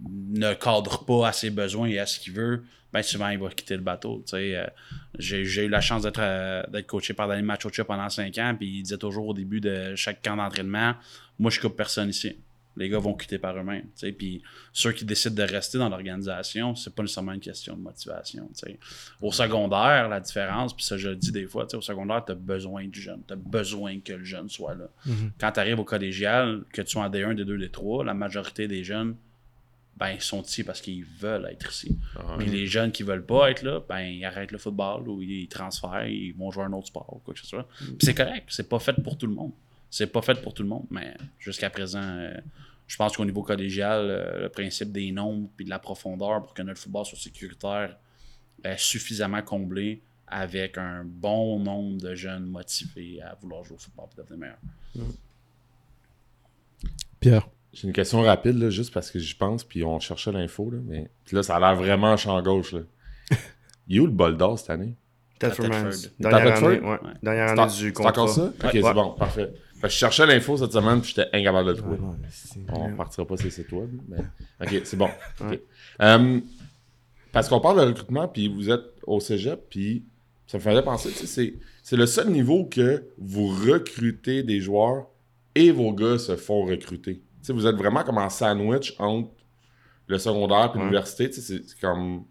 ne 0.09 0.55
cadre 0.55 1.05
pas 1.05 1.29
à 1.29 1.33
ses 1.33 1.51
besoins 1.51 1.89
et 1.89 1.99
à 1.99 2.07
ce 2.07 2.19
qu'il 2.19 2.33
veut, 2.33 2.65
ben 2.93 3.03
souvent 3.03 3.29
il 3.29 3.39
va 3.39 3.49
quitter 3.49 3.77
le 3.77 3.83
bateau. 3.83 4.25
Euh, 4.35 4.67
j'ai, 5.19 5.65
eu 5.65 5.69
la 5.69 5.81
chance 5.81 6.03
d'être, 6.03 6.21
euh, 6.21 6.63
coaché 6.87 7.15
par 7.15 7.29
Danny 7.29 7.43
Machocha 7.43 7.85
pendant 7.85 8.09
cinq 8.09 8.37
ans, 8.39 8.55
puis 8.57 8.69
il 8.69 8.83
disait 8.83 8.99
toujours 8.99 9.29
au 9.29 9.35
début 9.35 9.61
de 9.61 9.95
chaque 9.97 10.23
camp 10.23 10.37
d'entraînement 10.37 10.95
Moi, 11.39 11.51
je 11.51 11.61
coupe 11.61 11.77
personne 11.77 12.11
ici. 12.11 12.37
Les 12.75 12.89
gars 12.89 12.99
vont 12.99 13.13
quitter 13.13 13.39
par 13.39 13.55
eux-mêmes. 13.55 13.89
Puis 14.17 14.43
ceux 14.73 14.93
qui 14.93 15.05
décident 15.05 15.35
de 15.35 15.43
rester 15.43 15.77
dans 15.77 15.91
l'organisation, 15.91 16.75
c'est 16.75 16.95
pas 16.95 17.03
nécessairement 17.03 17.33
une 17.33 17.41
question 17.41 17.77
de 17.77 17.83
motivation. 17.83 18.49
Au 19.21 19.31
secondaire, 19.31 20.09
la 20.09 20.21
différence, 20.21 20.75
puis 20.75 20.83
ça 20.83 20.97
je 20.97 21.11
le 21.11 21.17
dis 21.17 21.33
des 21.33 21.47
fois, 21.47 21.67
au 21.75 21.81
secondaire, 21.83 22.25
tu 22.25 22.33
as 22.33 22.35
besoin 22.35 22.87
du 22.87 22.99
jeune. 22.99 23.21
Tu 23.29 23.35
as 23.35 23.37
besoin 23.37 24.01
que 24.01 24.15
le 24.15 24.25
jeune 24.25 24.49
soit 24.49 24.75
là. 24.75 24.89
Quand 25.39 25.53
tu 25.53 25.61
arrives 25.61 25.81
au 25.81 25.85
collégial, 25.85 26.65
que 26.73 26.81
tu 26.81 26.93
sois 26.93 27.03
en 27.03 27.11
D1, 27.11 27.35
D2, 27.35 27.69
D3, 27.69 28.07
la 28.07 28.15
majorité 28.15 28.67
des 28.69 28.85
jeunes, 28.85 29.17
ben, 29.97 30.11
ils 30.11 30.21
sont 30.21 30.43
ici 30.43 30.65
parce 30.65 30.81
qu'ils 30.81 31.05
veulent 31.05 31.49
être 31.51 31.71
ici. 31.71 31.97
Puis 32.39 32.49
les 32.49 32.67
jeunes 32.67 32.93
qui 32.93 33.03
veulent 33.03 33.25
pas 33.25 33.51
être 33.51 33.63
là, 33.63 33.81
ben, 33.89 34.01
ils 34.01 34.25
arrêtent 34.25 34.53
le 34.53 34.59
football 34.59 35.09
ou 35.09 35.23
ils 35.23 35.49
transfèrent, 35.49 36.07
ils 36.07 36.33
vont 36.33 36.51
jouer 36.51 36.65
un 36.65 36.73
autre 36.73 36.89
sport 36.89 37.09
ou 37.13 37.19
quoi 37.19 37.35
que 37.35 37.41
ce 37.41 37.47
soit. 37.47 37.69
Puis 37.79 37.99
c'est 38.01 38.15
correct, 38.15 38.47
c'est 38.49 38.69
pas 38.69 38.79
fait 38.79 38.95
pour 39.03 39.17
tout 39.17 39.27
le 39.27 39.35
monde. 39.35 39.53
C'est 39.91 40.07
pas 40.07 40.23
fait 40.23 40.41
pour 40.41 40.55
tout 40.55 40.63
le 40.63 40.71
monde, 40.71 40.87
mais 40.91 41.15
jusqu'à 41.39 41.69
présent, 41.69 42.03
euh, 42.03 42.33
je 42.87 42.97
pense 42.97 43.17
qu'au 43.17 43.27
niveau 43.27 43.43
collégial, 43.43 44.01
euh, 44.09 44.41
le 44.43 44.49
principe 44.49 44.91
des 44.91 45.13
nombres 45.13 45.49
puis 45.55 45.67
de 45.67 45.71
la 45.71 45.79
profondeur 45.79 46.43
pour 46.43 46.55
que 46.55 46.63
notre 46.63 46.81
football 46.81 47.05
soit 47.05 47.19
sécuritaire 47.19 47.97
est 48.65 48.79
suffisamment 48.79 49.43
comblé 49.43 50.01
avec 50.27 50.79
un 50.79 51.05
bon 51.05 51.59
nombre 51.61 52.01
de 52.01 52.15
jeunes 52.15 52.47
motivés 52.47 53.21
à 53.21 53.35
vouloir 53.35 53.65
jouer 53.65 53.77
au 53.77 53.79
football 53.79 54.07
et 54.13 54.17
devenir 54.17 54.39
meilleurs. 54.39 55.13
Pierre? 57.21 57.49
J'ai 57.73 57.87
une 57.89 57.95
question 57.95 58.21
rapide, 58.23 58.59
là, 58.59 58.69
juste 58.71 58.93
parce 58.93 59.11
que 59.11 59.19
j'y 59.19 59.35
pense, 59.35 59.65
puis 59.65 59.83
on 59.85 59.99
cherchait 59.99 60.31
l'info, 60.33 60.71
là, 60.71 60.79
mais 60.87 61.11
puis 61.25 61.37
là, 61.37 61.43
ça 61.43 61.57
a 61.57 61.61
l'air 61.61 61.75
vraiment 61.77 62.17
champ 62.17 62.41
gauche. 62.43 62.73
Là. 62.73 62.81
Il 63.89 63.97
est 63.97 64.01
où 64.01 64.07
le 64.07 64.13
bol 64.13 64.37
d'or 64.37 64.59
cette 64.59 64.71
année? 64.71 64.95
Tedford. 65.39 65.69
Dernière 66.21 66.57
année, 66.65 66.81
ouais. 66.81 66.99
Dernière 67.23 67.49
C'est 67.49 67.59
année 67.61 67.73
du 67.73 67.79
c'est 67.79 67.93
contrat. 67.93 68.11
encore 68.13 68.29
ça? 68.29 68.45
Ok, 68.45 68.65
Ouais. 68.75 68.83
c'est 68.83 68.95
bon, 68.95 69.11
parfait. 69.13 69.51
Fait 69.81 69.89
que 69.89 69.93
je 69.93 69.99
cherchais 69.99 70.27
l'info 70.27 70.57
cette 70.57 70.71
semaine, 70.73 71.01
puis 71.01 71.13
j'étais 71.17 71.29
incapable 71.37 71.67
de 71.69 71.73
le 71.73 71.79
trouver. 71.79 71.97
c'est- 72.31 72.61
On 72.73 72.95
partira 72.95 73.27
pas 73.27 73.37
sur 73.37 73.51
ces 73.51 73.63
sites 73.63 73.73
web, 73.73 73.91
mais... 74.09 74.19
Ok, 74.65 74.83
c'est 74.85 74.97
bon. 74.97 75.09
Euh, 76.01 76.41
parce 77.33 77.49
qu'on 77.49 77.61
parle 77.61 77.81
de 77.81 77.87
recrutement, 77.87 78.29
puis 78.29 78.49
vous 78.49 78.71
êtes 78.71 78.83
au 79.07 79.21
cégep, 79.21 79.61
puis 79.71 80.05
ça 80.47 80.59
me 80.59 80.63
faisait 80.63 80.83
penser, 80.83 81.09
tu 81.11 81.15
sais, 81.17 81.27
c'est, 81.27 81.55
c'est 81.83 81.97
le 81.97 82.07
seul 82.07 82.29
niveau 82.31 82.65
que 82.65 83.05
vous 83.19 83.49
recrutez 83.49 84.43
des 84.43 84.61
joueurs 84.61 85.07
et 85.55 85.71
vos 85.71 85.93
gars 85.93 86.19
se 86.19 86.37
font 86.37 86.65
recruter. 86.65 87.23
Sais, 87.43 87.53
vous 87.53 87.67
êtes 87.67 87.77
vraiment 87.77 88.03
comme 88.05 88.19
en 88.19 88.31
sandwich 88.31 88.95
entre 88.99 89.31
le 90.07 90.19
secondaire 90.19 90.71
et 90.75 90.77
Ouais. 90.79 90.85
l'université. 90.85 91.31
C'est, 91.33 91.63
comme... 91.81 92.25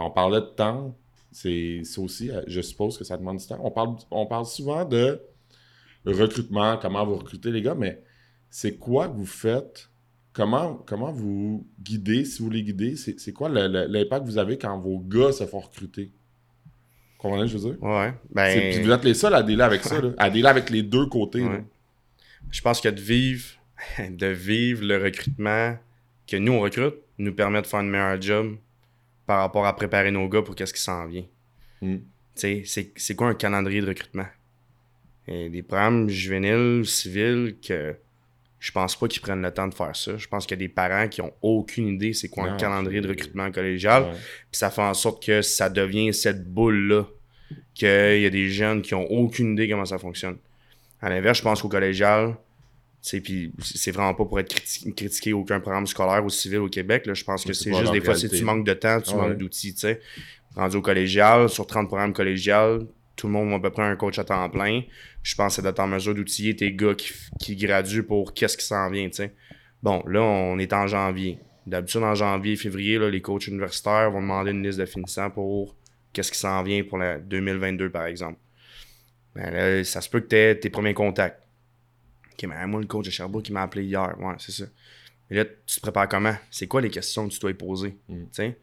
On 0.00 0.10
parlait 0.10 0.40
de 0.40 0.46
temps, 0.46 0.94
c'est, 1.32 1.82
aussi, 1.96 2.30
euh, 2.30 2.42
je 2.46 2.60
suppose 2.60 2.96
que 2.96 3.02
ça 3.04 3.16
demande 3.16 3.38
du 3.38 3.46
temps. 3.46 3.58
On 3.62 3.70
parle, 3.72 3.96
on 4.12 4.26
parle 4.26 4.46
souvent 4.46 4.84
de 4.84 5.20
recrutement, 6.06 6.76
comment 6.80 7.04
vous 7.04 7.16
recrutez 7.16 7.50
les 7.50 7.62
gars, 7.62 7.74
mais 7.74 8.00
c'est 8.50 8.76
quoi 8.76 9.08
que 9.08 9.16
vous 9.16 9.26
faites? 9.26 9.90
Comment, 10.32 10.74
comment 10.86 11.10
vous 11.10 11.66
guidez, 11.82 12.24
si 12.24 12.42
vous 12.42 12.50
les 12.50 12.62
guidez, 12.62 12.94
c'est, 12.94 13.32
quoi 13.32 13.48
l'impact 13.48 14.24
que 14.24 14.30
vous 14.30 14.38
avez 14.38 14.56
quand 14.56 14.78
vos 14.78 15.00
gars 15.00 15.32
se 15.32 15.44
font 15.46 15.58
recruter? 15.58 16.12
Comprenez 17.18 17.48
ce 17.48 17.54
que 17.54 17.58
je 17.58 17.66
veux 17.66 17.72
dire? 17.74 17.82
Ouais. 17.82 18.14
Ben, 18.30 18.70
puis 18.72 18.82
vous 18.82 18.90
êtes 18.92 19.02
les 19.04 19.14
seuls 19.14 19.34
à 19.34 19.42
dealer 19.42 19.64
avec 19.64 19.82
ça, 19.82 20.00
là, 20.00 20.10
à 20.16 20.30
dealer 20.30 20.46
avec 20.48 20.70
les 20.70 20.84
deux 20.84 21.06
côtés. 21.06 21.42
Ouais. 21.42 21.64
je 22.52 22.60
pense 22.62 22.80
que 22.80 22.88
de 22.88 23.00
vivre, 23.00 23.44
de 24.08 24.26
vivre 24.26 24.84
le 24.84 25.02
recrutement 25.02 25.76
que 26.26 26.36
nous, 26.36 26.52
on 26.52 26.60
recrute, 26.60 26.96
nous 27.18 27.32
permet 27.32 27.62
de 27.62 27.66
faire 27.66 27.80
un 27.80 27.84
meilleur 27.84 28.20
job 28.20 28.56
par 29.26 29.40
rapport 29.40 29.66
à 29.66 29.74
préparer 29.74 30.10
nos 30.10 30.28
gars 30.28 30.42
pour 30.42 30.54
qu'est-ce 30.54 30.74
qui 30.74 30.80
s'en 30.80 31.06
vient. 31.06 31.24
Mm. 31.82 31.96
C'est 32.34 32.64
c'est 32.64 33.14
quoi 33.16 33.28
un 33.28 33.34
calendrier 33.34 33.80
de 33.80 33.88
recrutement? 33.88 34.26
Et 35.26 35.50
des 35.50 35.62
programmes 35.62 36.08
juvéniles, 36.08 36.86
civils, 36.86 37.56
que 37.60 37.96
je 38.58 38.72
pense 38.72 38.96
pas 38.96 39.06
qu'ils 39.08 39.20
prennent 39.20 39.42
le 39.42 39.52
temps 39.52 39.68
de 39.68 39.74
faire 39.74 39.94
ça. 39.94 40.16
Je 40.16 40.26
pense 40.26 40.46
qu'il 40.46 40.56
y 40.56 40.60
a 40.62 40.66
des 40.66 40.72
parents 40.72 41.08
qui 41.08 41.20
ont 41.20 41.32
aucune 41.42 41.88
idée 41.88 42.12
c'est 42.12 42.28
quoi 42.28 42.44
un 42.44 42.56
calendrier 42.56 43.00
de 43.00 43.08
recrutement 43.08 43.50
collégial. 43.50 44.04
Ouais. 44.04 44.12
Puis 44.12 44.58
ça 44.58 44.70
fait 44.70 44.82
en 44.82 44.94
sorte 44.94 45.24
que 45.24 45.42
ça 45.42 45.68
devient 45.68 46.14
cette 46.14 46.48
boule-là. 46.48 47.06
Qu'il 47.74 48.20
y 48.20 48.26
a 48.26 48.30
des 48.30 48.48
jeunes 48.48 48.82
qui 48.82 48.94
ont 48.94 49.06
aucune 49.10 49.52
idée 49.52 49.68
comment 49.68 49.84
ça 49.84 49.98
fonctionne. 49.98 50.38
À 51.00 51.08
l'inverse, 51.08 51.38
je 51.38 51.42
pense 51.44 51.62
qu'au 51.62 51.68
collégial, 51.68 52.34
puis 53.02 53.52
c'est 53.62 53.90
vraiment 53.90 54.14
pas 54.14 54.24
pour 54.24 54.38
être 54.40 54.52
criti- 54.54 54.92
critiqué 54.94 55.32
aucun 55.32 55.60
programme 55.60 55.86
scolaire 55.86 56.24
ou 56.24 56.28
civil 56.30 56.58
au 56.58 56.68
Québec. 56.68 57.06
Là. 57.06 57.14
Je 57.14 57.24
pense 57.24 57.44
que 57.44 57.52
c'est 57.52 57.72
juste 57.72 57.92
des 57.92 58.00
fois, 58.00 58.14
si 58.14 58.28
tu 58.28 58.44
manques 58.44 58.66
de 58.66 58.74
temps, 58.74 59.00
tu 59.00 59.10
Ah 59.12 59.16
ouais. 59.16 59.28
manques 59.28 59.38
d'outils. 59.38 59.74
tu 59.74 59.80
sais. 59.80 60.00
Rendu 60.56 60.76
au 60.76 60.82
collégial, 60.82 61.48
sur 61.48 61.66
30 61.66 61.86
programmes 61.86 62.12
collégial, 62.12 62.86
tout 63.16 63.26
le 63.28 63.32
monde 63.32 63.52
a 63.52 63.56
à 63.56 63.60
peu 63.60 63.70
près 63.70 63.82
un 63.82 63.96
coach 63.96 64.18
à 64.18 64.24
temps 64.24 64.48
plein. 64.50 64.82
Je 65.22 65.34
pense 65.34 65.52
que 65.52 65.56
c'est 65.56 65.62
d'être 65.62 65.78
en 65.80 65.86
mesure 65.86 66.14
d'outiller 66.14 66.56
tes 66.56 66.72
gars 66.72 66.94
qui, 66.94 67.12
qui 67.40 67.56
graduent 67.56 68.02
pour 68.02 68.34
qu'est-ce 68.34 68.56
qui 68.56 68.64
s'en 68.64 68.90
vient. 68.90 69.08
tu 69.08 69.16
sais. 69.16 69.34
Bon, 69.82 70.02
là, 70.06 70.20
on 70.22 70.58
est 70.58 70.72
en 70.72 70.86
janvier. 70.86 71.38
D'habitude, 71.66 72.02
en 72.02 72.14
janvier, 72.14 72.56
février, 72.56 72.98
là, 72.98 73.10
les 73.10 73.20
coachs 73.20 73.46
universitaires 73.46 74.10
vont 74.10 74.20
demander 74.22 74.50
une 74.52 74.62
liste 74.66 74.78
de 74.78 74.86
finissants 74.86 75.30
pour 75.30 75.76
qu'est-ce 76.12 76.32
qui 76.32 76.38
s'en 76.38 76.62
vient 76.62 76.82
pour 76.82 76.98
la 76.98 77.18
2022, 77.18 77.90
par 77.90 78.06
exemple. 78.06 78.38
Ben 79.34 79.50
là, 79.52 79.84
ça 79.84 80.00
se 80.00 80.08
peut 80.08 80.20
que 80.20 80.28
tu 80.28 80.36
aies 80.36 80.58
tes 80.58 80.70
premiers 80.70 80.94
contacts. 80.94 81.42
Ok, 82.38 82.48
mais 82.48 82.66
moi, 82.66 82.80
le 82.80 82.86
coach 82.86 83.06
de 83.06 83.10
Sherbrooke 83.10 83.44
qui 83.44 83.52
m'a 83.52 83.62
appelé 83.62 83.84
hier. 83.84 84.14
Ouais, 84.20 84.34
c'est 84.38 84.52
ça. 84.52 84.64
Mais 85.28 85.36
là, 85.36 85.44
tu 85.44 85.76
te 85.76 85.80
prépares 85.80 86.08
comment? 86.08 86.34
C'est 86.50 86.66
quoi 86.66 86.80
les 86.80 86.90
questions 86.90 87.28
que 87.28 87.32
tu 87.34 87.40
dois 87.40 87.50
y 87.50 87.54
poser? 87.54 87.96
Mm. 88.08 88.24
Sais? 88.30 88.58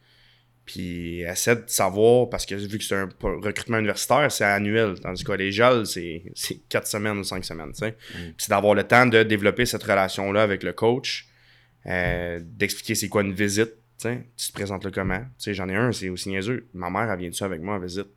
Puis 0.65 1.21
essaie 1.21 1.57
de 1.57 1.63
savoir, 1.67 2.27
parce 2.29 2.45
que 2.45 2.55
vu 2.55 2.79
que 2.79 2.83
c'est 2.83 2.95
un 2.95 3.09
recrutement 3.21 3.77
universitaire, 3.77 4.31
c'est 4.31 4.45
annuel. 4.45 4.99
Tandis 4.99 5.23
que 5.23 5.27
collégial, 5.27 5.85
c'est 5.85 6.23
c'est 6.33 6.55
quatre 6.69 6.87
semaines 6.87 7.19
ou 7.19 7.23
cinq 7.23 7.45
semaines. 7.45 7.71
tu 7.71 7.79
sais? 7.79 7.91
Puis 7.91 8.33
c'est 8.39 8.49
d'avoir 8.49 8.73
le 8.73 8.83
temps 8.83 9.05
de 9.05 9.21
développer 9.21 9.67
cette 9.67 9.83
relation-là 9.83 10.41
avec 10.41 10.63
le 10.63 10.73
coach, 10.73 11.27
euh, 11.85 12.39
d'expliquer 12.41 12.95
c'est 12.95 13.09
quoi 13.09 13.21
une 13.21 13.33
visite. 13.33 13.73
tu 14.01 14.17
te 14.47 14.53
présentes 14.53 14.85
là 14.85 14.91
comment? 14.91 15.23
J'en 15.45 15.69
ai 15.69 15.75
un, 15.75 15.91
c'est 15.91 16.09
aussi 16.09 16.29
niaiseux. 16.29 16.67
Ma 16.73 16.89
mère, 16.89 17.11
elle 17.11 17.19
vient-tu 17.19 17.43
avec 17.43 17.61
moi 17.61 17.75
en 17.75 17.79
visite? 17.79 18.07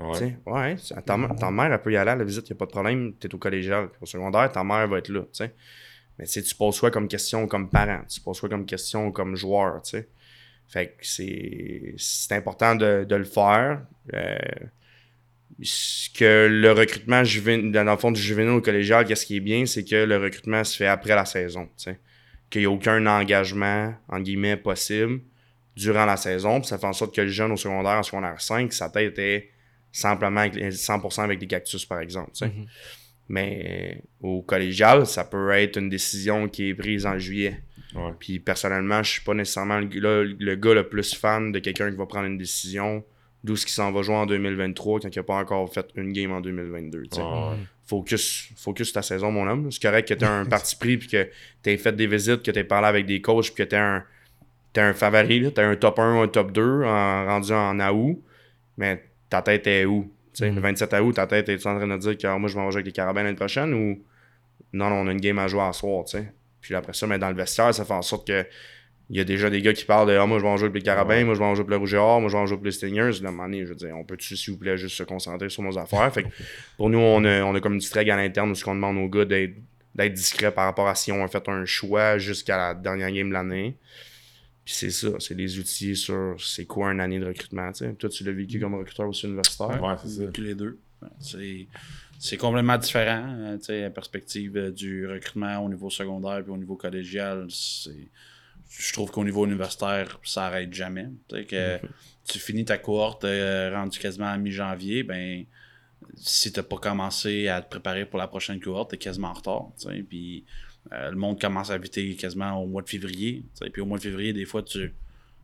Ouais. 0.00 0.36
Ouais, 0.46 0.76
ta, 0.76 1.02
ta 1.02 1.50
mère, 1.50 1.72
elle 1.72 1.82
peut 1.82 1.92
y 1.92 1.96
aller 1.96 2.10
à 2.10 2.16
la 2.16 2.24
visite, 2.24 2.48
il 2.48 2.52
n'y 2.52 2.56
a 2.56 2.58
pas 2.58 2.66
de 2.66 2.70
problème. 2.70 3.12
Tu 3.20 3.26
es 3.26 3.34
au 3.34 3.38
collégial. 3.38 3.88
Au 4.00 4.06
secondaire, 4.06 4.50
ta 4.50 4.64
mère 4.64 4.88
va 4.88 4.98
être 4.98 5.08
là. 5.08 5.22
Mais 6.18 6.26
tu 6.26 6.54
poses 6.54 6.80
quoi 6.80 6.90
comme 6.90 7.08
question 7.08 7.46
comme 7.46 7.70
parent? 7.70 8.02
Tu 8.08 8.20
poses 8.20 8.40
quoi 8.40 8.48
comme 8.48 8.66
question 8.66 9.10
comme 9.12 9.36
joueur? 9.36 9.82
Fait 10.68 10.96
que 10.96 11.04
c'est 11.04 12.34
important 12.36 12.74
de, 12.76 13.04
de 13.08 13.16
le 13.16 13.24
faire. 13.24 13.82
Euh, 14.14 14.38
que 16.14 16.48
le 16.50 16.72
recrutement 16.72 17.22
dans 17.22 17.84
le 17.84 17.96
fond 17.96 18.10
du 18.10 18.20
juvénile 18.20 18.52
au 18.52 18.60
collégial, 18.60 19.04
qu'est-ce 19.04 19.26
qui 19.26 19.36
est 19.36 19.40
bien, 19.40 19.66
c'est 19.66 19.84
que 19.84 20.04
le 20.04 20.16
recrutement 20.16 20.64
se 20.64 20.76
fait 20.76 20.86
après 20.86 21.14
la 21.14 21.24
saison. 21.24 21.68
Qu'il 22.48 22.62
n'y 22.62 22.66
a 22.66 22.70
aucun 22.70 23.04
engagement, 23.06 23.94
en 24.08 24.20
guillemets, 24.20 24.56
possible 24.56 25.20
durant 25.76 26.06
la 26.06 26.16
saison. 26.16 26.60
Puis 26.60 26.68
ça 26.68 26.78
fait 26.78 26.86
en 26.86 26.92
sorte 26.92 27.14
que 27.14 27.20
le 27.20 27.28
jeune 27.28 27.52
au 27.52 27.56
secondaire, 27.56 27.98
en 27.98 28.02
secondaire 28.02 28.40
5, 28.40 28.72
sa 28.72 28.88
tête 28.88 29.18
est 29.18 29.50
simplement 29.92 30.40
avec 30.40 30.54
les- 30.54 30.70
100% 30.70 31.22
avec 31.22 31.38
des 31.38 31.46
cactus, 31.46 31.84
par 31.84 32.00
exemple. 32.00 32.30
Mhm. 32.40 32.66
Mais 33.28 34.00
euh, 34.22 34.26
au 34.28 34.42
collégial, 34.42 35.06
ça 35.06 35.24
peut 35.24 35.50
être 35.52 35.76
une 35.78 35.88
décision 35.88 36.48
qui 36.48 36.70
est 36.70 36.74
prise 36.74 37.06
en 37.06 37.18
juillet. 37.18 37.62
Ouais. 37.94 38.12
Puis 38.18 38.38
personnellement, 38.40 39.02
je 39.02 39.10
suis 39.12 39.20
pas 39.22 39.34
nécessairement 39.34 39.78
le, 39.80 39.86
le- 39.88 40.36
le 40.38 40.54
gars 40.56 40.74
le 40.74 40.88
plus 40.88 41.14
fan 41.14 41.52
de 41.52 41.58
quelqu'un 41.60 41.90
qui 41.90 41.96
va 41.96 42.06
prendre 42.06 42.26
une 42.26 42.38
décision 42.38 43.04
d'où 43.42 43.56
ce 43.56 43.64
qui 43.66 43.72
s'en 43.72 43.90
va 43.92 44.02
jouer 44.02 44.14
en 44.16 44.26
2023 44.26 45.00
quand 45.00 45.08
il 45.14 45.18
n'a 45.18 45.22
pas 45.22 45.36
encore 45.36 45.72
fait 45.72 45.86
une 45.96 46.12
game 46.12 46.30
en 46.32 46.40
2022. 46.40 47.02
tu 47.04 47.16
sais. 47.16 47.22
Ouais. 47.22 47.56
Focus, 47.86 48.50
focus 48.56 48.92
ta 48.92 49.02
saison, 49.02 49.32
mon 49.32 49.48
homme. 49.48 49.70
C'est 49.72 49.82
correct 49.82 50.08
que 50.08 50.14
tu 50.14 50.24
un 50.24 50.44
parti 50.46 50.76
pris 50.76 50.96
puis 50.98 51.08
que 51.08 51.28
tu 51.62 51.76
fait 51.78 51.94
des 51.96 52.06
visites, 52.06 52.42
que 52.42 52.50
tu 52.50 52.64
parlé 52.64 52.86
avec 52.88 53.06
des 53.06 53.20
coachs 53.20 53.46
puis 53.52 53.64
que 53.64 53.68
tu 53.68 53.74
un, 53.76 54.04
t'es 54.72 54.80
un 54.82 54.92
favori, 54.92 55.52
tu 55.52 55.60
un 55.60 55.74
top 55.76 55.98
1 55.98 56.14
ou 56.16 56.20
un 56.20 56.28
top 56.28 56.52
2 56.52 56.82
en, 56.84 57.26
rendu 57.26 57.52
en 57.52 57.78
août. 57.92 58.22
Mais 58.76 59.04
ta 59.30 59.42
tête 59.42 59.66
est 59.66 59.84
où? 59.86 60.12
Sais, 60.32 60.50
Le 60.50 60.60
27 60.60 60.92
août, 61.00 61.14
ta 61.14 61.26
tête 61.26 61.48
est 61.48 61.66
en 61.66 61.76
train 61.76 61.88
de 61.88 61.96
dire 61.96 62.16
que 62.16 62.26
ah, 62.26 62.38
moi 62.38 62.48
je 62.48 62.56
vais 62.56 62.62
jouer 62.62 62.74
avec 62.74 62.86
les 62.86 62.92
Carabins 62.92 63.22
l'année 63.22 63.36
prochaine 63.36 63.72
ou? 63.72 64.04
Non, 64.72 64.88
non, 64.90 64.96
on 64.96 65.08
a 65.08 65.12
une 65.12 65.20
game 65.20 65.38
à 65.38 65.48
jouer 65.48 65.62
à 65.62 65.72
soir, 65.72 66.04
tu 66.04 66.18
sais. 66.18 66.32
Puis 66.60 66.74
après 66.74 66.92
ça, 66.92 67.06
mais 67.06 67.18
dans 67.18 67.30
le 67.30 67.34
vestiaire, 67.34 67.74
ça 67.74 67.84
fait 67.84 67.94
en 67.94 68.02
sorte 68.02 68.26
que 68.26 68.44
il 69.08 69.16
y 69.16 69.20
a 69.20 69.24
déjà 69.24 69.50
des 69.50 69.60
gars 69.60 69.72
qui 69.72 69.84
parlent 69.84 70.08
de 70.08 70.16
ah, 70.16 70.24
moi 70.24 70.38
je 70.38 70.44
vais 70.44 70.48
en 70.48 70.56
jouer 70.56 70.68
pour 70.68 70.76
les 70.76 70.82
Carabins, 70.82 71.24
moi 71.24 71.34
je 71.34 71.40
vais 71.40 71.44
en 71.44 71.56
jouer 71.56 71.64
pour 71.64 71.72
le 71.72 71.78
Rouge 71.78 71.94
et 71.94 71.96
Or, 71.96 72.20
moi 72.20 72.30
je 72.30 72.36
vais 72.36 72.42
en 72.42 72.46
jouer 72.46 72.58
pour 72.58 72.66
les 72.66 72.72
Stingers. 72.72 73.20
Là, 73.22 73.32
donné, 73.32 73.62
je 73.64 73.70
veux 73.70 73.74
dire, 73.74 73.96
on 73.96 74.04
peut-tu, 74.04 74.36
s'il 74.36 74.52
vous 74.52 74.58
plaît, 74.60 74.76
juste 74.76 74.96
se 74.96 75.02
concentrer 75.02 75.48
sur 75.48 75.64
nos 75.64 75.76
affaires? 75.76 76.12
Fait 76.14 76.22
que 76.22 76.28
pour 76.76 76.90
nous, 76.90 76.98
on 76.98 77.24
a, 77.24 77.42
on 77.42 77.54
a 77.54 77.60
comme 77.60 77.74
une 77.74 77.82
règle 77.92 78.12
à 78.12 78.16
l'interne 78.16 78.52
où 78.52 78.54
ce 78.54 78.64
qu'on 78.64 78.76
demande 78.76 78.98
aux 78.98 79.08
gars 79.08 79.24
d'être, 79.24 79.54
d'être 79.96 80.14
discrets 80.14 80.52
par 80.52 80.64
rapport 80.64 80.86
à 80.86 80.94
si 80.94 81.10
on 81.10 81.24
a 81.24 81.26
fait 81.26 81.48
un 81.48 81.64
choix 81.64 82.18
jusqu'à 82.18 82.56
la 82.56 82.74
dernière 82.74 83.10
game 83.10 83.28
de 83.28 83.32
l'année. 83.32 83.76
Puis 84.64 84.74
c'est 84.74 84.90
ça, 84.90 85.08
c'est 85.18 85.34
les 85.34 85.58
outils 85.58 85.96
sur 85.96 86.36
c'est 86.38 86.66
quoi 86.66 86.92
une 86.92 87.00
année 87.00 87.18
de 87.18 87.26
recrutement. 87.26 87.72
tu 87.72 87.84
sais. 87.84 87.94
Toi, 87.94 88.08
tu 88.08 88.24
l'as 88.24 88.32
vécu 88.32 88.60
comme 88.60 88.74
recruteur 88.74 89.08
aussi 89.08 89.26
universitaire. 89.26 89.82
Ouais, 89.82 89.94
c'est 90.02 90.08
ça. 90.08 90.26
Puis 90.32 90.42
les 90.42 90.54
deux. 90.54 90.78
C'est, 91.18 91.66
c'est 92.18 92.36
complètement 92.36 92.76
différent. 92.76 93.56
tu 93.58 93.64
sais, 93.64 93.80
la 93.80 93.90
perspective 93.90 94.56
euh, 94.56 94.70
du 94.70 95.06
recrutement 95.06 95.58
au 95.64 95.68
niveau 95.70 95.88
secondaire 95.88 96.42
puis 96.42 96.52
au 96.52 96.58
niveau 96.58 96.76
collégial. 96.76 97.46
C'est, 97.48 98.10
je 98.68 98.92
trouve 98.92 99.10
qu'au 99.10 99.24
niveau 99.24 99.46
universitaire, 99.46 100.20
ça 100.22 100.42
n'arrête 100.42 100.72
jamais. 100.72 101.08
Tu 101.28 101.36
sais, 101.36 101.44
que 101.46 101.78
tu 102.24 102.38
finis 102.38 102.64
ta 102.64 102.78
cohorte 102.78 103.24
euh, 103.24 103.74
rendu 103.74 103.98
quasiment 103.98 104.28
à 104.28 104.36
mi-janvier, 104.36 105.02
ben 105.02 105.44
si 106.16 106.52
t'as 106.52 106.62
pas 106.62 106.76
commencé 106.76 107.48
à 107.48 107.62
te 107.62 107.68
préparer 107.70 108.04
pour 108.04 108.18
la 108.18 108.28
prochaine 108.28 108.60
cohorte, 108.60 108.90
t'es 108.90 108.98
quasiment 108.98 109.28
en 109.28 109.32
retard. 109.34 109.68
tu 109.80 109.88
sais. 109.88 110.02
Puis 110.02 110.44
euh, 110.92 111.10
le 111.10 111.16
monde 111.16 111.40
commence 111.40 111.70
à 111.70 111.74
habiter 111.74 112.14
quasiment 112.16 112.62
au 112.62 112.66
mois 112.66 112.82
de 112.82 112.88
février. 112.88 113.44
tu. 113.60 113.70
Puis 113.70 113.82
au 113.82 113.86
mois 113.86 113.98
de 113.98 114.02
février, 114.02 114.32
des 114.32 114.44
fois, 114.44 114.62
tu 114.62 114.92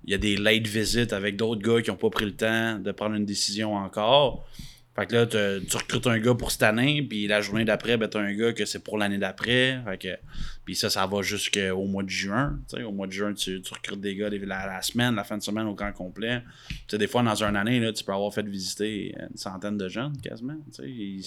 il 0.04 0.12
y 0.12 0.14
a 0.14 0.18
des 0.18 0.36
late 0.36 0.66
visits 0.66 1.12
avec 1.12 1.36
d'autres 1.36 1.62
gars 1.62 1.82
qui 1.82 1.90
ont 1.90 1.96
pas 1.96 2.10
pris 2.10 2.26
le 2.26 2.36
temps 2.36 2.78
de 2.78 2.92
prendre 2.92 3.16
une 3.16 3.26
décision 3.26 3.74
encore. 3.74 4.46
Fait 4.94 5.04
que 5.06 5.14
là, 5.14 5.26
tu 5.26 5.76
recrutes 5.76 6.06
un 6.06 6.18
gars 6.18 6.34
pour 6.34 6.50
cette 6.50 6.62
année, 6.62 7.02
puis 7.02 7.26
la 7.26 7.42
journée 7.42 7.66
d'après, 7.66 7.98
ben, 7.98 8.08
t'as 8.08 8.20
un 8.20 8.32
gars 8.32 8.54
que 8.54 8.64
c'est 8.64 8.78
pour 8.78 8.96
l'année 8.96 9.18
d'après. 9.18 9.78
Fait 9.84 9.98
que, 9.98 10.16
puis 10.64 10.74
ça, 10.74 10.88
ça 10.88 11.06
va 11.06 11.20
jusqu'au 11.20 11.84
mois 11.84 12.02
de 12.02 12.08
juin. 12.08 12.58
tu. 12.70 12.82
Au 12.82 12.92
mois 12.92 13.06
de 13.06 13.12
juin, 13.12 13.34
tu, 13.34 13.60
tu 13.60 13.74
recrutes 13.74 14.00
des 14.00 14.14
gars 14.14 14.30
la, 14.30 14.66
la 14.66 14.80
semaine, 14.80 15.14
la 15.14 15.24
fin 15.24 15.36
de 15.36 15.42
semaine 15.42 15.66
au 15.66 15.74
camp 15.74 15.92
complet. 15.92 16.42
Tu 16.88 16.96
des 16.96 17.08
fois, 17.08 17.22
dans 17.22 17.42
une 17.42 17.56
année, 17.56 17.78
là, 17.78 17.92
tu 17.92 18.04
peux 18.04 18.12
avoir 18.12 18.32
fait 18.32 18.46
visiter 18.46 19.14
une 19.18 19.36
centaine 19.36 19.76
de 19.76 19.88
jeunes, 19.88 20.16
quasiment. 20.22 20.56
tu. 20.74 21.20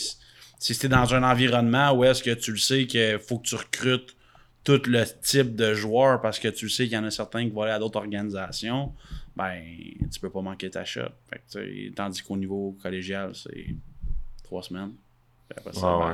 Si- 0.60 0.74
si 0.74 0.80
t'es 0.82 0.89
dans 0.89 1.14
un 1.16 1.24
environnement 1.24 1.91
où 1.93 2.03
est-ce 2.03 2.22
que 2.22 2.32
tu 2.34 2.51
le 2.51 2.57
sais 2.57 2.86
qu'il 2.86 3.18
faut 3.20 3.39
que 3.39 3.47
tu 3.47 3.55
recrutes 3.55 4.16
tout 4.66 4.82
le 4.88 5.03
type 5.22 5.55
de 5.55 5.74
joueurs 5.74 6.22
parce 6.22 6.38
que 6.38 6.49
tu 6.49 6.70
sais 6.70 6.84
qu'il 6.84 6.93
y 6.93 6.97
en 6.97 7.05
a 7.05 7.12
certains 7.12 7.45
qui 7.45 7.49
vont 7.51 7.62
aller 7.62 7.72
à 7.72 7.80
d'autres 7.80 7.97
organisations, 7.97 8.93
ben, 9.36 9.64
tu 10.12 10.20
peux 10.20 10.30
pas 10.30 10.41
manquer 10.41 10.70
ta 10.70 10.84
shot. 10.84 11.01
Fait 11.30 11.41
que, 11.49 11.60
tu 11.60 11.93
tandis 11.95 12.22
qu'au 12.22 12.36
niveau 12.36 12.78
collégial, 12.84 13.32
c'est 13.34 13.68
trois 14.43 14.62
semaines. 14.62 14.91
Après 15.55 15.72
ça, 15.74 15.97
Ouais, 15.97 16.14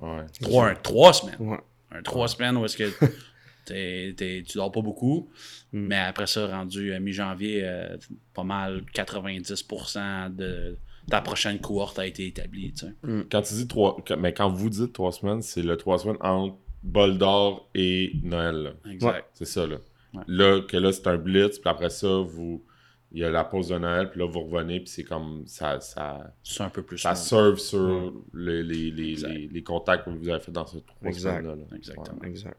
ben, 0.00 0.16
Ouais. 0.18 0.26
trois, 0.40 0.68
un- 0.68 0.74
trois 0.76 1.12
semaines. 1.12 1.36
Ouais. 1.40 1.58
Un 1.90 2.02
trois 2.02 2.28
semaines 2.28 2.56
où 2.56 2.64
est-ce 2.64 2.76
que 2.76 2.84
t'es- 3.64 4.14
t'es- 4.16 4.44
tu 4.46 4.56
dors 4.56 4.70
pas 4.70 4.80
beaucoup. 4.82 5.28
Mm. 5.72 5.86
Mais 5.88 5.96
après 5.98 6.28
ça, 6.28 6.46
rendu 6.46 6.92
euh, 6.92 7.00
mi-janvier, 7.00 7.62
euh, 7.64 7.96
pas 8.34 8.44
mal 8.44 8.82
90% 8.94 10.30
de 10.30 10.76
ta 11.10 11.20
prochaine 11.20 11.58
cohorte 11.60 11.98
a 11.98 12.06
été 12.06 12.26
établie. 12.26 12.72
tu 12.72 12.86
sais. 12.86 12.94
Quand 13.30 13.42
tu 13.42 13.54
dis 13.54 13.66
trois. 13.68 13.96
mais 14.18 14.32
quand 14.34 14.50
vous 14.50 14.68
dites 14.70 14.92
trois 14.92 15.12
semaines, 15.12 15.42
c'est 15.42 15.62
le 15.62 15.76
trois 15.76 15.98
semaines 15.98 16.18
entre 16.20 16.56
bol 16.82 17.18
d'or 17.18 17.68
et 17.74 18.12
Noël. 18.22 18.56
là. 18.84 18.92
Exact. 18.92 19.28
C'est 19.34 19.44
ça, 19.44 19.66
là. 19.66 19.76
Ouais. 20.14 20.22
Là, 20.26 20.60
que 20.62 20.76
là, 20.76 20.92
c'est 20.92 21.06
un 21.06 21.16
blitz, 21.18 21.58
puis 21.58 21.68
après 21.70 21.90
ça, 21.90 22.08
vous. 22.18 22.64
Il 23.10 23.20
y 23.20 23.24
a 23.24 23.30
la 23.30 23.42
pause 23.42 23.68
de 23.68 23.78
Noël, 23.78 24.10
puis 24.10 24.20
là, 24.20 24.26
vous 24.26 24.40
revenez, 24.40 24.80
puis 24.80 24.88
c'est 24.90 25.02
comme. 25.04 25.42
Ça, 25.46 25.80
ça, 25.80 26.34
C'est 26.42 26.62
un 26.62 26.68
peu 26.68 26.82
plus 26.82 26.98
ça 26.98 27.14
serve 27.14 27.56
sur 27.58 28.12
les, 28.34 28.62
les, 28.62 28.90
les, 28.90 29.14
les, 29.16 29.48
les 29.48 29.62
contacts 29.62 30.04
que 30.04 30.10
vous 30.10 30.28
avez 30.28 30.40
fait 30.40 30.52
dans 30.52 30.66
ces 30.66 30.82
trois 30.82 31.08
Exact. 31.10 31.30
semaines-là. 31.38 31.54
là. 31.56 31.76
Exactement. 31.76 32.18
Ouais. 32.20 32.28
Exact. 32.28 32.56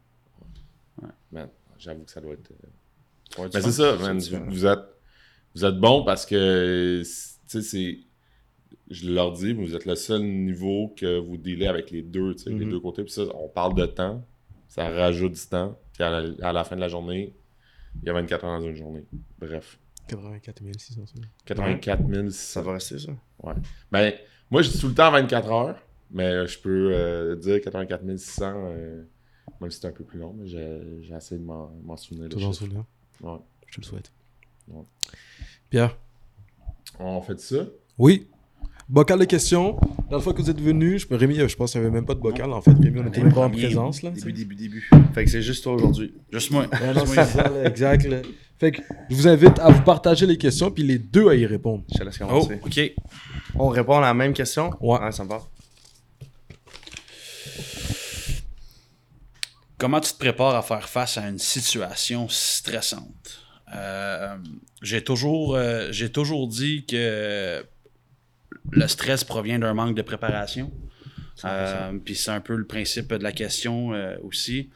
Man, 1.32 1.50
j'avoue 1.78 2.04
que 2.04 2.12
ça 2.12 2.20
doit 2.22 2.34
être. 2.34 2.52
euh, 2.52 2.68
Ouais, 3.44 3.48
Mais 3.54 3.62
c'est 3.62 3.72
ça, 3.72 3.96
man. 3.98 4.18
Vous, 4.18 4.46
vous 4.50 4.66
êtes, 4.66 4.80
vous 5.54 5.64
êtes 5.66 5.78
bon 5.78 6.04
parce 6.04 6.26
que, 6.26 7.02
tu 7.04 7.06
sais, 7.06 7.62
c'est. 7.62 8.00
Je 8.90 9.10
leur 9.12 9.32
dis, 9.34 9.54
vous 9.54 9.76
êtes 9.76 9.86
le 9.86 9.96
seul 9.96 10.22
niveau 10.24 10.94
que 10.98 11.20
vous 11.20 11.38
dealez 11.38 11.68
avec 11.68 11.92
les 11.92 12.02
deux, 12.02 12.34
tu 12.36 12.44
sais, 12.46 12.50
les 12.50 12.66
Mhm. 12.66 12.72
deux 12.72 12.80
côtés. 12.80 13.04
Puis 13.04 13.12
ça, 13.12 13.24
on 13.36 13.48
parle 13.48 13.76
de 13.76 13.86
temps, 13.86 14.26
ça 14.68 14.90
rajoute 14.90 15.34
du 15.34 15.42
temps. 15.48 15.78
Puis 15.94 16.04
à 16.04 16.10
la, 16.22 16.48
à 16.50 16.54
la 16.54 16.64
fin 16.64 16.76
de 16.76 16.82
la 16.82 16.88
journée, 16.88 17.34
il 18.02 18.08
y 18.08 18.10
a 18.10 18.14
24 18.14 18.46
heures 18.46 18.60
dans 18.60 18.66
une 18.66 18.76
journée. 18.76 19.06
Bref. 19.40 19.80
84 20.08 20.62
600. 20.80 21.02
84 21.46 22.08
000. 22.10 22.30
Ça 22.32 22.62
va 22.64 22.74
rester 22.74 22.98
ça. 22.98 23.12
Ben, 23.92 24.14
moi, 24.50 24.62
je 24.64 24.72
dis 24.72 24.80
tout 24.80 24.88
le 24.88 24.96
temps 24.96 25.12
24 25.12 25.52
heures, 25.52 25.80
mais 26.10 26.48
je 26.48 26.58
peux 26.60 26.90
euh, 26.94 27.36
dire 27.36 27.62
84 27.62 28.18
600, 28.18 28.54
euh, 28.56 29.04
même 29.62 29.70
si 29.70 29.80
c'est 29.80 29.88
un 29.88 29.92
peu 29.92 30.04
plus 30.04 30.18
long, 30.20 30.34
mais 30.36 30.48
j'ai 30.48 30.80
de 31.38 31.44
m'en 31.84 31.96
souvenir. 31.96 32.30
chiffre. 32.40 32.54
souvenir. 32.54 32.84
Ouais. 33.22 33.38
Je 33.68 33.76
te 33.76 33.82
le 33.82 33.86
souhaite. 33.86 34.12
Ouais. 34.68 34.84
Pierre? 35.70 35.96
On 37.00 37.22
fait 37.22 37.40
ça? 37.40 37.66
Oui. 38.00 38.28
Bocal 38.90 39.20
de 39.20 39.26
questions. 39.26 39.78
La 39.80 40.04
dernière 40.10 40.24
fois 40.24 40.34
que 40.34 40.42
vous 40.42 40.50
êtes 40.50 40.60
venu, 40.60 40.98
je, 40.98 41.06
Rémi, 41.14 41.36
je 41.36 41.56
pense 41.56 41.72
qu'il 41.74 41.82
n'y 41.82 41.86
avait 41.88 41.94
même 41.96 42.06
pas 42.08 42.16
de 42.16 42.20
bocal 42.20 42.52
en 42.52 42.62
fait. 42.62 42.72
Rémi, 42.72 43.00
on 43.00 43.08
était 43.08 43.22
pas 43.30 43.42
en 43.42 43.50
présence 43.52 44.02
là. 44.02 44.10
Début, 44.10 44.34
début, 44.34 44.56
début. 44.56 44.90
Fait 45.14 45.26
que 45.26 45.30
c'est 45.30 45.44
juste 45.44 45.64
toi 45.64 45.74
aujourd'hui. 45.74 46.16
Juste 46.32 46.50
moi. 46.50 46.66
Ouais, 46.72 46.94
non, 46.94 47.06
Juste 47.06 47.08
c'est 47.08 47.16
moi. 47.16 47.26
ça, 47.26 47.44
là, 47.50 47.66
exact. 47.66 48.06
là. 48.06 48.18
Fait 48.58 48.72
que 48.72 48.82
je 49.10 49.16
vous 49.16 49.28
invite 49.28 49.60
à 49.60 49.70
vous 49.70 49.84
partager 49.84 50.26
les 50.26 50.38
questions 50.38 50.72
puis 50.72 50.84
les 50.84 50.98
deux 50.98 51.30
à 51.30 51.36
y 51.36 51.46
répondre. 51.46 51.84
Je 51.94 52.00
te 52.00 52.04
laisse 52.04 52.18
Oh, 52.22 52.26
commencer. 52.28 52.60
ok. 52.66 52.92
On 53.56 53.68
répond 53.70 53.98
à 53.98 54.02
la 54.02 54.14
même 54.16 54.34
question? 54.34 54.72
Ouais. 54.82 55.12
ça 55.12 55.24
me 55.24 55.30
va. 55.30 55.42
Comment 59.78 60.02
tu 60.02 60.12
te 60.12 60.18
prépares 60.18 60.56
à 60.56 60.62
faire 60.62 60.90
face 60.90 61.18
à 61.18 61.30
une 61.30 61.38
situation 61.40 62.28
stressante? 62.28 63.40
Euh, 63.74 64.36
j'ai 64.82 65.04
toujours, 65.04 65.56
euh, 65.56 65.88
j'ai 65.92 66.12
toujours 66.12 66.48
dit 66.48 66.86
que 66.86 67.64
le 68.72 68.88
stress 68.88 69.24
provient 69.24 69.60
d'un 69.60 69.74
manque 69.74 69.96
de 69.96 70.02
préparation. 70.02 70.72
Euh, 71.46 71.94
Puis 72.04 72.16
c'est 72.16 72.32
un 72.32 72.42
peu 72.42 72.56
le 72.56 72.66
principe 72.66 73.14
de 73.14 73.24
la 73.24 73.32
question 73.32 73.94
euh, 73.94 74.16
aussi. 74.24 74.70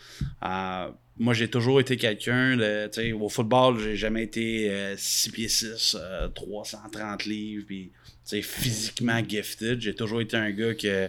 Euh, 0.43 0.89
moi, 1.17 1.33
j'ai 1.33 1.47
toujours 1.47 1.79
été 1.79 1.95
quelqu'un 1.95 2.57
de. 2.57 3.13
Au 3.13 3.29
football, 3.29 3.79
j'ai 3.79 3.95
jamais 3.95 4.23
été 4.23 4.95
6 4.97 5.29
pieds 5.29 5.47
6, 5.47 5.97
330 6.33 7.25
livres, 7.25 7.65
puis 7.67 7.91
physiquement 8.41 9.21
gifted. 9.27 9.79
J'ai 9.79 9.93
toujours 9.93 10.21
été 10.21 10.37
un 10.37 10.49
gars 10.49 10.73
que, 10.73 11.07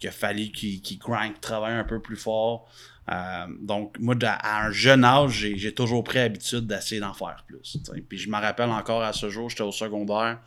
qu'il 0.00 0.08
a 0.08 0.12
fallu 0.12 0.48
qu'il 0.48 0.80
qu'il 0.80 0.98
grind, 0.98 1.40
travaille 1.40 1.74
un 1.74 1.84
peu 1.84 2.00
plus 2.00 2.16
fort. 2.16 2.68
Donc, 3.60 3.96
moi, 4.00 4.16
à 4.24 4.66
un 4.66 4.72
jeune 4.72 5.04
âge, 5.04 5.46
j'ai 5.54 5.72
toujours 5.72 6.02
pris 6.02 6.18
l'habitude 6.18 6.66
d'essayer 6.66 7.00
d'en 7.00 7.14
faire 7.14 7.44
plus. 7.46 7.78
Puis 8.08 8.18
je 8.18 8.28
me 8.28 8.36
rappelle 8.36 8.70
encore 8.70 9.04
à 9.04 9.12
ce 9.12 9.30
jour, 9.30 9.50
j'étais 9.50 9.62
au 9.62 9.70
secondaire. 9.72 10.40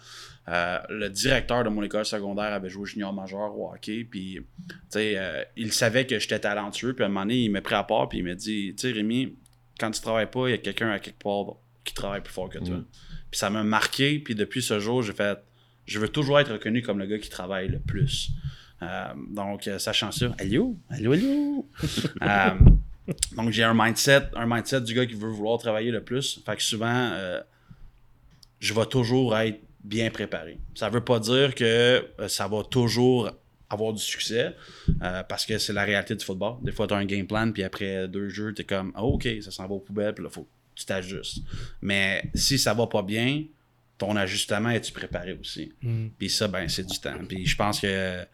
Euh, 0.50 0.80
le 0.89 1.10
directeur 1.10 1.64
de 1.66 1.70
mon 1.70 1.84
école 1.84 2.06
secondaire 2.06 2.54
avait 2.54 2.70
joué 2.70 2.86
junior 2.86 3.12
majeur 3.12 3.58
au 3.58 3.70
hockey. 3.70 4.08
Puis, 4.10 4.39
tu 4.68 4.76
sais, 4.89 5.14
euh, 5.18 5.43
il 5.58 5.74
savait 5.74 6.06
que 6.06 6.20
j'étais 6.20 6.39
talentueux. 6.39 6.93
Puis 6.93 7.04
à 7.04 7.08
un 7.08 7.10
moment 7.10 7.22
donné, 7.22 7.43
il 7.43 7.52
m'a 7.52 7.62
pris 7.62 7.76
à 7.76 7.84
part. 7.84 8.08
Puis 8.08 8.20
il 8.20 8.24
m'a 8.24 8.34
dit 8.34 8.74
Tu 8.78 8.88
sais, 8.88 8.93
Rémi, 8.93 9.36
quand 9.78 9.91
tu 9.91 10.00
travailles 10.00 10.32
pas, 10.32 10.48
il 10.48 10.52
y 10.52 10.54
a 10.54 10.58
quelqu'un 10.58 10.89
à 10.91 11.00
quelque 11.00 11.22
part 11.22 11.58
qui 11.84 11.93
travaille 11.93 12.22
plus 12.22 12.34
fort 12.34 12.50
que 12.50 12.60
toi. 12.60 12.78
Puis 13.30 13.39
ça 13.39 13.50
m'a 13.50 13.64
marqué. 13.64 14.20
Puis 14.20 14.36
depuis 14.36 14.62
ce 14.62 14.80
jour, 14.80 15.04
j'ai 15.04 15.14
fait 15.14 15.38
Je 15.86 16.00
veux 16.00 16.08
toujours 16.08 16.39
être 16.39 16.54
reconnu 16.54 16.82
comme 16.82 17.00
le 17.00 17.08
gars 17.08 17.20
qui 17.20 17.30
travaille 17.30 17.68
le 17.68 17.80
plus. 17.80 18.30
Euh, 18.82 19.08
donc, 19.30 19.70
sachant 19.80 20.12
ça, 20.12 20.34
allô, 20.39 20.78
allô, 20.89 21.12
allô? 21.14 21.70
Donc, 23.38 23.52
j'ai 23.52 23.64
un 23.64 23.74
mindset, 23.74 24.24
un 24.36 24.45
mindset 24.45 24.82
du 24.82 24.93
gars 24.93 25.06
qui 25.06 25.14
veut 25.14 25.30
vouloir 25.30 25.58
travailler 25.58 25.91
le 25.91 26.04
plus. 26.04 26.41
Fait 26.45 26.58
que 26.58 26.62
souvent, 26.62 27.18
je 28.60 28.74
vais 28.74 28.86
toujours 28.86 29.38
être 29.38 29.62
bien 29.88 30.10
préparé. 30.10 30.60
Ça 30.76 30.90
veut 30.90 31.04
pas 31.04 31.20
dire 31.20 31.56
que 31.56 32.06
euh, 32.20 32.28
ça 32.28 32.48
va 32.48 32.64
toujours 32.64 33.32
avoir 33.70 33.94
du 33.94 34.02
succès, 34.02 34.56
euh, 35.02 35.24
parce 35.24 35.46
que 35.46 35.58
c'est 35.58 35.74
la 35.74 35.84
réalité 35.84 36.16
du 36.16 36.24
football. 36.24 36.56
Des 36.62 36.72
fois, 36.72 36.88
tu 36.88 36.94
as 36.94 36.98
un 36.98 37.06
game 37.06 37.28
plan, 37.28 37.52
puis 37.52 37.64
après 37.64 38.08
deux 38.08 38.30
jeux, 38.30 38.54
tu 38.54 38.62
es 38.62 38.66
comme, 38.66 38.92
Ah, 38.96 39.04
OK, 39.04 39.28
ça 39.42 39.52
s'en 39.52 39.68
va 39.68 39.74
aux 39.74 39.80
poubelles, 39.80 40.14
puis 40.14 40.24
là, 40.24 40.30
faut 40.30 40.44
que 40.44 40.50
tu 40.76 40.86
t'ajustes. 40.86 41.40
Mais 41.82 42.30
si 42.34 42.58
ça 42.58 42.74
va 42.74 42.88
pas 42.88 43.02
bien, 43.02 43.44
ton 43.98 44.16
ajustement, 44.16 44.70
es-tu 44.70 44.92
préparé 44.92 45.34
aussi? 45.34 45.74
Puis 46.18 46.30
ça, 46.30 46.48
ben, 46.48 46.70
c'est 46.70 46.86
du 46.86 47.00
temps. 47.00 47.18
Puis 47.28 47.46
je 47.46 47.56
pense 47.56 47.82
que 47.82 48.26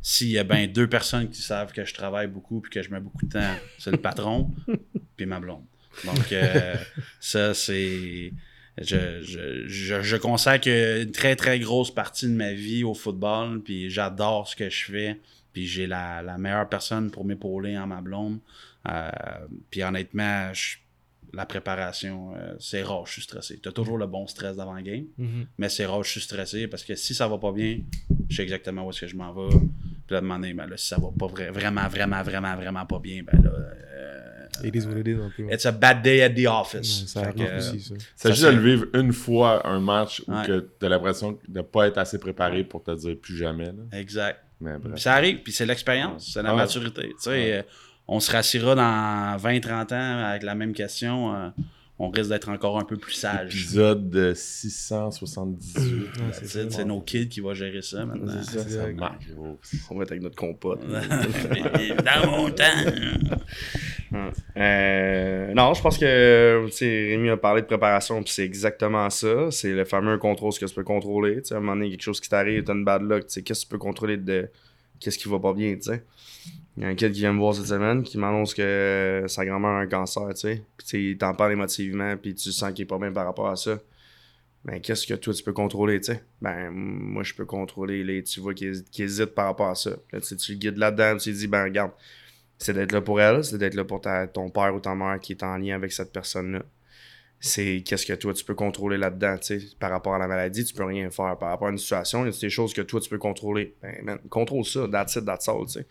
s'il 0.00 0.28
y 0.28 0.38
a 0.38 0.44
ben 0.44 0.66
deux 0.70 0.88
personnes 0.88 1.28
qui 1.28 1.40
savent 1.40 1.72
que 1.72 1.84
je 1.84 1.94
travaille 1.94 2.26
beaucoup 2.26 2.60
puis 2.60 2.70
que 2.70 2.82
je 2.82 2.90
mets 2.90 3.00
beaucoup 3.00 3.24
de 3.26 3.30
temps, 3.30 3.54
c'est 3.78 3.90
le 3.90 3.98
patron 3.98 4.50
puis 5.16 5.26
ma 5.26 5.38
blonde. 5.38 5.64
Donc 6.04 6.32
euh, 6.32 6.74
ça, 7.20 7.54
c'est... 7.54 8.32
Je, 8.80 9.20
je, 9.22 9.66
je, 9.68 10.00
je 10.02 10.16
consacre 10.16 10.66
une 10.68 11.10
très, 11.12 11.36
très 11.36 11.58
grosse 11.58 11.92
partie 11.94 12.26
de 12.26 12.32
ma 12.32 12.52
vie 12.52 12.84
au 12.84 12.94
football, 12.94 13.60
puis 13.62 13.90
j'adore 13.90 14.48
ce 14.48 14.56
que 14.56 14.70
je 14.70 14.84
fais, 14.90 15.20
puis 15.52 15.66
j'ai 15.66 15.86
la, 15.86 16.22
la 16.22 16.38
meilleure 16.38 16.68
personne 16.68 17.10
pour 17.10 17.24
m'épauler 17.24 17.76
en 17.76 17.86
ma 17.86 18.00
blonde. 18.00 18.38
Euh, 18.88 19.10
puis 19.70 19.82
honnêtement, 19.82 20.52
je- 20.54 20.76
la 21.34 21.46
préparation, 21.46 22.34
euh, 22.36 22.54
c'est 22.60 22.82
rare, 22.82 23.06
je 23.06 23.12
suis 23.12 23.22
stressé. 23.22 23.58
Tu 23.62 23.68
as 23.68 23.72
toujours 23.72 23.96
le 23.98 24.06
bon 24.06 24.26
stress 24.26 24.56
d'avant 24.56 24.74
le 24.74 24.82
game, 24.82 25.04
mais 25.58 25.68
c'est 25.68 25.86
rare, 25.86 26.02
je 26.02 26.10
suis 26.10 26.20
stressé 26.20 26.66
parce 26.66 26.84
que 26.84 26.94
si 26.94 27.14
ça 27.14 27.26
va 27.28 27.38
pas 27.38 27.52
bien, 27.52 27.78
je 28.28 28.36
sais 28.36 28.42
exactement 28.42 28.86
où 28.86 28.90
est-ce 28.90 29.00
que 29.02 29.06
je 29.06 29.16
m'en 29.16 29.32
vais. 29.32 29.54
Puis 30.06 30.14
là, 30.14 30.20
demander, 30.20 30.52
ben 30.52 30.66
là, 30.66 30.76
si 30.76 30.88
ça 30.88 30.96
va 30.98 31.08
pas 31.18 31.26
vra- 31.26 31.50
vraiment, 31.50 31.88
vraiment, 31.88 32.22
vraiment, 32.22 32.54
vraiment 32.56 32.84
pas 32.86 32.98
bien, 32.98 33.22
ben 33.22 33.42
là, 33.42 33.50
euh, 33.50 34.21
It 34.64 34.74
is 34.76 34.86
what 34.86 34.98
it 34.98 35.06
is 35.08 35.14
un 35.14 35.30
peu. 35.36 35.52
it's 35.52 35.66
a 35.66 35.72
bad 35.72 36.02
day 36.02 36.22
at 36.22 36.30
the 36.30 36.38
Ouais, 36.38 36.46
office. 36.48 37.06
ça 37.06 37.20
Fait 37.20 37.26
arrive 37.28 37.44
que, 37.46 37.50
euh, 37.50 37.58
aussi, 37.58 37.80
ça. 37.80 37.94
C'est 38.16 38.28
juste 38.30 38.42
de 38.44 38.50
c'est- 38.50 38.56
le 38.56 38.60
vivre 38.62 38.86
une 38.94 39.12
fois 39.12 39.66
un 39.66 39.80
match 39.80 40.22
où 40.26 40.32
Ouais. 40.32 40.46
que 40.46 40.68
t'as 40.78 40.88
l'impression 40.88 41.32
de 41.32 41.38
ne 41.58 41.62
pas 41.62 41.88
être 41.88 41.98
assez 41.98 42.18
préparé 42.18 42.64
pour 42.64 42.82
te 42.82 42.90
dire 42.94 43.16
plus 43.20 43.36
jamais. 43.36 43.66
là. 43.66 43.98
Exact. 43.98 44.38
Mais 44.60 44.78
bref. 44.78 44.92
Puis 44.94 45.02
ça 45.02 45.14
arrive, 45.14 45.42
puis 45.42 45.52
c'est 45.52 45.66
l'expérience, 45.66 46.30
c'est 46.32 46.42
la 46.42 46.50
Ouais. 46.54 46.56
maturité. 46.62 47.02
Tu 47.08 47.14
sais, 47.18 47.58
euh, 47.58 47.62
on 48.06 48.20
se 48.20 48.30
rassira 48.30 48.74
dans 48.74 49.36
20-30 49.38 49.92
ans 49.92 50.24
avec 50.26 50.42
la 50.44 50.54
même 50.54 50.72
question. 50.72 51.34
euh, 51.34 51.48
on 51.98 52.10
risque 52.10 52.30
d'être 52.30 52.48
encore 52.48 52.78
un 52.78 52.84
peu 52.84 52.96
plus 52.96 53.12
sage. 53.12 53.54
Épisode 53.54 54.10
de 54.10 54.32
678. 54.34 56.08
That's 56.18 56.54
it, 56.54 56.72
C'est 56.72 56.84
nos 56.84 57.00
kids 57.00 57.28
qui 57.28 57.40
vont 57.40 57.54
gérer 57.54 57.82
ça 57.82 58.04
maintenant. 58.04 58.42
C'est 58.42 58.58
ça, 58.58 58.68
ça 58.68 58.92
marche, 58.92 59.28
gros. 59.30 59.58
On 59.90 59.96
va 59.96 60.02
être 60.02 60.12
avec 60.12 60.22
notre 60.22 60.36
compote. 60.36 60.80
Dans 60.88 62.30
mon 62.30 62.50
temps. 62.50 62.64
Euh, 64.56 65.54
non, 65.54 65.74
je 65.74 65.82
pense 65.82 65.98
que 65.98 66.66
tu 66.66 66.72
sais, 66.72 67.06
Rémi 67.10 67.30
a 67.30 67.36
parlé 67.36 67.62
de 67.62 67.66
préparation, 67.66 68.22
puis 68.22 68.32
c'est 68.32 68.44
exactement 68.44 69.08
ça. 69.10 69.50
C'est 69.50 69.72
le 69.72 69.84
fameux 69.84 70.18
contrôle, 70.18 70.52
ce 70.52 70.60
que 70.60 70.66
tu 70.66 70.74
peux 70.74 70.84
contrôler. 70.84 71.42
Tu 71.42 71.54
à 71.54 71.58
un 71.58 71.60
moment 71.60 71.76
donné, 71.76 71.90
quelque 71.90 72.02
chose 72.02 72.20
qui 72.20 72.28
t'arrive, 72.28 72.64
t'as 72.64 72.74
une 72.74 72.84
bad 72.84 73.02
luck, 73.02 73.26
tu 73.26 73.34
sais, 73.34 73.42
qu'est-ce 73.42 73.60
que 73.60 73.66
tu 73.66 73.70
peux 73.70 73.78
contrôler 73.78 74.16
de 74.16 74.48
qu'est-ce 75.02 75.18
qui 75.18 75.28
va 75.28 75.38
pas 75.38 75.52
bien, 75.52 75.74
tu 75.74 75.82
sais. 75.82 76.04
Il 76.76 76.82
y 76.82 76.86
a 76.86 76.88
un 76.88 76.94
kid 76.94 77.12
qui 77.12 77.20
vient 77.20 77.32
me 77.34 77.38
voir 77.38 77.54
cette 77.54 77.66
semaine 77.66 78.02
qui 78.02 78.16
m'annonce 78.16 78.54
que 78.54 79.24
sa 79.26 79.44
grand-mère 79.44 79.70
a 79.70 79.80
un 79.80 79.86
cancer, 79.86 80.28
tu 80.30 80.40
sais. 80.40 80.62
Puis 80.78 80.86
tu 80.86 81.10
il 81.10 81.18
t'en 81.18 81.34
parle 81.34 81.52
émotivement, 81.52 82.16
puis 82.16 82.34
tu 82.34 82.50
sens 82.52 82.72
qu'il 82.72 82.84
est 82.84 82.86
pas 82.86 82.98
bien 82.98 83.12
par 83.12 83.26
rapport 83.26 83.48
à 83.48 83.56
ça. 83.56 83.78
Ben, 84.64 84.80
qu'est-ce 84.80 85.06
que 85.06 85.14
toi, 85.14 85.34
tu 85.34 85.42
peux 85.42 85.52
contrôler, 85.52 86.00
tu 86.00 86.12
sais? 86.12 86.22
Ben, 86.40 86.70
moi, 86.70 87.24
je 87.24 87.34
peux 87.34 87.44
contrôler 87.44 88.04
les... 88.04 88.22
Tu 88.22 88.38
vois 88.40 88.54
qu'il 88.54 88.84
hésite 88.96 89.34
par 89.34 89.46
rapport 89.46 89.68
à 89.68 89.74
ça. 89.74 89.90
Là, 90.12 90.20
tu 90.20 90.52
le 90.52 90.58
guides 90.58 90.78
là-dedans, 90.78 91.16
tu 91.16 91.30
lui 91.30 91.36
dis, 91.36 91.46
ben, 91.48 91.64
regarde, 91.64 91.90
c'est 92.58 92.72
d'être 92.72 92.92
là 92.92 93.00
pour 93.00 93.20
elle, 93.20 93.44
c'est 93.44 93.58
d'être 93.58 93.74
là 93.74 93.84
pour 93.84 94.00
ta- 94.00 94.28
ton 94.28 94.50
père 94.50 94.72
ou 94.74 94.78
ta 94.78 94.94
mère 94.94 95.18
qui 95.20 95.32
est 95.32 95.42
en 95.42 95.56
lien 95.58 95.74
avec 95.74 95.92
cette 95.92 96.12
personne-là. 96.12 96.62
C'est 97.44 97.82
qu'est-ce 97.84 98.06
que 98.06 98.12
toi, 98.12 98.32
tu 98.32 98.44
peux 98.44 98.54
contrôler 98.54 98.96
là-dedans, 98.96 99.36
tu 99.36 99.58
sais? 99.58 99.66
Par 99.80 99.90
rapport 99.90 100.14
à 100.14 100.18
la 100.18 100.28
maladie, 100.28 100.64
tu 100.64 100.72
peux 100.74 100.84
rien 100.84 101.10
faire. 101.10 101.36
Par 101.36 101.48
rapport 101.48 101.66
à 101.66 101.70
une 101.72 101.78
situation, 101.78 102.24
il 102.24 102.32
y 102.32 102.36
a 102.36 102.40
des 102.40 102.48
choses 102.48 102.72
que 102.72 102.82
toi, 102.82 103.00
tu 103.00 103.10
peux 103.10 103.18
contrôler. 103.18 103.74
Ben, 103.82 103.96
man, 104.04 104.18
contrôle 104.30 104.64
ça, 104.64 104.86
that's 104.86 105.16
it, 105.16 105.24
that's 105.24 105.48
all, 105.48 105.66
tu 105.66 105.72
sais. 105.72 105.86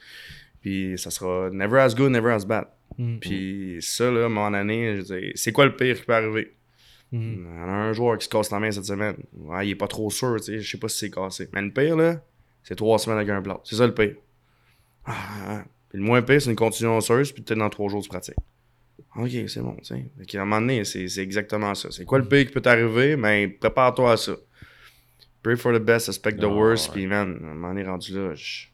Puis 0.61 0.97
ça 0.97 1.11
sera 1.11 1.49
never 1.49 1.79
as 1.79 1.93
good, 1.93 2.09
never 2.09 2.31
as 2.31 2.45
bad. 2.45 2.67
Mm. 2.97 3.17
Puis 3.17 3.77
ça, 3.81 4.09
là, 4.09 4.29
veux 4.29 5.03
dire, 5.03 5.31
c'est 5.35 5.51
quoi 5.51 5.65
le 5.65 5.75
pire 5.75 5.99
qui 5.99 6.05
peut 6.05 6.13
arriver? 6.13 6.53
Mm. 7.11 7.17
Il 7.19 7.43
y 7.43 7.59
en 7.59 7.67
a 7.67 7.71
un 7.71 7.91
joueur 7.91 8.17
qui 8.17 8.23
se 8.23 8.29
casse 8.29 8.49
la 8.49 8.59
main 8.61 8.71
cette 8.71 8.85
semaine. 8.85 9.17
Ouais, 9.33 9.67
il 9.67 9.71
est 9.71 9.75
pas 9.75 9.89
trop 9.89 10.09
sûr, 10.09 10.37
tu 10.37 10.43
sais, 10.43 10.59
je 10.61 10.71
sais 10.71 10.77
pas 10.77 10.87
si 10.87 10.99
c'est 10.99 11.11
cassé. 11.11 11.49
Mais 11.51 11.61
le 11.61 11.71
pire, 11.71 11.97
là, 11.97 12.23
c'est 12.63 12.77
trois 12.77 12.97
semaines 12.97 13.17
avec 13.17 13.29
un 13.29 13.41
plat. 13.41 13.59
C'est 13.65 13.75
ça 13.75 13.85
le 13.85 13.93
pire. 13.93 14.15
Ah, 15.03 15.15
ah. 15.47 15.63
Puis 15.89 15.99
le 15.99 16.05
moins 16.05 16.21
pire, 16.21 16.41
c'est 16.41 16.49
une 16.49 16.55
continuation 16.55 16.95
osseuse, 16.95 17.33
puis 17.33 17.43
peut-être 17.43 17.59
dans 17.59 17.69
trois 17.69 17.89
jours, 17.89 18.01
tu 18.01 18.07
pratiques. 18.07 18.35
Ok, 19.15 19.29
c'est 19.47 19.59
bon, 19.61 19.75
tu 19.75 19.85
sais. 19.85 20.05
Qu'à 20.27 20.41
un 20.41 20.45
moment 20.45 20.61
donné, 20.61 20.85
c'est 20.85 21.07
c'est 21.09 21.21
exactement 21.21 21.75
ça. 21.75 21.91
C'est 21.91 22.05
quoi 22.05 22.19
le 22.19 22.25
pire 22.27 22.45
qui 22.45 22.53
peut 22.53 22.61
t'arriver? 22.61 23.15
Ben, 23.17 23.51
prépare-toi 23.59 24.13
à 24.13 24.17
ça. 24.17 24.33
Pray 25.43 25.57
for 25.57 25.73
the 25.73 25.81
best, 25.83 26.07
expect 26.07 26.39
the 26.39 26.43
Ah, 26.45 26.47
worst, 26.47 26.89
ouais. 26.89 26.93
puis 26.93 27.07
man, 27.07 27.37
à 27.43 27.47
un 27.47 27.53
moment 27.53 27.69
donné, 27.69 27.83
rendu 27.83 28.13
là, 28.13 28.33
je- 28.35 28.67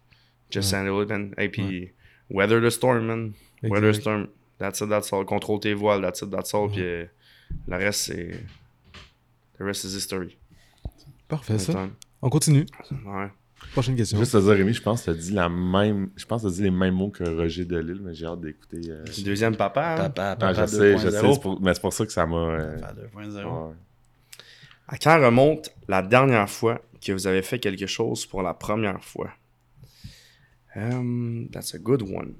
just 0.51 0.73
handle 0.73 1.01
it, 1.03 1.09
man. 1.09 1.33
Et 1.37 1.49
puis, 1.49 1.91
weather 2.29 2.61
the 2.61 2.69
storm, 2.69 3.05
man. 3.05 3.33
Weather 3.63 3.91
the 3.93 3.95
storm. 3.95 4.27
That's 4.59 4.81
it, 4.81 4.89
that's 4.89 5.11
all. 5.13 5.23
Contrôle 5.25 5.59
tes 5.59 5.73
voiles, 5.73 6.01
that's 6.01 6.21
it, 6.21 6.29
that's 6.29 6.53
all. 6.53 6.69
Puis 6.69 6.81
euh, 6.81 7.05
le 7.67 7.77
reste, 7.77 8.01
c'est. 8.01 8.43
The 9.57 9.63
rest 9.63 9.85
is 9.85 9.95
history. 9.95 10.37
Parfait, 11.27 11.57
ça. 11.57 11.89
On 12.21 12.29
continue. 12.29 12.65
Ouais. 13.05 13.29
Prochaine 13.73 13.95
question. 13.95 14.17
Juste 14.17 14.33
à 14.35 14.39
dire, 14.41 14.49
Rémi, 14.51 14.73
je 14.73 14.81
pense 14.81 15.01
que 15.01 15.05
tu 15.05 15.09
as 15.11 15.13
dit 15.21 15.31
la 15.33 15.49
même. 15.49 16.09
Je 16.15 16.25
pense 16.25 16.43
que 16.43 16.47
dit 16.49 16.63
les 16.63 16.71
mêmes 16.71 16.95
mots 16.95 17.09
que 17.09 17.23
Roger 17.23 17.65
Delille, 17.65 17.99
mais 18.01 18.13
j'ai 18.13 18.25
hâte 18.25 18.41
d'écouter. 18.41 18.81
euh, 18.89 19.03
Deuxième 19.23 19.55
papa. 19.55 19.93
hein? 19.93 19.97
Papa, 20.09 20.31
Ah, 20.31 20.35
papa 20.35 20.65
je 20.65 20.71
sais, 20.71 20.97
je 20.97 21.07
2.0. 21.07 21.11
sais, 21.11 21.33
c'est 21.33 21.41
pour- 21.41 21.61
mais 21.61 21.73
c'est 21.73 21.81
pour 21.81 21.93
ça 21.93 22.05
que 22.05 22.11
ça 22.11 22.25
m'a. 22.25 22.35
euh, 22.37 22.79
Papa 22.79 22.93
2.0. 22.93 23.67
ouais. 23.69 23.75
À 24.87 24.97
quand 24.97 25.19
remonte 25.21 25.69
la 25.87 26.01
dernière 26.01 26.49
fois 26.49 26.81
que 27.05 27.11
vous 27.11 27.27
avez 27.27 27.41
fait 27.41 27.59
quelque 27.59 27.85
chose 27.87 28.25
pour 28.25 28.41
la 28.41 28.53
première 28.53 29.03
fois? 29.03 29.29
Um, 30.75 31.47
that's 31.51 31.73
a 31.75 31.77
good 31.79 32.01
one. 32.03 32.33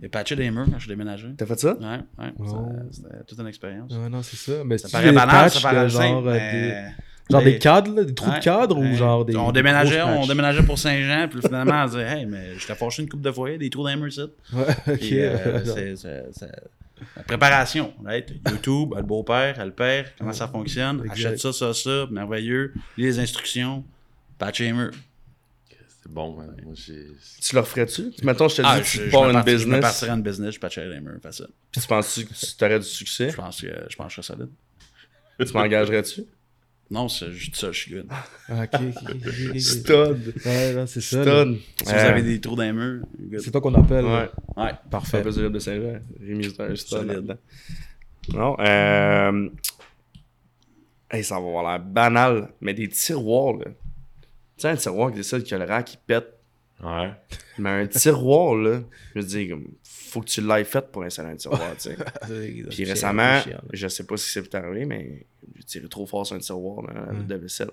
J'ai 0.00 0.08
patché 0.08 0.36
des 0.36 0.50
murs 0.50 0.66
quand 0.66 0.74
je 0.74 0.80
suis 0.80 0.88
déménagé. 0.88 1.28
T'as 1.36 1.46
fait 1.46 1.58
ça? 1.58 1.74
Ouais, 1.78 1.98
ouais. 2.18 2.32
Oh. 2.38 2.68
C'était 2.90 3.24
toute 3.26 3.38
une 3.38 3.46
expérience. 3.46 3.90
Ouais, 3.92 4.08
non, 4.10 4.22
c'est 4.22 4.36
ça. 4.36 4.62
Mais 4.64 4.76
Ça 4.76 4.88
c'est 4.88 4.92
paraît 4.92 5.12
banal, 5.12 5.50
ça 5.50 5.60
paraît 5.60 5.84
de 5.84 5.88
genre, 5.88 6.02
simple, 6.02 6.28
euh, 6.28 6.32
mais- 6.32 6.52
des, 6.52 6.94
genre 7.30 7.42
mais- 7.42 7.52
des 7.52 7.58
cadres, 7.58 7.94
là, 7.94 8.04
des 8.04 8.14
trous 8.14 8.30
Ouais, 8.30 8.38
de 8.38 8.44
cadres 8.44 8.78
ouais. 8.78 8.92
ou 8.92 8.96
genre 8.96 9.24
des. 9.24 9.36
On 9.36 9.52
déménageait, 9.52 10.02
on 10.02 10.26
déménageait 10.26 10.62
pour 10.62 10.78
Saint-Jean, 10.78 11.28
puis 11.30 11.40
finalement, 11.40 11.82
on 11.82 11.86
disait, 11.86 12.02
hey, 12.02 12.26
mais 12.26 12.58
j'étais 12.58 12.74
fâché 12.74 13.02
une 13.02 13.08
coupe 13.08 13.22
de 13.22 13.30
foyer, 13.32 13.58
des 13.58 13.70
trous 13.70 13.86
murs, 13.96 14.12
ça. 14.12 14.22
Ouais, 14.52 14.64
ok. 14.88 14.98
Puis, 14.98 15.20
euh, 15.20 15.64
c'est- 15.64 15.96
c'est- 15.96 16.26
c'est- 16.32 16.62
la 17.16 17.22
préparation, 17.24 17.92
right? 18.04 18.30
YouTube, 18.48 18.94
le 18.96 19.02
beau-père, 19.02 19.62
le 19.64 19.72
père, 19.72 20.12
comment 20.18 20.32
ça 20.32 20.48
fonctionne, 20.48 21.00
Exact. 21.00 21.12
achète 21.12 21.38
ça, 21.40 21.52
ça, 21.52 21.74
ça, 21.74 22.06
merveilleux, 22.10 22.72
lis 22.96 23.04
les 23.04 23.18
instructions, 23.18 23.84
patch 24.38 24.60
les 24.60 24.72
murs. 24.72 24.92
C'est 26.02 26.12
bon. 26.12 26.32
Moi, 26.34 26.44
j'ai. 26.74 27.06
Tu 27.42 27.54
le 27.54 27.60
referais-tu? 27.62 28.12
Mettons, 28.22 28.46
je 28.48 28.56
te 28.56 28.62
dis 28.62 28.68
Ah, 28.70 28.78
que 28.78 28.86
je, 28.86 28.98
tu 29.00 29.04
je 29.06 29.10
pars 29.10 29.24
une 29.28 29.32
parti- 29.32 29.50
je 29.50 29.54
me 29.56 29.58
business. 29.64 29.80
partirais 29.80 30.10
une 30.12 30.22
business, 30.22 30.54
je 30.54 30.60
patcherais 30.60 30.88
les 30.88 31.00
murs, 31.00 31.18
facile. 31.22 31.48
Puis 31.72 31.80
tu 31.80 31.86
penses-tu 31.88 32.26
que 32.26 32.32
tu 32.34 32.64
aurais 32.64 32.78
du 32.78 32.84
succès? 32.86 33.30
Je 33.30 33.36
pense 33.36 33.60
que 33.60 33.66
je 33.88 33.96
pense 33.96 34.14
que 34.14 34.20
je 34.22 34.26
serais 34.26 34.36
solide. 34.38 34.50
Tu 35.46 35.52
m'engagerais-tu? 35.52 36.24
Non, 36.90 37.08
c'est 37.08 37.32
juste 37.32 37.56
ça, 37.56 37.72
je 37.72 37.78
suis 37.78 37.94
good. 37.94 38.06
Ah, 38.48 38.64
ok. 38.64 39.58
Stud. 39.58 40.34
Ouais, 40.44 40.74
non, 40.74 40.86
c'est 40.86 41.00
ça. 41.00 41.22
Stud. 41.22 41.58
Si 41.78 41.84
vous 41.84 41.98
avez 41.98 42.22
des 42.22 42.40
trous 42.40 42.56
dans 42.56 42.62
les 42.62 42.72
murs, 42.72 43.04
good. 43.18 43.40
C'est 43.40 43.50
toi 43.50 43.60
qu'on 43.60 43.74
appelle. 43.74 44.04
Ouais. 44.04 44.30
Ouais. 44.56 44.72
Pas 44.72 44.80
Parfait. 44.90 45.22
besoin 45.22 45.50
de 45.50 45.58
Saint-Jean. 45.58 45.98
Rémi, 46.20 46.44
c'est 46.44 46.60
un 46.62 46.76
stud 46.76 47.06
là-dedans. 47.06 47.36
Non, 48.32 48.56
euh... 48.60 49.48
Hey, 51.10 51.22
ça 51.24 51.34
va 51.34 51.46
avoir 51.46 51.62
l'air 51.64 51.84
banal, 51.84 52.48
mais 52.60 52.74
des 52.74 52.88
tiroirs, 52.88 53.56
là. 53.58 53.66
Tu 53.66 54.62
sais, 54.62 54.68
un 54.68 54.76
tiroir 54.76 55.10
qui 55.10 55.16
décide 55.16 55.44
que 55.44 55.54
le 55.54 55.64
rack, 55.64 55.94
il 55.94 55.98
pète. 56.06 56.26
Ouais. 56.82 57.12
Mais 57.58 57.70
un 57.70 57.86
tiroir, 57.86 58.54
là, 58.56 58.80
je 59.14 59.20
veux 59.20 59.26
dire, 59.26 59.50
comme, 59.50 59.68
faut 60.14 60.20
que 60.20 60.26
tu 60.28 60.40
l'aies 60.40 60.64
fait 60.64 60.86
pour 60.92 61.02
installer 61.02 61.30
un 61.30 61.36
tiroir, 61.36 61.60
tu 61.76 61.90
sais. 61.90 61.96
Puis 62.70 62.84
récemment, 62.84 63.40
je 63.72 63.88
sais 63.88 64.04
pas 64.04 64.16
si 64.16 64.30
c'est 64.30 64.54
arrivé, 64.54 64.86
mais 64.86 65.26
j'ai 65.56 65.64
tiré 65.64 65.88
trop 65.88 66.06
fort 66.06 66.24
sur 66.24 66.36
un 66.36 66.38
tiroir 66.38 66.86
là, 66.86 67.12
de 67.12 67.34
vaisselle. 67.34 67.70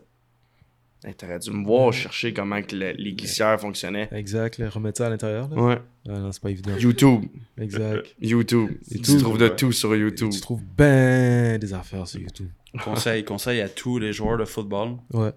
Hey, 1.03 1.15
T'aurais 1.15 1.39
dû 1.39 1.49
me 1.51 1.65
voir 1.65 1.91
chercher 1.91 2.31
comment 2.31 2.61
que 2.61 2.75
le- 2.75 2.91
les 2.91 3.13
glissières 3.13 3.59
fonctionnaient. 3.59 4.07
Exact, 4.11 4.59
là, 4.59 4.69
remettre 4.69 4.99
ça 4.99 5.07
à 5.07 5.09
l'intérieur. 5.09 5.51
Ouais. 5.51 5.79
Ah, 6.07 6.19
non, 6.19 6.31
c'est 6.31 6.41
pas 6.41 6.51
évident. 6.51 6.77
YouTube. 6.77 7.25
Exact. 7.59 8.07
YouTube. 8.21 8.69
tu 8.89 9.17
trouves 9.17 9.39
de 9.39 9.49
ouais. 9.49 9.55
tout 9.55 9.71
sur 9.71 9.95
YouTube. 9.95 10.29
Tu 10.31 10.39
trouves 10.41 10.61
ben 10.77 11.59
des 11.59 11.73
affaires 11.73 12.07
sur 12.07 12.19
YouTube. 12.19 12.49
Conseil, 12.83 13.23
conseil 13.23 13.61
à 13.61 13.69
tous 13.69 13.97
les 13.99 14.13
joueurs 14.13 14.37
de 14.37 14.45
football. 14.45 14.97
Ouais. 15.11 15.31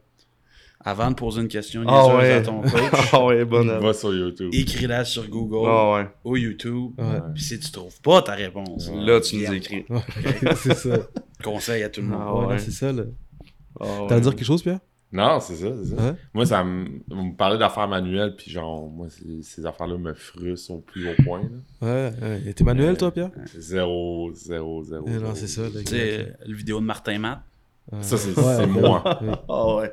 Avant 0.87 1.11
de 1.11 1.15
poser 1.15 1.41
une 1.41 1.49
question 1.49 1.83
Ah 1.89 2.03
niaiseuse 2.03 2.19
ouais. 2.19 2.33
à 2.33 2.43
ton 2.43 2.61
coach, 2.63 3.09
Ah 3.13 3.25
ouais, 3.25 3.45
bonne. 3.47 3.69
Va 3.79 3.95
sur 3.95 4.13
YouTube. 4.15 4.51
écris-la 4.53 5.05
sur 5.05 5.27
Google 5.29 5.67
Ah 5.69 5.93
ouais. 5.95 6.07
ou 6.25 6.37
YouTube. 6.37 6.93
Puis 7.35 7.43
si 7.43 7.59
tu 7.59 7.71
trouves 7.71 7.99
pas 8.03 8.21
ta 8.23 8.33
réponse, 8.35 8.91
Là, 8.95 9.21
tu 9.21 9.37
nous 9.37 9.53
écris. 9.55 9.85
Ouais, 9.91 10.55
c'est 10.57 10.75
ça. 10.75 10.99
Conseil 11.43 11.83
à 11.83 11.89
tout 11.89 12.01
le 12.03 12.09
monde. 12.09 12.21
Ah 12.23 12.35
Ouais, 12.35 12.43
non, 12.43 12.49
ouais. 12.49 12.59
c'est 12.59 12.71
ça, 12.71 12.93
là. 12.93 13.05
Ah 13.81 13.85
ouais. 14.03 14.07
T'as 14.09 14.17
à 14.17 14.21
dire 14.21 14.35
quelque 14.37 14.45
chose, 14.47 14.63
Pierre? 14.63 14.79
Non, 15.13 15.39
c'est 15.41 15.55
ça, 15.55 15.69
c'est 15.83 15.95
ça. 15.95 16.03
Ouais. 16.03 16.15
Moi, 16.35 16.45
ça 16.45 16.65
me, 16.65 16.87
vous 17.09 17.25
me 17.25 17.37
parlez 17.37 17.57
d'affaires 17.57 17.87
manuelles, 17.87 18.35
puis 18.37 18.51
genre, 18.51 18.89
moi, 18.91 19.07
ces, 19.43 19.65
affaires-là 19.65 19.97
me 19.97 20.13
frustrent 20.13 20.73
au 20.73 20.79
plus 20.79 21.09
haut 21.09 21.15
point. 21.25 21.43
Là. 21.43 21.87
Ouais, 21.87 22.13
ouais. 22.21 22.43
Et 22.47 22.53
T'es 22.55 22.65
manuel, 22.65 22.97
toi, 22.97 23.13
Pierre? 23.13 23.31
Zéro, 23.57 24.33
zéro, 24.35 24.83
zéro. 24.83 25.05
Eh 25.09 25.19
non, 25.19 25.35
c'est 25.35 25.47
ça. 25.47 25.63
Tu 25.71 25.85
sais, 25.87 26.35
le 26.47 26.55
vidéo 26.57 26.81
de 26.81 26.85
Martin 26.85 27.19
Matt? 27.19 27.41
Ça, 28.01 28.17
c'est 28.17 28.31
Ouais, 28.37 28.43
c'est 28.57 28.61
ouais. 28.63 28.67
moi. 28.67 29.03
Ah 29.49 29.77
ouais. 29.77 29.93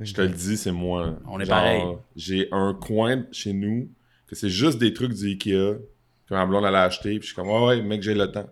Je 0.00 0.14
te 0.14 0.20
le 0.20 0.28
dis, 0.28 0.56
c'est 0.56 0.72
moi. 0.72 1.16
On 1.26 1.40
est 1.40 1.44
Genre, 1.44 1.56
pareil. 1.56 1.82
J'ai 2.16 2.48
un 2.52 2.74
coin 2.74 3.24
chez 3.32 3.52
nous 3.52 3.88
que 4.26 4.34
c'est 4.36 4.48
juste 4.50 4.78
des 4.78 4.92
trucs 4.92 5.12
du 5.14 5.26
Ikea 5.28 5.78
que 6.28 6.34
ma 6.34 6.46
blonde 6.46 6.64
allait 6.64 6.76
acheter. 6.78 7.10
Puis 7.18 7.22
je 7.22 7.26
suis 7.26 7.34
comme, 7.34 7.48
ouais, 7.48 7.66
ouais, 7.66 7.82
mec, 7.82 8.02
j'ai 8.02 8.14
le 8.14 8.30
temps. 8.30 8.48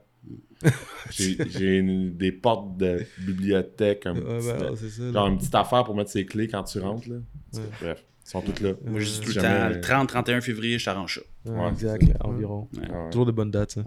j'ai 1.11 1.83
des 2.11 2.33
portes 2.33 2.77
de 2.79 3.05
bibliothèque, 3.19 4.07
un 4.07 4.15
Ouais, 4.15 4.21
petit- 4.39 4.47
ben, 4.49 4.71
non, 4.71 4.77
ça. 4.77 5.13
genre 5.13 5.27
une 5.29 5.39
petite 5.39 5.55
affaire 5.55 5.85
pour 5.85 5.95
mettre 5.95 6.11
ses 6.11 6.25
clés 6.27 6.49
quand 6.49 6.63
tu 6.65 6.81
rentres. 6.81 7.09
Là. 7.09 7.17
Ouais. 7.55 7.61
Bref, 7.81 8.05
ils 8.27 8.31
sont 8.31 8.41
toutes 8.41 8.61
là. 8.61 8.73
moi 8.85 8.99
je 9.01 9.07
dis 9.07 9.21
tout 9.21 9.29
le 9.29 9.35
temps, 9.43 9.69
le 9.69 9.81
30-31 9.81 10.41
février, 10.41 10.79
je 10.79 10.85
t'arrange 10.87 11.21
ça. 11.45 11.51
Ouais, 11.53 11.61
Ouais, 11.61 11.69
exact, 11.69 12.03
environ. 12.21 12.69
Ouais. 12.77 13.11
Toujours 13.11 13.27
de 13.27 13.33
bonnes 13.33 13.51
dates, 13.51 13.73
ça. 13.73 13.85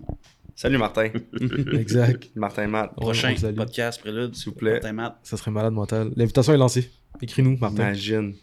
Salut 0.61 0.77
Martin. 0.77 1.11
exact. 1.79 2.31
Martin 2.35 2.67
Matt. 2.67 2.93
Prochain 2.97 3.33
podcast 3.55 4.01
prélude, 4.01 4.35
S'il 4.35 4.49
vous 4.51 4.57
plaît. 4.57 4.73
Martin 4.73 4.91
Matt. 4.91 5.15
Ça 5.23 5.37
serait 5.37 5.51
malade 5.51 5.71
mental. 5.71 6.11
L'invitation 6.17 6.53
est 6.53 6.57
lancée. 6.57 6.89
Écris-nous, 7.21 7.55
Martin. 7.55 7.83
Imagine. 7.83 8.33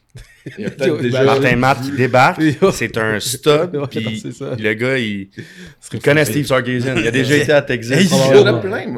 Il 0.56 0.62
y 0.62 0.64
a 0.64 0.70
peut-être 0.70 0.86
Yo, 0.96 0.96
déjà- 0.96 1.24
Martin 1.24 1.56
Matt 1.56 1.82
qui 1.82 1.90
débarque. 1.92 2.40
C'est 2.72 2.96
un 2.96 3.20
stud. 3.20 3.76
Ouais, 3.76 3.86
Puis 3.90 4.22
le 4.58 4.72
gars, 4.72 4.96
il, 4.96 5.28
il 5.92 6.00
connaît. 6.00 6.24
Steve 6.24 6.46
Sarkisian. 6.46 6.96
Il 6.96 7.06
a 7.06 7.10
déjà 7.10 7.36
été 7.36 7.52
à 7.52 7.60
Texas. 7.60 8.04
Il 8.04 8.34
y 8.34 8.38
en 8.40 8.46
a 8.46 8.60
plein. 8.60 8.94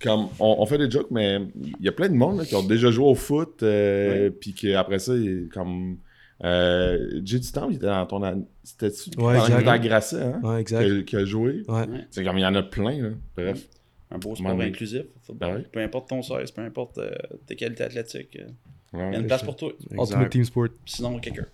comme 0.00 0.28
on, 0.38 0.54
on 0.60 0.66
fait 0.66 0.78
des 0.78 0.88
jokes, 0.88 1.10
mais 1.10 1.40
il 1.60 1.84
y 1.84 1.88
a 1.88 1.92
plein 1.92 2.08
de 2.10 2.14
monde 2.14 2.38
là, 2.38 2.44
qui 2.44 2.54
ont 2.54 2.62
déjà 2.62 2.92
joué 2.92 3.06
au 3.06 3.16
foot, 3.16 3.64
euh, 3.64 4.30
puis 4.40 4.54
qu'après 4.54 5.00
ça, 5.00 5.16
il, 5.16 5.48
comme 5.52 5.96
euh, 6.44 7.20
Jay 7.24 7.38
du 7.38 7.52
temps, 7.52 7.68
il 7.70 7.76
était 7.76 7.86
dans 7.86 8.06
ton 8.06 8.22
an- 8.24 8.44
c'était-tu 8.62 9.10
Ouais, 9.18 9.34
pendant 9.38 9.44
exact. 9.58 9.68
à 9.68 9.78
Grasset, 9.78 10.22
hein, 10.22 10.40
Ouais, 10.42 10.60
exact. 10.60 11.04
qui, 11.04 11.16
a- 11.16 11.24
joué? 11.24 11.62
Ouais. 11.68 11.86
C'est 12.10 12.24
comme 12.24 12.38
il 12.38 12.42
y 12.42 12.46
en 12.46 12.54
a 12.54 12.62
plein, 12.62 13.02
là. 13.02 13.08
Bref. 13.36 13.66
Un 14.10 14.18
beau 14.18 14.34
sport 14.34 14.50
inclusif. 14.60 15.02
football. 15.22 15.48
Ben 15.50 15.56
oui. 15.58 15.64
Peu 15.72 15.80
importe 15.80 16.08
ton 16.08 16.22
size, 16.22 16.50
peu 16.50 16.62
importe 16.62 16.98
euh, 16.98 17.10
tes 17.46 17.54
qualités 17.56 17.84
athlétiques. 17.84 18.36
euh, 18.40 18.48
Il 18.94 18.98
y 18.98 19.16
a 19.16 19.18
une 19.20 19.26
place 19.26 19.42
pour 19.44 19.54
toi. 19.56 19.70
Ultimate 19.92 20.30
Team 20.30 20.44
Sport. 20.44 20.68
Sinon, 20.84 21.18
kicker. 21.20 21.44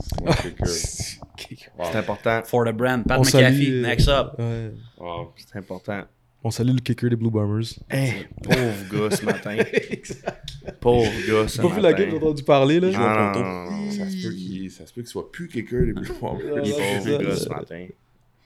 c'est 0.40 0.54
que- 0.54 1.70
wow. 1.78 1.84
Important. 1.94 2.42
For 2.44 2.64
the 2.64 2.72
brand. 2.72 3.04
Pat 3.06 3.18
On 3.18 3.22
McAfee, 3.22 3.30
salue, 3.30 3.68
euh, 3.70 3.82
next 3.82 4.08
up. 4.08 4.32
Ouais. 4.38 4.70
Wow. 4.98 5.32
C'est 5.36 5.58
important. 5.58 6.04
On 6.42 6.50
salue 6.50 6.72
le 6.74 6.80
kicker 6.80 7.10
des 7.10 7.16
Blue 7.16 7.30
Bombers. 7.30 7.66
Hein, 7.90 8.12
pauvre 8.42 9.08
gars 9.10 9.14
ce 9.16 9.24
matin. 9.26 9.56
Pauvre 10.80 11.10
gars 11.28 11.46
ce 11.48 11.56
J'ai 11.56 11.62
pas 11.62 11.68
matin. 11.68 11.74
vu 11.76 11.80
la 11.82 11.92
game, 11.92 12.10
j'ai 12.10 12.16
entendu 12.16 12.42
parler, 12.42 12.80
là. 12.80 12.88
Ah, 12.94 13.32
non, 13.34 13.42
non, 13.42 13.70
non, 13.70 13.90
Ça 13.90 14.06
se 14.10 14.22
peut 14.26 14.34
qu'il 14.34 14.70
qu'il 14.94 15.06
soit 15.06 15.30
plus 15.30 15.48
quelqu'un 15.48 15.82
des 15.82 15.92
Blue 15.92 16.08
Bombers. 16.20 16.42
Ouais, 16.54 16.70
Pauvre 16.70 17.22
gars 17.22 17.36
ça. 17.36 17.44
ce 17.44 17.48
matin. 17.50 17.86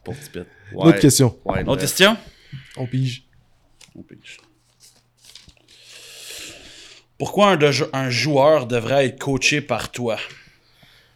Pour 0.02 0.14
petit 0.14 0.30
pit. 0.30 0.40
Ouais. 0.72 0.86
Autre 0.88 0.98
question. 0.98 1.38
Ouais, 1.44 1.60
Autre 1.62 1.76
de- 1.76 1.80
question? 1.82 2.16
On 2.76 2.86
pige. 2.86 3.24
On 3.96 4.02
pitch. 4.02 4.38
Pourquoi 7.18 7.50
un, 7.52 7.56
de- 7.56 7.70
un 7.92 8.10
joueur 8.10 8.66
devrait 8.66 9.06
être 9.06 9.18
coaché 9.20 9.60
par 9.60 9.90
toi? 9.92 10.16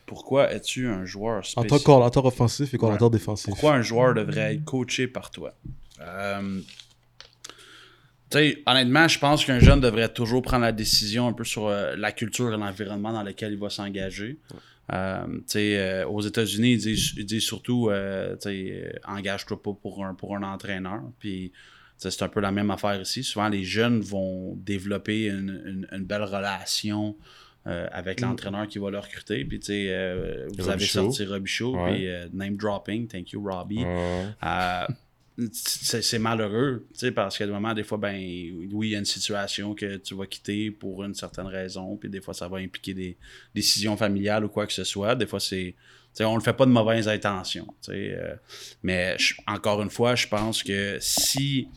Pourquoi 0.06 0.52
es-tu 0.52 0.86
un 0.88 1.04
joueur 1.04 1.38
En 1.38 1.42
spécial? 1.42 1.66
tant 1.66 1.78
que 1.78 1.82
coordinateur 1.84 2.24
offensif 2.24 2.72
et 2.72 2.78
coordinateur 2.78 3.10
défensif. 3.10 3.46
Pourquoi 3.50 3.74
un 3.74 3.82
joueur 3.82 4.14
devrait 4.14 4.54
être 4.54 4.64
coaché 4.64 5.06
par 5.08 5.30
toi? 5.30 5.52
Euh, 6.00 6.60
honnêtement, 8.66 9.08
je 9.08 9.18
pense 9.18 9.44
qu'un 9.44 9.58
jeune 9.58 9.80
devrait 9.80 10.12
toujours 10.12 10.42
prendre 10.42 10.64
la 10.64 10.72
décision 10.72 11.28
un 11.28 11.32
peu 11.32 11.44
sur 11.44 11.66
euh, 11.68 11.96
la 11.96 12.12
culture 12.12 12.52
et 12.52 12.56
l'environnement 12.56 13.12
dans 13.12 13.22
lequel 13.22 13.52
il 13.52 13.58
va 13.58 13.70
s'engager. 13.70 14.38
Euh, 14.92 15.26
tu 15.26 15.42
sais, 15.46 15.78
euh, 15.78 16.06
aux 16.06 16.20
États-Unis, 16.22 16.72
ils 16.72 16.78
disent, 16.78 17.12
ils 17.16 17.26
disent 17.26 17.42
surtout, 17.44 17.90
euh, 17.90 18.36
euh, 18.46 18.90
engage-toi 19.06 19.62
pas 19.62 19.72
pour 19.72 20.04
un, 20.04 20.14
pour 20.14 20.36
un 20.36 20.42
entraîneur. 20.42 21.00
Puis, 21.18 21.52
c'est 21.98 22.22
un 22.22 22.28
peu 22.28 22.40
la 22.40 22.52
même 22.52 22.70
affaire 22.70 23.00
ici. 23.00 23.22
Souvent, 23.24 23.48
les 23.48 23.64
jeunes 23.64 24.00
vont 24.00 24.54
développer 24.56 25.26
une, 25.26 25.62
une- 25.66 25.88
une 25.92 26.04
belle 26.04 26.22
relation 26.22 27.16
euh, 27.66 27.86
avec 27.92 28.20
l'entraîneur 28.20 28.66
qui 28.68 28.78
va 28.78 28.90
le 28.90 28.98
recruter. 28.98 29.44
Puis, 29.44 29.58
tu 29.60 29.66
sais, 29.66 29.86
euh, 29.90 30.46
vous 30.56 30.68
avez 30.70 30.84
sorti 31.02 31.24
Robichaud, 31.26 31.76
Ouais. 31.76 31.92
puis 31.94 32.08
euh, 32.08 32.28
name 32.32 32.56
dropping, 32.56 33.08
thank 33.08 33.32
you 33.32 33.42
Robbie. 33.42 33.84
Ouais. 33.84 34.26
C'est 35.52 36.18
malheureux, 36.18 36.86
parce 37.14 37.38
qu'à 37.38 37.46
des 37.46 37.52
moments, 37.52 37.72
des 37.72 37.84
fois, 37.84 37.96
ben, 37.98 38.16
oui, 38.72 38.88
il 38.88 38.90
y 38.90 38.96
a 38.96 38.98
une 38.98 39.04
situation 39.04 39.74
que 39.74 39.96
tu 39.98 40.14
vas 40.14 40.26
quitter 40.26 40.72
pour 40.72 41.04
une 41.04 41.14
certaine 41.14 41.46
raison, 41.46 41.96
puis 41.96 42.08
des 42.08 42.20
fois, 42.20 42.34
ça 42.34 42.48
va 42.48 42.58
impliquer 42.58 42.92
des 42.92 43.16
décisions 43.54 43.96
familiales 43.96 44.44
ou 44.44 44.48
quoi 44.48 44.66
que 44.66 44.72
ce 44.72 44.82
soit. 44.82 45.14
Des 45.14 45.26
fois, 45.26 45.38
c'est. 45.38 45.76
on 46.20 46.34
le 46.34 46.42
fait 46.42 46.54
pas 46.54 46.66
de 46.66 46.72
mauvaises 46.72 47.06
intentions. 47.06 47.68
euh, 47.88 48.34
mais 48.82 49.16
encore 49.46 49.80
une 49.80 49.90
fois, 49.90 50.16
je 50.16 50.26
pense 50.26 50.64
que 50.64 50.98
si 51.00 51.68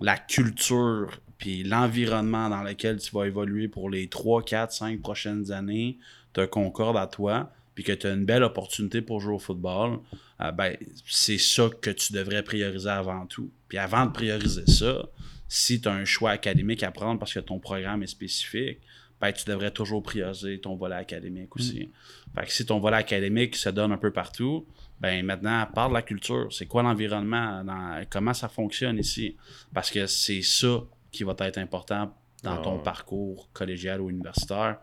la 0.00 0.16
culture 0.16 1.20
puis 1.38 1.62
l'environnement 1.62 2.48
dans 2.48 2.62
lequel 2.62 2.98
tu 2.98 3.14
vas 3.14 3.26
évoluer 3.26 3.68
pour 3.68 3.90
les 3.90 4.08
3, 4.08 4.44
4, 4.44 4.72
5 4.72 5.00
prochaines 5.02 5.52
années 5.52 5.98
te 6.32 6.44
concorde 6.44 6.96
à 6.96 7.06
toi, 7.06 7.52
puis 7.74 7.84
que 7.84 7.92
tu 7.92 8.06
as 8.06 8.12
une 8.12 8.24
belle 8.24 8.42
opportunité 8.42 9.02
pour 9.02 9.20
jouer 9.20 9.34
au 9.34 9.38
football, 9.38 9.98
euh, 10.40 10.50
ben, 10.52 10.76
c'est 11.06 11.38
ça 11.38 11.68
que 11.80 11.90
tu 11.90 12.12
devrais 12.12 12.42
prioriser 12.42 12.88
avant 12.88 13.26
tout. 13.26 13.50
Puis 13.68 13.78
avant 13.78 14.06
de 14.06 14.12
prioriser 14.12 14.66
ça, 14.66 15.08
si 15.48 15.80
tu 15.80 15.88
as 15.88 15.92
un 15.92 16.04
choix 16.04 16.30
académique 16.30 16.82
à 16.82 16.90
prendre 16.90 17.18
parce 17.20 17.32
que 17.34 17.40
ton 17.40 17.58
programme 17.58 18.02
est 18.02 18.08
spécifique, 18.08 18.78
ben, 19.20 19.32
tu 19.32 19.44
devrais 19.44 19.70
toujours 19.70 20.02
prioriser 20.02 20.60
ton 20.60 20.74
volet 20.74 20.96
académique 20.96 21.54
aussi. 21.56 21.90
Fait 22.34 22.44
que 22.44 22.52
si 22.52 22.66
ton 22.66 22.80
volet 22.80 22.96
académique 22.96 23.54
se 23.56 23.68
donne 23.70 23.92
un 23.92 23.96
peu 23.96 24.12
partout, 24.12 24.66
ben 25.00 25.24
maintenant, 25.24 25.66
parle 25.74 25.90
de 25.90 25.94
la 25.94 26.02
culture. 26.02 26.48
C'est 26.52 26.66
quoi 26.66 26.82
l'environnement? 26.82 27.62
comment 28.10 28.34
ça 28.34 28.48
fonctionne 28.48 28.98
ici? 28.98 29.36
Parce 29.72 29.90
que 29.90 30.06
c'est 30.06 30.42
ça 30.42 30.82
qui 31.12 31.24
va 31.24 31.34
être 31.40 31.58
important 31.58 32.12
dans 32.42 32.60
ton 32.60 32.78
Ah. 32.80 32.82
parcours 32.82 33.48
collégial 33.52 34.00
ou 34.00 34.10
universitaire. 34.10 34.78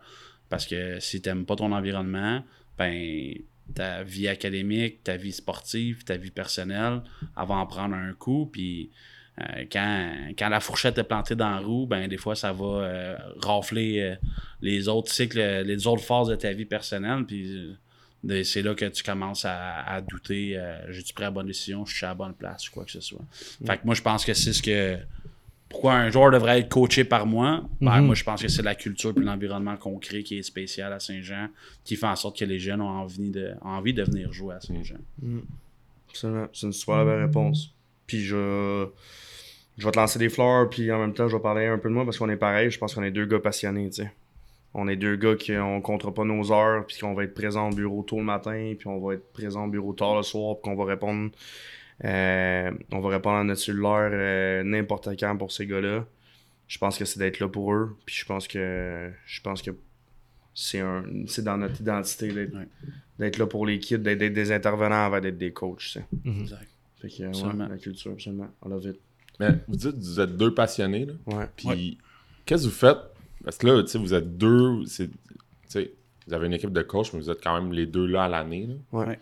Parce 0.48 0.66
que 0.66 0.98
si 1.00 1.20
tu 1.22 1.28
n'aimes 1.28 1.44
pas 1.46 1.56
ton 1.56 1.70
environnement, 1.72 2.42
ben 2.78 3.34
ta 3.74 4.02
vie 4.02 4.28
académique, 4.28 5.02
ta 5.04 5.16
vie 5.16 5.32
sportive, 5.32 6.04
ta 6.04 6.16
vie 6.16 6.30
personnelle, 6.30 7.02
elle 7.22 7.46
va 7.46 7.54
en 7.54 7.66
prendre 7.66 7.94
un 7.94 8.12
coup. 8.12 8.48
Puis 8.52 8.90
euh, 9.40 9.64
quand, 9.70 10.12
quand 10.38 10.48
la 10.48 10.60
fourchette 10.60 10.98
est 10.98 11.04
plantée 11.04 11.34
dans 11.34 11.50
la 11.50 11.58
roue, 11.58 11.86
ben 11.86 12.06
des 12.06 12.18
fois 12.18 12.36
ça 12.36 12.52
va 12.52 12.64
euh, 12.64 13.16
rafler 13.40 14.00
euh, 14.00 14.14
les 14.60 14.88
autres 14.88 15.10
cycles, 15.10 15.62
les 15.62 15.86
autres 15.86 16.02
phases 16.02 16.28
de 16.28 16.34
ta 16.34 16.52
vie 16.52 16.66
personnelle. 16.66 17.24
Puis 17.26 17.76
euh, 18.28 18.42
c'est 18.44 18.62
là 18.62 18.74
que 18.74 18.84
tu 18.84 19.02
commences 19.02 19.44
à, 19.44 19.82
à 19.84 20.00
douter 20.00 20.60
j'ai-tu 20.90 21.14
pris 21.14 21.24
la 21.24 21.30
bonne 21.30 21.46
décision, 21.46 21.86
je 21.86 21.96
suis 21.96 22.04
à 22.04 22.10
la 22.10 22.14
bonne 22.14 22.34
place, 22.34 22.68
ou 22.68 22.72
quoi 22.72 22.84
que 22.84 22.90
ce 22.92 23.00
soit. 23.00 23.24
Fait 23.66 23.78
que 23.78 23.84
moi, 23.84 23.94
je 23.94 24.02
pense 24.02 24.24
que 24.24 24.34
c'est 24.34 24.52
ce 24.52 24.62
que. 24.62 24.98
Pourquoi 25.72 25.94
un 25.94 26.10
joueur 26.10 26.30
devrait 26.30 26.60
être 26.60 26.68
coaché 26.68 27.02
par 27.02 27.26
moi? 27.26 27.62
Ben, 27.80 27.98
Mhm. 27.98 28.06
Moi, 28.06 28.14
je 28.14 28.22
pense 28.24 28.40
que 28.42 28.46
c'est 28.48 28.62
la 28.62 28.74
culture 28.76 29.12
et 29.16 29.20
l'environnement 29.20 29.76
qu'on 29.76 29.98
crée 29.98 30.22
qui 30.22 30.38
est 30.38 30.42
spécial 30.42 30.92
à 30.92 31.00
Saint-Jean, 31.00 31.48
qui 31.84 31.96
fait 31.96 32.06
en 32.06 32.14
sorte 32.14 32.38
que 32.38 32.44
les 32.44 32.58
jeunes 32.60 32.80
ont 32.80 32.88
envie 32.88 33.30
de, 33.30 33.52
ont 33.62 33.70
envie 33.70 33.92
de 33.94 34.04
venir 34.04 34.32
jouer 34.32 34.54
à 34.54 34.60
Saint-Jean. 34.60 34.98
Absolument. 36.10 36.46
C'est 36.52 36.66
une 36.66 36.72
super 36.72 37.04
belle 37.04 37.24
réponse. 37.24 37.72
Puis 38.06 38.20
je, 38.20 38.86
je 39.78 39.84
vais 39.84 39.90
te 39.90 39.98
lancer 39.98 40.18
des 40.18 40.28
fleurs, 40.28 40.68
puis 40.68 40.92
en 40.92 40.98
même 40.98 41.14
temps, 41.14 41.26
je 41.28 41.36
vais 41.36 41.42
parler 41.42 41.66
un 41.66 41.78
peu 41.78 41.88
de 41.88 41.94
moi 41.94 42.04
parce 42.04 42.18
qu'on 42.18 42.28
est 42.28 42.36
pareil. 42.36 42.70
Je 42.70 42.78
pense 42.78 42.94
qu'on 42.94 43.02
est 43.02 43.10
deux 43.10 43.26
gars 43.26 43.40
passionnés, 43.40 43.88
tu 43.90 44.02
sais. 44.02 44.12
On 44.74 44.88
est 44.88 44.96
deux 44.96 45.16
gars 45.16 45.34
qui 45.36 45.56
on 45.56 45.80
comptera 45.82 46.12
pas 46.14 46.24
nos 46.24 46.50
heures, 46.52 46.86
puis 46.86 46.98
qu'on 46.98 47.12
va 47.14 47.24
être 47.24 47.34
présent 47.34 47.68
au 47.70 47.74
bureau 47.74 48.02
tôt 48.02 48.16
le 48.18 48.24
matin, 48.24 48.74
puis 48.78 48.86
on 48.88 48.98
va 49.00 49.14
être 49.14 49.32
présent 49.32 49.64
au 49.66 49.68
bureau 49.68 49.92
tard 49.92 50.16
le 50.16 50.22
soir, 50.22 50.56
puis 50.56 50.62
qu'on 50.70 50.76
va 50.76 50.84
répondre. 50.90 51.30
Euh, 52.04 52.70
on 52.90 53.00
va 53.00 53.08
répondre 53.10 53.36
à 53.36 53.44
notre 53.44 53.60
cellulaire 53.60 54.10
euh, 54.12 54.62
n'importe 54.62 55.08
quand 55.18 55.36
pour 55.36 55.52
ces 55.52 55.66
gars-là. 55.66 56.06
Je 56.68 56.78
pense 56.78 56.96
que 56.98 57.04
c'est 57.04 57.18
d'être 57.18 57.38
là 57.40 57.48
pour 57.48 57.72
eux, 57.74 57.96
puis 58.06 58.14
je 58.14 58.24
pense 58.24 58.48
que 58.48 59.10
je 59.26 59.40
pense 59.42 59.60
que 59.62 59.70
c'est 60.54 60.80
un 60.80 61.04
c'est 61.26 61.42
dans 61.44 61.56
notre 61.58 61.80
identité 61.80 62.32
d'être 62.32 62.54
Ouais. 62.54 62.68
d'être 63.18 63.38
là 63.38 63.46
pour 63.46 63.66
les 63.66 63.78
kids, 63.78 63.98
d'être 63.98 64.18
d'être 64.18 64.32
des 64.32 64.52
intervenants 64.52 65.04
avant 65.06 65.20
d'être 65.20 65.38
des 65.38 65.52
coachs. 65.52 65.78
tu 65.78 65.88
sais. 65.88 66.04
Exact. 66.24 66.68
Fait 67.00 67.08
que, 67.08 67.22
ouais, 67.24 67.68
la 67.68 67.76
culture, 67.78 68.12
absolument. 68.12 68.48
On 68.62 68.78
it. 68.80 68.96
Mais 69.40 69.48
vous 69.66 69.76
dites 69.76 69.96
vous 69.96 70.20
êtes 70.20 70.36
deux 70.36 70.54
passionnés, 70.54 71.06
là. 71.06 71.12
Ouais. 71.26 71.46
Puis, 71.56 71.98
qu'est-ce 72.46 72.62
que 72.64 72.68
vous 72.68 72.74
faites? 72.74 72.98
Parce 73.44 73.58
que 73.58 73.66
là, 73.66 73.82
tu 73.82 73.88
sais, 73.88 73.98
vous 73.98 74.14
êtes 74.14 74.36
deux. 74.38 74.84
c'est- 74.86 75.08
Tu 75.08 75.14
sais, 75.68 75.92
vous 76.28 76.34
avez 76.34 76.46
une 76.46 76.52
équipe 76.52 76.72
de 76.72 76.82
coach, 76.82 77.12
mais 77.12 77.18
vous 77.20 77.30
êtes 77.30 77.42
quand 77.42 77.60
même 77.60 77.72
les 77.72 77.86
deux 77.86 78.06
là 78.06 78.24
à 78.24 78.28
l'année. 78.28 78.66
là. 78.68 78.74
Ouais. 78.92 79.18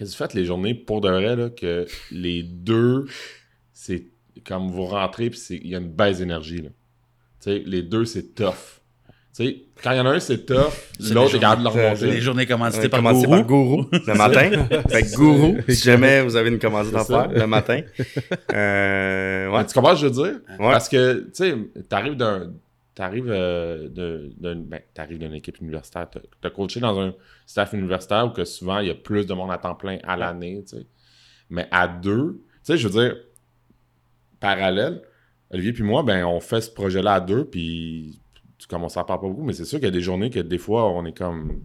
Qu'est-ce 0.00 0.12
que 0.12 0.16
vous 0.16 0.24
faites 0.24 0.34
les 0.34 0.46
journées 0.46 0.74
pour 0.74 1.02
de 1.02 1.10
vrai, 1.10 1.36
là, 1.36 1.50
que 1.50 1.84
les 2.10 2.42
deux, 2.42 3.04
c'est 3.74 4.04
comme 4.46 4.70
vous 4.70 4.86
rentrez, 4.86 5.28
puis 5.28 5.38
c'est- 5.38 5.60
il 5.62 5.66
y 5.68 5.74
a 5.74 5.78
une 5.78 5.90
baisse 5.92 6.18
d'énergie, 6.20 6.62
là. 6.62 6.70
Tu 7.42 7.50
sais, 7.50 7.62
les 7.66 7.82
deux, 7.82 8.06
c'est 8.06 8.34
tough. 8.34 8.54
Tu 9.36 9.44
sais, 9.44 9.62
quand 9.82 9.92
il 9.92 9.98
y 9.98 10.00
en 10.00 10.06
a 10.06 10.10
un, 10.12 10.18
c'est 10.20 10.46
tough, 10.46 10.72
l'autre 11.12 11.32
les 11.32 11.36
est 11.36 11.40
capable 11.40 11.62
de 11.62 11.66
le 11.68 11.70
journées- 11.72 11.84
remonter. 11.88 12.06
Les 12.06 12.20
journées 12.22 12.46
commanditées 12.46 12.88
par 12.88 13.02
Gourou. 13.02 13.28
par 13.28 13.44
Gourou 13.44 13.86
le 13.92 14.14
matin. 14.14 14.50
fait 14.88 15.02
que 15.02 15.14
Gourou, 15.16 15.56
si 15.68 15.82
jamais 15.84 16.22
vous 16.22 16.34
avez 16.34 16.48
une 16.48 16.58
commandite 16.58 16.94
à 16.94 17.04
faire 17.04 17.28
le 17.28 17.46
matin. 17.46 17.82
Euh. 18.54 19.50
Ouais, 19.50 19.66
tu 19.66 19.74
comprends 19.74 19.94
ce 19.96 20.02
que 20.06 20.08
je 20.08 20.12
veux 20.14 20.24
dire? 20.30 20.40
Ouais. 20.58 20.72
Parce 20.72 20.88
que, 20.88 21.24
tu 21.24 21.30
sais, 21.34 21.54
t'arrives 21.88 22.14
d'un. 22.16 22.52
T'arrives 22.94 23.30
euh, 23.30 23.88
de- 23.88 24.32
d'un. 24.36 24.56
Ben, 24.56 24.80
d'une 25.08 25.32
équipe 25.34 25.60
universitaire. 25.60 26.08
T'as 26.10 26.20
t'as 26.40 26.50
coaché 26.50 26.80
dans 26.80 26.98
un 27.00 27.14
staff 27.46 27.72
universitaire 27.72 28.26
où 28.26 28.30
que 28.30 28.44
souvent 28.44 28.80
il 28.80 28.88
y 28.88 28.90
a 28.90 28.94
plus 28.94 29.26
de 29.26 29.32
monde 29.32 29.50
à 29.52 29.58
temps 29.58 29.74
plein 29.76 29.98
à 30.02 30.16
l'année, 30.16 30.62
tu 30.68 30.76
sais. 30.78 30.86
Mais 31.48 31.66
à 31.70 31.86
deux, 31.88 32.42
tu 32.42 32.58
sais, 32.64 32.76
je 32.76 32.88
veux 32.88 33.00
dire, 33.02 33.16
parallèle, 34.40 35.02
Olivier 35.50 35.72
puis 35.72 35.82
moi, 35.82 36.02
ben, 36.02 36.24
on 36.24 36.40
fait 36.40 36.60
ce 36.60 36.70
projet-là 36.70 37.14
à 37.14 37.20
deux, 37.20 37.44
puis 37.44 38.20
tu 38.58 38.66
commences 38.66 38.96
à 38.96 39.04
parler 39.04 39.22
pas 39.22 39.28
beaucoup, 39.28 39.42
mais 39.44 39.52
c'est 39.52 39.64
sûr 39.64 39.78
qu'il 39.78 39.86
y 39.86 39.88
a 39.88 39.92
des 39.92 40.00
journées 40.00 40.30
que 40.30 40.40
des 40.40 40.58
fois, 40.58 40.90
on 40.92 41.04
est 41.06 41.16
comme. 41.16 41.62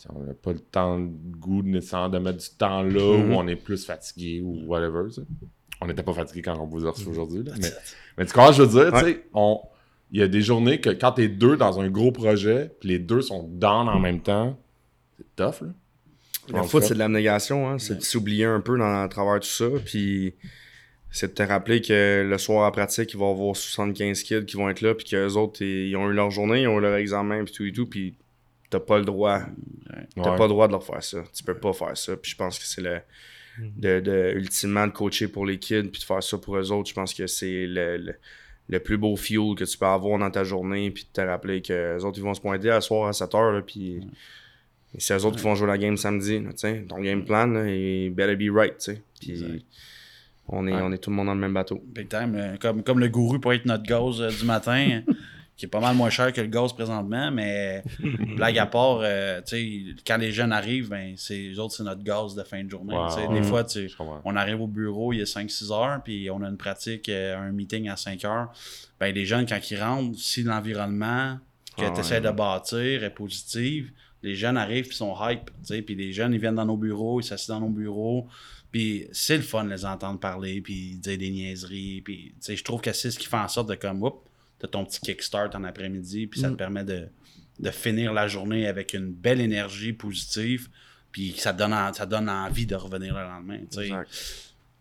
tu 0.00 0.08
On 0.14 0.20
n'a 0.24 0.34
pas 0.34 0.52
le 0.52 0.58
temps, 0.60 0.96
le 0.98 1.06
goût 1.06 1.62
nécessairement 1.62 2.08
de 2.08 2.18
mettre 2.18 2.38
du 2.38 2.56
temps 2.56 2.82
là, 2.82 3.18
Mhm. 3.18 3.32
ou 3.32 3.36
on 3.36 3.46
est 3.46 3.56
plus 3.56 3.84
fatigué, 3.84 4.40
ou 4.42 4.64
whatever, 4.66 5.04
tu 5.08 5.14
sais. 5.14 5.22
On 5.80 5.86
n'était 5.86 6.02
pas 6.04 6.12
fatigué 6.14 6.42
quand 6.42 6.58
on 6.58 6.66
vous 6.66 6.86
a 6.86 6.90
reçu 6.92 7.08
aujourd'hui, 7.08 7.42
là, 7.42 7.52
mais 7.60 7.68
mais 8.18 8.26
tu 8.26 8.32
comprends 8.32 8.52
je 8.52 8.62
veux 8.62 8.68
dire? 8.84 8.92
Ouais. 8.92 9.00
tu 9.00 9.06
sais, 9.12 9.26
on- 9.34 9.60
Il 10.12 10.20
y 10.20 10.22
a 10.22 10.28
des 10.28 10.42
journées 10.42 10.80
que 10.80 10.90
quand 10.90 11.12
t'es 11.12 11.28
deux 11.28 11.56
dans 11.56 11.80
un 11.80 11.88
gros 11.88 12.12
projet, 12.12 12.70
puis 12.80 12.90
les 12.90 12.98
deux 12.98 13.22
sont 13.22 13.44
down 13.48 13.88
en 13.88 13.98
même 13.98 14.20
temps, 14.20 14.58
c'est 15.16 15.36
tough, 15.36 15.62
là. 15.62 15.68
Le 16.48 16.56
En 16.58 16.64
foot, 16.64 16.82
fait. 16.82 16.88
c'est 16.88 16.94
de 16.94 16.98
l'abnégation. 16.98 17.68
Hein? 17.70 17.78
C'est 17.78 17.96
de 17.98 18.02
s'oublier 18.02 18.44
un 18.44 18.60
peu 18.60 18.76
dans, 18.76 19.02
à 19.02 19.08
travers 19.08 19.38
tout 19.40 19.46
ça. 19.46 19.66
Puis 19.84 20.34
c'est 21.10 21.28
de 21.28 21.32
te 21.34 21.42
rappeler 21.44 21.80
que 21.80 22.26
le 22.28 22.36
soir 22.38 22.66
à 22.66 22.72
pratique, 22.72 23.12
il 23.14 23.18
va 23.20 23.26
y 23.26 23.30
avoir 23.30 23.54
75 23.54 24.22
kids 24.24 24.44
qui 24.44 24.56
vont 24.56 24.68
être 24.68 24.80
là. 24.80 24.92
Puis 24.94 25.06
qu'eux 25.06 25.34
autres, 25.34 25.62
ils 25.62 25.88
ils 25.90 25.96
ont 25.96 26.10
eu 26.10 26.12
leur 26.12 26.30
journée, 26.32 26.62
ils 26.62 26.66
ont 26.68 26.78
eu 26.78 26.82
leur 26.82 26.96
examen, 26.96 27.44
puis 27.44 27.54
tout 27.54 27.64
et 27.64 27.72
tout. 27.72 27.86
Puis 27.86 28.16
t'as 28.70 28.80
pas 28.80 28.98
le 28.98 29.04
droit. 29.04 29.40
T'as 30.16 30.32
Ouais. 30.32 30.36
pas 30.36 30.42
le 30.44 30.48
droit 30.48 30.66
de 30.66 30.72
leur 30.72 30.84
faire 30.84 31.02
ça. 31.02 31.22
Tu 31.32 31.44
peux 31.44 31.56
pas 31.56 31.72
faire 31.72 31.96
ça. 31.96 32.16
Puis 32.16 32.32
je 32.32 32.36
pense 32.36 32.58
que 32.58 32.66
c'est 32.66 32.82
le. 32.82 32.98
De, 33.76 34.00
de- 34.00 34.32
ultimement, 34.34 34.86
de 34.88 34.92
coacher 34.92 35.28
pour 35.28 35.46
les 35.46 35.58
kids, 35.58 35.84
puis 35.92 36.00
de 36.00 36.04
faire 36.04 36.22
ça 36.22 36.38
pour 36.38 36.56
eux 36.56 36.72
autres, 36.72 36.88
je 36.88 36.94
pense 36.94 37.12
que 37.14 37.26
c'est 37.28 37.66
le, 37.66 37.98
le, 37.98 38.14
le 38.68 38.80
plus 38.80 38.96
beau 38.96 39.16
fuel 39.16 39.54
que 39.56 39.64
tu 39.64 39.76
peux 39.76 39.86
avoir 39.86 40.18
dans 40.18 40.30
ta 40.30 40.44
journée, 40.44 40.90
puis 40.90 41.04
de 41.04 41.08
te 41.12 41.26
rappeler 41.26 41.60
que 41.62 41.96
les 41.96 42.04
autres, 42.04 42.18
ils 42.18 42.24
vont 42.24 42.34
se 42.34 42.40
pointer 42.40 42.70
à 42.70 42.80
soir 42.80 43.08
à 43.08 43.12
7 43.12 43.30
h, 43.32 43.62
puis 43.62 44.00
et 44.94 45.00
c'est 45.00 45.16
eux 45.16 45.24
autres 45.24 45.36
qui 45.38 45.42
vont 45.44 45.54
jouer 45.54 45.66
la 45.68 45.78
game 45.78 45.96
samedi. 45.96 46.38
là. 46.38 46.50
Ton 46.86 47.00
game 47.00 47.24
plan, 47.24 47.46
là, 47.46 47.66
il 47.66 48.10
better 48.10 48.36
be 48.36 48.54
right. 48.54 48.76
tu 48.78 48.92
sais. 48.92 49.02
Puis 49.20 49.64
on 50.48 50.66
est, 50.66 50.72
Ouais. 50.72 50.80
on 50.82 50.92
est 50.92 50.98
tout 50.98 51.08
le 51.10 51.16
monde 51.16 51.26
dans 51.26 51.34
le 51.34 51.40
même 51.40 51.54
bateau. 51.54 51.82
Big 51.86 52.08
time, 52.08 52.34
euh, 52.34 52.56
comme, 52.60 52.82
comme 52.82 52.98
le 53.00 53.08
gourou 53.08 53.38
pour 53.38 53.52
être 53.54 53.64
notre 53.64 53.84
gaz 53.84 54.20
euh, 54.20 54.28
du 54.30 54.44
matin, 54.44 55.00
euh, 55.08 55.12
qui 55.62 55.66
est 55.66 55.68
pas 55.68 55.78
mal 55.78 55.94
moins 55.94 56.10
cher 56.10 56.32
que 56.32 56.40
le 56.40 56.48
gaz 56.48 56.72
présentement, 56.72 57.30
mais 57.30 57.84
blague 58.36 58.58
à 58.58 58.66
part, 58.66 58.98
euh, 59.02 59.40
tu 59.42 59.94
sais, 59.94 59.94
quand 60.04 60.16
les 60.16 60.32
jeunes 60.32 60.50
arrivent, 60.50 60.88
ben, 60.88 61.14
c'est, 61.16 61.36
les 61.38 61.58
autres, 61.60 61.76
c'est 61.76 61.84
notre 61.84 62.02
gaz 62.02 62.34
de 62.34 62.42
fin 62.42 62.64
de 62.64 62.68
journée. 62.68 62.96
Wow. 62.96 63.32
Des 63.32 63.44
fois, 63.44 63.62
comprends. 63.96 64.20
on 64.24 64.34
arrive 64.34 64.60
au 64.60 64.66
bureau, 64.66 65.12
il 65.12 65.20
y 65.20 65.22
a 65.22 65.24
5-6 65.24 65.72
heures, 65.72 66.02
puis 66.02 66.28
on 66.30 66.42
a 66.42 66.48
une 66.48 66.56
pratique, 66.56 67.08
euh, 67.08 67.38
un 67.38 67.52
meeting 67.52 67.88
à 67.88 67.96
5 67.96 68.24
heures. 68.24 68.52
Ben, 68.98 69.14
les 69.14 69.24
jeunes, 69.24 69.46
quand 69.46 69.70
ils 69.70 69.80
rentrent, 69.80 70.18
si 70.18 70.42
l'environnement 70.42 71.38
que 71.78 71.84
Ah 71.84 71.90
tu 71.90 71.92
ouais. 71.92 72.00
essaies 72.00 72.20
de 72.20 72.30
bâtir 72.30 73.04
est 73.04 73.14
positif, 73.14 73.92
les 74.24 74.34
jeunes 74.34 74.56
arrivent 74.56 74.88
puis 74.88 74.96
sont 74.96 75.14
hype. 75.20 75.44
tu 75.44 75.52
sais, 75.62 75.82
Puis 75.82 75.94
les 75.94 76.12
jeunes, 76.12 76.34
ils 76.34 76.40
viennent 76.40 76.56
dans 76.56 76.66
nos 76.66 76.76
bureaux, 76.76 77.20
ils 77.20 77.24
s'assiedent 77.24 77.60
dans 77.60 77.66
nos 77.66 77.72
bureaux. 77.72 78.26
Puis 78.72 79.06
c'est 79.12 79.36
le 79.36 79.44
fun 79.44 79.62
de 79.62 79.70
les 79.70 79.84
entendre 79.84 80.18
parler, 80.18 80.60
puis 80.60 80.96
dire 80.96 81.18
des 81.18 81.30
niaiseries. 81.30 82.00
Puis 82.00 82.32
tu 82.34 82.34
sais, 82.40 82.56
je 82.56 82.64
trouve 82.64 82.80
que 82.80 82.92
c'est 82.92 83.12
ce 83.12 83.18
qui 83.20 83.28
fait 83.28 83.36
en 83.36 83.46
sorte 83.46 83.68
de 83.68 83.76
comme, 83.76 84.02
oups, 84.02 84.26
t'as 84.62 84.68
ton 84.68 84.84
petit 84.86 85.00
kickstart 85.00 85.50
en 85.54 85.64
après-midi, 85.64 86.26
puis 86.28 86.40
ça 86.40 86.48
te 86.48 86.54
permet 86.54 86.84
de, 86.84 87.08
de 87.58 87.70
finir 87.70 88.12
la 88.14 88.28
journée 88.28 88.66
avec 88.66 88.94
une 88.94 89.12
belle 89.12 89.40
énergie 89.40 89.92
positive, 89.92 90.68
puis 91.10 91.32
ça 91.36 91.52
te 91.52 91.58
donne, 91.58 91.74
en- 91.74 91.92
ça 91.92 92.06
te 92.06 92.10
donne 92.12 92.30
envie 92.30 92.64
de 92.64 92.74
revenir 92.76 93.14
le 93.14 93.22
lendemain. 93.24 93.58
Exact. 93.62 94.08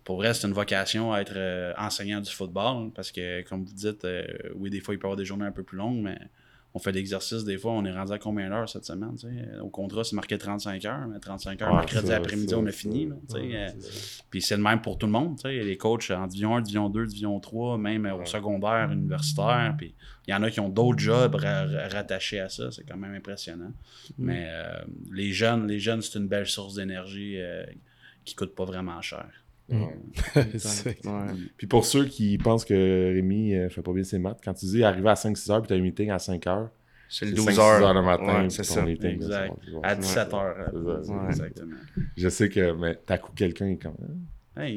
Pour 0.03 0.16
vrai, 0.18 0.34
c'est 0.34 0.48
une 0.48 0.53
vocation 0.53 1.14
à 1.14 1.20
être 1.22 1.34
euh, 1.36 1.74
enseignant 1.78 2.22
du 2.22 2.32
football, 2.32 2.91
parce 2.94 3.12
que, 3.12 3.41
comme 3.44 3.64
vous 3.66 3.74
dites, 3.74 4.06
euh, 4.06 4.26
oui, 4.56 4.70
des 4.70 4.80
fois, 4.82 4.94
il 4.94 4.98
peut 4.98 5.06
y 5.06 5.08
avoir 5.08 5.18
des 5.18 5.26
journées 5.26 5.45
un 5.45 5.52
peu 5.52 5.64
plus 5.64 5.78
longues, 5.78 6.02
mais 6.02 6.18
on 6.73 6.80
fait 6.80 6.93
l'exercice, 6.93 7.43
des 7.43 7.57
fois, 7.57 7.73
on 7.73 7.84
est 7.84 7.91
rendu 7.91 8.14
à 8.14 8.18
combien 8.18 8.49
d'heures 8.49 8.69
cette 8.69 8.85
semaine? 8.85 9.15
tu 9.19 9.27
sais? 9.27 9.60
Au 9.60 9.68
contrat, 9.69 10.03
c'est 10.06 10.15
marqué 10.15 10.38
35 10.38 10.85
heures, 10.85 11.06
mais 11.07 11.19
35 11.19 11.61
heures, 11.61 11.69
Ouais, 11.69 11.76
mercredi 11.80 12.11
après-midi, 12.14 12.56
on 12.56 12.65
a 12.65 12.72
fini. 12.72 13.07
là, 13.07 13.15
tu 13.30 13.35
sais, 13.35 13.41
Ouais, 13.41 13.56
euh, 13.56 13.69
puis 14.30 14.41
c'est 14.41 14.56
le 14.56 14.64
même 14.64 14.80
pour 14.81 14.98
tout 14.98 15.06
le 15.06 15.11
monde. 15.11 15.35
tu 15.35 15.41
sais. 15.41 15.64
Les 15.64 15.76
coachs 15.76 16.10
en 16.11 16.27
Division 16.27 16.56
1, 16.56 16.61
Division 16.61 16.89
2, 16.89 17.06
Division 17.07 17.39
3, 17.41 17.77
même 17.77 18.06
euh, 18.06 18.15
au 18.15 18.26
secondaire, 18.26 18.89
universitaire. 18.91 19.76
Puis 19.77 19.93
il 20.27 20.31
y 20.31 20.34
en 20.34 20.43
a 20.43 20.49
qui 20.49 20.61
ont 20.61 20.69
d'autres 20.69 20.99
jobs 20.99 21.35
ra- 21.35 21.65
ra- 21.65 21.88
rattachés 21.89 22.39
à 22.39 22.48
ça. 22.48 22.72
C'est 22.72 22.84
quand 22.88 22.95
même 22.98 23.15
impressionnant. 23.15 23.73
Mais 24.18 24.45
euh, 24.48 24.80
les 25.11 25.34
jeunes, 25.34 25.68
les 25.68 25.80
jeunes, 25.80 26.02
c'est 26.02 26.18
une 26.19 26.27
belle 26.27 26.48
source 26.48 26.76
d'énergie 26.76 27.35
euh, 27.38 27.65
qui 28.23 28.34
coûte 28.35 28.56
pas 28.56 28.64
vraiment 28.65 29.02
cher. 29.02 29.27
C'est- 30.57 31.06
Ouais. 31.06 31.14
Puis 31.57 31.68
pour 31.68 31.85
ceux 31.85 32.06
qui 32.06 32.38
pensent 32.38 32.65
que 32.65 33.14
Rémi 33.14 33.53
euh, 33.56 33.69
fait 33.69 33.81
pas 33.81 33.93
bien 33.93 34.03
ses 34.03 34.19
maths, 34.19 34.39
quand 34.43 34.53
tu 34.53 34.65
dis 34.65 34.84
arriver 34.84 35.10
à 35.10 35.14
5-6 35.15 35.52
heures 35.52 35.61
puis 35.61 35.69
t'as 35.69 35.76
un 35.76 35.81
meeting 35.81 36.10
à 36.10 36.19
5 36.19 36.45
heures, 36.48 36.69
C'est 37.10 37.26
le 37.26 37.31
c'est 37.31 37.35
12 37.38 37.45
5-6 37.48 37.60
heures. 37.60 37.84
heures 37.84 37.93
le 37.93 38.02
matin. 38.02 38.41
Ouais, 38.43 38.49
c'est 38.49 38.64
ça. 38.64 38.81
meeting, 38.84 39.11
Exact. 39.11 39.53
À 39.84 39.95
17 39.95 40.34
heures. 40.34 40.72
Ouais. 40.73 41.26
Exactement. 41.30 41.76
Je 42.18 42.30
sais 42.30 42.49
que, 42.49 42.72
mais 42.73 42.98
t'as 43.06 43.18
coup 43.18 43.31
quelqu'un 43.35 43.68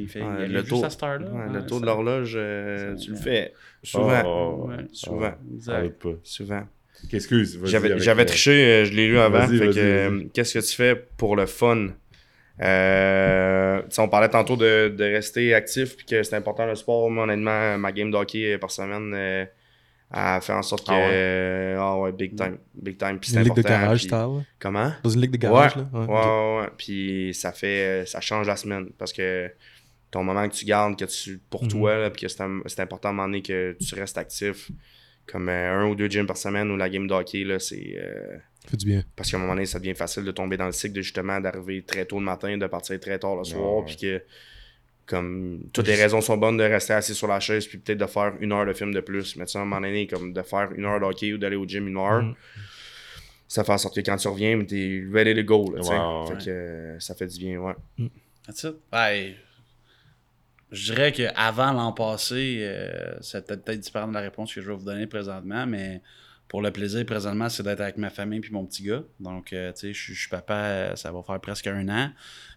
il 0.02 0.08
fait 0.08 0.20
il 0.20 0.24
arrive 0.24 0.52
le 0.52 0.62
à 0.84 0.90
cette 0.90 1.02
heure-là. 1.02 1.30
Ouais, 1.32 1.52
le 1.52 1.66
taux 1.66 1.76
de 1.76 1.80
ça- 1.80 1.86
l'horloge, 1.86 2.34
euh, 2.36 2.94
tu 2.96 3.10
le 3.10 3.16
fais 3.16 3.52
souvent. 3.82 4.22
Oh, 4.24 4.68
Ouais, 4.68 4.84
souvent. 4.92 5.32
Exact. 5.52 5.98
Pas. 6.02 6.08
Souvent. 6.22 6.62
Excuse. 7.12 7.58
vas-y 7.58 7.70
J'avais 7.70 7.88
le- 7.88 7.98
triché, 8.26 8.52
euh, 8.52 8.84
je 8.84 8.92
l'ai 8.92 9.08
lu 9.08 9.18
avant. 9.18 9.46
Euh. 9.50 10.22
Qu'est-ce 10.32 10.54
que 10.54 10.64
tu 10.64 10.74
fais 10.76 10.94
pour 11.16 11.34
le 11.36 11.46
fun? 11.46 11.88
Euh, 12.62 13.82
on 13.98 14.08
parlait 14.08 14.28
tantôt 14.28 14.56
de, 14.56 14.94
de 14.96 15.04
rester 15.04 15.54
actif 15.54 15.96
puis 15.96 16.06
que 16.06 16.22
c'est 16.22 16.36
important 16.36 16.66
le 16.66 16.74
sport. 16.74 17.10
Moi, 17.10 17.24
honnêtement, 17.24 17.76
ma 17.78 17.92
game 17.92 18.10
de 18.10 18.16
hockey 18.16 18.54
euh, 18.54 18.58
par 18.58 18.70
semaine 18.70 19.12
euh, 19.14 19.44
a 20.10 20.40
fait 20.40 20.52
en 20.52 20.62
sorte 20.62 20.86
que. 20.86 20.92
Ah 20.92 20.96
ouais? 20.98 21.10
euh, 21.12 21.76
Ah 21.80 21.98
ouais, 21.98 22.12
big 22.12 22.36
time. 22.36 22.58
Big 22.74 22.96
time. 22.98 23.18
Puis 23.18 23.30
c'est 23.30 23.38
Une 23.38 23.44
ligue 23.44 23.54
de 23.54 23.60
important, 23.60 24.22
garage. 24.22 24.44
Comment? 24.58 24.92
Dans 25.02 25.10
une 25.10 25.20
ligue 25.20 25.30
de 25.32 25.46
Ouais, 25.48 25.52
garage, 25.52 25.76
là? 25.76 25.88
ouais, 25.92 26.06
ouais, 26.06 26.60
ouais. 26.62 26.68
Puis 26.78 27.34
ça 27.34 27.52
fait, 27.52 28.04
ça 28.06 28.20
change 28.20 28.46
la 28.46 28.56
semaine 28.56 28.90
parce 28.98 29.12
que 29.12 29.50
ton 30.10 30.22
moment 30.22 30.48
que 30.48 30.54
tu 30.54 30.64
gardes, 30.64 30.96
que 30.96 31.06
tu, 31.06 31.40
pour 31.50 31.64
Mhm. 31.64 31.68
toi, 31.70 31.96
là, 31.98 32.10
puis 32.10 32.22
que 32.22 32.28
c'est 32.28 32.40
un- 32.42 32.60
c'est 32.66 32.80
important 32.80 33.08
à 33.08 33.10
un 33.10 33.14
moment 33.14 33.26
donné 33.28 33.42
que 33.42 33.76
tu 33.84 33.94
restes 33.96 34.16
actif, 34.16 34.70
comme 35.26 35.48
euh, 35.48 35.72
un 35.80 35.86
ou 35.88 35.96
deux 35.96 36.06
gyms 36.08 36.26
par 36.26 36.36
semaine 36.36 36.70
ou 36.70 36.76
la 36.76 36.88
game 36.88 37.08
de 37.08 37.12
hockey, 37.14 37.42
là, 37.42 37.58
c'est 37.58 37.94
euh, 37.96 38.36
Fait 38.68 38.76
du 38.76 38.86
bien. 38.86 39.04
parce 39.14 39.30
qu'à 39.30 39.36
un 39.36 39.40
moment 39.40 39.54
donné, 39.54 39.66
ça 39.66 39.78
devient 39.78 39.94
facile 39.94 40.24
de 40.24 40.30
tomber 40.32 40.56
dans 40.56 40.66
le 40.66 40.72
cycle 40.72 40.94
de 40.94 41.02
justement 41.02 41.38
d'arriver 41.40 41.82
très 41.82 42.04
tôt 42.06 42.18
le 42.18 42.24
matin, 42.24 42.56
de 42.56 42.66
partir 42.66 42.98
très 43.00 43.18
tard 43.18 43.36
le 43.36 43.44
soir, 43.44 43.84
puis 43.84 43.96
que 43.96 44.22
comme 45.06 45.68
toutes 45.72 45.86
les 45.86 45.96
raisons 45.96 46.22
sont 46.22 46.38
bonnes 46.38 46.56
de 46.56 46.62
rester 46.64 46.94
assis 46.94 47.14
sur 47.14 47.26
la 47.28 47.38
chaise 47.38 47.66
puis 47.66 47.76
peut-être 47.76 47.98
de 47.98 48.06
faire 48.06 48.32
une 48.40 48.52
heure 48.52 48.64
de 48.64 48.72
film 48.72 48.94
de 48.94 49.00
plus 49.00 49.36
mais 49.36 49.44
tu 49.44 49.52
sais 49.52 49.58
à 49.58 49.60
un 49.60 49.66
moment 49.66 49.82
donné 49.82 50.06
comme 50.06 50.32
de 50.32 50.40
faire 50.40 50.72
une 50.72 50.86
heure 50.86 50.98
de 50.98 51.04
hockey 51.04 51.34
ou 51.34 51.36
d'aller 51.36 51.56
au 51.56 51.66
gym 51.66 51.86
une 51.88 51.98
heure 51.98 52.22
Mhm. 52.22 52.34
ça 53.46 53.64
fait 53.64 53.72
en 53.72 53.76
sorte 53.76 53.94
que 53.96 54.00
quand 54.00 54.16
tu 54.16 54.28
reviens 54.28 54.64
t'es 54.64 55.04
ready 55.12 55.34
to 55.34 55.42
go 55.42 55.74
là. 55.76 55.82
Ouais, 55.82 56.38
fait 56.38 56.44
que 56.46 56.96
ça 57.00 57.14
fait 57.14 57.26
du 57.26 57.38
bien 57.38 57.58
ouais 57.58 57.74
That's 58.46 58.62
it. 58.64 58.76
Ouais. 58.94 59.36
Je 60.72 60.92
dirais 60.92 61.12
qu'avant 61.12 61.72
l'an 61.72 61.92
passé, 61.92 62.60
euh, 62.62 63.14
c'était 63.20 63.58
peut-être 63.58 63.80
différent 63.80 64.08
de 64.08 64.14
la 64.14 64.20
réponse 64.20 64.54
que 64.54 64.60
je 64.62 64.70
vais 64.70 64.76
vous 64.76 64.84
donner 64.84 65.06
présentement, 65.06 65.66
mais 65.66 66.00
pour 66.54 66.62
le 66.62 66.70
plaisir, 66.70 67.04
présentement, 67.04 67.48
c'est 67.48 67.64
d'être 67.64 67.80
avec 67.80 67.96
ma 67.96 68.10
famille 68.10 68.38
puis 68.38 68.52
mon 68.52 68.64
petit 68.64 68.84
gars. 68.84 69.02
Donc, 69.18 69.52
euh, 69.52 69.72
tu 69.72 69.92
sais, 69.92 69.92
je 69.92 70.14
suis- 70.14 70.28
papa, 70.28 70.54
euh, 70.54 70.94
ça 70.94 71.10
va 71.10 71.20
faire 71.24 71.40
presque 71.40 71.66
un 71.66 71.88
an. 71.88 72.12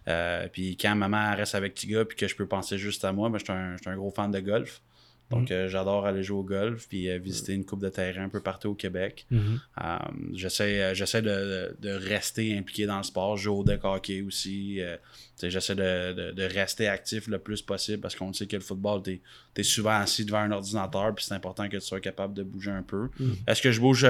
Euh, 0.06 0.46
puis 0.52 0.76
quand 0.76 0.94
maman 0.94 1.34
reste 1.34 1.56
avec 1.56 1.74
petit 1.74 1.88
gars 1.88 2.04
puis 2.04 2.16
que 2.16 2.28
je 2.28 2.36
peux 2.36 2.46
penser 2.46 2.78
juste 2.78 3.04
à 3.04 3.10
moi, 3.12 3.28
ben, 3.28 3.38
je 3.38 3.44
suis 3.44 3.90
un 3.90 3.96
gros 3.96 4.12
fan 4.12 4.30
de 4.30 4.38
golf. 4.38 4.82
Donc, 5.30 5.50
euh, 5.50 5.68
j'adore 5.68 6.06
aller 6.06 6.22
jouer 6.22 6.38
au 6.38 6.42
golf 6.42 6.86
puis 6.88 7.10
euh, 7.10 7.18
visiter 7.18 7.52
une 7.52 7.64
coupe 7.66 7.80
de 7.82 7.90
terrain 7.90 8.24
un 8.24 8.28
peu 8.30 8.40
partout 8.40 8.68
au 8.70 8.74
Québec. 8.74 9.26
Mhm. 9.30 9.60
Euh, 9.82 9.96
j'essaie 10.32 10.82
euh, 10.82 10.94
j'essaie 10.94 11.20
de, 11.20 11.76
de 11.80 11.90
rester 11.90 12.56
impliqué 12.56 12.86
dans 12.86 12.96
le 12.96 13.02
sport, 13.02 13.36
jouer 13.36 13.54
au 13.58 13.62
deck 13.64 13.84
hockey 13.84 14.22
aussi. 14.22 14.80
j'essaie 15.42 15.74
de, 15.74 16.12
de- 16.14 16.30
de 16.32 16.42
rester 16.44 16.88
actif 16.88 17.26
le 17.28 17.38
plus 17.38 17.60
possible 17.62 18.00
parce 18.00 18.14
qu'on 18.16 18.32
sait 18.32 18.46
que 18.46 18.56
le 18.56 18.62
football, 18.62 19.02
tu 19.02 19.20
es, 19.56 19.62
souvent 19.62 19.96
assis 20.00 20.24
devant 20.24 20.38
un 20.38 20.50
ordinateur 20.50 21.14
puis 21.14 21.24
c'est 21.24 21.34
important 21.34 21.68
que 21.68 21.76
tu 21.76 21.82
sois 21.82 22.00
capable 22.00 22.32
de 22.34 22.42
bouger 22.42 22.70
un 22.70 22.82
peu. 22.82 23.08
Est-ce 23.46 23.60
que 23.62 23.70
je 23.70 23.80
bouge 23.80 24.06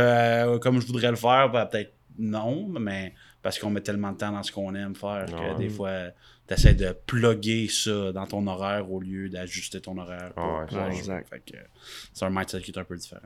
comme 0.60 0.80
je 0.80 0.86
voudrais 0.86 1.10
le 1.10 1.16
faire? 1.16 1.50
Ben, 1.50 1.66
Peut-être 1.66 1.92
non, 2.20 2.66
mais 2.68 3.14
parce 3.42 3.58
qu'on 3.60 3.70
met 3.70 3.80
tellement 3.80 4.10
de 4.12 4.18
temps 4.18 4.32
dans 4.32 4.42
ce 4.42 4.50
qu'on 4.50 4.74
aime 4.74 4.94
faire 4.96 5.26
que 5.26 5.58
des 5.58 5.68
fois, 5.68 6.08
tu 6.48 6.54
essaies 6.54 6.74
de 6.74 6.96
plugger 7.06 7.68
ça 7.68 8.12
dans 8.12 8.26
ton 8.26 8.46
horaire 8.46 8.90
au 8.90 9.00
lieu 9.00 9.28
d'ajuster 9.28 9.80
ton 9.80 9.96
horaire. 9.98 10.32
pour 10.34 10.44
Ouais, 10.44 10.96
exact. 10.96 11.32
C'est 12.12 12.24
un 12.24 12.30
mindset 12.30 12.62
qui 12.62 12.70
est 12.72 12.78
un 12.78 12.84
peu 12.84 12.96
différent. 12.96 13.20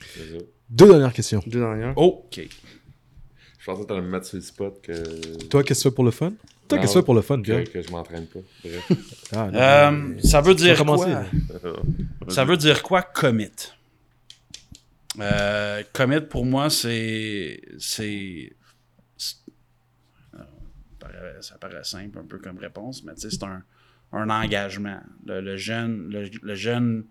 Ça. 0.00 0.22
Deux 0.70 0.88
dernières 0.88 1.12
questions. 1.12 1.42
deux 1.46 1.60
dernières 1.60 1.96
OK. 1.98 2.40
Je 3.58 3.66
pensais 3.66 3.82
que 3.82 3.86
t'allais 3.86 4.00
me 4.02 4.10
mettre 4.10 4.26
sur 4.26 4.36
le 4.36 4.42
spot 4.42 4.80
que. 4.82 5.44
Toi, 5.46 5.62
qu'est-ce 5.62 5.80
que 5.84 5.88
tu 5.88 5.90
fais 5.90 5.94
pour 5.94 6.04
le 6.04 6.10
fun? 6.10 6.32
Toi, 6.68 6.78
qu'est-ce 6.78 6.92
que 6.94 6.98
tu 6.98 6.98
fais 7.00 7.04
pour 7.04 7.14
le 7.14 7.22
fun, 7.22 7.36
que, 7.38 7.42
Pierre? 7.42 7.70
que 7.70 7.82
je 7.82 7.90
m'entraîne 7.90 8.26
pas. 8.26 8.40
Bref. 8.64 8.92
Ah, 9.32 9.50
non, 9.50 9.58
Euh, 9.58 10.20
ça 10.22 10.40
veut 10.40 10.54
dire 10.54 10.84
quoi? 10.84 11.24
Ça 12.28 12.44
veut 12.44 12.56
dire 12.56 12.82
quoi 12.82 13.02
commit? 13.02 13.50
Euh, 15.20 15.82
commit 15.92 16.20
pour 16.22 16.44
moi, 16.44 16.70
c'est. 16.70 17.60
c'est 17.78 18.52
paraît- 21.22 21.42
ça 21.42 21.56
paraît 21.58 21.84
simple 21.84 22.18
un 22.18 22.24
peu 22.26 22.38
comme 22.38 22.58
réponse, 22.58 23.02
mais 23.04 23.12
c'est 23.16 23.42
un, 23.42 23.62
un 24.12 24.30
engagement. 24.30 25.00
Le, 25.26 25.40
le 25.40 25.56
jeune, 25.56 26.08
le, 26.10 26.28
le 26.42 26.54
jeune. 26.54 27.04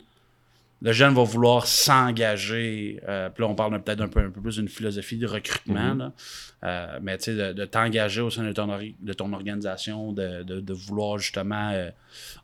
Le 0.84 0.94
jeune 0.94 1.14
va 1.14 1.22
vouloir 1.22 1.68
s'engager. 1.68 3.00
euh, 3.08 3.30
puis 3.30 3.44
là, 3.44 3.50
on 3.50 3.54
parle 3.54 3.80
peut-être 3.84 4.02
un 4.02 4.08
peu, 4.08 4.20
un 4.20 4.32
peu 4.32 4.42
plus 4.42 4.56
d'une 4.56 4.68
philosophie 4.68 5.18
de 5.20 5.28
recrutement. 5.28 5.94
là. 5.94 6.12
Euh, 6.64 7.00
mais 7.04 7.20
tu 7.20 7.26
sais, 7.26 7.36
de, 7.36 7.54
de 7.54 7.66
t'engager 7.66 8.22
au 8.22 8.32
sein 8.32 8.44
de 8.44 8.52
ton, 8.52 8.68
ori- 8.68 8.96
de 9.00 9.14
ton 9.14 9.32
organisation, 9.32 10.12
de, 10.12 10.42
de, 10.42 10.60
de 10.60 10.74
vouloir 10.74 11.20
justement 11.20 11.70
euh, 11.70 11.92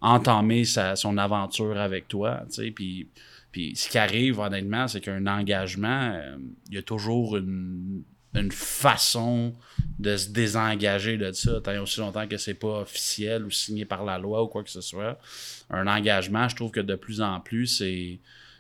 entamer 0.02 0.66
sa, 0.66 0.96
son 0.96 1.18
aventure 1.18 1.80
avec 1.80 2.08
toi. 2.08 2.44
tu 2.50 2.54
sais. 2.66 2.70
Puis, 2.70 3.08
puis 3.52 3.76
ce 3.76 3.90
qui 3.90 3.98
arrive, 3.98 4.38
honnêtement, 4.40 4.88
c'est 4.88 5.02
qu'un 5.02 5.26
engagement, 5.26 6.12
euh, 6.14 6.38
il 6.70 6.76
y 6.76 6.78
a 6.78 6.84
toujours 6.84 7.38
une, 7.38 8.04
une 8.36 8.52
façon 8.52 9.56
de 10.00 10.16
se 10.16 10.30
désengager 10.30 11.18
de 11.18 11.32
ça, 11.32 11.60
tant 11.62 11.82
aussi 11.82 12.00
longtemps 12.00 12.28
que 12.28 12.38
c'est 12.38 12.54
pas 12.54 12.82
officiel 12.82 13.46
ou 13.46 13.52
signé 13.52 13.86
par 13.86 14.06
la 14.06 14.18
loi 14.18 14.44
ou 14.44 14.48
quoi 14.48 14.64
que 14.64 14.70
ce 14.70 14.82
soit. 14.82 15.20
Un 15.70 15.88
engagement, 15.88 16.48
je 16.48 16.56
trouve 16.56 16.72
que 16.72 16.80
de 16.80 16.96
plus 16.96 17.22
en 17.22 17.40
plus, 17.40 17.68
c'est 17.68 18.20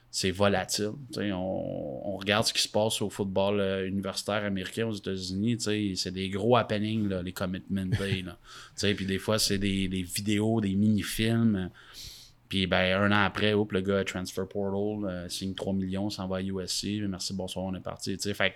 c'est 0.09 0.31
volatile. 0.31 0.93
On, 1.17 2.01
on 2.05 2.17
regarde 2.17 2.45
ce 2.45 2.53
qui 2.53 2.61
se 2.61 2.67
passe 2.67 3.01
au 3.01 3.09
football 3.09 3.59
euh, 3.59 3.87
universitaire 3.87 4.43
américain 4.45 4.87
aux 4.87 4.93
États-Unis. 4.93 5.57
C'est 5.95 6.11
des 6.11 6.29
gros 6.29 6.55
happenings, 6.55 7.07
là, 7.07 7.21
les 7.21 7.33
commitment 7.33 7.85
day. 7.85 8.23
Puis 8.95 9.05
des 9.05 9.19
fois, 9.19 9.37
c'est 9.37 9.59
des, 9.59 9.87
des 9.87 10.01
vidéos, 10.01 10.61
des 10.61 10.75
mini-films. 10.75 11.69
Puis 12.49 12.65
ben, 12.67 13.01
un 13.01 13.11
an 13.11 13.25
après, 13.25 13.53
oups, 13.53 13.73
le 13.73 13.81
gars 13.81 14.03
transfer 14.03 14.47
portal, 14.47 15.09
euh, 15.09 15.29
signe 15.29 15.53
3 15.53 15.73
millions, 15.73 16.09
s'en 16.09 16.27
va 16.27 16.37
à 16.37 16.41
USC. 16.41 17.01
Merci, 17.07 17.33
bonsoir, 17.33 17.65
on 17.65 17.75
est 17.75 17.81
parti. 17.81 18.17
Fait 18.33 18.53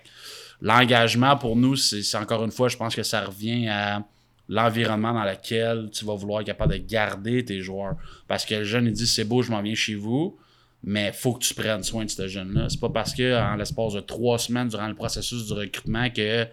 l'engagement 0.60 1.36
pour 1.36 1.56
nous, 1.56 1.76
c'est 1.76 2.16
encore 2.16 2.44
une 2.44 2.50
fois, 2.50 2.68
je 2.68 2.76
pense 2.76 2.94
que 2.94 3.02
ça 3.02 3.24
revient 3.24 3.68
à 3.68 4.02
l'environnement 4.48 5.12
dans 5.12 5.24
lequel 5.24 5.90
tu 5.92 6.04
vas 6.04 6.14
vouloir 6.14 6.40
être 6.40 6.46
capable 6.46 6.72
de 6.72 6.78
garder 6.78 7.44
tes 7.44 7.60
joueurs. 7.60 7.96
Parce 8.28 8.44
que 8.44 8.56
le 8.56 8.64
jeune, 8.64 8.86
il 8.86 8.92
dit 8.92 9.06
c'est 9.06 9.24
beau, 9.24 9.42
je 9.42 9.50
m'en 9.50 9.62
viens 9.62 9.74
chez 9.74 9.94
vous, 9.94 10.36
mais 10.82 11.12
faut 11.12 11.34
que 11.34 11.44
tu 11.44 11.54
prennes 11.54 11.82
soin 11.82 12.04
de 12.04 12.10
ce 12.10 12.28
jeune-là. 12.28 12.68
C'est 12.68 12.80
pas 12.80 12.88
parce 12.88 13.14
que 13.14 13.38
en 13.38 13.56
l'espace 13.56 13.94
de 13.94 14.00
trois 14.00 14.38
semaines 14.38 14.68
durant 14.68 14.88
le 14.88 14.94
processus 14.94 15.46
du 15.46 15.52
recrutement 15.52 16.08
que 16.10 16.46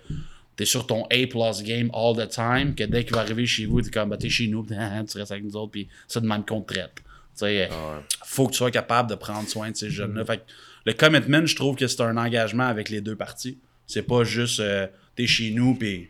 t'es 0.55 0.65
sur 0.65 0.85
ton 0.85 1.05
A+ 1.05 1.25
game 1.63 1.89
all 1.93 2.15
the 2.15 2.29
time, 2.29 2.75
que 2.75 2.83
dès 2.83 3.05
qu'il 3.05 3.15
va 3.15 3.21
arriver 3.21 3.45
chez 3.45 3.65
vous, 3.65 3.81
t'es 3.81 3.89
comme, 3.89 4.09
bah, 4.09 4.17
t'es 4.17 4.29
chez 4.29 4.47
nous, 4.47 4.65
tu 5.09 5.17
restes 5.17 5.31
avec 5.31 5.43
nous 5.43 5.55
autres, 5.55 5.71
puis 5.71 5.87
ça 6.07 6.19
de 6.19 6.27
même 6.27 6.45
qu'on 6.45 6.61
te 6.61 6.73
traite. 6.73 7.01
Sais, 7.39 7.69
Ah 7.71 8.01
faut 8.29 8.45
que 8.47 8.51
tu 8.51 8.57
sois 8.57 8.71
capable 8.71 9.09
de 9.09 9.15
prendre 9.15 9.47
soin 9.49 9.71
de 9.71 9.75
ces 9.75 9.89
jeunes-là. 9.89 10.23
Fait 10.23 10.37
que 10.37 10.43
le 10.85 10.93
commitment, 10.93 11.45
je 11.45 11.55
trouve 11.55 11.75
que 11.75 11.87
c'est 11.87 12.01
un 12.01 12.15
engagement 12.15 12.67
avec 12.67 12.89
les 12.89 13.01
deux 13.01 13.15
parties. 13.15 13.59
C'est 13.87 14.03
pas 14.03 14.23
juste 14.23 14.59
euh, 14.59 14.87
t'es 15.15 15.25
chez 15.25 15.51
nous 15.51 15.75
puis 15.75 16.09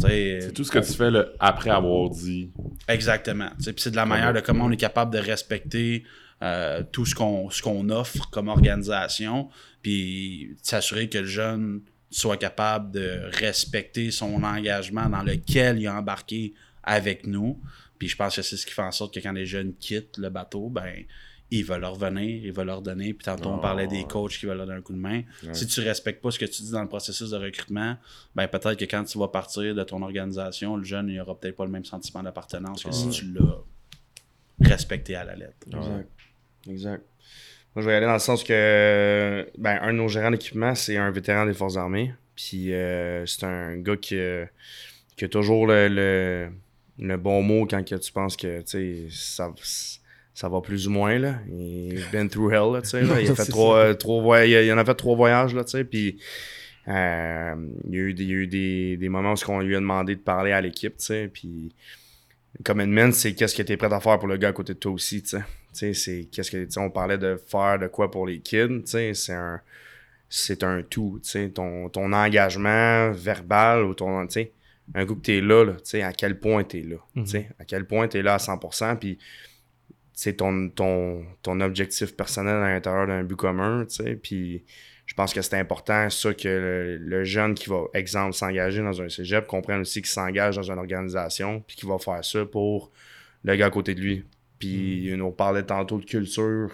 C'est 0.00 0.52
tout 0.52 0.64
ce 0.64 0.70
que 0.70 0.80
tu 0.80 0.92
fais 0.92 1.10
là, 1.10 1.26
après 1.38 1.70
avoir 1.70 2.10
dit. 2.10 2.50
Exactement. 2.88 3.50
C'est 3.60 3.90
de 3.90 3.96
la 3.96 4.06
manière 4.06 4.32
de 4.32 4.40
comment 4.40 4.64
on 4.64 4.70
est 4.70 4.76
capable 4.76 5.12
de 5.12 5.18
respecter 5.18 6.04
euh, 6.42 6.82
tout 6.90 7.06
ce 7.06 7.14
qu'on 7.14 7.48
ce 7.50 7.62
qu'on 7.62 7.88
offre 7.90 8.28
comme 8.30 8.48
organisation, 8.48 9.48
puis 9.82 10.56
s'assurer 10.62 11.08
que 11.08 11.18
le 11.18 11.26
jeune 11.26 11.82
soit 12.10 12.38
capable 12.38 12.90
de 12.90 13.20
respecter 13.32 14.10
son 14.10 14.42
engagement 14.42 15.08
dans 15.08 15.22
lequel 15.22 15.78
il 15.78 15.86
a 15.86 15.94
embarqué 15.94 16.54
avec 16.82 17.26
nous. 17.26 17.60
Puis 18.00 18.08
je 18.08 18.16
pense 18.16 18.34
que 18.34 18.42
c'est 18.42 18.56
ce 18.56 18.66
qui 18.66 18.72
fait 18.72 18.82
en 18.82 18.90
sorte 18.90 19.14
que 19.14 19.20
quand 19.20 19.30
les 19.32 19.46
jeunes 19.46 19.74
quittent 19.78 20.18
le 20.18 20.28
bateau, 20.30 20.68
ben 20.70 20.92
il 21.52 21.64
va 21.64 21.78
leur 21.78 21.94
revenir, 21.94 22.44
il 22.44 22.52
va 22.52 22.64
leur 22.64 22.80
donner. 22.80 23.12
Puis 23.12 23.24
tantôt, 23.24 23.50
on 23.50 23.56
Oh. 23.58 23.60
parlait 23.60 23.86
des 23.88 24.04
coachs 24.04 24.32
qui 24.38 24.46
veulent 24.46 24.56
leur 24.56 24.66
donner 24.66 24.78
un 24.78 24.82
coup 24.82 24.92
de 24.92 24.98
main. 24.98 25.22
Si 25.52 25.66
tu 25.66 25.80
respectes 25.80 26.22
pas 26.22 26.30
ce 26.30 26.38
que 26.38 26.44
tu 26.46 26.62
dis 26.62 26.70
dans 26.72 26.82
le 26.82 26.88
processus 26.88 27.30
de 27.30 27.36
recrutement, 27.36 27.96
ben 28.34 28.48
peut-être 28.48 28.76
que 28.76 28.84
quand 28.86 29.04
tu 29.04 29.18
vas 29.18 29.28
partir 29.28 29.74
de 29.74 29.82
ton 29.84 30.00
organisation, 30.02 30.76
le 30.76 30.84
jeune, 30.84 31.08
il 31.08 31.20
aura 31.20 31.38
peut-être 31.38 31.56
pas 31.56 31.64
le 31.66 31.70
même 31.72 31.84
sentiment 31.84 32.22
d'appartenance 32.22 32.82
que 32.84 32.90
si 32.92 33.08
tu 33.10 33.26
l'as 33.32 33.58
respecté 34.60 35.14
à 35.14 35.24
la 35.24 35.36
lettre. 35.36 35.66
Exact. 35.66 36.08
Exact. 36.68 37.04
Moi, 37.74 37.82
je 37.82 37.86
vais 37.88 37.92
y 37.94 37.96
aller 37.96 38.06
dans 38.06 38.12
le 38.14 38.18
sens 38.18 38.42
que 38.44 39.48
ben, 39.58 39.78
un 39.82 39.92
de 39.92 39.98
nos 39.98 40.08
gérants 40.08 40.30
d'équipement, 40.30 40.74
c'est 40.74 40.96
un 40.96 41.10
vétéran 41.10 41.46
des 41.46 41.54
Forces 41.54 41.76
armées. 41.76 42.12
Puis 42.34 42.72
euh, 42.72 43.24
c'est 43.26 43.44
un 43.44 43.76
gars 43.76 43.96
qui, 43.96 44.16
euh, 44.16 44.44
qui 45.16 45.24
a 45.24 45.28
toujours 45.28 45.66
le, 45.66 45.88
le, 45.88 46.50
le 47.00 47.16
bon 47.16 47.42
mot 47.42 47.66
quand 47.66 47.82
que 47.82 47.94
tu 47.94 48.12
penses 48.12 48.36
que 48.36 48.62
ça, 49.10 49.52
ça 50.34 50.48
va 50.48 50.60
plus 50.60 50.86
ou 50.86 50.90
moins. 50.90 51.18
Là. 51.18 51.36
Il 51.48 52.02
a 52.02 52.10
been 52.12 52.28
through 52.28 52.52
hell. 52.52 52.72
Là, 52.72 52.80
là. 53.02 53.20
Il, 53.20 53.30
a 53.30 53.34
fait 53.34 53.46
trois, 53.46 53.94
trois 53.94 54.22
voy- 54.22 54.50
il, 54.50 54.72
en 54.72 54.78
a 54.78 54.84
fait 54.84 54.94
trois 54.94 55.16
voyages. 55.16 55.54
Là, 55.54 55.64
puis 55.88 56.18
euh, 56.88 57.54
il 57.88 57.94
y 57.94 57.98
a 57.98 58.00
eu, 58.02 58.14
des, 58.14 58.22
il 58.24 58.28
y 58.28 58.32
a 58.32 58.36
eu 58.36 58.46
des, 58.46 58.96
des 58.96 59.08
moments 59.08 59.34
où 59.34 59.50
on 59.50 59.60
lui 59.60 59.74
a 59.76 59.80
demandé 59.80 60.14
de 60.14 60.20
parler 60.20 60.52
à 60.52 60.60
l'équipe. 60.60 60.94
Puis 61.32 61.74
commitment, 62.64 63.12
c'est 63.12 63.34
qu'est-ce 63.34 63.54
que 63.54 63.62
tu 63.62 63.72
es 63.72 63.76
prêt 63.76 63.92
à 63.92 64.00
faire 64.00 64.18
pour 64.18 64.28
le 64.28 64.36
gars 64.36 64.48
à 64.48 64.52
côté 64.52 64.74
de 64.74 64.78
toi 64.78 64.92
aussi. 64.92 65.22
c'est 65.72 66.28
qu'est-ce 66.30 66.50
que 66.50 66.78
on 66.78 66.90
parlait 66.90 67.18
de 67.18 67.40
faire 67.46 67.78
de 67.78 67.86
quoi 67.86 68.10
pour 68.10 68.26
les 68.26 68.40
kids, 68.40 68.82
c'est 68.84 69.32
un 69.32 69.60
c'est 70.32 70.62
un 70.62 70.82
tout, 70.82 71.20
ton, 71.54 71.88
ton 71.88 72.12
engagement 72.12 73.10
verbal 73.10 73.84
ou 73.84 73.94
ton 73.94 74.24
tu 74.28 74.34
sais, 74.34 74.52
un 74.94 75.06
coup 75.06 75.14
que 75.14 75.22
tu 75.22 75.36
es 75.36 75.40
là, 75.40 75.64
là 75.64 75.72
tu 75.74 75.80
sais, 75.84 76.02
à 76.02 76.12
quel 76.12 76.38
point 76.38 76.64
tu 76.64 76.78
es 76.78 76.82
là, 76.82 76.96
tu 77.14 77.26
sais, 77.26 77.48
à 77.58 77.64
quel 77.64 77.86
point 77.86 78.08
tu 78.08 78.18
es 78.18 78.22
là 78.22 78.34
à 78.34 78.38
100% 78.38 78.98
puis 78.98 79.18
c'est 80.12 80.34
ton, 80.34 80.68
ton, 80.68 81.24
ton 81.42 81.60
objectif 81.60 82.14
personnel 82.14 82.56
à 82.56 82.72
l'intérieur 82.74 83.06
d'un 83.06 83.24
but 83.24 83.36
commun, 83.36 83.86
tu 83.86 84.04
sais, 84.04 84.16
puis 84.16 84.64
je 85.06 85.14
pense 85.14 85.32
que 85.32 85.40
c'est 85.42 85.58
important 85.58 86.08
ça 86.10 86.34
que 86.34 86.46
le, 86.46 86.96
le 86.98 87.24
jeune 87.24 87.54
qui 87.54 87.68
va 87.68 87.84
exemple 87.94 88.34
s'engager 88.34 88.82
dans 88.82 89.00
un 89.00 89.08
cégep 89.08 89.46
comprenne 89.46 89.80
aussi 89.80 90.02
qu'il 90.02 90.10
s'engage 90.10 90.56
dans 90.56 90.70
une 90.70 90.78
organisation 90.78 91.64
puis 91.66 91.76
qu'il 91.76 91.88
va 91.88 91.98
faire 91.98 92.24
ça 92.24 92.44
pour 92.44 92.92
le 93.42 93.56
gars 93.56 93.66
à 93.66 93.70
côté 93.70 93.94
de 93.94 94.00
lui. 94.00 94.24
Puis 94.58 95.12
on 95.20 95.32
parlait 95.32 95.62
tantôt 95.62 95.98
de 95.98 96.04
culture 96.04 96.70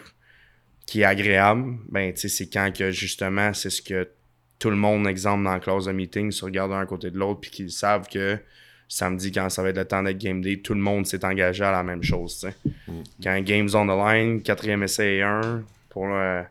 qui 0.84 1.00
est 1.00 1.04
agréable, 1.04 1.78
ben 1.88 2.12
tu 2.12 2.22
sais 2.22 2.28
c'est 2.28 2.48
quand 2.48 2.70
que 2.76 2.90
justement 2.90 3.54
c'est 3.54 3.70
ce 3.70 3.80
que 3.80 4.08
tout 4.58 4.70
le 4.70 4.76
monde 4.76 5.06
exemple 5.06 5.44
dans 5.44 5.52
la 5.52 5.60
classe 5.60 5.84
de 5.84 5.92
meeting 5.92 6.30
se 6.30 6.44
regarde 6.44 6.70
d'un 6.70 6.86
côté 6.86 7.10
de 7.10 7.18
l'autre 7.18 7.40
puis 7.40 7.50
qu'ils 7.50 7.70
savent 7.70 8.08
que 8.08 8.38
samedi 8.88 9.32
quand 9.32 9.48
ça 9.50 9.62
va 9.62 9.70
être 9.70 9.76
le 9.78 9.84
temps 9.84 10.02
d'être 10.02 10.18
game 10.18 10.40
day, 10.40 10.58
tout 10.58 10.74
le 10.74 10.80
monde 10.80 11.06
s'est 11.06 11.24
engagé 11.24 11.64
à 11.64 11.72
la 11.72 11.82
même 11.82 12.02
chose, 12.02 12.38
tu 12.38 12.46
sais. 12.48 12.54
Quand 13.22 13.40
game's 13.42 13.74
on 13.74 13.86
the 13.86 13.90
line, 13.98 14.42
quatrième 14.42 14.82
essai 14.84 15.16
et 15.16 15.22
un 15.22 15.62
pour 15.90 16.06
le- 16.06 16.44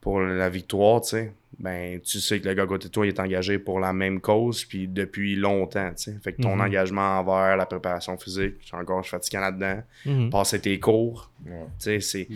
pour 0.00 0.20
la 0.20 0.48
victoire, 0.48 1.00
tu 1.00 1.08
sais, 1.08 1.32
ben 1.58 1.98
tu 2.00 2.20
sais 2.20 2.38
que 2.40 2.46
le 2.46 2.54
gars 2.54 2.62
à 2.64 2.66
côté 2.66 2.88
de 2.88 2.92
toi 2.92 3.06
il 3.06 3.08
est 3.08 3.18
engagé 3.18 3.58
pour 3.58 3.80
la 3.80 3.92
même 3.92 4.20
cause 4.20 4.64
puis 4.64 4.86
depuis 4.86 5.34
longtemps, 5.34 5.88
tu 5.96 6.04
sais. 6.12 6.18
Fait 6.22 6.32
que 6.34 6.42
ton 6.42 6.54
Mhm. 6.56 6.60
engagement 6.60 7.18
envers 7.18 7.56
la 7.56 7.66
préparation 7.66 8.16
physique, 8.18 8.56
je 8.60 8.66
suis 8.66 8.76
encore 8.76 9.02
je 9.02 9.08
suis 9.08 9.16
fatigué 9.16 9.38
là-dedans, 9.38 9.82
Mhm. 10.04 10.30
passer 10.30 10.60
tes 10.60 10.78
cours, 10.78 11.32
Ouais. 11.44 11.52
tu 11.78 11.84
sais, 11.84 12.00
c'est 12.00 12.28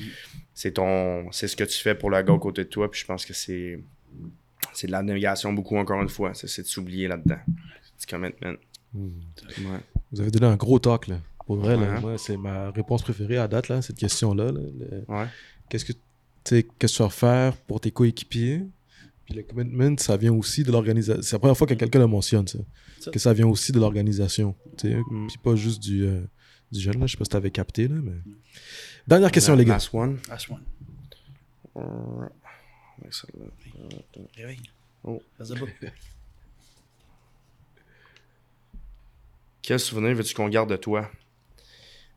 c'est 0.54 0.72
ton 0.72 1.30
c'est 1.30 1.46
ce 1.46 1.54
que 1.56 1.64
tu 1.64 1.78
fais 1.78 1.94
pour 1.94 2.10
le 2.10 2.20
gars 2.22 2.32
à 2.34 2.38
côté 2.38 2.64
de 2.64 2.68
toi 2.70 2.90
puis 2.90 3.00
je 3.02 3.06
pense 3.06 3.24
que 3.26 3.34
c'est 3.34 3.78
c'est 4.72 4.86
de 4.86 4.92
la 4.92 5.02
navigation 5.02 5.52
beaucoup 5.52 5.76
encore 5.76 6.00
une 6.02 6.08
fois, 6.08 6.32
c'est 6.34 6.62
de 6.62 6.66
s'oublier 6.66 7.08
là-dedans. 7.08 7.38
C'est 7.98 8.08
commitment. 8.08 8.54
Ouais. 8.94 9.80
Vous 10.12 10.20
avez 10.20 10.30
donné 10.30 10.46
un 10.46 10.56
gros 10.56 10.78
talk, 10.78 11.06
là. 11.08 11.18
Pour 11.46 11.56
vrai. 11.56 11.74
Ouais. 11.76 12.00
Moi, 12.00 12.18
c'est 12.18 12.36
ma 12.36 12.70
réponse 12.70 13.02
préférée 13.02 13.36
à 13.38 13.48
date, 13.48 13.68
là, 13.68 13.82
cette 13.82 13.96
question-là. 13.98 14.46
là. 14.52 14.60
Le- 14.60 15.04
Ouais. 15.08 15.26
Qu'est-ce 15.68 15.84
que 15.84 15.92
tu 15.92 15.98
sais, 16.44 16.66
qu'est-ce 16.78 16.94
que 16.94 16.96
tu 16.98 17.02
vas 17.02 17.10
faire 17.10 17.56
pour 17.56 17.80
tes 17.80 17.90
coéquipiers? 17.90 18.62
Puis 19.26 19.34
le 19.34 19.42
commitment, 19.42 19.96
ça 19.98 20.16
vient 20.16 20.32
aussi 20.32 20.64
de 20.64 20.72
l'organisation. 20.72 21.22
C'est 21.22 21.34
la 21.34 21.38
première 21.38 21.56
fois 21.56 21.66
que 21.66 21.74
quelqu'un 21.74 21.98
le 22.00 22.06
mentionne, 22.06 22.46
ça. 22.48 22.58
Ça. 23.00 23.10
Que 23.10 23.18
ça 23.18 23.32
vient 23.32 23.46
aussi 23.46 23.70
de 23.72 23.78
l'organisation. 23.78 24.54
tu 24.76 24.88
sais. 24.90 24.96
Mm. 24.96 25.26
Puis 25.28 25.38
pas 25.38 25.54
juste 25.54 25.80
du, 25.82 26.04
euh, 26.04 26.20
du 26.72 26.80
jeune, 26.80 26.98
là. 26.98 27.06
Je 27.06 27.12
sais 27.12 27.18
pas 27.18 27.24
si 27.24 27.30
t'avais 27.30 27.50
capté, 27.50 27.86
là, 27.88 27.96
mais... 28.02 28.12
Dernière 29.06 29.30
question, 29.30 29.54
les 29.54 29.64
gars. 29.64 29.74
Last 29.74 29.92
one. 29.94 30.18
Last 30.28 30.48
one. 30.50 30.60
Ouais, 33.02 33.08
celle-là. 33.10 33.46
Réveille. 34.36 34.60
Oh. 35.04 35.22
Quel 39.62 39.78
souvenir 39.78 40.14
veux-tu 40.14 40.34
qu'on 40.34 40.48
garde 40.48 40.70
de 40.70 40.76
toi? 40.76 41.10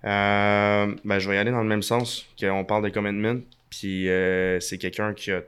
Euh, 0.06 0.96
ben, 1.04 1.20
je 1.20 1.30
vais 1.30 1.36
y 1.36 1.38
aller 1.38 1.52
dans 1.52 1.62
le 1.62 1.68
même 1.68 1.84
sens 1.84 2.26
qu'on 2.40 2.66
parle 2.66 2.84
de 2.84 2.90
commitment. 2.90 3.42
Puis 3.70 4.10
euh, 4.10 4.60
c'est 4.60 4.78
quelqu'un 4.78 5.14
qui 5.14 5.32
a. 5.32 5.42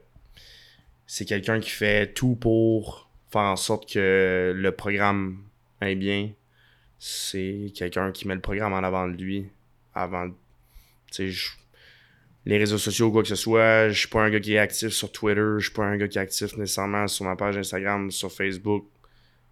C'est 1.07 1.25
quelqu'un 1.25 1.59
qui 1.59 1.69
fait 1.69 2.13
tout 2.13 2.35
pour 2.35 3.09
faire 3.31 3.41
en 3.41 3.55
sorte 3.55 3.91
que 3.91 4.53
le 4.55 4.71
programme 4.71 5.43
aille 5.79 5.95
bien. 5.95 6.31
C'est 6.97 7.71
quelqu'un 7.75 8.11
qui 8.11 8.27
met 8.27 8.33
le 8.35 8.41
programme 8.41 8.73
en 8.73 8.79
avant 8.83 9.07
de 9.07 9.13
lui. 9.13 9.47
Avant. 9.93 10.29
Tu 10.29 10.35
sais, 11.11 11.29
je- 11.29 11.51
les 12.45 12.57
réseaux 12.57 12.77
sociaux 12.77 13.11
quoi 13.11 13.23
que 13.23 13.27
ce 13.27 13.35
soit, 13.35 13.89
je 13.89 13.99
suis 13.99 14.07
pas 14.07 14.21
un 14.21 14.29
gars 14.29 14.39
qui 14.39 14.53
est 14.53 14.59
actif 14.59 14.89
sur 14.89 15.11
Twitter, 15.11 15.55
je 15.57 15.63
suis 15.63 15.73
pas 15.73 15.83
un 15.83 15.97
gars 15.97 16.07
qui 16.07 16.17
est 16.17 16.21
actif 16.21 16.55
nécessairement 16.57 17.07
sur 17.07 17.25
ma 17.25 17.35
page 17.35 17.57
Instagram, 17.57 18.11
sur 18.11 18.31
Facebook. 18.31 18.85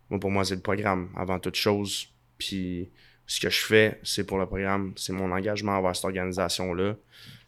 Moi, 0.09 0.19
pour 0.19 0.29
moi, 0.29 0.45
c'est 0.45 0.55
le 0.55 0.61
programme 0.61 1.09
avant 1.15 1.39
toute 1.39 1.55
chose. 1.55 2.09
Puis 2.37 2.89
ce 3.25 3.39
que 3.39 3.49
je 3.49 3.59
fais, 3.59 3.99
c'est 4.03 4.25
pour 4.25 4.37
le 4.37 4.45
programme, 4.45 4.93
c'est 4.95 5.13
mon 5.13 5.31
engagement 5.31 5.77
envers 5.77 5.95
cette 5.95 6.05
organisation-là. 6.05 6.95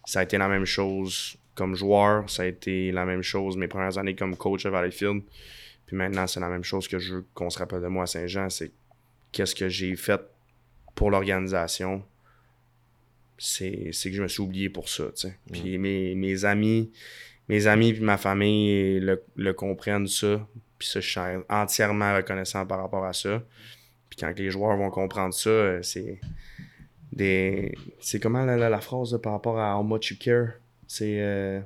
Ça 0.05 0.21
a 0.21 0.23
été 0.23 0.37
la 0.37 0.47
même 0.47 0.65
chose 0.65 1.37
comme 1.53 1.75
joueur, 1.75 2.29
ça 2.29 2.43
a 2.43 2.45
été 2.45 2.91
la 2.91 3.05
même 3.05 3.21
chose 3.21 3.55
mes 3.55 3.67
premières 3.67 3.97
années 3.97 4.15
comme 4.15 4.35
coach 4.35 4.65
à 4.65 4.69
Valleyfield. 4.71 5.23
Puis 5.85 5.95
maintenant, 5.95 6.25
c'est 6.25 6.39
la 6.39 6.49
même 6.49 6.63
chose 6.63 6.87
que 6.87 6.97
je 6.97 7.15
veux 7.15 7.25
qu'on 7.33 7.49
se 7.49 7.59
rappelle 7.59 7.81
de 7.81 7.87
moi 7.87 8.03
à 8.03 8.07
Saint-Jean, 8.07 8.49
c'est 8.49 8.71
qu'est-ce 9.31 9.53
que 9.53 9.69
j'ai 9.69 9.95
fait 9.95 10.21
pour 10.95 11.11
l'organisation. 11.11 12.03
C'est 13.37 13.91
que 13.91 14.11
je 14.13 14.21
me 14.21 14.27
suis 14.27 14.41
oublié 14.41 14.69
pour 14.69 14.87
ça, 14.89 15.05
sais. 15.15 15.37
Puis 15.51 15.77
mes, 15.77 16.15
mes 16.15 16.45
amis, 16.45 16.91
mes 17.49 17.67
amis 17.67 17.93
puis 17.93 18.01
ma 18.01 18.17
famille 18.17 18.99
le, 18.99 19.23
le 19.35 19.53
comprennent 19.53 20.07
ça. 20.07 20.47
Puis 20.79 20.87
ça, 20.89 20.99
je 20.99 21.09
suis 21.09 21.19
entièrement 21.49 22.15
reconnaissant 22.15 22.65
par 22.65 22.79
rapport 22.81 23.05
à 23.05 23.13
ça. 23.13 23.43
Puis 24.09 24.17
quand 24.19 24.33
les 24.37 24.49
joueurs 24.49 24.77
vont 24.77 24.89
comprendre 24.89 25.33
ça, 25.33 25.49
euh, 25.49 25.81
c'est 25.81 26.19
des. 27.11 27.73
C'est 27.99 28.19
comment 28.19 28.45
la, 28.45 28.57
la- 28.57 28.69
la 28.69 28.81
phrase 28.81 29.13
là, 29.13 29.19
par 29.19 29.33
rapport 29.33 29.59
à 29.59 29.77
how 29.79 29.83
much 29.83 30.11
you 30.11 30.17
care? 30.19 30.53
C'est. 30.87 31.21
euh, 31.21 31.59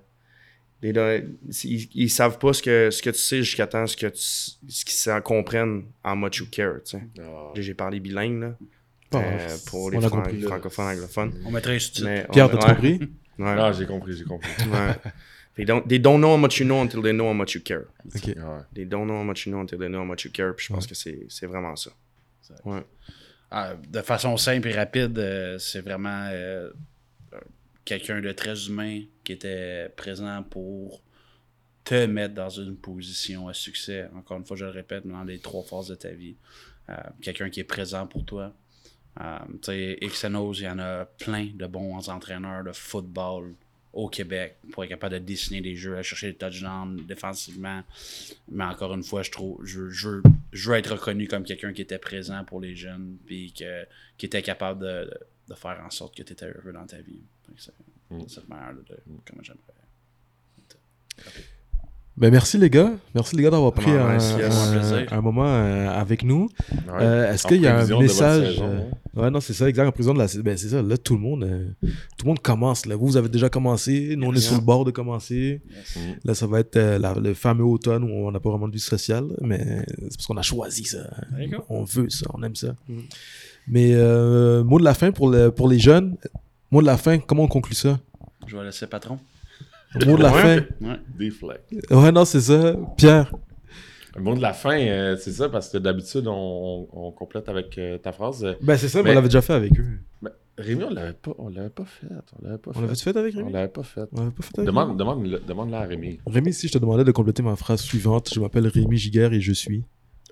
ils, 0.81 1.89
ils 1.93 2.09
savent 2.09 2.39
pas 2.39 2.53
ce 2.53 2.61
que, 2.63 2.89
ce 2.89 3.01
que 3.01 3.09
tu 3.09 3.17
sais 3.19 3.43
jusqu'à 3.43 3.67
temps 3.67 3.85
ce 3.85 3.97
que 3.97 4.07
tu, 4.07 4.17
ce 4.21 4.85
qu'ils 4.85 4.93
s'en 4.93 5.19
comprennent 5.21 5.83
how 6.05 6.15
much 6.15 6.37
you 6.37 6.45
care. 6.49 6.77
Ah. 7.19 7.51
J'ai 7.55 7.73
parlé 7.73 7.99
bilingue 7.99 8.39
là, 8.41 8.57
Euh, 9.15 9.57
pour 9.67 9.89
les 9.91 9.99
compris. 10.07 10.41
francophones 10.41 10.85
anglophones. 10.87 11.33
On 11.45 11.51
mettrait 11.51 11.75
un 11.75 11.79
sous-titre. 11.79 12.05
Mais 12.07 12.27
Pierre, 12.31 12.49
t'as 12.49 12.57
ouais, 12.57 12.73
compris? 12.75 12.99
ouais, 13.39 13.55
Ah, 13.57 13.71
j'ai 13.71 13.85
compris, 13.85 14.15
j'ai 14.15 14.23
compris. 14.23 14.49
ouais. 14.71 15.11
They 15.55 15.65
don't, 15.65 15.85
they 15.87 15.99
don't 15.99 16.19
know 16.19 16.33
how 16.35 16.37
much 16.37 16.59
you 16.59 16.65
know 16.65 16.81
until 16.81 17.01
they 17.01 17.11
know 17.11 17.27
how 17.29 17.33
much 17.33 17.55
you 17.55 17.61
care. 17.61 17.85
Ok. 18.15 18.27
Ouais. 18.27 18.35
They 18.73 18.85
don't 18.85 19.05
know 19.07 19.19
how 19.19 19.23
much 19.23 19.45
you 19.45 19.51
know 19.51 19.61
until 19.61 19.77
they 19.79 19.87
know 19.89 20.01
how 20.01 20.05
much 20.05 20.23
you 20.25 20.31
care. 20.31 20.53
Puis 20.55 20.67
je 20.69 20.73
pense 20.73 20.85
que 20.87 20.95
c'est 20.95 21.25
c'est 21.27 21.47
vraiment 21.47 21.75
ça. 21.75 21.91
Ouais. 22.65 22.83
Ah, 23.51 23.73
de 23.87 24.01
façon 24.01 24.37
simple 24.37 24.67
et 24.67 24.73
rapide, 24.73 25.17
euh, 25.17 25.57
c'est 25.57 25.81
vraiment 25.81 26.27
euh, 26.31 26.69
euh, 27.33 27.39
quelqu'un 27.83 28.21
de 28.21 28.31
très 28.31 28.67
humain 28.67 29.01
qui 29.23 29.33
était 29.33 29.89
présent 29.97 30.43
pour 30.43 31.01
te 31.83 32.05
mettre 32.05 32.35
dans 32.35 32.49
une 32.49 32.75
position 32.77 33.47
à 33.47 33.53
succès. 33.53 34.07
Encore 34.15 34.37
une 34.37 34.45
fois, 34.45 34.55
je 34.55 34.65
le 34.65 34.71
répète, 34.71 35.05
dans 35.07 35.23
les 35.23 35.39
trois 35.39 35.63
phases 35.63 35.87
de 35.87 35.95
ta 35.95 36.09
vie. 36.11 36.35
Euh, 36.89 36.95
quelqu'un 37.21 37.49
qui 37.49 37.59
est 37.59 37.63
présent 37.65 38.05
pour 38.05 38.23
toi. 38.23 38.53
Euh, 39.19 39.37
tu 39.61 39.71
sais, 39.71 39.97
Xenos, 40.01 40.59
il 40.59 40.63
y 40.63 40.69
en 40.69 40.79
a 40.79 41.05
plein 41.05 41.47
de 41.53 41.65
bons 41.67 42.09
entraîneurs 42.09 42.63
de 42.63 42.71
football 42.71 43.53
au 43.91 44.07
Québec 44.07 44.57
pour 44.71 44.83
être 44.83 44.89
capable 44.89 45.13
de 45.15 45.19
dessiner 45.19 45.61
des 45.61 45.75
jeux, 45.75 45.97
à 45.97 46.03
chercher 46.03 46.31
des 46.31 46.37
touchdowns 46.37 47.05
défensivement. 47.07 47.81
Mais 48.49 48.63
encore 48.63 48.93
une 48.93 49.03
fois, 49.03 49.23
je 49.23 49.31
trouve, 49.31 49.65
je, 49.65 49.89
je, 49.89 50.07
veux, 50.09 50.23
je 50.53 50.69
veux 50.69 50.77
être 50.77 50.91
reconnu 50.93 51.27
comme 51.27 51.43
quelqu'un 51.43 51.73
qui 51.73 51.81
était 51.81 51.97
présent 51.97 52.43
pour 52.45 52.61
les 52.61 52.75
jeunes, 52.75 53.17
puis 53.25 53.51
que, 53.51 53.85
qui 54.17 54.27
était 54.27 54.43
capable 54.43 54.81
de, 54.81 55.11
de 55.47 55.53
faire 55.55 55.81
en 55.85 55.89
sorte 55.89 56.15
que 56.15 56.23
tu 56.23 56.33
étais 56.33 56.45
heureux 56.45 56.71
dans 56.71 56.85
ta 56.85 57.01
vie. 57.01 57.21
C'est 57.57 57.73
Mm. 58.11 58.27
cette 58.27 58.49
manière 58.49 58.73
de, 58.73 58.81
de 58.81 59.19
comment 59.23 59.43
j'aimerais. 59.43 59.61
Ben, 62.19 62.31
merci 62.31 62.57
les 62.57 62.69
gars. 62.69 62.91
Merci 63.15 63.37
les 63.37 63.43
gars 63.43 63.49
d'avoir 63.49 63.71
pris 63.71 63.89
un, 63.91 65.21
moment 65.21 65.45
euh, 65.47 65.87
avec 65.89 66.23
nous. 66.23 66.49
Ouais. 66.69 66.77
Euh, 66.99 67.33
Est-ce 67.33 67.47
qu'il 67.47 67.61
y 67.61 67.67
a 67.67 67.79
un 67.79 67.99
message 67.99 68.55
saison, 68.55 68.65
euh, 68.65 69.21
ouais. 69.21 69.31
Non, 69.31 69.39
c'est 69.39 69.53
ça, 69.53 69.69
exact. 69.69 69.87
En 69.87 69.91
prison 69.93 70.13
de 70.13 70.19
la. 70.19 70.27
Ben, 70.43 70.57
c'est 70.57 70.67
ça. 70.67 70.81
Là, 70.81 70.97
tout 70.97 71.13
le 71.15 71.21
monde, 71.21 71.45
euh, 71.45 71.67
tout 71.81 72.25
le 72.25 72.27
monde 72.27 72.41
commence. 72.41 72.85
Là. 72.85 72.97
Vous, 72.97 73.07
vous 73.07 73.15
avez 73.17 73.29
déjà 73.29 73.47
commencé. 73.49 74.15
Nous, 74.17 74.27
on 74.27 74.33
est 74.33 74.41
sur 74.41 74.55
le 74.55 74.61
bord 74.61 74.83
de 74.83 74.91
commencer. 74.91 75.61
Yes. 75.69 75.95
Mm. 75.95 75.99
Là, 76.25 76.35
ça 76.35 76.45
va 76.45 76.59
être 76.59 76.77
la- 76.77 77.13
le 77.13 77.33
fameux 77.33 77.63
automne 77.63 78.03
où 78.03 78.27
on 78.27 78.31
n'a 78.31 78.41
pas 78.41 78.49
vraiment 78.49 78.67
de 78.67 78.73
vie 78.73 78.79
sociale. 78.81 79.25
Mais 79.41 79.85
c'est 79.87 80.15
parce 80.17 80.27
qu'on 80.27 80.37
a 80.37 80.41
choisi 80.41 80.83
ça. 80.83 81.09
On 81.69 81.85
veut 81.85 82.09
ça. 82.09 82.25
On 82.33 82.43
aime 82.43 82.55
ça. 82.55 82.75
Mais 83.65 83.91
euh, 83.93 84.63
mot 84.65 84.77
de 84.77 84.83
la 84.83 84.93
fin 84.93 85.11
pour, 85.13 85.29
le, 85.29 85.51
pour 85.51 85.69
les 85.69 85.79
jeunes. 85.79 86.17
Mot 86.71 86.81
de 86.81 86.85
la 86.87 86.97
fin, 86.97 87.17
comment 87.17 87.43
on 87.43 87.47
conclut 87.47 87.75
ça? 87.75 87.97
Je 88.45 88.57
vais 88.57 88.63
laisser 88.65 88.87
patron. 88.87 89.19
Mot 90.05 90.17
de 90.17 90.21
la 90.23 90.31
fin. 90.31 90.55
Ouais. 90.81 90.99
Deflect. 91.17 91.91
Ouais, 91.91 92.11
non, 92.11 92.25
c'est 92.25 92.41
ça. 92.41 92.75
Pierre. 92.97 93.33
Le 94.15 94.21
mot 94.21 94.35
de 94.35 94.41
la 94.41 94.53
fin, 94.53 94.77
euh, 94.79 95.15
c'est 95.19 95.31
ça, 95.31 95.49
parce 95.49 95.69
que 95.69 95.77
d'habitude, 95.77 96.25
on, 96.27 97.13
complète 97.17 97.47
avec 97.49 97.77
euh, 97.77 97.97
ta 97.97 98.11
phrase. 98.11 98.43
Euh, 98.43 98.53
Ben, 98.61 98.75
c'est 98.77 98.89
ça, 98.89 98.99
mais 98.99 99.05
Mais- 99.05 99.11
on 99.11 99.15
l'avait 99.15 99.27
déjà 99.27 99.41
fait 99.41 99.53
avec 99.53 99.79
eux. 99.79 99.85
ben, 100.21 100.31
Rémi, 100.57 100.83
on 100.83 100.89
l'avait 100.89 101.13
pas, 101.13 101.31
on 101.37 101.47
l'avait 101.49 101.69
pas 101.69 101.85
fait. 101.85 102.07
On 102.39 102.45
l'avait 102.45 102.57
pas 102.57 102.71
On 102.71 102.73
fait. 102.73 102.81
l'avait 102.81 102.95
fait 102.95 103.15
avec 103.17 103.33
On 103.35 103.37
Rémi 103.39 103.51
l'avait 103.53 103.67
pas 103.69 103.83
fait. 103.83 104.01
On 104.11 104.19
l'avait 104.19 104.31
pas 104.31 104.43
fait 104.43 104.59
avec 104.59 104.67
Demande, 104.67 104.97
demande, 104.97 105.41
demande 105.47 105.73
à 105.73 105.81
Rémi. 105.81 106.07
Rémi 106.07 106.19
Rémi, 106.27 106.53
si 106.53 106.67
je 106.67 106.73
te 106.73 106.77
demandais 106.79 107.03
de 107.05 107.11
compléter 107.11 107.41
ma 107.43 107.55
phrase 107.55 107.81
suivante, 107.81 108.29
je 108.33 108.39
m'appelle 108.41 108.67
Rémi 108.67 108.97
Giguère 108.97 109.31
et 109.33 109.39
je 109.41 109.53
suis. 109.53 109.85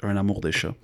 Un 0.03 0.17
amour 0.17 0.41
des 0.41 0.51
chats. 0.51 0.75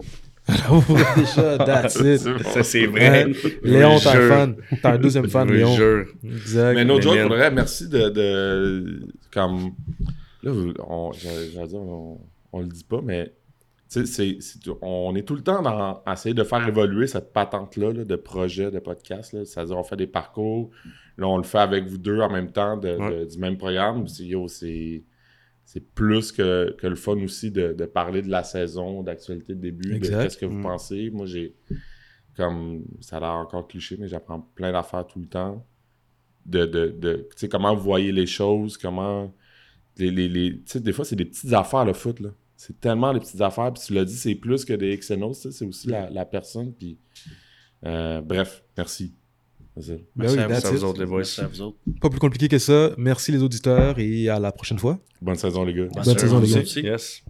Déjà, 0.48 1.58
that's 1.58 1.96
it. 1.96 2.18
C'est 2.18 2.34
bon. 2.34 2.40
Ça, 2.44 2.64
c'est 2.64 2.86
vrai. 2.88 3.26
Ouais. 3.26 3.34
Léon, 3.64 3.98
t'as 4.02 4.18
un 4.18 4.28
fan. 4.30 4.56
T'as 4.82 4.92
un 4.94 4.98
deuxième 4.98 5.28
fan, 5.30 5.48
Je 5.50 5.54
Léon. 5.54 5.76
jure. 5.76 6.06
Exact. 6.24 6.74
Mais 6.76 6.86
no 6.86 6.96
Mais 6.98 7.02
joke, 7.02 7.16
man. 7.16 7.28
pour 7.28 7.36
vrai, 7.38 7.52
merci 7.52 7.88
de, 7.88 8.10
de 8.10 9.00
comme 9.32 9.72
là, 10.44 10.52
on, 10.88 11.12
j'allais 11.14 11.68
dire, 11.68 11.80
on, 11.80 12.20
on 12.52 12.60
le 12.60 12.68
dit 12.68 12.84
pas, 12.84 13.02
mais 13.04 13.34
tu 13.90 14.06
sais, 14.06 14.38
on 14.82 15.16
est 15.16 15.22
tout 15.22 15.36
le 15.36 15.42
temps 15.42 15.62
dans 15.62 16.02
à 16.06 16.14
essayer 16.14 16.34
de 16.34 16.44
faire 16.44 16.68
évoluer 16.68 17.08
cette 17.08 17.32
patente-là 17.32 17.94
là, 17.94 18.04
de 18.06 18.16
projet, 18.16 18.72
de 18.72 18.80
podcast. 18.80 19.36
C'est-à-dire, 19.46 19.78
on 19.78 19.84
fait 19.84 19.96
des 19.96 20.08
parcours. 20.08 20.72
Là, 21.18 21.28
on 21.28 21.38
le 21.38 21.44
fait 21.44 21.60
avec 21.60 21.86
vous 21.86 22.00
deux 22.00 22.20
en 22.20 22.30
même 22.32 22.52
temps 22.52 22.76
de- 22.76 22.96
Ouais. 22.98 23.20
de- 23.20 23.26
du 23.32 23.38
même 23.38 23.56
programme. 23.58 24.06
Yo, 24.20 24.48
c'est, 24.48 25.04
c'est 25.66 25.86
plus 25.94 26.32
que, 26.32 26.76
que 26.78 26.88
le 26.88 26.96
fun 26.96 27.18
aussi 27.24 27.50
de, 27.52 27.74
de 27.74 27.86
parler 27.86 28.22
de 28.22 28.30
la 28.30 28.44
saison, 28.44 29.02
d'actualité 29.04 29.56
de 29.56 29.60
début, 29.62 29.94
Exact. 29.96 30.18
de 30.18 30.24
qu'est-ce 30.24 30.38
que 30.38 30.46
vous 30.46 30.58
Mm. 30.58 30.64
pensez. 30.64 31.10
Moi, 31.12 31.26
j'ai 31.26 31.56
comme 32.36 32.84
ça 33.00 33.18
a 33.18 33.20
l'air 33.20 33.30
encore 33.32 33.68
cliché, 33.68 33.96
mais 34.00 34.08
j'apprends 34.08 34.42
plein 34.56 34.72
d'affaires 34.72 35.06
tout 35.06 35.20
le 35.20 35.28
temps. 35.28 35.66
De, 36.46 36.66
de, 36.66 36.88
de 36.90 37.14
tu 37.32 37.38
sais, 37.38 37.48
comment 37.50 37.74
vous 37.76 37.84
voyez 37.84 38.12
les 38.12 38.26
choses, 38.26 38.78
comment. 38.78 39.34
Les, 39.98 40.10
les, 40.12 40.28
les- 40.28 40.56
tu 40.58 40.62
sais, 40.66 40.80
des 40.80 40.92
fois, 40.92 41.06
c'est 41.06 41.16
des 41.16 41.26
petites 41.26 41.54
affaires, 41.54 41.86
le 41.86 41.94
foot, 41.94 42.20
là. 42.20 42.30
C'est 42.58 42.80
tellement 42.80 43.14
des 43.14 43.20
petites 43.20 43.42
affaires. 43.42 43.72
Puis 43.74 43.84
tu 43.86 43.94
l'as 43.94 44.06
dit, 44.06 44.16
c'est 44.16 44.36
plus 44.36 44.66
que 44.66 44.74
des 44.74 45.00
sais, 45.34 45.52
c'est 45.52 45.66
aussi 45.66 45.88
la, 45.88 46.10
la 46.10 46.26
personne. 46.26 46.74
Puis. 46.74 46.98
euh, 47.86 48.22
bref, 48.22 48.64
merci. 48.78 49.14
Ben 49.76 49.98
Merci 50.16 50.36
oui, 50.38 50.42
à 50.44 50.48
vous. 50.48 50.54
à 50.54 50.88
autres, 50.88 51.00
les 51.00 51.06
boys. 51.08 51.18
Merci 51.18 51.42
à 51.42 51.48
vous 51.48 51.62
autres. 51.62 51.78
Pas 52.00 52.10
plus 52.10 52.20
compliqué 52.20 52.48
que 52.48 52.60
ça. 52.60 52.92
Merci 52.98 53.32
les 53.32 53.42
auditeurs 53.42 53.98
et 53.98 54.30
à 54.30 54.40
la 54.40 54.52
prochaine 54.52 54.78
fois. 54.78 55.00
Bonne 55.22 55.36
saison, 55.36 55.64
les 55.66 55.74
gars. 55.74 55.88
Bonne 55.94 56.18
saison, 56.18 56.40
les 56.40 56.48
Vous 56.48 56.54
gars. 56.56 56.62
aussi. 56.62 56.82
Yes. 56.82 57.24